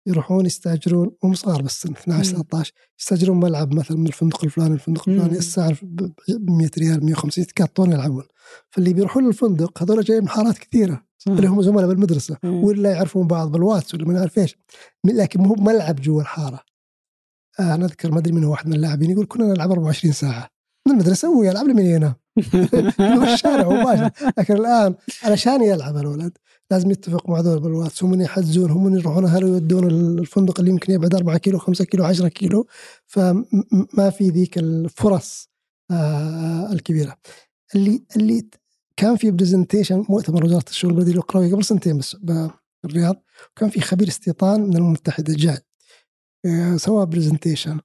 يروحون 0.07 0.45
يستأجرون 0.45 1.11
هم 1.23 1.33
صغار 1.33 1.61
بس 1.61 1.85
12 1.85 2.31
13 2.31 2.73
يستأجرون 2.99 3.39
ملعب 3.39 3.73
مثلا 3.73 3.97
من 3.97 4.07
الفندق 4.07 4.43
الفلاني 4.43 4.73
الفندق 4.73 5.09
الفلاني 5.09 5.37
الساعة 5.37 5.75
ب 5.81 6.11
100 6.29 6.69
ريال 6.77 7.05
150 7.05 7.43
يتقطون 7.43 7.91
يلعبون. 7.91 8.23
فاللي 8.69 8.93
بيروحون 8.93 9.25
للفندق 9.25 9.83
هذول 9.83 10.03
جايين 10.03 10.23
من 10.23 10.29
حارات 10.29 10.57
كثيرة. 10.57 11.03
صح. 11.17 11.31
اللي 11.31 11.47
هم 11.47 11.61
زملاء 11.61 11.87
بالمدرسة. 11.87 12.37
ولا 12.43 12.91
يعرفون 12.91 13.27
بعض 13.27 13.51
بالواتس 13.51 13.93
ولا 13.93 14.05
ما 14.05 14.13
نعرف 14.13 14.37
إيش. 14.39 14.57
لكن 15.05 15.41
مو 15.41 15.55
ملعب 15.59 15.95
جوا 15.95 16.21
الحارة. 16.21 16.59
أنا 17.59 17.85
أذكر 17.85 18.11
ما 18.11 18.19
أدري 18.19 18.31
من 18.33 18.45
واحد 18.45 18.67
من 18.67 18.73
اللاعبين 18.73 19.11
يقول 19.11 19.25
كنا 19.25 19.45
نلعب 19.45 19.71
24 19.71 20.13
ساعة. 20.13 20.49
من 20.87 20.93
المدرسة 20.93 21.27
هو 21.27 21.43
يلعب 21.43 21.67
لمن 21.67 21.85
ينام 21.85 22.13
في 22.41 23.23
الشارع 23.33 23.69
مباشر 23.69 24.09
لكن 24.37 24.55
الآن 24.55 24.95
علشان 25.23 25.63
يلعب 25.63 25.97
الولد 25.97 26.37
لازم 26.71 26.91
يتفق 26.91 27.29
مع 27.29 27.39
ذول 27.39 27.59
بالواتس 27.59 28.03
هم 28.03 28.21
يحجزون 28.21 28.71
هم 28.71 28.97
يروحون 28.97 29.25
أهله 29.25 29.47
يودونه 29.47 29.87
الملعب 30.19 30.59
اللي 30.59 30.71
يمكن 30.71 30.93
يبعد 30.93 31.15
4 31.15 31.37
كيلو 31.37 31.57
5 31.59 31.85
كيلو 31.85 32.03
10 32.03 32.27
كيلو؟ 32.27 32.67
فما 33.05 34.09
في 34.17 34.29
ذيك 34.29 34.57
الفرص 34.57 35.49
آه 35.91 36.71
الكبيرة. 36.71 37.17
اللي 37.75 38.03
اللي 38.15 38.49
كان 38.97 39.15
في 39.15 39.31
presentation 39.31 40.05
مؤتمر 40.09 40.45
وزارة 40.45 40.65
الشؤون 40.69 40.93
البلدية 40.93 41.15
والقرويه 41.17 41.51
قبل 41.53 41.63
سنتين 41.63 41.97
بس 41.97 42.15
بالرياض. 42.83 43.23
وكان 43.51 43.69
في 43.69 43.81
خبير 43.81 44.07
استيطان 44.07 44.61
من 44.61 44.77
المتحدة 44.77 45.33
جاي 45.33 45.57
آه، 46.47 46.77
سوى 46.77 47.05
برزنتيشن 47.05 47.79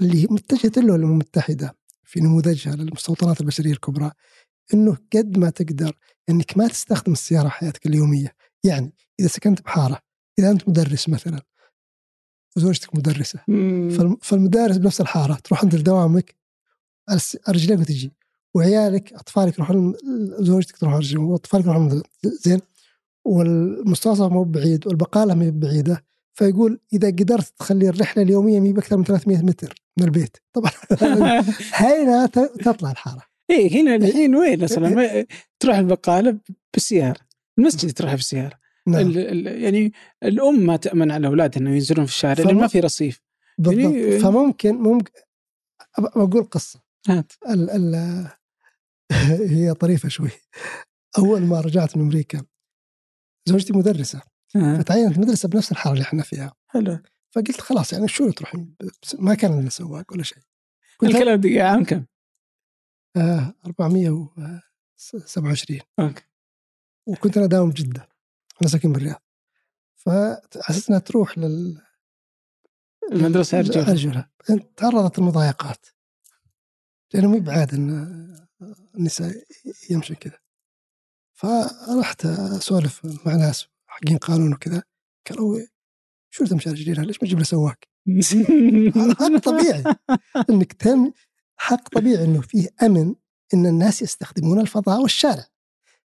اللي 0.00 0.26
متجهة 0.30 0.82
له 0.82 0.94
الأمم 0.94 1.12
المتحدة 1.12 1.76
في 2.04 2.20
نموذجها 2.20 2.76
للمستوطنات 2.76 3.40
البشرية 3.40 3.72
الكبرى 3.72 4.10
إنه 4.74 4.96
قد 5.16 5.38
ما 5.38 5.50
تقدر 5.50 5.96
إنك 6.28 6.58
ما 6.58 6.68
تستخدم 6.68 7.12
السيارة 7.12 7.48
حياتك 7.48 7.86
اليومية. 7.86 8.34
يعني 8.64 8.92
إذا 9.20 9.28
سكنت 9.28 9.62
بحارة 9.62 10.00
إذا 10.38 10.50
أنت 10.50 10.68
مدرس 10.68 11.08
مثلا 11.08 11.42
وزوجتك 12.56 12.96
مدرسة 12.96 13.40
فالمدارس 14.22 14.76
بنفس 14.76 15.00
الحارة 15.00 15.34
تروح 15.34 15.62
عند 15.62 15.76
دوامك 15.76 16.34
رجليك 17.48 17.80
وتجي 17.80 18.12
وعيالك 18.54 19.12
أطفالك 19.12 19.54
يروحون 19.54 19.94
زوجتك 20.38 20.76
تروح 20.76 20.94
رجليك 20.94 21.22
وأطفالك 21.22 21.64
يروحون 21.64 22.02
زين 22.24 22.60
والمستوصف 23.24 24.32
مو 24.32 24.44
بعيد 24.44 24.86
والبقاله 24.86 25.34
ما 25.34 25.50
بعيدة. 25.50 26.04
فيقول 26.38 26.80
إذا 26.92 27.08
قدرت 27.08 27.52
تخلي 27.58 27.88
الرحلة 27.88 28.22
اليومية 28.22 28.60
ما 28.60 28.72
بأكثر 28.72 28.96
من 28.96 29.04
300 29.04 29.42
متر 29.42 29.74
من 29.96 30.04
البيت. 30.04 30.36
طبعا. 30.52 30.70
هنا 31.72 32.26
تطلع 32.64 32.90
الحارة. 32.90 33.22
اي 33.50 33.80
هنا 33.80 33.94
الحين 33.94 34.36
وين؟ 34.36 34.64
أصلا 34.64 35.26
تروح 35.60 35.76
البقالة 35.76 36.38
بالسيارة. 36.74 37.20
المسجد 37.58 37.92
تروح 37.92 38.14
بالسيارة. 38.14 38.58
نعم. 38.86 39.00
ال 39.00 39.18
ال 39.18 39.62
يعني 39.62 39.92
الأم 40.22 40.66
ما 40.66 40.76
تأمن 40.76 41.10
على 41.10 41.26
أولادها 41.26 41.60
انه 41.60 41.70
ينزلون 41.70 42.06
في 42.06 42.12
الشارع 42.12 42.44
لأن 42.44 42.56
ما 42.56 42.66
في 42.66 42.80
رصيف. 42.80 43.20
بالضبط. 43.58 43.94
يعني 43.94 44.18
فممكن 44.18 44.74
ممكن 44.74 45.12
بقول 45.98 46.44
قصة. 46.44 46.80
هات. 47.08 47.32
ال 47.48 47.70
ال 47.70 48.26
هي 49.56 49.74
طريفة 49.74 50.08
شوي. 50.08 50.30
أول 51.18 51.40
ما 51.40 51.60
رجعت 51.60 51.96
من 51.96 52.02
أمريكا 52.02 52.42
زوجتي 53.48 53.72
مدرسة. 53.72 54.22
فتعينت 54.54 55.18
مدرسه 55.18 55.48
بنفس 55.48 55.72
الحاره 55.72 55.92
اللي 55.92 56.04
إحنا 56.04 56.22
فيها. 56.22 56.54
حلو. 56.68 56.98
فقلت 57.30 57.60
خلاص 57.60 57.92
يعني 57.92 58.08
شو 58.08 58.30
تروحين 58.30 58.74
ما 59.18 59.34
كان 59.34 59.52
عندنا 59.52 59.70
سواق 59.70 60.12
ولا 60.12 60.22
شيء. 60.22 60.38
الكلام 61.02 61.40
دقيقة 61.40 61.68
عام 61.68 61.84
كم؟ 61.84 62.04
آه 63.16 63.54
427 63.66 65.80
أوكي. 65.98 66.24
وكنت 67.06 67.36
أنا 67.36 67.46
داوم 67.46 67.70
جدة 67.70 68.08
أنا 68.62 68.70
ساكن 68.70 68.92
بالرياض. 68.92 69.22
فحسيت 69.94 70.88
انها 70.88 71.00
تروح 71.00 71.38
لل 71.38 71.82
المدرسة 73.12 73.58
أرجلها 73.58 73.90
أرجلها 73.90 74.30
تعرضت 74.76 75.18
للمضايقات. 75.18 75.86
لأنه 77.14 77.28
مو 77.28 77.38
بعاد 77.38 77.74
أن 77.74 78.48
النساء 78.94 79.44
يمشي 79.90 80.14
كذا. 80.14 80.38
فرحت 81.34 82.26
أسولف 82.26 83.06
مع 83.26 83.36
ناس 83.36 83.66
حقين 84.02 84.16
قانون 84.16 84.52
وكذا. 84.52 84.82
قالوا 85.30 85.60
شو 86.30 86.44
تمشي 86.44 86.68
على 86.68 86.78
رجليها 86.78 87.04
ليش 87.04 87.16
ما 87.22 87.26
تجيب 87.26 87.38
له 87.38 87.44
سواق؟ 87.44 87.78
حق 89.20 89.36
طبيعي. 89.36 89.84
إنك 90.50 90.72
تم 90.72 91.12
حق 91.56 91.88
طبيعي 91.88 92.24
إنه 92.24 92.40
فيه 92.40 92.68
أمن 92.82 93.14
إن 93.54 93.66
الناس 93.66 94.02
يستخدمون 94.02 94.60
الفضاء 94.60 95.00
والشارع. 95.00 95.46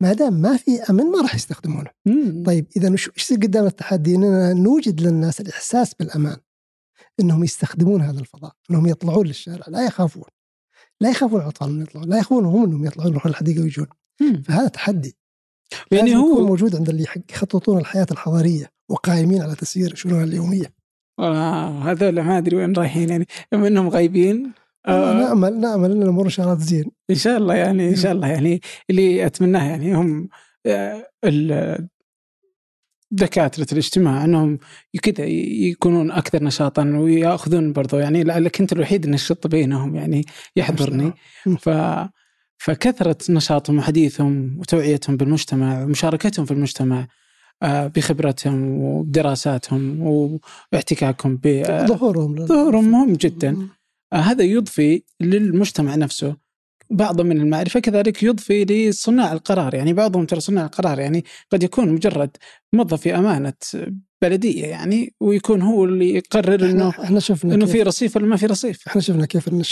ما 0.01 0.13
دام 0.13 0.35
ما 0.35 0.57
في 0.57 0.83
أمن 0.91 1.05
ما 1.05 1.21
راح 1.21 1.35
يستخدمونه. 1.35 1.91
طيب 2.47 2.67
إذا 2.77 2.93
إيش 2.93 3.11
يصير 3.17 3.37
قدام 3.37 3.67
التحدي؟ 3.67 4.15
إننا 4.15 4.53
نوجد 4.53 5.01
للناس 5.01 5.41
الإحساس 5.41 5.95
بالأمان 5.95 6.37
إنهم 7.21 7.45
يستخدمون 7.45 8.01
هذا 8.01 8.21
الفضاء 8.21 8.53
إنهم 8.71 8.87
يطلعون 8.87 9.27
للشارع 9.27 9.65
لا 9.69 9.87
يخافون. 9.87 10.25
لا 11.01 11.11
يخافون 11.11 11.41
الاطفال 11.41 11.71
من 11.73 11.83
يطلعون 11.83 12.09
لا 12.09 12.19
يخافون 12.19 12.45
هم 12.45 12.65
إنهم 12.65 12.85
يطلعون 12.85 13.11
يروحون 13.11 13.31
الحديقة 13.33 13.63
ويجون. 13.63 13.87
فهذا 14.45 14.69
تحدي. 14.69 15.17
يعني 15.91 16.17
هو 16.17 16.47
موجود 16.47 16.77
عند 16.77 16.89
اللي 16.89 17.07
يخططون 17.31 17.79
الحياة 17.79 18.07
الحضارية 18.11 18.71
وقائمين 18.89 19.43
على 19.43 19.55
تسيير 19.55 19.95
شؤونها 19.95 20.25
اليومية. 20.25 20.73
آه 21.19 21.79
هذول 21.79 22.21
ما 22.21 22.39
أدري 22.39 22.57
وين 22.57 22.73
رايحين 22.73 23.09
يعني. 23.09 23.27
اما 23.55 23.69
إنهم 23.69 23.89
غايبين 23.89 24.53
آه 24.89 25.13
نامل 25.13 25.61
نامل 25.61 25.91
ان 25.91 26.03
الأمور 26.03 26.25
ان 26.25 26.31
شاء 26.31 26.47
الله 26.47 26.59
تزين. 26.59 26.91
إن 27.11 27.15
شاء 27.15 27.39
الله 27.39 27.55
يعني 27.55 27.89
إن 27.89 27.97
شاء 27.97 28.13
الله 28.13 28.29
يعني 28.29 28.61
اللي 28.91 29.27
أتمناه 29.27 29.71
يعني 29.71 29.95
هم 29.95 30.29
آه 30.67 31.89
دكاتره 33.13 33.67
الاجتماع 33.73 34.25
أنهم 34.25 34.59
كذا 35.03 35.25
يكونون 35.25 36.11
أكثر 36.11 36.45
نشاطا 36.45 36.85
ويأخذون 36.85 37.73
برضو 37.73 37.99
يعني 37.99 38.25
لعلك 38.25 38.61
أنت 38.61 38.73
الوحيد 38.73 39.05
النشط 39.05 39.47
بينهم 39.47 39.97
يعني 39.97 40.25
يحضرني. 40.57 41.13
ف 41.59 41.69
فكثره 42.65 43.17
نشاطهم 43.29 43.79
وحديثهم 43.79 44.57
وتوعيتهم 44.59 45.17
بالمجتمع 45.17 45.85
ومشاركتهم 45.85 46.47
في 46.47 46.51
المجتمع 46.51 47.07
آه، 47.63 47.87
بخبرتهم 47.87 48.81
وبدراساتهم 48.83 50.01
واحتكاكهم 50.73 51.37
ب 51.37 51.65
ظهورهم 51.87 52.47
ظهورهم 52.47 52.91
مهم 52.91 53.13
جدا. 53.13 53.69
آه، 54.13 54.17
هذا 54.17 54.45
يضفي 54.45 55.03
للمجتمع 55.21 55.95
نفسه. 55.95 56.37
بعض 56.91 57.21
من 57.21 57.41
المعرفة 57.41 57.81
كذلك 57.81 58.23
يضفي 58.23 58.65
لصناع 58.65 59.33
القرار 59.33 59.75
يعني 59.75 59.93
بعضهم 59.93 60.27
ترى 60.27 60.41
صناع 60.41 60.65
القرار 60.65 60.99
يعني 60.99 61.25
قد 61.53 61.63
يكون 61.63 61.89
مجرد 61.93 62.37
موظف 62.73 63.01
في 63.01 63.17
أمانة 63.17 63.53
بلدية 64.23 64.67
يعني 64.67 65.15
ويكون 65.21 65.63
هو 65.63 65.85
اللي 65.85 66.15
يقرر 66.15 66.71
انه 66.71 66.89
إحنا 66.89 67.21
شفنا 67.21 67.55
إنه 67.55 67.67
في 67.67 67.83
رصيف 67.83 68.17
ولا 68.17 68.27
ما 68.27 68.37
في 68.37 68.47
رصيف. 68.47 68.87
إحنا 68.87 69.01
شفنا 69.01 69.27
كيف 69.27 69.49
إن 69.49 69.63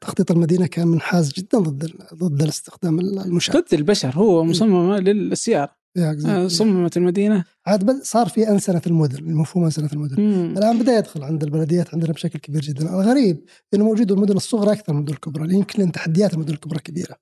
تخطيط 0.00 0.30
المدينة 0.30 0.66
كان 0.66 0.88
منحاز 0.88 1.32
جدا 1.32 1.58
ضد 1.58 1.92
ضد 2.14 2.42
الاستخدام 2.42 3.00
المشع 3.00 3.52
ضد 3.52 3.74
البشر 3.74 4.10
هو 4.14 4.44
مصممة 4.44 4.98
للسيارة. 4.98 5.76
آه، 5.98 6.48
صممت 6.48 6.96
المدينة. 6.96 7.44
عاد 7.66 8.02
صار 8.02 8.28
في 8.28 8.48
انسنه 8.48 8.82
المدن 8.86 9.34
مفهوم 9.34 9.64
انسنه 9.64 9.88
المدن 9.92 10.22
مم. 10.22 10.54
الآن 10.58 10.78
بدأ 10.78 10.98
يدخل 10.98 11.22
عند 11.22 11.42
البلديات 11.42 11.94
عندنا 11.94 12.12
بشكل 12.12 12.38
كبير 12.38 12.60
جدا. 12.60 12.82
الغريب 12.82 13.44
إنه 13.74 13.84
موجود 13.84 14.12
المدن 14.12 14.36
الصغرى 14.36 14.72
أكثر 14.72 14.92
من 14.92 14.98
المدن 14.98 15.12
الكبرى 15.12 15.54
يمكن 15.54 15.82
لأن 15.82 15.92
تحديات 15.92 16.34
المدن 16.34 16.52
الكبرى 16.52 16.78
كبيرة. 16.78 17.16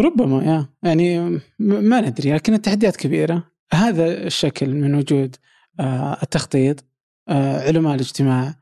ربما 0.00 0.44
يا. 0.44 0.68
يعني 0.82 1.40
ما 1.58 2.00
ندري 2.00 2.32
لكن 2.32 2.54
التحديات 2.54 2.96
كبيرة. 2.96 3.49
هذا 3.74 4.26
الشكل 4.26 4.74
من 4.74 4.94
وجود 4.94 5.36
آه، 5.80 6.18
التخطيط 6.22 6.84
آه، 7.28 7.60
علماء 7.60 7.94
الاجتماع 7.94 8.54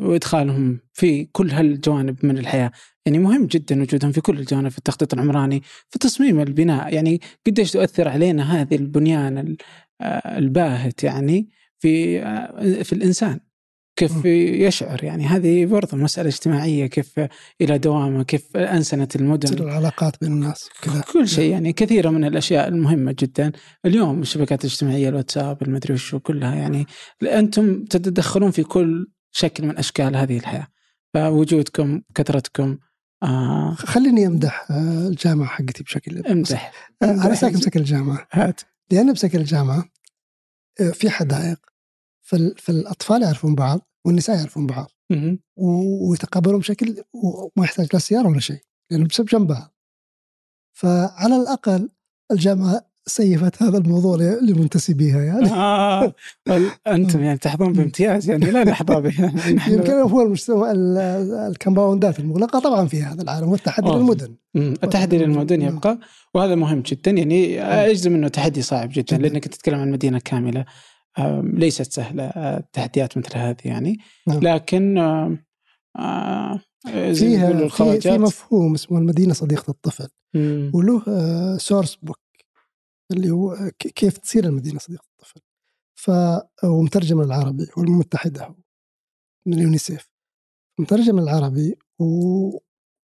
وإدخالهم 0.00 0.80
في 0.92 1.24
كل 1.24 1.50
هالجوانب 1.50 2.26
من 2.26 2.38
الحياة. 2.38 2.72
يعني 3.06 3.18
مهم 3.18 3.46
جدا 3.46 3.82
وجودهم 3.82 4.12
في 4.12 4.20
كل 4.20 4.38
الجوانب 4.38 4.68
في 4.68 4.78
التخطيط 4.78 5.14
العمراني 5.14 5.62
في 5.90 5.98
تصميم 5.98 6.40
البناء. 6.40 6.94
يعني 6.94 7.20
قديش 7.46 7.70
تؤثر 7.70 8.08
علينا 8.08 8.60
هذه 8.62 8.74
البنيان 8.74 9.56
آه، 10.00 10.38
الباهت 10.38 11.04
يعني 11.04 11.48
في 11.78 12.22
آه، 12.22 12.82
في 12.82 12.92
الإنسان. 12.92 13.40
كيف 13.96 14.24
يشعر. 14.24 15.04
يعني 15.04 15.26
هذه 15.26 15.66
برضه 15.66 15.96
مسألة 15.96 16.28
اجتماعية 16.28 16.86
كيف 16.86 17.20
إلى 17.60 17.78
دوامه 17.78 18.22
كيف 18.22 18.56
أنسنة 18.56 19.08
المدن. 19.16 19.62
العلاقات 19.64 20.16
بين 20.20 20.32
الناس 20.32 20.68
كذا. 20.82 21.00
كل 21.12 21.28
شيء. 21.28 21.50
يعني 21.50 21.72
كثيرة 21.72 22.10
من 22.10 22.24
الأشياء 22.24 22.68
المهمة 22.68 23.14
جدا. 23.18 23.52
اليوم 23.86 24.22
الشبكات 24.22 24.64
الاجتماعية 24.64 25.08
الواتساب 25.08 25.62
المدري 25.62 25.94
وشو 25.94 26.20
كلها. 26.20 26.54
يعني 26.54 26.86
أنتم 27.22 27.84
تتدخلون 27.84 28.50
في 28.50 28.62
كل 28.62 29.06
شكل 29.32 29.66
من 29.66 29.78
أشكال 29.78 30.16
هذه 30.16 30.38
الحياة. 30.38 30.66
فوجودكم 31.14 32.02
كثرتكم 32.14 32.78
آه. 33.22 33.74
خليني 33.74 34.26
أمدح 34.26 34.66
آه، 34.70 35.08
الجامعة 35.08 35.48
حقتي 35.48 35.82
بشكل 35.82 36.26
امدح. 36.26 36.72
آه، 37.02 37.04
أنا 37.04 37.34
ساكن 37.34 37.58
بسكن 37.58 37.80
الجامعة. 37.80 38.26
هات. 38.32 38.60
لأن 38.90 39.12
بسكن 39.12 39.38
الجامعة 39.38 39.84
آه، 40.80 40.90
في 40.90 41.10
حدائق 41.10 41.58
فالأطفال 42.56 43.22
يعرفون 43.22 43.54
بعض 43.54 43.80
والنساء 44.06 44.36
يعرفون 44.36 44.66
بعض. 44.66 44.90
ويتقابلون 45.56 46.58
بشكل 46.58 47.02
وما 47.12 47.64
يحتاج 47.64 47.88
لا 47.92 47.98
سيارة 47.98 48.28
ولا 48.28 48.40
شيء 48.40 48.60
لأنه 48.90 49.06
بسبب 49.06 49.26
جنب 49.26 49.46
بعض 49.46 49.74
فعلى 50.72 51.36
الأقل 51.36 51.88
الجامعة 52.32 52.94
سيفت 53.06 53.62
هذا 53.62 53.78
الموضوع 53.78 54.16
لمنتسبيها 54.16 55.22
يعني. 55.22 55.50
آه. 55.50 56.14
أنتم 56.86 57.22
يعني 57.22 57.38
تحظون 57.38 57.72
بامتياز 57.72 58.30
يعني 58.30 58.50
لا 58.50 58.64
نحظى 58.64 59.00
به 59.10 59.32
يمكن 59.68 59.92
هو 59.92 60.22
المجتمع 60.22 60.72
الكمباوندات 61.46 62.20
المغلقة 62.20 62.58
طبعا 62.58 62.86
في 62.86 63.02
هذا 63.02 63.22
العالم 63.22 63.48
والتحدي 63.48 63.90
للمدن. 63.90 64.34
التحدي 64.56 65.18
للمدن. 65.18 65.62
يبقى 65.62 65.98
وهذا 66.34 66.54
مهم 66.54 66.80
جدا 66.80 67.10
يعني 67.10 67.62
أجزم 67.62 68.14
إنه 68.14 68.28
تحدي 68.28 68.62
صعب 68.62 68.88
جدا. 68.92 69.18
لأنك 69.18 69.48
تتكلم 69.48 69.80
عن 69.80 69.90
مدينة 69.90 70.18
كاملة. 70.18 70.64
ليست 71.42 71.92
سهلة 71.92 72.24
التحديات 72.56 73.18
مثل 73.18 73.38
هذه 73.38 73.56
يعني. 73.64 73.98
نعم. 74.26 74.40
لكن 74.40 74.98
آه 75.98 76.60
فيها 77.14 77.68
في, 77.68 78.00
في 78.00 78.18
مفهوم 78.18 78.74
اسمه 78.74 78.98
المدينة 78.98 79.32
صديقة 79.32 79.70
الطفل 79.70 80.08
وله 80.74 81.02
source 81.58 81.94
book 81.94 82.20
اللي 83.12 83.30
هو 83.30 83.70
كيف 83.78 84.18
تصير 84.18 84.44
المدينة 84.44 84.78
صديقة 84.78 85.04
الطفل. 85.12 85.40
ف 85.94 86.10
ومترجم 86.64 87.20
العربي 87.20 87.66
والمتحدة 87.76 88.54
من 89.46 89.54
اليونيسيف 89.54 90.10
مترجم 90.80 91.18
العربي 91.18 91.78
و... 91.98 92.04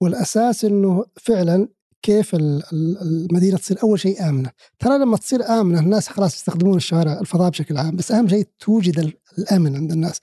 والأساس 0.03 0.65
إنه 0.65 1.05
فعلا 1.17 1.69
كيف 2.03 2.35
المدينة 2.35 3.59
تصير 3.59 3.83
أول 3.83 4.01
شيء 4.01 4.29
آمنة. 4.29 4.51
ترى 4.79 4.99
لما 4.99 5.17
تصير 5.17 5.45
آمنة 5.45 5.81
الناس 5.81 6.09
خلاص 6.09 6.35
يستخدمون 6.35 6.77
الشوارع 6.77 7.21
الفضاء 7.21 7.51
بشكل 7.51 7.77
عام 7.77 7.97
بس 7.97 8.13
أهم 8.13 8.29
شيء 8.29 8.49
توجد 8.59 9.15
الأمن 9.39 9.77
عند 9.77 9.93
الناس. 9.93 10.21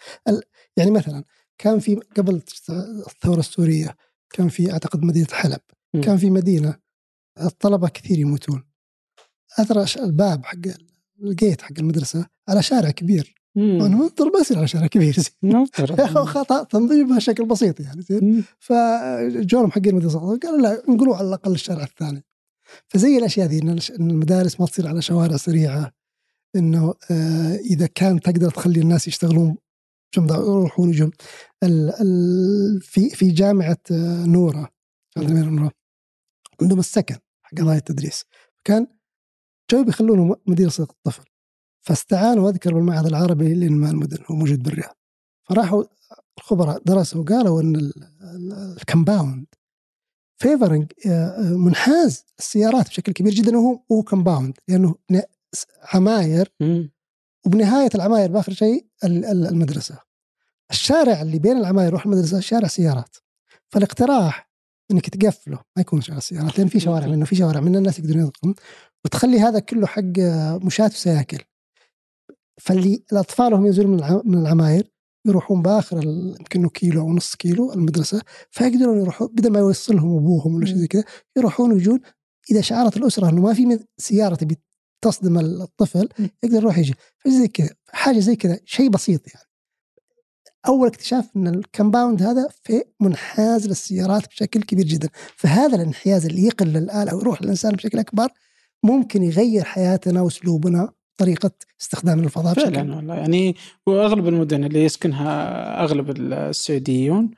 يعني 0.78 0.92
مثلا 0.92 1.24
كان 1.58 1.80
في 1.80 1.96
قبل 1.96 2.42
الثورة 3.08 3.40
السورية 3.40 3.96
كان 4.30 4.50
في 4.50 4.72
أعتقد 4.72 5.04
مدينة 5.04 5.28
حلب 5.32 5.60
كان 6.04 6.18
في 6.18 6.30
مدينة 6.30 6.76
الطلبة 7.42 7.88
كثير 7.90 8.20
يموتون. 8.20 8.64
أثر 9.60 10.04
الباب 10.04 10.46
حق 10.46 10.58
الجيت 11.24 11.62
حق 11.62 11.74
المدرسة 11.80 12.26
على 12.48 12.64
شارع 12.64 12.92
كبير. 12.92 13.36
أنا 13.58 13.96
منظر 13.96 14.30
بس 14.40 14.52
على 14.52 14.68
شارع 14.68 14.88
كبير 14.88 15.16
خطأ. 16.26 16.64
تنظيمها 16.64 17.18
بشكل 17.18 17.46
بسيط 17.46 17.80
يعني 17.80 18.02
زين. 18.02 18.44
فجورهم 18.60 19.72
حقين 19.72 19.90
المدرسة 19.90 20.20
قالوا 20.20 20.62
لا 20.62 20.84
نقولوا 20.90 21.16
على 21.16 21.28
الأقل 21.28 21.52
الشارع 21.52 21.84
الثاني. 21.84 22.24
فزي 22.88 23.18
الأشياء 23.18 23.48
ذي 23.48 23.62
إن 23.62 23.80
المدارس 24.00 24.60
ما 24.60 24.66
تصير 24.66 24.88
على 24.88 25.02
شوارع 25.02 25.38
سريعة 25.38 25.92
إنه 26.56 26.94
آه 27.12 27.56
إذا 27.56 27.88
كان 27.96 28.20
تقدر 28.20 28.52
تخلي 28.52 28.82
الناس 28.82 29.08
يشتغلون 29.08 29.58
جنب 30.16 30.32
يروحون 30.32 30.90
يجون 30.90 31.12
في 32.82 33.10
في 33.10 33.32
جامعة 33.32 33.78
آه، 33.92 34.26
نوره 34.26 34.70
عندهم 36.62 36.80
السكن 36.80 37.16
حق 37.42 37.58
قضايا 37.58 37.78
التدريس. 37.78 38.26
كان 38.64 38.88
جو 39.72 39.84
بيخلونه 39.84 40.36
مدير 40.48 40.70
صدق 40.70 40.92
الطفل؟ 40.92 41.24
فاستعانوا 41.82 42.50
اذكر 42.50 42.74
بالمعهد 42.74 43.06
العربي 43.06 43.54
لإنماء 43.54 43.92
المدن 43.92 44.18
هو 44.32 44.36
موجود 44.36 44.64
بالرياض. 44.64 44.98
فراحوا 45.50 45.84
الخبراء 46.38 46.82
درسوا 46.86 47.24
قالوا 47.24 47.62
إن 47.62 47.92
الكمباوند 48.82 49.46
فيفرنج 50.38 50.92
آه، 51.08 51.40
منحاز 51.40 52.26
السيارات 52.40 52.88
بشكل 52.88 53.12
كبير 53.12 53.34
جدا 53.34 53.58
وهو 53.58 53.80
هو 53.92 54.04
كمباوند 54.04 54.58
لأنه 54.68 54.96
عماير 55.94 56.54
وبنهاية 57.46 57.90
العماير 57.96 58.32
بآخر 58.32 58.54
شيء 58.54 58.88
المدرسة. 59.04 60.00
الشارع 60.72 61.22
اللي 61.22 61.40
بين 61.40 61.58
العماير 61.58 61.88
يروح 61.88 62.06
المدرسة 62.06 62.40
شارع 62.40 62.68
سيارات. 62.68 63.16
فالاقتراح 63.70 64.52
إنك 64.92 65.10
تقفله 65.10 65.58
ما 65.76 65.82
يكون 65.82 66.02
شارع 66.02 66.20
سيارات 66.20 66.58
لأن 66.58 66.68
في 66.68 66.80
شوارع 66.80 67.08
منه 67.08 67.26
في 67.26 67.36
شوارع 67.36 67.60
منه 67.60 67.78
الناس 67.78 68.00
يقدرون 68.00 68.24
يدخلون 68.28 68.56
وتخلي 69.06 69.40
هذا 69.40 69.60
كله 69.60 69.88
حق 69.88 70.20
مشاة 70.64 70.86
وسياكل. 70.86 71.44
فاللي 72.58 73.04
الاطفال 73.12 73.54
هم 73.54 73.66
ينزلون 73.66 74.22
من 74.26 74.38
العماير 74.38 74.92
يروحون 75.26 75.62
بآخر 75.62 76.04
يمكن 76.04 76.70
كيلو 76.70 77.02
أو 77.02 77.14
نص 77.14 77.36
كيلو 77.36 77.74
المدرسة 77.74 78.22
فيقدرون 78.52 79.00
يروحون 79.00 79.28
بدل 79.28 79.52
ما 79.52 79.60
يوصلهم 79.60 80.18
أبوهم 80.18 80.56
ولا 80.56 80.66
شيء 80.66 80.76
زي 80.76 80.88
كذا 80.88 81.04
يروحون 81.38 81.72
ويجون 81.72 82.00
إذا 82.52 82.62
شعرت 82.62 82.98
الأسرة 82.98 83.30
إنه 83.30 83.42
ما 83.42 83.54
في 83.54 83.80
سيارة 83.98 84.36
تبي 84.36 84.58
تصدم 85.02 85.40
الطفل 85.40 86.10
يقدر 86.44 86.58
يروح 86.58 86.78
يجي. 86.78 86.94
فزي 87.18 87.48
كذا 87.48 87.70
حاجة 87.90 88.20
زي 88.20 88.36
كذا 88.36 88.60
شيء 88.66 88.90
بسيط 88.90 89.28
يعني. 89.28 89.48
أول 90.68 90.88
اكتشاف 90.88 91.30
إن 91.36 91.48
الكمباوند 91.48 92.22
هذا 92.24 92.50
في 92.64 92.84
منحاز 93.00 93.68
للسيارات 93.68 94.28
بشكل 94.28 94.62
كبير 94.62 94.86
جدا. 94.86 95.10
فهذا 95.36 95.76
الانحياز 95.76 96.26
اللي 96.26 96.44
يقل 96.44 96.78
الآلة 96.78 97.16
ويروح 97.16 97.42
للانسان 97.42 97.72
بشكل 97.72 98.00
أكبر 98.00 98.30
ممكن 98.84 99.24
يغير 99.24 99.64
حياتنا 99.64 100.22
وأسلوبنا. 100.22 100.94
طريقة 101.18 101.52
استخدام 101.82 102.20
الفضاء 102.20 102.54
فعلا 102.54 102.96
والله. 102.96 103.16
يعني 103.16 103.56
واغلب 103.86 104.28
المدن 104.28 104.64
اللي 104.64 104.84
يسكنها 104.84 105.84
أغلب 105.84 106.10
السعوديون 106.10 107.32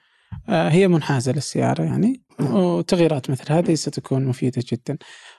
آه، 0.49 0.69
هي 0.69 0.87
منحازة 0.87 1.31
للسيارة 1.31 1.83
يعني 1.83 2.21
نعم. 2.39 2.55
وتغييرات 2.55 3.29
مثل 3.29 3.53
هذه 3.53 3.75
ستكون 3.75 4.25
مفيدة 4.25 4.63
جدا. 4.71 4.97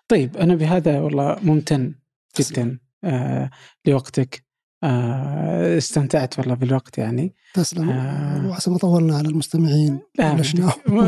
طيب 0.09 0.37
أنا 0.37 0.55
بهذا 0.55 1.01
والله 1.01 1.37
ممتن 1.43 1.95
جدا 2.41 2.79
آه 3.05 3.51
لوقتك. 3.87 4.45
آه 4.83 5.79
استمتعت 5.79 6.39
والله 6.39 6.55
بالوقت 6.55 6.99
يعني. 6.99 7.35
تسلم. 7.55 7.91
آه 7.91 8.49
وحسب 8.49 8.73
ما 8.73 8.79
طولنا 8.79 9.17
على 9.17 9.29
المستمعين 9.29 10.01
لا 10.19 10.37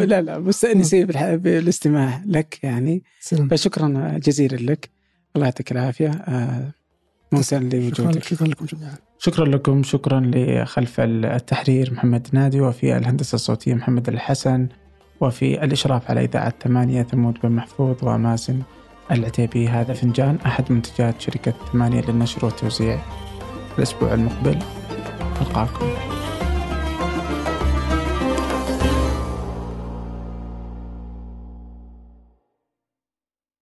لا 0.05 0.23
لا 0.23 0.39
مستانسين 0.39 1.07
بالاستماع 1.45 2.23
لك 2.27 2.59
يعني. 2.65 3.03
سلم. 3.21 3.49
فشكرا 3.49 4.19
جزيلا 4.19 4.73
لك. 4.73 4.91
الله 5.37 5.47
يعطيك 5.47 5.73
العافية. 5.73 6.11
آه 6.11 6.73
لوجودك 7.53 8.25
شكرا 8.25 8.47
لكم 8.47 8.67
جميعا. 8.67 8.95
شكرا 9.19 9.45
لكم 9.45 9.83
شكرا 9.83 10.31
لخلف 10.35 11.01
التحرير 11.01 11.93
محمد 11.93 12.29
نادي 12.33 12.61
وفي 12.61 12.97
الهندسة 12.97 13.35
الصوتية 13.35 13.75
محمد 13.75 14.09
الحسن 14.09 14.69
وفي 15.21 15.65
الإشراف 15.65 16.11
على 16.11 16.25
إذاعة 16.25 16.55
ثمانية 16.63 17.03
ثمود 17.03 17.35
بن 17.43 17.53
محفوظ 17.53 17.97
ومازن 18.03 18.63
العتيبي. 19.11 19.69
هذا 19.69 19.93
فنجان 19.93 20.39
أحد 20.47 20.73
منتجات 20.73 21.21
شركة 21.21 21.55
ثمانية 21.73 22.01
للنشر 22.01 22.45
والتوزيع. 22.45 22.99
الأسبوع 23.79 24.15
المقبل 24.15 24.59
ألقاكم. 25.41 26.12